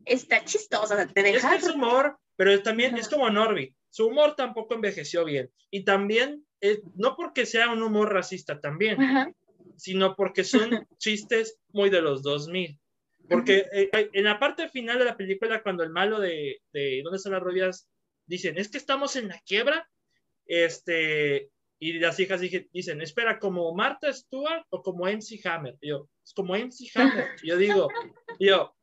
está 0.06 0.46
chistosa, 0.46 1.06
te 1.08 1.24
deja. 1.24 1.54
Es, 1.58 1.68
humor, 1.68 2.18
pero 2.38 2.64
también 2.64 2.96
es 2.96 3.10
como 3.10 3.30
Norby. 3.30 3.76
Su 3.90 4.08
humor 4.08 4.38
tampoco 4.38 4.76
envejeció 4.76 5.26
bien. 5.26 5.52
Y 5.70 5.84
también 5.84 6.46
no 6.96 7.18
porque 7.18 7.46
sea 7.46 7.70
un 7.70 7.84
humor 7.84 8.14
racista 8.14 8.62
también, 8.62 9.36
sino 9.76 10.16
porque 10.16 10.46
son 10.46 10.88
chistes 11.00 11.60
muy 11.74 11.90
de 11.90 12.02
los 12.02 12.24
2000. 12.24 12.80
Porque 13.28 13.66
eh, 13.74 13.90
eh, 13.92 14.10
en 14.14 14.24
la 14.24 14.40
parte 14.40 14.70
final 14.70 15.00
de 15.00 15.06
la 15.06 15.18
película, 15.18 15.62
cuando 15.62 15.84
el 15.84 15.90
malo 15.90 16.18
de, 16.22 16.62
de 16.72 17.02
¿Dónde 17.04 17.18
están 17.18 17.34
las 17.34 17.44
rubias? 17.44 17.90
Dicen, 18.26 18.58
es 18.58 18.70
que 18.70 18.78
estamos 18.78 19.16
en 19.16 19.28
la 19.28 19.40
quiebra, 19.46 19.90
este, 20.46 21.50
y 21.80 21.94
las 21.94 22.20
hijas 22.20 22.42
dicen, 22.42 23.02
espera, 23.02 23.40
¿como 23.40 23.74
Marta 23.74 24.12
Stewart 24.12 24.66
o 24.70 24.82
como 24.82 25.06
MC 25.06 25.40
Hammer? 25.46 25.78
yo, 25.82 26.10
es 26.24 26.34
como 26.34 26.56
MC 26.56 26.90
Hammer. 26.96 27.30
yo 27.44 27.58
digo, 27.58 27.90
yo, 28.40 28.76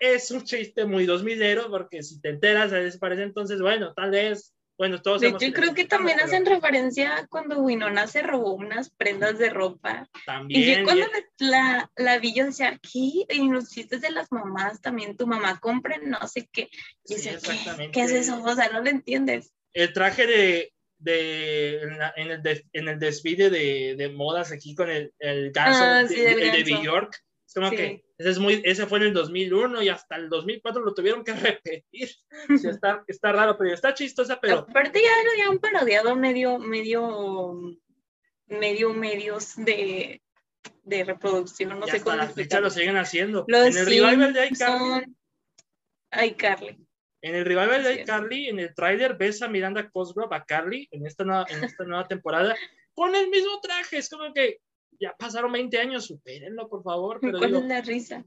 es 0.00 0.30
un 0.30 0.44
chiste 0.44 0.84
muy 0.84 1.06
2000ero, 1.06 1.70
porque 1.70 2.02
si 2.02 2.20
te 2.20 2.30
enteras, 2.30 2.72
a 2.72 2.98
parece 2.98 3.22
entonces, 3.22 3.60
bueno, 3.60 3.94
tal 3.94 4.10
vez 4.10 4.55
bueno, 4.78 5.00
todos 5.00 5.22
de 5.22 5.28
hecho, 5.28 5.52
creo 5.54 5.74
que 5.74 5.86
también 5.86 6.20
hacen 6.20 6.44
referencia 6.44 7.26
cuando 7.30 7.60
Winona 7.60 8.06
se 8.06 8.22
robó 8.22 8.54
unas 8.54 8.90
prendas 8.90 9.38
de 9.38 9.48
ropa. 9.48 10.08
También. 10.26 10.60
Y 10.60 10.74
yo 10.74 10.84
cuando 10.84 11.06
la, 11.38 11.90
la 11.96 12.18
vi, 12.18 12.34
yo 12.34 12.44
decía, 12.44 12.78
¿qué? 12.82 13.24
En 13.28 13.52
los 13.52 13.70
chistes 13.70 14.02
de 14.02 14.10
las 14.10 14.30
mamás 14.30 14.82
también, 14.82 15.16
tu 15.16 15.26
mamá 15.26 15.58
compra 15.60 15.98
no 16.02 16.26
sé 16.28 16.48
qué. 16.52 16.68
Y 17.06 17.14
sí, 17.14 17.30
¿qué? 17.42 17.90
¿qué 17.90 18.02
es 18.02 18.10
eso? 18.10 18.42
O 18.42 18.54
sea, 18.54 18.68
no 18.68 18.82
lo 18.82 18.90
entiendes. 18.90 19.52
El 19.72 19.92
traje 19.94 20.26
de, 20.26 20.72
de, 20.98 21.80
en, 22.16 22.30
el, 22.30 22.64
en 22.72 22.88
el 22.88 22.98
desfile 22.98 23.50
de, 23.50 23.94
de, 23.96 24.08
modas 24.10 24.52
aquí 24.52 24.74
con 24.74 24.90
el, 24.90 25.12
el 25.18 25.52
ganso, 25.52 25.82
ah, 25.82 26.04
de, 26.04 26.32
el 26.32 26.64
de 26.64 26.72
New 26.72 26.82
York. 26.82 27.18
Como 27.56 27.70
que 27.70 28.04
ese, 28.18 28.28
es 28.28 28.38
muy, 28.38 28.60
ese 28.66 28.86
fue 28.86 28.98
en 28.98 29.04
el 29.06 29.14
2001 29.14 29.82
y 29.82 29.88
hasta 29.88 30.16
el 30.16 30.28
2004 30.28 30.84
lo 30.84 30.92
tuvieron 30.92 31.24
que 31.24 31.32
repetir. 31.62 32.10
Sí, 32.58 32.68
está, 32.68 33.02
está 33.06 33.32
raro, 33.32 33.56
pero 33.56 33.72
está 33.72 33.94
chistosa, 33.94 34.38
pero... 34.38 34.58
Aparte 34.58 35.00
ya 35.00 35.24
lo 35.24 35.30
habían 35.30 35.58
parodiado 35.58 36.14
medio, 36.16 36.58
medio, 36.58 37.74
medio 38.46 38.92
medios 38.92 39.56
de, 39.56 40.20
de 40.82 41.04
reproducción, 41.04 41.80
no 41.80 41.86
sé 41.86 42.02
cómo 42.02 42.16
la 42.16 42.28
fecha 42.28 42.60
lo 42.60 42.68
siguen 42.68 42.98
haciendo. 42.98 43.46
Los 43.48 43.74
en 43.74 43.78
el 43.78 43.86
revival 43.86 44.32
de 44.34 44.46
iCarly. 44.48 45.16
iCarly. 46.12 46.86
En 47.22 47.34
el 47.36 47.44
revival 47.46 47.82
de 47.84 48.02
iCarly, 48.02 48.48
en 48.48 48.58
el 48.60 48.74
tráiler 48.74 49.16
ves 49.16 49.40
a 49.40 49.48
Miranda 49.48 49.88
Cosgrove, 49.88 50.36
a 50.36 50.44
Carly, 50.44 50.88
en 50.90 51.06
esta, 51.06 51.24
nueva, 51.24 51.46
en 51.48 51.64
esta 51.64 51.84
nueva 51.84 52.06
temporada, 52.06 52.54
con 52.92 53.14
el 53.14 53.30
mismo 53.30 53.58
traje. 53.62 53.96
Es 53.96 54.10
como 54.10 54.34
que 54.34 54.60
ya 55.00 55.14
pasaron 55.18 55.52
20 55.52 55.78
años, 55.78 56.06
supérenlo, 56.06 56.68
por 56.68 56.82
favor. 56.82 57.18
Pero 57.20 57.38
¿Cuál 57.38 57.54
es 57.54 57.64
la 57.64 57.80
risa? 57.80 58.24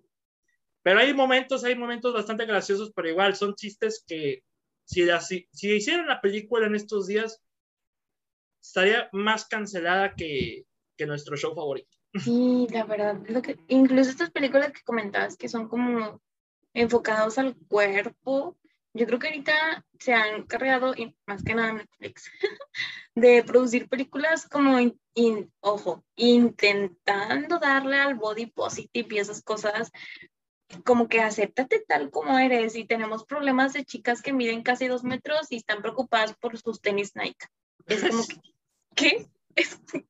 Pero 0.84 1.00
hay 1.00 1.14
momentos, 1.14 1.64
hay 1.64 1.76
momentos 1.76 2.14
bastante 2.14 2.46
graciosos, 2.46 2.92
pero 2.96 3.10
igual 3.10 3.36
son 3.36 3.56
chistes 3.56 4.04
que 4.08 4.44
si, 4.86 5.08
si, 5.20 5.48
si 5.52 5.72
hicieran 5.72 6.08
la 6.08 6.22
película 6.22 6.68
en 6.68 6.76
estos 6.76 7.08
días, 7.08 7.42
estaría 8.62 9.10
más 9.12 9.46
cancelada 9.46 10.16
que, 10.16 10.66
que 10.98 11.06
nuestro 11.06 11.38
show 11.38 11.54
favorito. 11.54 11.96
Sí, 12.16 12.68
la 12.72 12.86
verdad, 12.86 13.22
lo 13.28 13.42
que, 13.42 13.60
incluso 13.68 14.10
estas 14.10 14.32
películas 14.32 14.72
que 14.72 14.82
comentabas 14.84 15.38
que 15.38 15.48
son 15.48 15.68
como 15.68 16.22
enfocados 16.74 17.38
al 17.38 17.56
cuerpo, 17.68 18.58
yo 18.94 19.06
creo 19.06 19.20
que 19.20 19.28
ahorita 19.28 19.86
se 20.00 20.14
han 20.14 20.44
cargado, 20.44 20.94
y 20.96 21.16
más 21.28 21.44
que 21.44 21.56
nada 21.56 21.74
Netflix, 21.74 22.32
de 23.16 23.44
producir 23.44 23.88
películas 23.88 24.48
como, 24.48 24.78
ojo, 25.62 26.04
intentando 26.16 27.60
darle 27.60 27.98
al 27.98 28.16
body 28.16 28.48
positive 28.48 29.16
y 29.16 29.20
esas 29.20 29.42
cosas, 29.42 29.92
como 30.86 31.08
que 31.08 31.22
acéptate 31.22 31.84
tal 31.88 32.12
como 32.12 32.38
eres 32.38 32.76
y 32.76 32.86
tenemos 32.86 33.26
problemas 33.26 33.74
de 33.74 33.86
chicas 33.86 34.22
que 34.22 34.34
miden 34.34 34.62
casi 34.62 34.88
dos 34.88 35.04
metros 35.04 35.52
y 35.52 35.58
están 35.58 35.82
preocupadas 35.82 36.36
por 36.36 36.58
sus 36.60 36.82
tenis 36.82 37.16
Nike. 37.16 37.48
Es 37.88 38.04
como 38.04 38.24
que, 38.28 38.40
¿qué? 38.96 39.30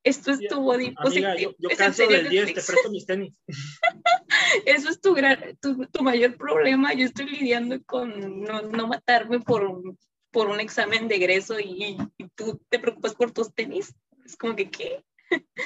Esto 0.04 0.30
es 0.30 0.40
tu 0.48 0.60
body 0.60 0.92
positive. 0.92 1.40
Yo, 1.40 1.54
yo 1.58 1.68
canso 1.76 2.06
del 2.06 2.28
10, 2.28 2.46
te 2.46 2.52
presto 2.54 2.90
mis 2.90 3.06
tenis. 3.06 3.34
Eso 4.66 4.88
es 4.90 5.00
tu, 5.00 5.14
gran, 5.14 5.56
tu, 5.60 5.86
tu, 5.86 6.02
mayor 6.02 6.36
problema. 6.36 6.94
Yo 6.94 7.06
estoy 7.06 7.26
lidiando 7.26 7.82
con 7.84 8.42
no, 8.42 8.62
no 8.62 8.86
matarme 8.86 9.40
por 9.40 9.96
por 10.30 10.48
un 10.48 10.60
examen 10.60 11.08
de 11.08 11.16
egreso 11.16 11.58
y, 11.58 11.96
y, 12.16 12.28
tú 12.36 12.60
te 12.68 12.78
preocupas 12.78 13.14
por 13.14 13.32
tus 13.32 13.52
tenis. 13.54 13.94
Es 14.24 14.36
como 14.36 14.54
que, 14.54 14.70
¿qué? 14.70 15.04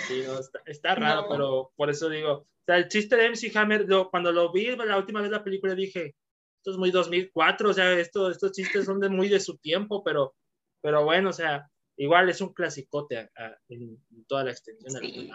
Sí, 0.07 0.21
está, 0.21 0.63
está, 0.67 0.95
raro, 0.95 1.27
pero 1.29 1.73
por 1.77 1.91
eso 1.91 2.09
digo, 2.09 2.33
o 2.33 2.65
sea, 2.67 2.77
el 2.77 2.89
chiste 2.89 3.17
de 3.17 3.29
MC 3.31 3.55
Hammer, 3.57 3.87
yo, 3.89 4.11
cuando 4.11 4.33
lo 4.33 4.53
vi 4.53 4.75
la 4.77 4.97
última 4.97 5.21
vez 5.21 5.31
la 5.31 5.45
película 5.45 5.75
dije, 5.75 6.15
esto 6.59 6.71
es 6.71 6.77
muy 6.77 6.91
2004, 6.91 7.71
o 7.71 7.73
sea, 7.73 7.93
esto, 7.93 8.31
estos 8.31 8.53
chistes 8.53 8.87
son 8.87 9.01
de 9.01 9.09
muy 9.09 9.29
de 9.29 9.41
su 9.41 9.57
tiempo, 9.59 10.03
pero, 10.03 10.35
pero 10.83 11.05
bueno, 11.05 11.31
o 11.31 11.33
sea, 11.33 11.69
igual 11.97 12.29
es 12.29 12.41
un 12.41 12.53
clasicote 12.53 13.31
en, 13.69 13.99
toda 14.27 14.45
la 14.45 14.51
extensión 14.51 15.01
sí. 15.01 15.31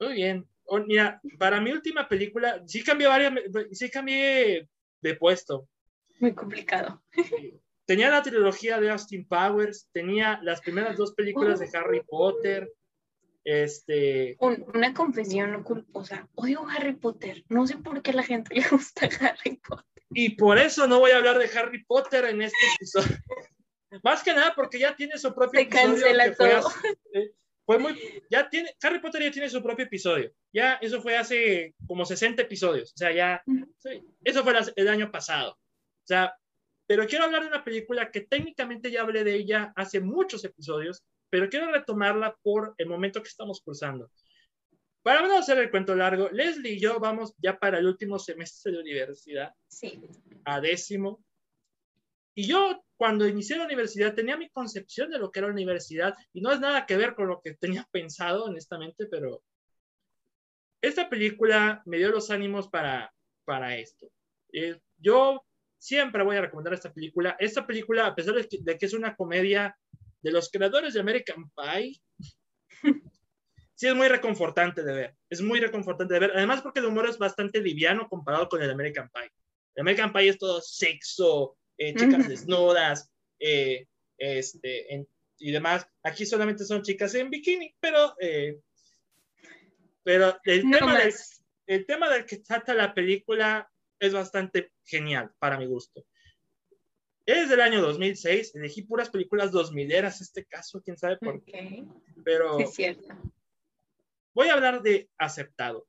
Muy 0.00 0.14
bien. 0.14 0.48
Oh, 0.64 0.80
mira, 0.80 1.20
para 1.38 1.60
mi 1.60 1.70
última 1.70 2.08
película, 2.08 2.62
sí 2.66 2.82
cambié 2.82 3.06
varias, 3.06 3.32
sí 3.72 3.90
cambié 3.90 4.68
de 5.00 5.14
puesto. 5.14 5.68
Muy 6.18 6.34
complicado. 6.34 7.02
Tenía 7.84 8.10
la 8.10 8.22
trilogía 8.22 8.80
de 8.80 8.90
Austin 8.90 9.26
Powers, 9.26 9.88
tenía 9.92 10.40
las 10.42 10.60
primeras 10.60 10.96
dos 10.96 11.12
películas 11.12 11.60
de 11.60 11.68
Harry 11.76 12.02
Potter. 12.02 12.72
Este. 13.44 14.36
una 14.40 14.94
confesión 14.94 15.64
culposa. 15.64 16.28
Odio 16.36 16.64
Harry 16.68 16.94
Potter. 16.94 17.44
No 17.48 17.66
sé 17.66 17.76
por 17.76 18.00
qué 18.00 18.12
a 18.12 18.14
la 18.14 18.22
gente 18.22 18.54
le 18.54 18.68
gusta 18.68 19.08
Harry 19.20 19.56
Potter. 19.56 19.84
Y 20.10 20.36
por 20.36 20.58
eso 20.58 20.86
no 20.86 21.00
voy 21.00 21.10
a 21.10 21.16
hablar 21.16 21.38
de 21.38 21.50
Harry 21.58 21.84
Potter 21.84 22.26
en 22.26 22.42
este 22.42 22.58
episodio. 22.76 23.16
Más 24.02 24.22
que 24.22 24.32
nada 24.32 24.54
porque 24.54 24.78
ya 24.78 24.96
tiene 24.96 25.18
su 25.18 25.34
propio 25.34 25.60
Se 25.60 25.68
cancela 25.68 26.34
todo. 26.34 26.70
Eh, 27.14 27.32
fue, 27.64 27.78
muy, 27.78 28.22
ya 28.30 28.48
tiene, 28.48 28.74
Harry 28.82 29.00
Potter 29.00 29.22
ya 29.22 29.30
tiene 29.30 29.48
su 29.48 29.62
propio 29.62 29.84
episodio. 29.84 30.32
Ya, 30.52 30.74
eso 30.74 31.00
fue 31.00 31.16
hace 31.16 31.74
como 31.86 32.04
60 32.04 32.42
episodios. 32.42 32.92
O 32.92 32.96
sea, 32.96 33.12
ya, 33.12 33.42
eso 34.24 34.42
fue 34.42 34.54
el 34.76 34.88
año 34.88 35.10
pasado. 35.10 35.52
O 35.52 36.06
sea, 36.06 36.34
pero 36.86 37.06
quiero 37.06 37.24
hablar 37.24 37.42
de 37.42 37.48
una 37.48 37.64
película 37.64 38.10
que 38.10 38.22
técnicamente 38.22 38.90
ya 38.90 39.02
hablé 39.02 39.24
de 39.24 39.34
ella 39.34 39.72
hace 39.76 40.00
muchos 40.00 40.44
episodios, 40.44 41.04
pero 41.30 41.48
quiero 41.48 41.70
retomarla 41.70 42.36
por 42.42 42.74
el 42.78 42.88
momento 42.88 43.22
que 43.22 43.28
estamos 43.28 43.60
cruzando. 43.62 44.10
Para 45.02 45.22
no 45.22 45.36
hacer 45.36 45.58
el 45.58 45.70
cuento 45.70 45.94
largo, 45.96 46.28
Leslie 46.30 46.74
y 46.74 46.80
yo 46.80 47.00
vamos 47.00 47.34
ya 47.38 47.58
para 47.58 47.78
el 47.78 47.86
último 47.86 48.18
semestre 48.18 48.72
de 48.72 48.80
universidad. 48.80 49.52
Sí. 49.68 50.00
A 50.44 50.60
décimo. 50.60 51.24
Y 52.34 52.46
yo 52.46 52.84
cuando 53.02 53.26
inicié 53.26 53.56
la 53.56 53.64
universidad 53.64 54.14
tenía 54.14 54.36
mi 54.36 54.48
concepción 54.48 55.10
de 55.10 55.18
lo 55.18 55.32
que 55.32 55.40
era 55.40 55.48
la 55.48 55.54
universidad 55.54 56.14
y 56.32 56.40
no 56.40 56.52
es 56.52 56.60
nada 56.60 56.86
que 56.86 56.96
ver 56.96 57.16
con 57.16 57.26
lo 57.26 57.40
que 57.42 57.54
tenía 57.54 57.84
pensado, 57.90 58.44
honestamente, 58.44 59.06
pero 59.06 59.42
esta 60.80 61.10
película 61.10 61.82
me 61.84 61.96
dio 61.96 62.10
los 62.10 62.30
ánimos 62.30 62.68
para, 62.68 63.12
para 63.44 63.76
esto. 63.76 64.06
Eh, 64.52 64.78
yo 64.98 65.44
siempre 65.78 66.22
voy 66.22 66.36
a 66.36 66.42
recomendar 66.42 66.74
esta 66.74 66.92
película. 66.92 67.34
Esta 67.40 67.66
película, 67.66 68.06
a 68.06 68.14
pesar 68.14 68.36
de 68.36 68.46
que, 68.46 68.58
de 68.60 68.78
que 68.78 68.86
es 68.86 68.94
una 68.94 69.16
comedia 69.16 69.76
de 70.20 70.30
los 70.30 70.48
creadores 70.48 70.94
de 70.94 71.00
American 71.00 71.50
Pie, 71.56 72.00
sí 73.74 73.88
es 73.88 73.96
muy 73.96 74.06
reconfortante 74.06 74.84
de 74.84 74.92
ver. 74.92 75.16
Es 75.28 75.42
muy 75.42 75.58
reconfortante 75.58 76.14
de 76.14 76.20
ver. 76.20 76.32
Además 76.36 76.62
porque 76.62 76.78
el 76.78 76.86
humor 76.86 77.08
es 77.08 77.18
bastante 77.18 77.60
liviano 77.60 78.08
comparado 78.08 78.48
con 78.48 78.62
el 78.62 78.70
American 78.70 79.10
Pie. 79.12 79.32
El 79.74 79.80
American 79.80 80.12
Pie 80.12 80.28
es 80.28 80.38
todo 80.38 80.60
sexo, 80.60 81.56
eh, 81.78 81.94
chicas 81.94 82.28
desnudas, 82.28 83.10
eh, 83.38 83.86
este, 84.18 85.06
y 85.38 85.50
demás. 85.50 85.86
Aquí 86.02 86.26
solamente 86.26 86.64
son 86.64 86.82
chicas 86.82 87.14
en 87.14 87.30
bikini, 87.30 87.74
pero, 87.80 88.14
eh, 88.20 88.60
pero 90.02 90.38
el, 90.44 90.70
tema 90.70 90.98
del, 90.98 91.14
el 91.66 91.86
tema 91.86 92.08
del 92.08 92.24
que 92.24 92.38
trata 92.38 92.74
la 92.74 92.94
película 92.94 93.70
es 93.98 94.12
bastante 94.12 94.72
genial 94.84 95.32
para 95.38 95.58
mi 95.58 95.66
gusto. 95.66 96.04
Es 97.24 97.48
del 97.48 97.60
año 97.60 97.80
2006, 97.80 98.56
elegí 98.56 98.82
puras 98.82 99.10
películas 99.10 99.52
2000 99.52 99.92
eras 99.92 100.20
este 100.20 100.44
caso, 100.44 100.82
quién 100.82 100.96
sabe 100.96 101.18
por 101.18 101.44
qué. 101.44 101.84
Pero 102.24 102.58
es 102.58 102.74
cierto. 102.74 103.08
Voy 104.34 104.48
a 104.48 104.54
hablar 104.54 104.82
de 104.82 105.08
Aceptado. 105.18 105.86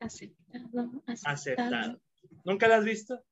Aceptado, 0.00 1.02
aceptado. 1.24 2.00
¿Nunca 2.44 2.66
la 2.66 2.76
has 2.76 2.84
visto? 2.84 3.22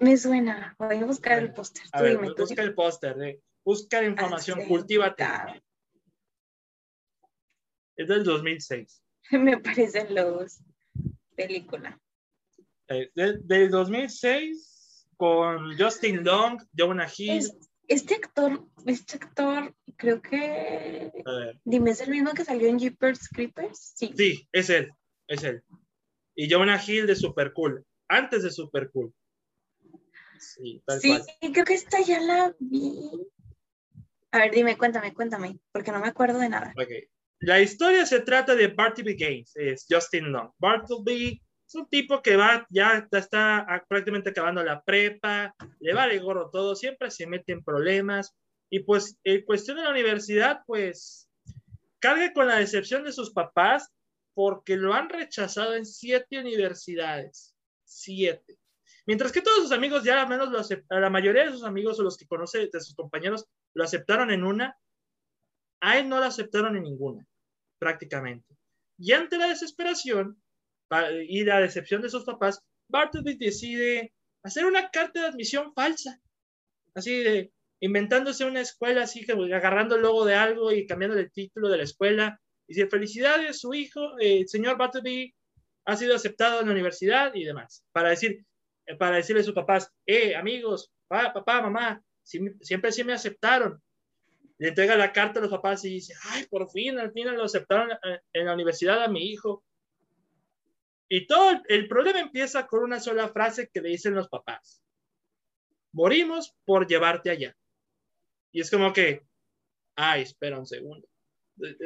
Me 0.00 0.16
suena. 0.16 0.74
Voy 0.78 0.96
a 0.96 1.04
buscar 1.04 1.38
el 1.38 1.52
póster. 1.52 1.84
A 1.92 2.02
ver, 2.02 2.18
busca 2.18 2.62
el 2.62 2.74
póster. 2.74 3.22
Eh. 3.22 3.40
Busca 3.64 4.04
información, 4.04 4.64
cultívate. 4.66 5.24
Es 7.96 8.08
del 8.08 8.24
2006. 8.24 9.02
Me 9.32 9.58
parecen 9.58 10.14
los 10.14 10.60
película. 11.34 12.00
Eh, 12.88 13.10
del 13.14 13.70
2006 13.70 15.08
con 15.16 15.76
Justin 15.76 16.24
Long, 16.24 16.62
Jonah 16.76 17.08
Hill. 17.16 17.50
este 17.88 18.14
actor, 18.14 18.64
este 18.86 19.16
actor, 19.16 19.74
creo 19.96 20.20
que. 20.22 21.12
Dime, 21.64 21.90
¿es 21.90 22.00
el 22.00 22.10
mismo 22.10 22.32
que 22.32 22.44
salió 22.44 22.68
en 22.68 22.78
Jeepers 22.78 23.28
Creepers? 23.28 23.94
Sí. 23.96 24.12
Sí, 24.16 24.48
es 24.52 24.70
él, 24.70 24.92
es 25.26 25.42
él. 25.42 25.62
Y 26.34 26.50
Jonah 26.50 26.80
Hill 26.84 27.06
de 27.06 27.16
Super 27.16 27.52
Cool, 27.52 27.84
antes 28.08 28.42
de 28.42 28.50
Super 28.50 28.90
Cool. 28.90 29.12
Sí, 30.38 30.82
sí 31.00 31.52
creo 31.52 31.64
que 31.64 31.74
esta 31.74 32.00
ya 32.00 32.20
la 32.20 32.54
vi. 32.58 33.10
A 34.32 34.38
ver, 34.38 34.52
dime, 34.52 34.76
cuéntame, 34.76 35.14
cuéntame, 35.14 35.58
porque 35.72 35.92
no 35.92 36.00
me 36.00 36.08
acuerdo 36.08 36.38
de 36.38 36.48
nada. 36.48 36.72
Okay. 36.74 37.08
La 37.40 37.60
historia 37.60 38.06
se 38.06 38.20
trata 38.20 38.54
de 38.54 38.68
Bartleby 38.68 39.14
Gaines, 39.14 39.52
es 39.56 39.86
Justin 39.88 40.32
Long. 40.32 40.50
Bartleby 40.58 41.42
es 41.66 41.74
un 41.74 41.88
tipo 41.88 42.22
que 42.22 42.36
va, 42.36 42.66
ya 42.70 43.06
está 43.10 43.84
prácticamente 43.88 44.30
acabando 44.30 44.62
la 44.62 44.82
prepa, 44.82 45.54
le 45.80 45.94
va 45.94 46.06
de 46.06 46.18
gorro 46.18 46.50
todo, 46.50 46.74
siempre 46.76 47.10
se 47.10 47.26
mete 47.26 47.52
en 47.52 47.62
problemas. 47.62 48.34
Y 48.70 48.80
pues, 48.80 49.18
en 49.24 49.44
cuestión 49.44 49.76
de 49.76 49.84
la 49.84 49.90
universidad, 49.90 50.60
pues, 50.66 51.28
carga 51.98 52.32
con 52.32 52.48
la 52.48 52.56
decepción 52.56 53.04
de 53.04 53.12
sus 53.12 53.32
papás 53.32 53.92
porque 54.34 54.76
lo 54.76 54.92
han 54.92 55.08
rechazado 55.08 55.74
en 55.74 55.86
siete 55.86 56.38
universidades. 56.38 57.54
Siete. 57.84 58.58
Mientras 59.06 59.30
que 59.30 59.40
todos 59.40 59.58
sus 59.58 59.72
amigos 59.72 60.02
ya 60.02 60.20
al 60.20 60.28
menos 60.28 60.50
lo 60.50 60.60
la 61.00 61.10
mayoría 61.10 61.44
de 61.44 61.52
sus 61.52 61.64
amigos 61.64 61.98
o 61.98 62.02
los 62.02 62.16
que 62.16 62.26
conoce 62.26 62.68
de 62.72 62.80
sus 62.80 62.94
compañeros 62.94 63.46
lo 63.74 63.84
aceptaron 63.84 64.30
en 64.32 64.44
una, 64.44 64.76
a 65.80 65.98
él 65.98 66.08
no 66.08 66.18
lo 66.18 66.24
aceptaron 66.24 66.76
en 66.76 66.82
ninguna, 66.82 67.26
prácticamente. 67.78 68.56
Y 68.98 69.12
ante 69.12 69.38
la 69.38 69.48
desesperación 69.48 70.42
y 71.28 71.44
la 71.44 71.60
decepción 71.60 72.02
de 72.02 72.08
sus 72.08 72.24
papás, 72.24 72.60
Bartleby 72.88 73.36
decide 73.36 74.12
hacer 74.42 74.64
una 74.64 74.90
carta 74.90 75.20
de 75.20 75.26
admisión 75.28 75.72
falsa, 75.74 76.20
así 76.94 77.22
de 77.22 77.52
inventándose 77.80 78.44
una 78.44 78.60
escuela, 78.60 79.02
así 79.02 79.24
que 79.24 79.32
agarrando 79.32 79.96
el 79.96 80.02
logo 80.02 80.24
de 80.24 80.34
algo 80.34 80.72
y 80.72 80.86
cambiando 80.86 81.18
el 81.18 81.30
título 81.30 81.68
de 81.68 81.76
la 81.76 81.82
escuela. 81.84 82.40
Y 82.66 82.74
dice, 82.74 82.88
felicidades, 82.88 83.60
su 83.60 83.74
hijo, 83.74 84.18
eh, 84.18 84.40
el 84.40 84.48
señor 84.48 84.76
Bartleby, 84.78 85.34
ha 85.84 85.96
sido 85.96 86.16
aceptado 86.16 86.60
en 86.60 86.66
la 86.66 86.72
universidad 86.72 87.32
y 87.34 87.44
demás, 87.44 87.84
para 87.92 88.10
decir, 88.10 88.32
eh, 88.32 88.44
para 88.98 89.16
decirle 89.16 89.42
a 89.42 89.44
sus 89.44 89.54
papás, 89.54 89.92
eh, 90.06 90.36
amigos, 90.36 90.92
papá, 91.08 91.60
mamá, 91.62 92.02
siempre 92.22 92.92
sí 92.92 93.04
me 93.04 93.12
aceptaron. 93.12 93.82
Le 94.58 94.68
entrega 94.68 94.96
la 94.96 95.12
carta 95.12 95.38
a 95.38 95.42
los 95.42 95.50
papás 95.50 95.84
y 95.84 95.90
dice, 95.90 96.14
ay, 96.30 96.46
por 96.46 96.70
fin, 96.70 96.98
al 96.98 97.12
final 97.12 97.36
lo 97.36 97.44
aceptaron 97.44 97.90
eh, 97.92 98.20
en 98.32 98.46
la 98.46 98.54
universidad 98.54 99.02
a 99.02 99.08
mi 99.08 99.30
hijo. 99.30 99.64
Y 101.08 101.26
todo 101.26 101.60
el 101.68 101.88
problema 101.88 102.20
empieza 102.20 102.66
con 102.66 102.82
una 102.82 103.00
sola 103.00 103.28
frase 103.28 103.68
que 103.72 103.80
le 103.80 103.90
dicen 103.90 104.14
los 104.14 104.28
papás. 104.28 104.82
Morimos 105.92 106.54
por 106.64 106.86
llevarte 106.86 107.30
allá. 107.30 107.56
Y 108.50 108.60
es 108.60 108.70
como 108.70 108.92
que, 108.92 109.22
ay, 109.96 110.22
espera 110.22 110.58
un 110.58 110.66
segundo. 110.66 111.06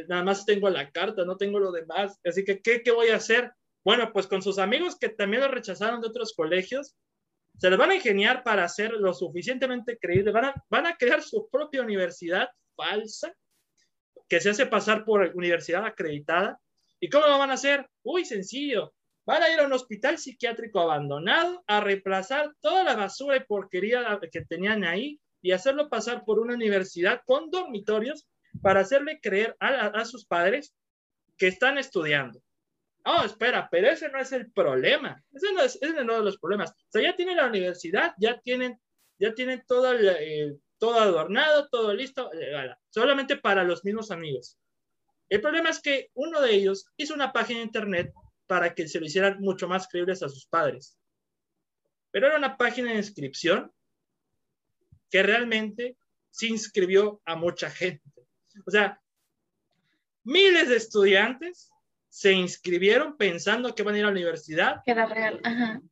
Nada 0.08 0.24
más 0.24 0.46
tengo 0.46 0.70
la 0.70 0.90
carta, 0.90 1.24
no 1.24 1.36
tengo 1.36 1.58
lo 1.58 1.72
demás. 1.72 2.18
Así 2.24 2.44
que, 2.44 2.60
¿qué, 2.60 2.82
qué 2.82 2.90
voy 2.92 3.08
a 3.08 3.16
hacer? 3.16 3.52
Bueno, 3.84 4.12
pues 4.12 4.26
con 4.26 4.42
sus 4.42 4.58
amigos 4.58 4.98
que 4.98 5.08
también 5.08 5.42
lo 5.42 5.48
rechazaron 5.48 6.00
de 6.00 6.08
otros 6.08 6.34
colegios, 6.34 6.94
se 7.58 7.70
les 7.70 7.78
van 7.78 7.90
a 7.90 7.94
ingeniar 7.94 8.42
para 8.42 8.68
ser 8.68 8.92
lo 8.92 9.12
suficientemente 9.14 9.98
creíbles, 9.98 10.34
van 10.68 10.86
a, 10.86 10.96
crear 10.96 11.22
su 11.22 11.48
propia 11.50 11.82
universidad 11.82 12.48
falsa 12.76 13.34
que 14.28 14.40
se 14.40 14.50
hace 14.50 14.66
pasar 14.66 15.04
por 15.04 15.32
universidad 15.34 15.84
acreditada. 15.84 16.60
¿Y 17.00 17.08
cómo 17.08 17.26
lo 17.26 17.38
van 17.38 17.50
a 17.50 17.54
hacer? 17.54 17.88
Uy, 18.02 18.24
sencillo. 18.24 18.94
Van 19.26 19.42
a 19.42 19.50
ir 19.50 19.58
a 19.60 19.66
un 19.66 19.72
hospital 19.72 20.18
psiquiátrico 20.18 20.80
abandonado 20.80 21.62
a 21.66 21.80
reemplazar 21.80 22.54
toda 22.60 22.84
la 22.84 22.96
basura 22.96 23.36
y 23.36 23.44
porquería 23.44 24.18
que 24.30 24.44
tenían 24.44 24.84
ahí 24.84 25.20
y 25.42 25.52
hacerlo 25.52 25.88
pasar 25.88 26.24
por 26.24 26.38
una 26.38 26.54
universidad 26.54 27.22
con 27.26 27.50
dormitorios 27.50 28.26
para 28.62 28.80
hacerle 28.80 29.20
creer 29.20 29.56
a 29.60 30.04
sus 30.04 30.26
padres 30.26 30.74
que 31.36 31.48
están 31.48 31.78
estudiando. 31.78 32.40
Oh, 33.04 33.22
espera, 33.24 33.68
pero 33.70 33.88
ese 33.88 34.10
no 34.10 34.20
es 34.20 34.32
el 34.32 34.50
problema. 34.52 35.22
Ese 35.32 35.52
no 35.52 35.62
es, 35.62 35.78
ese 35.80 36.04
no 36.04 36.18
es 36.18 36.22
los 36.22 36.38
problemas. 36.38 36.70
O 36.70 36.90
sea, 36.90 37.02
ya 37.02 37.16
tienen 37.16 37.36
la 37.36 37.46
universidad, 37.46 38.14
ya 38.18 38.38
tienen, 38.40 38.78
ya 39.18 39.34
tienen 39.34 39.62
todo, 39.66 39.94
eh, 39.94 40.56
todo 40.78 41.00
adornado, 41.00 41.68
todo 41.68 41.94
listo, 41.94 42.30
eh, 42.32 42.74
solamente 42.90 43.36
para 43.36 43.64
los 43.64 43.84
mismos 43.84 44.10
amigos. 44.10 44.58
El 45.28 45.40
problema 45.40 45.70
es 45.70 45.80
que 45.80 46.10
uno 46.14 46.40
de 46.40 46.52
ellos 46.52 46.86
hizo 46.96 47.14
una 47.14 47.32
página 47.32 47.60
de 47.60 47.66
internet 47.66 48.12
para 48.46 48.74
que 48.74 48.88
se 48.88 48.98
lo 48.98 49.06
hicieran 49.06 49.40
mucho 49.40 49.68
más 49.68 49.86
creíbles 49.88 50.22
a 50.22 50.28
sus 50.28 50.46
padres. 50.46 50.98
Pero 52.10 52.26
era 52.26 52.36
una 52.36 52.56
página 52.56 52.90
de 52.90 52.98
inscripción 52.98 53.72
que 55.08 55.22
realmente 55.22 55.96
se 56.30 56.46
inscribió 56.48 57.22
a 57.24 57.36
mucha 57.36 57.70
gente. 57.70 58.02
O 58.66 58.70
sea, 58.70 59.00
miles 60.24 60.68
de 60.68 60.76
estudiantes 60.76 61.70
se 62.10 62.32
inscribieron 62.32 63.16
pensando 63.16 63.74
que 63.74 63.84
van 63.84 63.94
a 63.94 63.98
ir 63.98 64.04
a 64.04 64.08
la 64.08 64.12
universidad. 64.12 64.82
Que 64.84 64.90
era 64.90 65.06
real. 65.06 65.40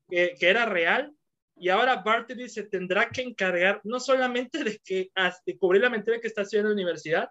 Que, 0.09 0.37
era 0.41 0.67
real. 0.67 1.15
Y 1.57 1.69
ahora 1.69 2.03
Bartleby 2.03 2.49
se 2.49 2.65
tendrá 2.65 3.09
que 3.09 3.23
encargar 3.23 3.81
no 3.85 4.01
solamente 4.01 4.63
de, 4.65 4.79
que, 4.85 5.11
de 5.47 5.59
cubrir 5.59 5.83
la 5.83 5.91
mentira 5.91 6.21
que 6.21 6.27
está 6.27 6.43
haciendo 6.43 6.69
en 6.69 6.77
la 6.77 6.83
universidad, 6.83 7.31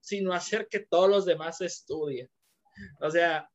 sino 0.00 0.32
hacer 0.32 0.68
que 0.68 0.80
todos 0.80 1.10
los 1.10 1.26
demás 1.26 1.60
estudien. 1.60 2.30
O 3.00 3.10
sea, 3.10 3.50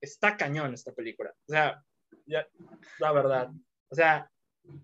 está 0.00 0.36
cañón 0.36 0.74
esta 0.74 0.92
película. 0.92 1.34
O 1.48 1.52
sea, 1.52 1.82
la 2.26 3.12
verdad. 3.12 3.50
O 3.88 3.94
sea, 3.94 4.30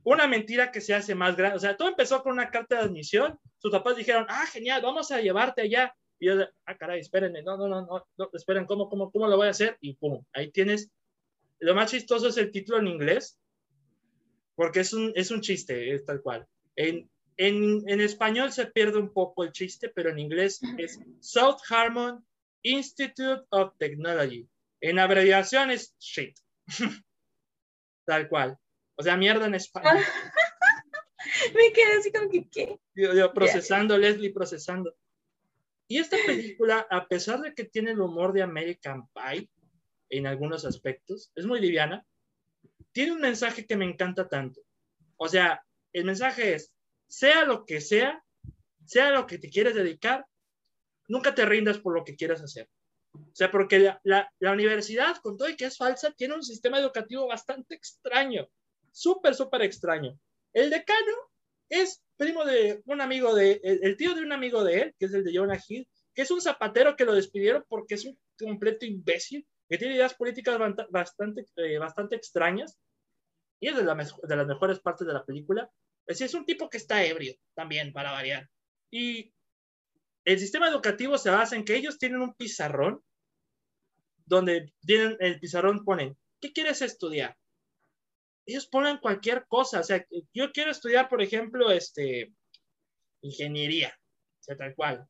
una 0.02 0.26
mentira 0.26 0.72
que 0.72 0.80
se 0.80 0.94
hace 0.94 1.14
más 1.14 1.36
grande. 1.36 1.56
O 1.56 1.60
sea, 1.60 1.76
todo 1.76 1.88
empezó 1.88 2.22
con 2.22 2.32
una 2.32 2.50
carta 2.50 2.76
de 2.76 2.82
admisión. 2.84 3.38
Sus 3.58 3.70
papás 3.70 3.96
dijeron, 3.96 4.24
ah, 4.30 4.46
genial, 4.46 4.80
vamos 4.80 5.10
a 5.10 5.20
llevarte 5.20 5.60
allá. 5.62 5.94
Y 6.20 6.26
yo, 6.26 6.34
ah, 6.66 6.76
caray, 6.76 7.00
espérenme, 7.00 7.42
no, 7.42 7.56
no, 7.56 7.66
no, 7.66 8.06
no, 8.16 8.30
esperen, 8.34 8.66
¿cómo, 8.66 8.88
cómo, 8.88 9.10
cómo 9.10 9.26
lo 9.26 9.36
voy 9.36 9.46
a 9.46 9.50
hacer? 9.50 9.78
Y 9.80 9.94
pum, 9.94 10.22
ahí 10.34 10.52
tienes. 10.52 10.90
Lo 11.58 11.74
más 11.74 11.90
chistoso 11.90 12.28
es 12.28 12.36
el 12.36 12.52
título 12.52 12.78
en 12.78 12.88
inglés, 12.88 13.38
porque 14.54 14.80
es 14.80 14.92
un, 14.92 15.12
es 15.16 15.30
un 15.30 15.40
chiste, 15.40 15.94
es 15.94 16.04
tal 16.04 16.20
cual. 16.20 16.46
En, 16.76 17.10
en, 17.38 17.82
en 17.88 18.00
español 18.00 18.52
se 18.52 18.66
pierde 18.66 18.98
un 18.98 19.12
poco 19.12 19.44
el 19.44 19.52
chiste, 19.52 19.88
pero 19.88 20.10
en 20.10 20.18
inglés 20.18 20.60
es 20.76 21.00
South 21.20 21.58
Harmon 21.68 22.24
Institute 22.62 23.42
of 23.48 23.72
Technology. 23.78 24.46
En 24.82 24.98
abreviación 24.98 25.70
es 25.70 25.94
shit. 25.98 26.36
tal 28.04 28.28
cual. 28.28 28.58
O 28.96 29.02
sea, 29.02 29.16
mierda 29.16 29.46
en 29.46 29.54
español. 29.54 29.96
Me 31.54 31.72
quedé 31.72 31.98
así 31.98 32.12
como 32.12 32.28
que, 32.28 32.48
¿qué? 32.48 32.78
Yo, 32.94 33.32
procesando, 33.32 33.96
Leslie 33.96 34.32
procesando. 34.32 34.94
Y 35.90 35.98
esta 35.98 36.16
película, 36.24 36.86
a 36.88 37.08
pesar 37.08 37.40
de 37.40 37.52
que 37.52 37.64
tiene 37.64 37.90
el 37.90 38.00
humor 38.00 38.32
de 38.32 38.42
American 38.42 39.08
Pie 39.08 39.50
en 40.08 40.28
algunos 40.28 40.64
aspectos, 40.64 41.32
es 41.34 41.46
muy 41.46 41.60
liviana, 41.60 42.06
tiene 42.92 43.10
un 43.10 43.20
mensaje 43.20 43.66
que 43.66 43.76
me 43.76 43.86
encanta 43.86 44.28
tanto. 44.28 44.60
O 45.16 45.26
sea, 45.26 45.66
el 45.92 46.04
mensaje 46.04 46.54
es, 46.54 46.72
sea 47.08 47.44
lo 47.44 47.66
que 47.66 47.80
sea, 47.80 48.24
sea 48.86 49.10
lo 49.10 49.26
que 49.26 49.38
te 49.38 49.50
quieres 49.50 49.74
dedicar, 49.74 50.24
nunca 51.08 51.34
te 51.34 51.44
rindas 51.44 51.78
por 51.78 51.92
lo 51.92 52.04
que 52.04 52.14
quieras 52.14 52.40
hacer. 52.40 52.68
O 53.12 53.34
sea, 53.34 53.50
porque 53.50 53.80
la, 54.04 54.32
la, 54.38 54.52
universidad, 54.52 55.16
con 55.16 55.36
todo 55.36 55.48
y 55.48 55.56
que 55.56 55.64
es 55.64 55.76
falsa, 55.76 56.12
tiene 56.12 56.34
un 56.34 56.44
sistema 56.44 56.78
educativo 56.78 57.26
bastante 57.26 57.74
extraño, 57.74 58.48
súper, 58.92 59.34
súper 59.34 59.62
extraño. 59.62 60.16
El 60.52 60.70
decano 60.70 61.29
es 61.70 62.02
primo 62.16 62.44
de 62.44 62.82
un 62.84 63.00
amigo 63.00 63.34
de, 63.34 63.60
el, 63.62 63.96
tío 63.96 64.14
de 64.14 64.22
un 64.22 64.32
amigo 64.32 64.62
de 64.62 64.80
él, 64.80 64.94
que 64.98 65.06
es 65.06 65.14
el 65.14 65.24
de 65.24 65.34
Jonah 65.34 65.58
Hill, 65.66 65.88
que 66.14 66.22
es 66.22 66.30
un 66.30 66.42
zapatero 66.42 66.96
que 66.96 67.04
lo 67.04 67.14
despidieron 67.14 67.64
porque 67.68 67.94
es 67.94 68.04
un 68.04 68.18
completo 68.38 68.84
imbécil, 68.84 69.46
que 69.68 69.78
tiene 69.78 69.94
ideas 69.94 70.14
políticas 70.14 70.58
bastante, 70.90 71.46
eh, 71.56 71.78
bastante 71.78 72.16
extrañas, 72.16 72.78
y 73.60 73.68
es 73.68 73.76
de, 73.76 73.82
de, 73.82 74.36
las 74.36 74.46
mejores 74.46 74.80
partes 74.80 75.06
de 75.06 75.12
la 75.12 75.24
película. 75.24 75.70
Es 76.06 76.18
decir, 76.18 76.26
es 76.26 76.34
un 76.34 76.44
tipo 76.44 76.68
que 76.68 76.78
está 76.78 77.04
ebrio 77.04 77.34
también, 77.54 77.92
para 77.92 78.10
variar. 78.10 78.50
Y 78.90 79.32
el 80.24 80.38
sistema 80.38 80.68
educativo 80.68 81.16
se 81.18 81.30
basa 81.30 81.56
en 81.56 81.64
que 81.64 81.76
ellos 81.76 81.98
tienen 81.98 82.20
un 82.20 82.34
pizarrón, 82.34 83.02
donde 84.26 84.72
tienen 84.80 85.16
el 85.20 85.40
pizarrón 85.40 85.84
ponen 85.84 86.16
¿qué 86.40 86.52
quieres 86.52 86.82
estudiar? 86.82 87.36
Ellos 88.46 88.66
ponen 88.66 88.98
cualquier 88.98 89.46
cosa, 89.46 89.80
o 89.80 89.82
sea, 89.82 90.04
yo 90.32 90.52
quiero 90.52 90.70
estudiar, 90.70 91.08
por 91.08 91.22
ejemplo, 91.22 91.70
este, 91.70 92.32
ingeniería, 93.22 93.94
o 93.98 94.42
sea, 94.42 94.56
tal 94.56 94.74
cual. 94.74 95.06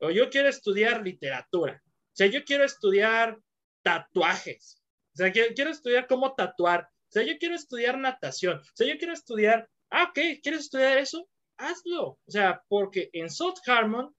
O 0.00 0.10
yo 0.10 0.30
quiero 0.30 0.48
estudiar 0.48 1.02
literatura, 1.02 1.82
o 1.84 2.16
sea, 2.16 2.26
yo 2.26 2.44
quiero 2.44 2.64
estudiar 2.64 3.38
tatuajes, 3.82 4.82
o 5.14 5.16
sea, 5.16 5.32
quiero, 5.32 5.54
quiero 5.54 5.70
estudiar 5.70 6.06
cómo 6.06 6.34
tatuar, 6.34 6.82
o 6.82 7.12
sea, 7.12 7.22
yo 7.22 7.38
quiero 7.38 7.54
estudiar 7.54 7.98
natación, 7.98 8.58
o 8.58 8.74
sea, 8.74 8.86
yo 8.86 8.98
quiero 8.98 9.12
estudiar, 9.12 9.68
ah, 9.90 10.04
ok, 10.04 10.40
¿quieres 10.42 10.62
estudiar 10.62 10.98
eso? 10.98 11.28
Hazlo, 11.58 12.18
o 12.24 12.30
sea, 12.30 12.64
porque 12.68 13.10
en 13.12 13.30
South 13.30 13.58
Harmon 13.66 14.14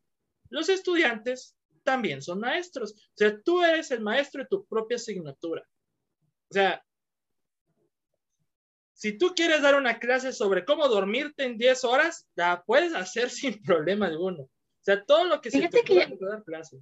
los 0.50 0.70
estudiantes 0.70 1.56
también 1.84 2.22
son 2.22 2.40
maestros. 2.40 2.94
O 2.94 3.14
sea, 3.16 3.42
tú 3.42 3.64
eres 3.64 3.92
el 3.92 4.02
maestro 4.02 4.42
de 4.42 4.48
tu 4.48 4.66
propia 4.66 4.98
asignatura. 4.98 5.64
O 6.50 6.54
sea, 6.54 6.84
si 9.04 9.18
tú 9.18 9.34
quieres 9.36 9.62
dar 9.62 9.76
una 9.76 10.00
clase 10.00 10.32
sobre 10.32 10.64
cómo 10.64 10.88
dormirte 10.88 11.44
en 11.44 11.58
10 11.58 11.84
horas, 11.84 12.26
la 12.36 12.64
puedes 12.64 12.96
hacer 12.96 13.30
sin 13.30 13.62
problema 13.62 14.06
alguno. 14.06 14.44
O 14.44 14.50
sea, 14.80 15.04
todo 15.04 15.26
lo 15.26 15.42
que 15.42 15.52
se 15.52 15.68
te 15.68 15.82
que, 15.82 16.08
dar 16.22 16.42
clase. 16.46 16.80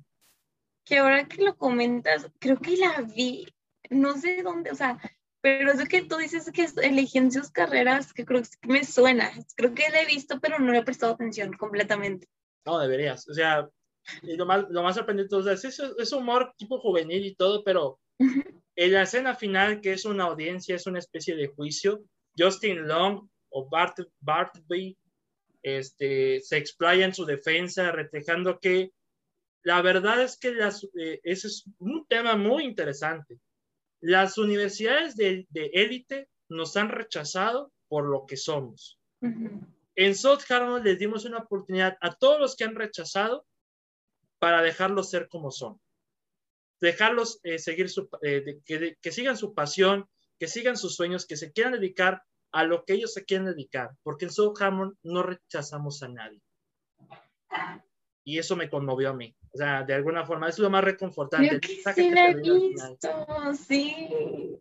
Que 0.85 0.99
ahora 0.99 1.27
que 1.27 1.41
lo 1.41 1.57
comentas, 1.57 2.30
creo 2.38 2.60
que 2.60 2.77
la 2.77 3.02
vi, 3.02 3.48
no 3.89 4.15
sé 4.19 4.43
dónde, 4.43 4.69
o 4.69 4.76
sea, 4.76 4.99
pero 5.41 5.72
eso 5.72 5.85
que 5.85 6.03
tú 6.03 6.18
dices 6.18 6.52
que 6.52 6.68
eligen 6.84 7.31
sus 7.31 7.49
carreras, 7.49 8.14
que 8.14 8.23
creo 8.23 8.43
que 8.43 8.68
me 8.68 8.84
suena. 8.84 9.31
Creo 9.56 9.73
que 9.73 9.89
la 9.89 10.03
he 10.03 10.06
visto, 10.06 10.39
pero 10.39 10.60
no 10.60 10.72
le 10.72 10.77
he 10.77 10.84
prestado 10.84 11.14
atención 11.14 11.53
completamente. 11.53 12.27
No, 12.68 12.77
deberías. 12.77 13.27
O 13.30 13.34
sea, 13.34 13.68
lo 14.22 14.45
más, 14.45 14.69
lo 14.69 14.84
más 14.84 14.93
sorprendente 14.95 15.35
es, 15.52 15.65
es, 15.65 15.80
es 15.80 16.11
humor 16.11 16.53
tipo 16.56 16.80
juvenil 16.80 17.26
y 17.26 17.34
todo, 17.34 17.64
pero 17.64 17.99
en 18.76 18.93
la 18.93 19.03
escena 19.03 19.35
final, 19.35 19.81
que 19.81 19.93
es 19.93 20.06
una 20.06 20.26
audiencia, 20.26 20.76
es 20.76 20.88
una 20.88 20.99
especie 20.99 21.35
de 21.35 21.48
juicio, 21.48 22.03
Justin 22.38 22.88
Long 22.88 23.27
o 23.49 23.69
Bart, 23.69 23.98
Bartleby 24.19 24.98
este, 25.61 26.39
se 26.41 26.57
explaya 26.57 27.06
en 27.06 27.14
su 27.14 27.26
defensa, 27.26 27.91
reflejando 27.91 28.60
que 28.60 28.91
la 29.64 29.81
verdad 29.81 30.23
es 30.23 30.38
que 30.38 30.53
las, 30.53 30.84
eh, 30.99 31.19
ese 31.23 31.48
es 31.48 31.65
un 31.80 32.06
tema 32.07 32.35
muy 32.35 32.64
interesante. 32.64 33.39
Las 33.99 34.38
universidades 34.38 35.15
de 35.15 35.45
élite 35.53 36.30
nos 36.49 36.76
han 36.76 36.89
rechazado 36.89 37.72
por 37.88 38.06
lo 38.06 38.26
que 38.26 38.38
somos. 38.38 38.98
En 39.95 40.15
South 40.15 40.41
Harmon 40.49 40.84
les 40.84 40.98
dimos 40.98 41.26
una 41.26 41.39
oportunidad 41.39 41.98
a 42.02 42.15
todos 42.15 42.39
los 42.39 42.56
que 42.56 42.64
han 42.64 42.76
rechazado 42.76 43.45
para 44.39 44.61
dejarlos 44.61 45.10
ser 45.10 45.27
como 45.27 45.52
son. 45.52 45.80
Dejarlos 46.81 47.39
eh, 47.43 47.59
seguir 47.59 47.89
su, 47.89 48.09
eh, 48.23 48.59
que, 48.65 48.97
que, 48.99 49.11
sigan 49.11 49.37
su 49.37 49.53
pasión, 49.53 50.07
que 50.39 50.47
sigan 50.47 50.75
sus 50.75 50.95
sueños, 50.95 51.27
que 51.27 51.37
se 51.37 51.51
quieran 51.51 51.73
dedicar 51.73 52.23
a 52.51 52.63
lo 52.63 52.83
que 52.83 52.93
ellos 52.93 53.13
se 53.13 53.23
quieren 53.23 53.45
dedicar, 53.45 53.91
porque 54.03 54.25
en 54.25 54.31
South 54.31 54.59
Harmon 54.59 54.97
no 55.03 55.23
rechazamos 55.23 56.01
a 56.03 56.09
nadie. 56.09 56.41
Y 58.23 58.37
eso 58.37 58.55
me 58.55 58.69
conmovió 58.69 59.09
a 59.09 59.13
mí. 59.13 59.35
O 59.53 59.57
sea, 59.57 59.83
de 59.83 59.93
alguna 59.93 60.25
forma, 60.25 60.47
es 60.47 60.59
lo 60.59 60.69
más 60.69 60.83
reconfortante. 60.83 61.59
Sí, 61.93 62.11
la 62.11 62.29
he 62.29 62.35
visto, 62.35 63.53
sí. 63.53 64.07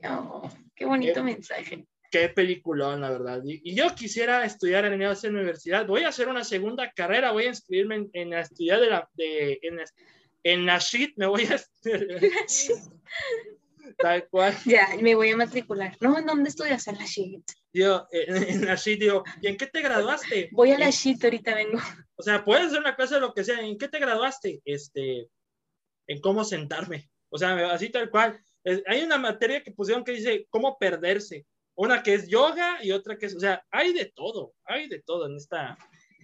Oh, 0.08 0.48
qué 0.74 0.84
bonito 0.84 1.22
mensaje. 1.22 1.86
Qué 2.10 2.28
peliculón, 2.28 3.00
la 3.00 3.10
verdad. 3.10 3.40
Y, 3.44 3.74
yo 3.74 3.94
quisiera 3.94 4.44
estudiar 4.44 4.84
en 4.84 4.98
la 4.98 5.16
universidad. 5.28 5.86
Voy 5.86 6.02
a 6.02 6.08
hacer 6.08 6.28
una 6.28 6.42
segunda 6.42 6.90
carrera, 6.90 7.30
voy 7.30 7.44
a 7.44 7.48
inscribirme 7.48 7.96
en, 7.96 8.10
en 8.14 8.30
la 8.30 8.40
estudiar 8.40 8.80
de 8.80 8.90
la, 8.90 9.08
de, 9.14 9.60
en, 9.62 9.78
en 10.42 10.66
la 10.66 10.78
SHIT, 10.78 11.16
me 11.16 11.26
voy 11.26 11.44
a... 11.44 11.60
Tal 13.98 14.28
cual. 14.28 14.56
Ya, 14.64 14.88
me 15.00 15.14
voy 15.14 15.30
a 15.30 15.36
matricular. 15.36 15.96
No, 16.00 16.18
¿en 16.18 16.24
dónde 16.24 16.48
estudias? 16.48 16.86
En 16.86 16.96
la 16.96 17.04
SHIT. 17.04 17.44
Yo, 17.72 18.06
en, 18.10 18.36
en 18.36 18.64
la 18.64 18.76
SHIT, 18.76 19.00
digo, 19.00 19.24
¿y 19.42 19.48
en 19.48 19.56
qué 19.56 19.66
te 19.66 19.82
graduaste? 19.82 20.48
Voy 20.52 20.70
a 20.70 20.78
la 20.78 20.90
SHIT, 20.90 21.24
ahorita 21.24 21.54
vengo. 21.54 21.78
O 22.16 22.22
sea, 22.22 22.44
puedes 22.44 22.66
hacer 22.66 22.80
una 22.80 22.96
clase 22.96 23.14
de 23.16 23.20
lo 23.20 23.34
que 23.34 23.44
sea. 23.44 23.60
¿En 23.60 23.76
qué 23.78 23.88
te 23.88 23.98
graduaste? 23.98 24.62
Este, 24.64 25.28
en 26.06 26.20
cómo 26.20 26.44
sentarme. 26.44 27.10
O 27.30 27.38
sea, 27.38 27.72
así 27.72 27.88
tal 27.90 28.10
cual. 28.10 28.38
hay 28.86 29.02
una 29.02 29.16
materia 29.16 29.62
que 29.62 29.72
pusieron 29.72 30.04
que 30.04 30.12
dice 30.12 30.46
cómo 30.50 30.76
perderse. 30.78 31.46
Una 31.76 32.02
que 32.02 32.14
es 32.14 32.28
yoga 32.28 32.78
y 32.82 32.90
otra 32.90 33.16
que 33.16 33.26
es, 33.26 33.36
o 33.36 33.40
sea, 33.40 33.64
hay 33.70 33.92
de 33.92 34.06
todo, 34.06 34.52
hay 34.64 34.88
de 34.88 35.00
todo 35.00 35.26
en 35.26 35.36
esta, 35.36 35.78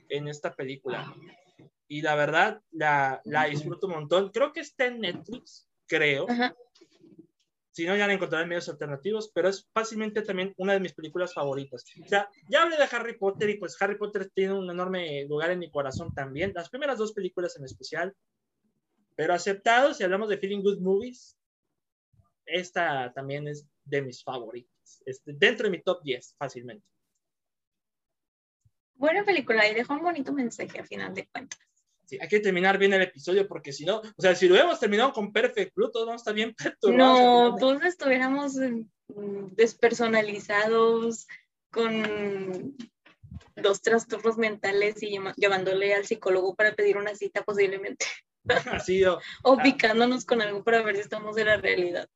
en 0.08 0.28
esta 0.28 0.54
película. 0.54 1.14
Y 1.88 2.02
la 2.02 2.14
verdad, 2.16 2.60
la, 2.70 3.20
la 3.24 3.44
disfruto 3.44 3.86
un 3.86 3.94
montón. 3.94 4.30
Creo 4.30 4.52
que 4.52 4.60
está 4.60 4.86
en 4.86 5.00
Netflix, 5.00 5.68
creo. 5.86 6.26
Si 7.76 7.84
no, 7.84 7.94
ya 7.94 8.06
la 8.06 8.14
encontraré 8.14 8.44
en 8.44 8.48
medios 8.48 8.70
alternativos, 8.70 9.30
pero 9.34 9.50
es 9.50 9.68
fácilmente 9.72 10.22
también 10.22 10.54
una 10.56 10.72
de 10.72 10.80
mis 10.80 10.94
películas 10.94 11.34
favoritas. 11.34 11.84
O 12.02 12.08
sea, 12.08 12.26
ya 12.48 12.62
hablé 12.62 12.78
de 12.78 12.88
Harry 12.90 13.18
Potter 13.18 13.50
y 13.50 13.58
pues 13.58 13.76
Harry 13.82 13.98
Potter 13.98 14.30
tiene 14.34 14.54
un 14.54 14.70
enorme 14.70 15.26
lugar 15.26 15.50
en 15.50 15.58
mi 15.58 15.70
corazón 15.70 16.14
también. 16.14 16.52
Las 16.54 16.70
primeras 16.70 16.96
dos 16.96 17.12
películas 17.12 17.54
en 17.58 17.66
especial. 17.66 18.16
Pero 19.14 19.34
aceptado, 19.34 19.92
si 19.92 20.02
hablamos 20.04 20.30
de 20.30 20.38
Feeling 20.38 20.62
Good 20.62 20.80
Movies, 20.80 21.36
esta 22.46 23.12
también 23.12 23.46
es 23.46 23.68
de 23.84 24.00
mis 24.00 24.24
favoritos. 24.24 25.02
Este, 25.04 25.34
dentro 25.34 25.64
de 25.64 25.76
mi 25.76 25.82
top 25.82 26.02
10, 26.02 26.34
fácilmente. 26.38 26.86
Buena 28.94 29.22
película 29.22 29.68
y 29.68 29.74
dejó 29.74 29.92
un 29.92 30.02
bonito 30.02 30.32
mensaje 30.32 30.78
al 30.78 30.86
final 30.86 31.12
de 31.12 31.28
cuentas. 31.28 31.60
Sí, 32.06 32.18
hay 32.20 32.28
que 32.28 32.40
terminar 32.40 32.78
bien 32.78 32.92
el 32.92 33.02
episodio 33.02 33.46
porque 33.46 33.72
si 33.72 33.84
no, 33.84 33.98
o 33.98 34.22
sea, 34.22 34.34
si 34.34 34.46
lo 34.46 34.54
hubiéramos 34.54 34.80
terminado 34.80 35.12
con 35.12 35.32
Perfect 35.32 35.74
Blue, 35.74 35.90
todos 35.90 36.06
vamos 36.06 36.20
a 36.20 36.22
estar 36.22 36.34
bien 36.34 36.54
perturbados. 36.54 37.20
No, 37.20 37.56
todos 37.58 37.82
estuviéramos 37.84 38.54
mm, 38.54 39.54
despersonalizados, 39.54 41.26
con 41.70 42.74
los 43.56 43.82
trastornos 43.82 44.38
mentales 44.38 45.02
y 45.02 45.18
llevándole 45.36 45.94
al 45.94 46.06
psicólogo 46.06 46.54
para 46.54 46.74
pedir 46.74 46.96
una 46.96 47.14
cita 47.14 47.42
posiblemente. 47.42 48.06
Así 48.82 49.00
yo. 49.00 49.18
o 49.42 49.58
picándonos 49.58 50.24
con 50.24 50.40
algo 50.40 50.64
para 50.64 50.82
ver 50.82 50.94
si 50.94 51.02
estamos 51.02 51.36
en 51.36 51.46
la 51.46 51.56
realidad 51.56 52.08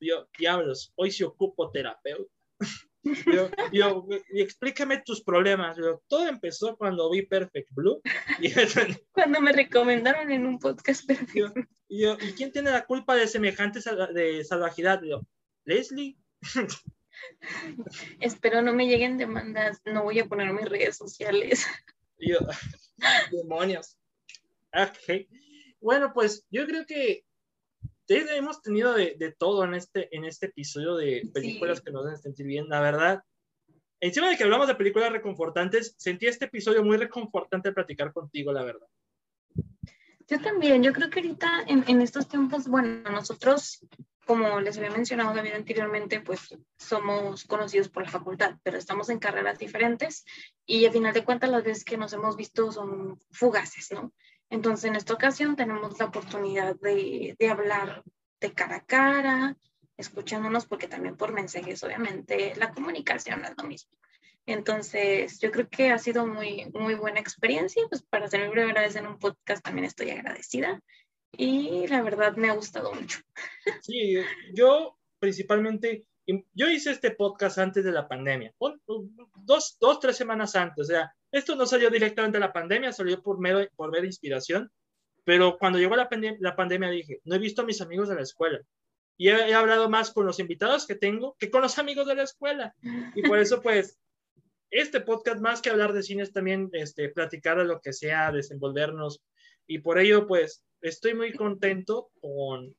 yo, 0.00 0.28
diablos, 0.38 0.92
hoy 0.96 1.10
se 1.10 1.24
ocupo 1.24 1.70
terapeuta. 1.70 2.32
Yo, 3.02 3.50
yo, 3.72 4.06
y 4.32 4.42
explícame 4.42 5.02
tus 5.02 5.22
problemas. 5.22 5.76
Yo, 5.76 6.02
todo 6.08 6.28
empezó 6.28 6.76
cuando 6.76 7.10
vi 7.10 7.22
Perfect 7.22 7.70
Blue. 7.72 8.00
Y 8.40 8.52
cuando 9.12 9.40
me 9.40 9.52
recomendaron 9.52 10.30
en 10.30 10.46
un 10.46 10.58
podcast 10.58 11.06
Perfect 11.06 11.54
yo, 11.88 12.16
¿y 12.20 12.32
quién 12.34 12.52
tiene 12.52 12.70
la 12.70 12.86
culpa 12.86 13.16
de 13.16 13.26
semejante 13.26 13.80
de 14.14 14.44
salvajidad? 14.44 15.02
Yo, 15.02 15.22
Leslie. 15.64 16.16
Espero 18.20 18.62
no 18.62 18.72
me 18.72 18.86
lleguen 18.86 19.18
demandas. 19.18 19.80
No 19.84 20.04
voy 20.04 20.20
a 20.20 20.26
poner 20.26 20.52
mis 20.52 20.68
redes 20.68 20.96
sociales. 20.96 21.66
Yo, 22.18 22.38
demonios. 23.32 23.98
Ok. 24.72 25.26
Bueno, 25.80 26.12
pues 26.14 26.46
yo 26.50 26.64
creo 26.66 26.86
que 26.86 27.24
hemos 28.16 28.62
tenido 28.62 28.94
de, 28.94 29.34
todo 29.38 29.64
en 29.64 29.74
este, 29.74 30.14
en 30.16 30.24
este 30.24 30.46
episodio 30.46 30.96
de 30.96 31.28
películas 31.32 31.80
que 31.80 31.90
nos 31.90 32.06
hacen 32.06 32.22
sentir 32.22 32.46
bien, 32.46 32.68
la 32.68 32.80
verdad. 32.80 33.22
Encima 34.00 34.28
de 34.30 34.36
que 34.36 34.44
hablamos 34.44 34.66
de 34.66 34.74
películas 34.74 35.12
reconfortantes, 35.12 35.94
sentí 35.98 36.26
este 36.26 36.46
episodio 36.46 36.82
muy 36.82 36.96
reconfortante 36.96 37.72
platicar 37.72 38.12
contigo, 38.12 38.52
la 38.52 38.64
verdad. 38.64 38.86
Yo 40.26 40.40
también, 40.40 40.82
yo 40.82 40.92
creo 40.92 41.10
que 41.10 41.20
ahorita 41.20 41.64
en, 41.66 41.84
en 41.88 42.00
estos 42.00 42.28
tiempos, 42.28 42.68
bueno, 42.68 43.10
nosotros, 43.10 43.84
como 44.24 44.60
les 44.60 44.78
había 44.78 44.90
mencionado 44.90 45.34
también 45.34 45.56
anteriormente, 45.56 46.20
pues 46.20 46.56
somos 46.78 47.44
conocidos 47.44 47.88
por 47.88 48.04
la 48.04 48.10
facultad, 48.10 48.54
pero 48.62 48.78
estamos 48.78 49.10
en 49.10 49.18
carreras 49.18 49.58
diferentes 49.58 50.24
y 50.64 50.86
a 50.86 50.92
final 50.92 51.12
de 51.12 51.24
cuentas 51.24 51.50
las 51.50 51.64
veces 51.64 51.84
que 51.84 51.96
nos 51.96 52.12
hemos 52.12 52.36
visto 52.36 52.70
son 52.70 53.18
fugaces, 53.32 53.90
¿no? 53.92 54.12
Entonces, 54.50 54.86
en 54.86 54.96
esta 54.96 55.14
ocasión 55.14 55.56
tenemos 55.56 55.98
la 55.98 56.06
oportunidad 56.06 56.76
de, 56.80 57.36
de 57.38 57.48
hablar 57.48 58.02
de 58.40 58.52
cara 58.52 58.76
a 58.76 58.84
cara, 58.84 59.56
escuchándonos, 59.96 60.66
porque 60.66 60.88
también 60.88 61.16
por 61.16 61.32
mensajes, 61.32 61.82
obviamente, 61.84 62.54
la 62.56 62.72
comunicación 62.72 63.44
es 63.44 63.52
lo 63.56 63.64
mismo. 63.64 63.92
Entonces, 64.46 65.38
yo 65.38 65.50
creo 65.50 65.68
que 65.68 65.90
ha 65.90 65.98
sido 65.98 66.26
muy, 66.26 66.70
muy 66.72 66.94
buena 66.94 67.20
experiencia. 67.20 67.82
Pues 67.88 68.02
para 68.02 68.28
ser 68.28 68.46
mi 68.46 68.52
primera 68.52 68.82
vez 68.82 68.96
en 68.96 69.06
un 69.06 69.18
podcast 69.18 69.64
también 69.64 69.84
estoy 69.84 70.10
agradecida 70.10 70.80
y 71.36 71.86
la 71.86 72.02
verdad 72.02 72.36
me 72.36 72.50
ha 72.50 72.54
gustado 72.54 72.92
mucho. 72.92 73.20
Sí, 73.82 74.16
yo 74.52 74.98
principalmente, 75.18 76.06
yo 76.54 76.68
hice 76.68 76.90
este 76.92 77.12
podcast 77.12 77.58
antes 77.58 77.84
de 77.84 77.92
la 77.92 78.08
pandemia, 78.08 78.52
dos, 79.44 79.76
dos, 79.78 80.00
tres 80.00 80.16
semanas 80.16 80.56
antes, 80.56 80.86
o 80.86 80.88
sea, 80.88 81.14
esto 81.32 81.54
no 81.56 81.66
salió 81.66 81.90
directamente 81.90 82.38
de 82.38 82.44
la 82.46 82.52
pandemia, 82.52 82.92
salió 82.92 83.22
por 83.22 83.38
mero, 83.38 83.66
por 83.76 83.90
mera 83.90 84.06
inspiración, 84.06 84.70
pero 85.24 85.58
cuando 85.58 85.78
llegó 85.78 85.96
la, 85.96 86.08
la 86.40 86.56
pandemia 86.56 86.90
dije, 86.90 87.20
no 87.24 87.36
he 87.36 87.38
visto 87.38 87.62
a 87.62 87.64
mis 87.64 87.80
amigos 87.80 88.08
de 88.08 88.16
la 88.16 88.22
escuela. 88.22 88.60
Y 89.16 89.28
he, 89.28 89.54
hablado 89.54 89.90
más 89.90 90.10
con 90.12 90.24
los 90.24 90.38
invitados 90.38 90.86
que 90.86 90.94
tengo 90.94 91.36
que 91.38 91.50
con 91.50 91.60
los 91.60 91.78
amigos 91.78 92.06
de 92.06 92.14
la 92.14 92.22
escuela. 92.22 92.74
Y 93.14 93.22
por 93.22 93.38
eso, 93.38 93.60
pues, 93.60 93.98
este 94.70 95.00
podcast, 95.00 95.40
más 95.40 95.60
que 95.60 95.68
hablar 95.68 95.92
de 95.92 96.02
cine, 96.02 96.22
es 96.22 96.32
también 96.32 96.70
este, 96.72 97.10
platicar 97.10 97.58
de 97.58 97.64
lo 97.64 97.80
que 97.80 97.92
sea, 97.92 98.32
desenvolvernos. 98.32 99.22
Y 99.66 99.80
por 99.80 99.98
ello, 99.98 100.26
pues, 100.26 100.64
estoy 100.80 101.14
muy 101.14 101.34
contento 101.34 102.10
con, 102.20 102.74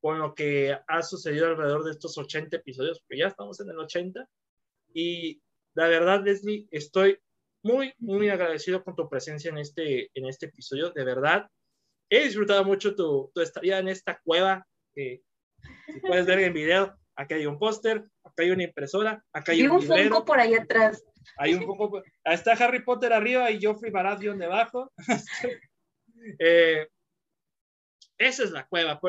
con 0.00 0.18
lo 0.18 0.34
que 0.34 0.78
ha 0.86 1.02
sucedido 1.02 1.46
alrededor 1.46 1.82
de 1.84 1.92
estos 1.92 2.18
80 2.18 2.56
episodios, 2.58 3.00
porque 3.00 3.20
ya 3.20 3.28
estamos 3.28 3.58
en 3.60 3.70
el 3.70 3.78
80. 3.78 4.28
Y 4.92 5.40
la 5.72 5.88
verdad, 5.88 6.22
Leslie, 6.22 6.68
estoy 6.70 7.18
muy, 7.64 7.94
muy 7.98 8.28
agradecido 8.28 8.84
con 8.84 8.94
tu 8.94 9.08
presencia 9.08 9.50
en 9.50 9.58
este, 9.58 10.10
en 10.14 10.26
este 10.26 10.46
episodio. 10.46 10.90
De 10.90 11.04
verdad, 11.04 11.48
he 12.10 12.24
disfrutado 12.24 12.64
mucho 12.64 12.94
tu, 12.94 13.30
tu 13.34 13.40
estadía 13.40 13.78
en 13.78 13.88
esta 13.88 14.20
cueva 14.22 14.66
que 14.94 15.22
si 15.86 16.00
puedes 16.00 16.26
ver 16.26 16.40
en 16.40 16.52
video. 16.52 16.96
Acá 17.16 17.36
hay 17.36 17.46
un 17.46 17.58
póster, 17.58 18.04
acá 18.24 18.42
hay 18.42 18.50
una 18.50 18.64
impresora, 18.64 19.24
acá 19.32 19.52
hay 19.52 19.66
un, 19.66 19.76
un 19.76 20.24
por 20.24 20.38
ahí 20.38 20.54
atrás. 20.54 21.02
Hay 21.38 21.54
un 21.54 21.64
poco, 21.64 22.02
está 22.24 22.52
Harry 22.52 22.84
Potter 22.84 23.12
arriba 23.12 23.50
y 23.50 23.60
Geoffrey 23.60 23.92
Baratheon 23.92 24.38
debajo. 24.38 24.92
eh, 26.40 26.88
esa 28.18 28.44
es 28.44 28.50
la 28.50 28.66
cueva. 28.66 29.00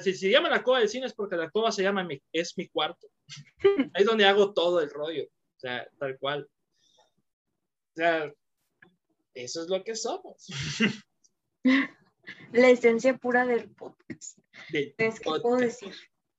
si 0.00 0.14
se 0.14 0.30
llama 0.30 0.50
la 0.50 0.62
cueva 0.62 0.80
del 0.80 0.88
cine 0.88 1.06
es 1.06 1.14
porque 1.14 1.36
la 1.36 1.50
cueva 1.50 1.72
se 1.72 1.82
llama 1.82 2.06
es 2.32 2.58
mi 2.58 2.68
cuarto. 2.68 3.08
Ahí 3.94 4.02
es 4.02 4.06
donde 4.06 4.26
hago 4.26 4.52
todo 4.52 4.80
el 4.80 4.90
rollo. 4.90 5.24
O 5.24 5.58
sea, 5.58 5.88
tal 5.98 6.18
cual. 6.18 6.48
Sea, 7.96 8.30
eso 9.32 9.62
es 9.62 9.68
lo 9.70 9.82
que 9.82 9.96
somos. 9.96 10.46
La 12.52 12.68
esencia 12.68 13.16
pura 13.16 13.46
del 13.46 13.70
podcast. 13.70 14.38
es 14.70 15.18
que 15.18 15.30
puedo 15.40 15.56
decir. 15.56 15.94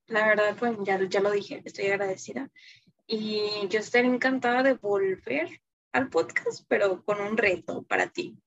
La 0.06 0.28
verdad, 0.28 0.56
pues 0.58 0.78
ya, 0.84 1.00
ya 1.10 1.20
lo 1.20 1.32
dije, 1.32 1.64
estoy 1.66 1.88
agradecida. 1.88 2.52
Y 3.08 3.68
yo 3.70 3.80
estaría 3.80 4.12
encantada 4.12 4.62
de 4.62 4.74
volver 4.76 5.62
al 5.94 6.10
podcast, 6.10 6.64
pero 6.68 7.04
con 7.04 7.20
un 7.22 7.38
reto 7.38 7.82
para 7.84 8.08
ti. 8.08 8.38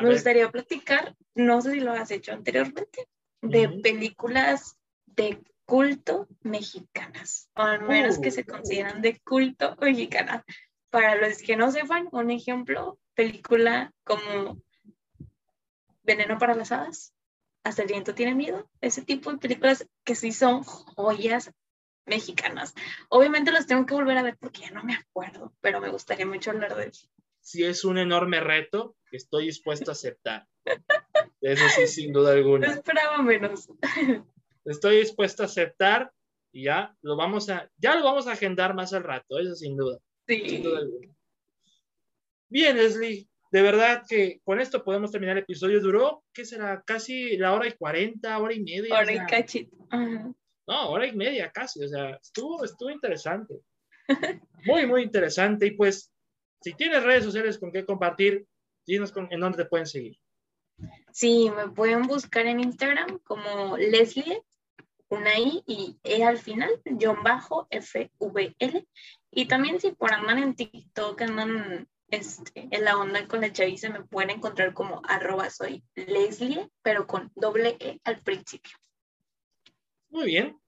Me 0.00 0.10
gustaría 0.10 0.50
platicar, 0.50 1.14
no 1.34 1.60
sé 1.60 1.72
si 1.72 1.80
lo 1.80 1.92
has 1.92 2.10
hecho 2.10 2.32
anteriormente, 2.32 3.06
de 3.42 3.68
películas 3.82 4.78
de 5.04 5.42
culto 5.66 6.26
mexicanas, 6.40 7.50
o 7.54 7.62
al 7.62 7.82
menos 7.82 8.18
que 8.18 8.30
se 8.30 8.40
uh. 8.40 8.46
consideran 8.46 9.02
de 9.02 9.20
culto 9.20 9.76
mexicanas. 9.80 10.42
Para 10.90 11.16
los 11.16 11.38
que 11.38 11.56
no 11.56 11.70
sepan, 11.70 12.08
un 12.12 12.30
ejemplo, 12.30 12.98
película 13.14 13.92
como 14.04 14.60
Veneno 16.02 16.38
para 16.38 16.54
las 16.54 16.72
Hadas, 16.72 17.14
Hasta 17.62 17.82
el 17.82 17.88
viento 17.88 18.14
tiene 18.14 18.34
miedo, 18.34 18.68
ese 18.80 19.02
tipo 19.02 19.30
de 19.30 19.38
películas 19.38 19.86
que 20.04 20.14
sí 20.14 20.32
son 20.32 20.62
joyas 20.62 21.52
mexicanas. 22.06 22.74
Obviamente 23.08 23.52
las 23.52 23.66
tengo 23.66 23.86
que 23.86 23.94
volver 23.94 24.18
a 24.18 24.22
ver 24.22 24.36
porque 24.38 24.62
ya 24.62 24.70
no 24.70 24.82
me 24.82 24.94
acuerdo, 24.94 25.54
pero 25.60 25.80
me 25.80 25.90
gustaría 25.90 26.26
mucho 26.26 26.50
hablar 26.50 26.74
de 26.74 26.88
eso 26.88 27.08
si 27.40 27.64
es 27.64 27.84
un 27.84 27.98
enorme 27.98 28.40
reto 28.40 28.96
que 29.10 29.16
estoy 29.16 29.46
dispuesto 29.46 29.90
a 29.90 29.92
aceptar. 29.92 30.46
Eso 31.40 31.64
sí, 31.74 31.86
sin 31.86 32.12
duda 32.12 32.32
alguna. 32.32 32.68
esperaba 32.68 33.22
menos. 33.22 33.68
Estoy 34.64 34.98
dispuesto 34.98 35.42
a 35.42 35.46
aceptar 35.46 36.12
y 36.52 36.64
ya 36.64 36.94
lo 37.02 37.16
vamos 37.16 37.48
a, 37.48 37.70
ya 37.78 37.96
lo 37.96 38.04
vamos 38.04 38.26
a 38.26 38.32
agendar 38.32 38.74
más 38.74 38.92
al 38.92 39.04
rato, 39.04 39.38
eso 39.38 39.54
sin 39.54 39.76
duda. 39.76 39.98
Sí. 40.30 40.62
Bien, 42.48 42.76
Leslie, 42.76 43.28
de 43.50 43.62
verdad 43.62 44.04
que 44.08 44.40
con 44.44 44.60
esto 44.60 44.84
podemos 44.84 45.10
terminar 45.10 45.36
el 45.36 45.42
episodio. 45.42 45.80
Duró, 45.80 46.22
¿qué 46.32 46.44
será? 46.44 46.82
Casi 46.86 47.36
la 47.36 47.52
hora 47.52 47.66
y 47.66 47.72
cuarenta, 47.72 48.38
hora 48.38 48.54
y 48.54 48.60
media. 48.60 48.96
Hora 48.96 49.12
y 49.12 49.18
cachito. 49.26 49.76
No, 49.90 50.90
hora 50.90 51.06
y 51.06 51.16
media 51.16 51.50
casi, 51.50 51.82
o 51.82 51.88
sea, 51.88 52.10
estuvo, 52.10 52.64
estuvo 52.64 52.90
interesante. 52.90 53.60
Muy, 54.64 54.86
muy 54.86 55.02
interesante. 55.02 55.66
Y 55.66 55.70
pues 55.70 56.12
si 56.60 56.74
tienes 56.74 57.02
redes 57.02 57.24
sociales 57.24 57.58
con 57.58 57.72
qué 57.72 57.84
compartir, 57.86 58.46
dinos 58.86 59.12
en 59.16 59.40
dónde 59.40 59.64
te 59.64 59.68
pueden 59.68 59.86
seguir. 59.86 60.18
Sí, 61.12 61.50
me 61.56 61.68
pueden 61.70 62.02
buscar 62.02 62.46
en 62.46 62.60
Instagram 62.60 63.20
como 63.20 63.78
Leslie, 63.78 64.42
una 65.08 65.38
I 65.38 65.62
y 65.66 65.98
E 66.02 66.22
al 66.22 66.38
final, 66.38 66.70
John 67.00 67.22
Bajo, 67.22 67.66
FVL. 67.70 68.86
Y 69.30 69.46
también 69.46 69.80
si 69.80 69.92
por 69.92 70.12
andan 70.12 70.38
en 70.38 70.54
TikTok, 70.54 71.20
andan 71.22 71.88
este, 72.08 72.68
en 72.70 72.84
la 72.84 72.96
onda 72.96 73.26
con 73.28 73.40
la 73.40 73.52
chaviza, 73.52 73.90
me 73.90 74.02
pueden 74.02 74.30
encontrar 74.30 74.74
como 74.74 75.00
arroba 75.04 75.50
soy 75.50 75.84
Leslie, 75.94 76.68
pero 76.82 77.06
con 77.06 77.30
doble 77.34 77.76
E 77.78 78.00
al 78.04 78.18
principio. 78.20 78.72
Muy 80.08 80.26
bien. 80.26 80.58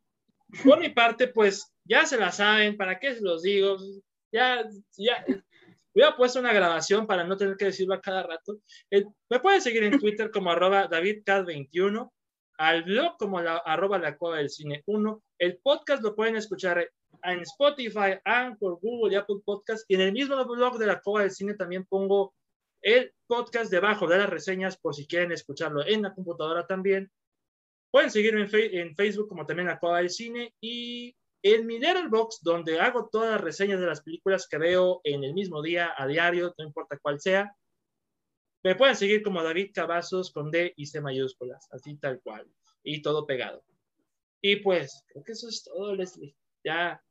Por 0.64 0.78
mi 0.78 0.90
parte, 0.90 1.28
pues 1.28 1.72
ya 1.84 2.06
se 2.06 2.18
la 2.18 2.30
saben, 2.30 2.76
¿para 2.76 2.98
qué 2.98 3.14
se 3.14 3.22
los 3.22 3.42
digo? 3.42 3.76
Ya, 4.30 4.64
ya, 4.96 5.24
Hubiera 5.94 6.16
puesto 6.16 6.40
una 6.40 6.52
grabación 6.52 7.06
para 7.06 7.24
no 7.24 7.36
tener 7.36 7.56
que 7.56 7.66
decirlo 7.66 7.94
a 7.94 8.00
cada 8.00 8.22
rato. 8.22 8.60
Eh, 8.90 9.04
me 9.28 9.40
pueden 9.40 9.60
seguir 9.60 9.82
en 9.84 9.98
Twitter 9.98 10.30
como 10.30 10.50
arroba 10.50 10.88
DavidCat21, 10.88 12.10
al 12.56 12.84
blog 12.84 13.18
como 13.18 13.40
la, 13.42 13.56
arroba 13.58 13.98
la 13.98 14.16
cueva 14.16 14.38
del 14.38 14.48
cine 14.48 14.82
1. 14.86 15.22
El 15.38 15.58
podcast 15.58 16.02
lo 16.02 16.14
pueden 16.14 16.36
escuchar 16.36 16.88
en 17.22 17.40
Spotify, 17.40 18.18
Anchor, 18.24 18.78
Google 18.80 19.12
y 19.12 19.16
Apple 19.16 19.40
Podcast. 19.44 19.84
Y 19.88 19.94
en 19.94 20.02
el 20.02 20.12
mismo 20.12 20.44
blog 20.44 20.78
de 20.78 20.86
la 20.86 21.00
cueva 21.00 21.22
del 21.22 21.30
cine 21.30 21.54
también 21.54 21.84
pongo 21.86 22.34
el 22.80 23.12
podcast 23.26 23.70
debajo 23.70 24.06
de 24.06 24.18
las 24.18 24.28
reseñas 24.28 24.76
por 24.76 24.94
si 24.94 25.06
quieren 25.06 25.32
escucharlo 25.32 25.86
en 25.86 26.02
la 26.02 26.14
computadora 26.14 26.66
también. 26.66 27.10
Pueden 27.90 28.10
seguirme 28.10 28.48
en, 28.50 28.78
en 28.78 28.96
Facebook 28.96 29.28
como 29.28 29.46
también 29.46 29.68
la 29.68 29.78
cueva 29.78 29.98
del 29.98 30.10
cine 30.10 30.54
y 30.60 31.14
en 31.42 31.66
mi 31.66 31.80
Box, 32.08 32.40
donde 32.42 32.78
hago 32.80 33.08
todas 33.10 33.32
las 33.32 33.40
reseñas 33.40 33.80
de 33.80 33.86
las 33.86 34.02
películas 34.02 34.46
que 34.48 34.58
veo 34.58 35.00
en 35.04 35.24
el 35.24 35.34
mismo 35.34 35.60
día, 35.60 35.92
a 35.96 36.06
diario, 36.06 36.54
no 36.56 36.64
importa 36.64 36.98
cuál 37.02 37.20
sea, 37.20 37.52
me 38.64 38.76
pueden 38.76 38.94
seguir 38.94 39.22
como 39.22 39.42
David 39.42 39.72
Cavazos 39.74 40.30
con 40.30 40.50
D 40.52 40.72
y 40.76 40.86
C 40.86 41.00
mayúsculas, 41.00 41.68
así 41.72 41.96
tal 41.96 42.20
cual, 42.22 42.48
y 42.84 43.02
todo 43.02 43.26
pegado. 43.26 43.64
Y 44.40 44.56
pues, 44.56 45.04
creo 45.08 45.24
que 45.24 45.32
eso 45.32 45.48
es 45.48 45.64
todo, 45.64 45.94
Leslie. 45.94 46.36
Ya 46.64 47.02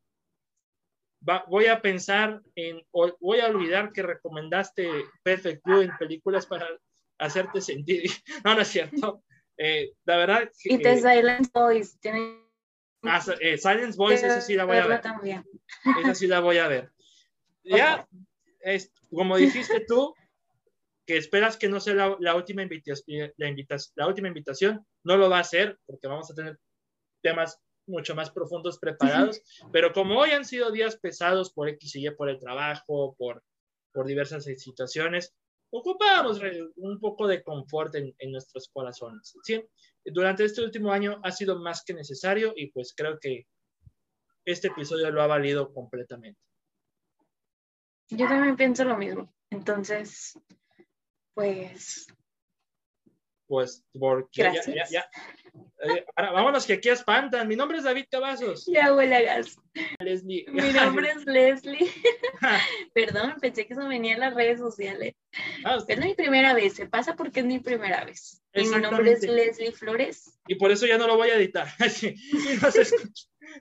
voy 1.48 1.68
a 1.68 1.82
pensar 1.82 2.42
en, 2.56 2.82
voy 2.92 3.40
a 3.40 3.48
olvidar 3.48 3.92
que 3.92 4.04
recomendaste 4.04 4.90
Perfect 5.24 5.64
Blue 5.64 5.82
en 5.82 5.98
películas 5.98 6.46
para 6.46 6.68
hacerte 7.20 7.62
sentir. 7.62 8.04
No, 8.44 8.56
no 8.56 8.62
es 8.62 8.68
cierto. 8.68 9.24
Eh, 9.58 9.94
la 10.06 10.18
verdad. 10.18 10.50
y 10.64 10.78
The 10.80 10.98
Silent 10.98 11.52
Boys, 11.54 12.00
tiene 12.00 12.42
Ah, 13.04 13.24
eh, 13.40 13.58
Silence 13.58 13.98
Voice, 13.98 14.26
esa 14.26 14.42
sí 14.42 14.54
la 14.54 14.66
voy 14.66 14.78
a 14.78 14.86
ver. 14.86 15.02
También. 15.02 15.44
Esa 16.02 16.14
sí 16.14 16.28
la 16.28 16.40
voy 16.40 16.58
a 16.58 16.68
ver. 16.68 16.92
Ya, 17.64 18.08
es, 18.60 18.92
como 19.10 19.38
dijiste 19.38 19.86
tú, 19.88 20.14
que 21.06 21.18
esperas 21.18 21.58
que 21.58 21.68
no 21.68 21.80
sea 21.80 22.16
la, 22.20 22.36
última 22.36 22.62
invitación, 22.62 23.34
la, 23.38 23.56
la 23.96 24.08
última 24.08 24.28
invitación, 24.28 24.86
no 25.04 25.18
lo 25.18 25.30
va 25.30 25.40
a 25.40 25.44
ser, 25.44 25.80
porque 25.86 26.08
vamos 26.08 26.30
a 26.30 26.36
tener 26.36 26.60
temas 27.24 27.60
mucho 27.88 28.16
más 28.16 28.32
profundos 28.32 28.80
preparados, 28.80 29.42
pero 29.72 29.94
como 29.94 30.20
hoy 30.20 30.32
han 30.32 30.46
sido 30.46 30.72
días 30.72 30.98
pesados 30.98 31.52
por 31.52 31.68
X 31.70 31.96
y 31.96 32.08
Y, 32.08 32.12
por 32.12 32.30
el 32.30 32.40
trabajo, 32.40 33.16
por, 33.18 33.44
por 33.92 34.06
diversas 34.06 34.44
situaciones, 34.44 35.34
ocupábamos 35.72 36.40
un 36.76 37.00
poco 37.00 37.28
de 37.28 37.44
confort 37.44 37.96
en, 37.96 38.14
en 38.20 38.32
nuestros 38.32 38.70
corazones. 38.74 39.36
¿sí? 39.44 39.64
durante 40.06 40.46
este 40.46 40.64
último 40.64 40.92
año 40.92 41.20
ha 41.24 41.32
sido 41.32 41.60
más 41.60 41.84
que 41.84 41.94
necesario 41.94 42.54
y 42.56 42.72
pues 42.72 42.94
creo 42.96 43.20
que 43.20 43.48
este 44.46 44.70
episodio 44.70 45.12
lo 45.12 45.22
ha 45.22 45.28
valido 45.28 45.72
completamente. 45.74 46.40
Yo 48.10 48.28
también 48.28 48.56
pienso 48.56 48.84
lo 48.84 48.98
mismo. 48.98 49.34
Entonces, 49.50 50.38
pues... 51.34 52.08
Pues, 53.52 53.84
porque 54.00 54.44
ya, 54.44 54.54
ya, 54.66 54.86
ya. 54.90 55.06
Eh, 55.84 56.06
ahora, 56.16 56.32
vámonos 56.32 56.66
que 56.66 56.72
aquí 56.72 56.88
espantan. 56.88 57.50
Mi 57.50 57.58
nombre 57.58 57.80
es 57.80 57.84
David 57.84 58.06
Cavazos. 58.10 58.66
Ya 58.66 58.94
huele 58.96 59.14
a 59.14 59.22
gas. 59.24 59.58
Leslie. 60.00 60.46
Mi 60.48 60.62
nombre 60.72 61.12
es 61.12 61.26
Leslie. 61.26 61.92
Perdón, 62.94 63.36
pensé 63.42 63.68
que 63.68 63.74
eso 63.74 63.86
venía 63.90 64.14
en 64.14 64.22
las 64.22 64.34
redes 64.36 64.58
sociales. 64.58 65.16
Ah, 65.66 65.84
es 65.86 66.00
mi 66.00 66.14
primera 66.14 66.54
vez, 66.54 66.76
se 66.76 66.88
pasa 66.88 67.18
porque 67.18 67.42
es 67.42 67.46
mi 67.46 67.60
primera 67.60 68.06
vez. 68.06 68.42
Y 68.54 68.64
mi 68.64 68.80
nombre 68.80 69.12
es 69.12 69.24
Leslie 69.24 69.74
Flores. 69.74 70.40
Y 70.48 70.56
por 70.56 70.72
eso 70.72 70.86
ya 70.86 70.98
no 70.98 71.06
lo 71.06 71.18
voy 71.18 71.32
a 71.32 71.36
editar. 71.36 71.68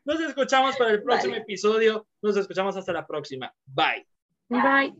nos, 0.04 0.20
escuchamos 0.20 0.76
para 0.76 0.92
el 0.92 1.02
próximo 1.02 1.34
episodio. 1.34 2.06
Nos 2.22 2.36
escuchamos 2.36 2.76
hasta 2.76 2.92
la 2.92 3.04
próxima. 3.08 3.52
Bye. 3.66 4.06
Bye. 4.48 4.94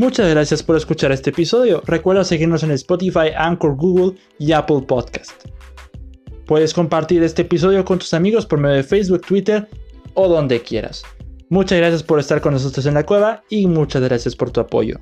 Muchas 0.00 0.30
gracias 0.30 0.62
por 0.62 0.76
escuchar 0.76 1.12
este 1.12 1.28
episodio. 1.28 1.82
Recuerda 1.84 2.24
seguirnos 2.24 2.62
en 2.62 2.70
Spotify, 2.70 3.32
Anchor, 3.36 3.76
Google 3.76 4.18
y 4.38 4.52
Apple 4.52 4.80
Podcast. 4.88 5.44
Puedes 6.46 6.72
compartir 6.72 7.22
este 7.22 7.42
episodio 7.42 7.84
con 7.84 7.98
tus 7.98 8.14
amigos 8.14 8.46
por 8.46 8.58
medio 8.58 8.76
de 8.76 8.82
Facebook, 8.82 9.20
Twitter 9.20 9.68
o 10.14 10.26
donde 10.26 10.62
quieras. 10.62 11.02
Muchas 11.50 11.76
gracias 11.76 12.02
por 12.02 12.18
estar 12.18 12.40
con 12.40 12.54
nosotros 12.54 12.86
en 12.86 12.94
la 12.94 13.04
cueva 13.04 13.42
y 13.50 13.66
muchas 13.66 14.00
gracias 14.00 14.34
por 14.34 14.50
tu 14.50 14.60
apoyo. 14.60 14.98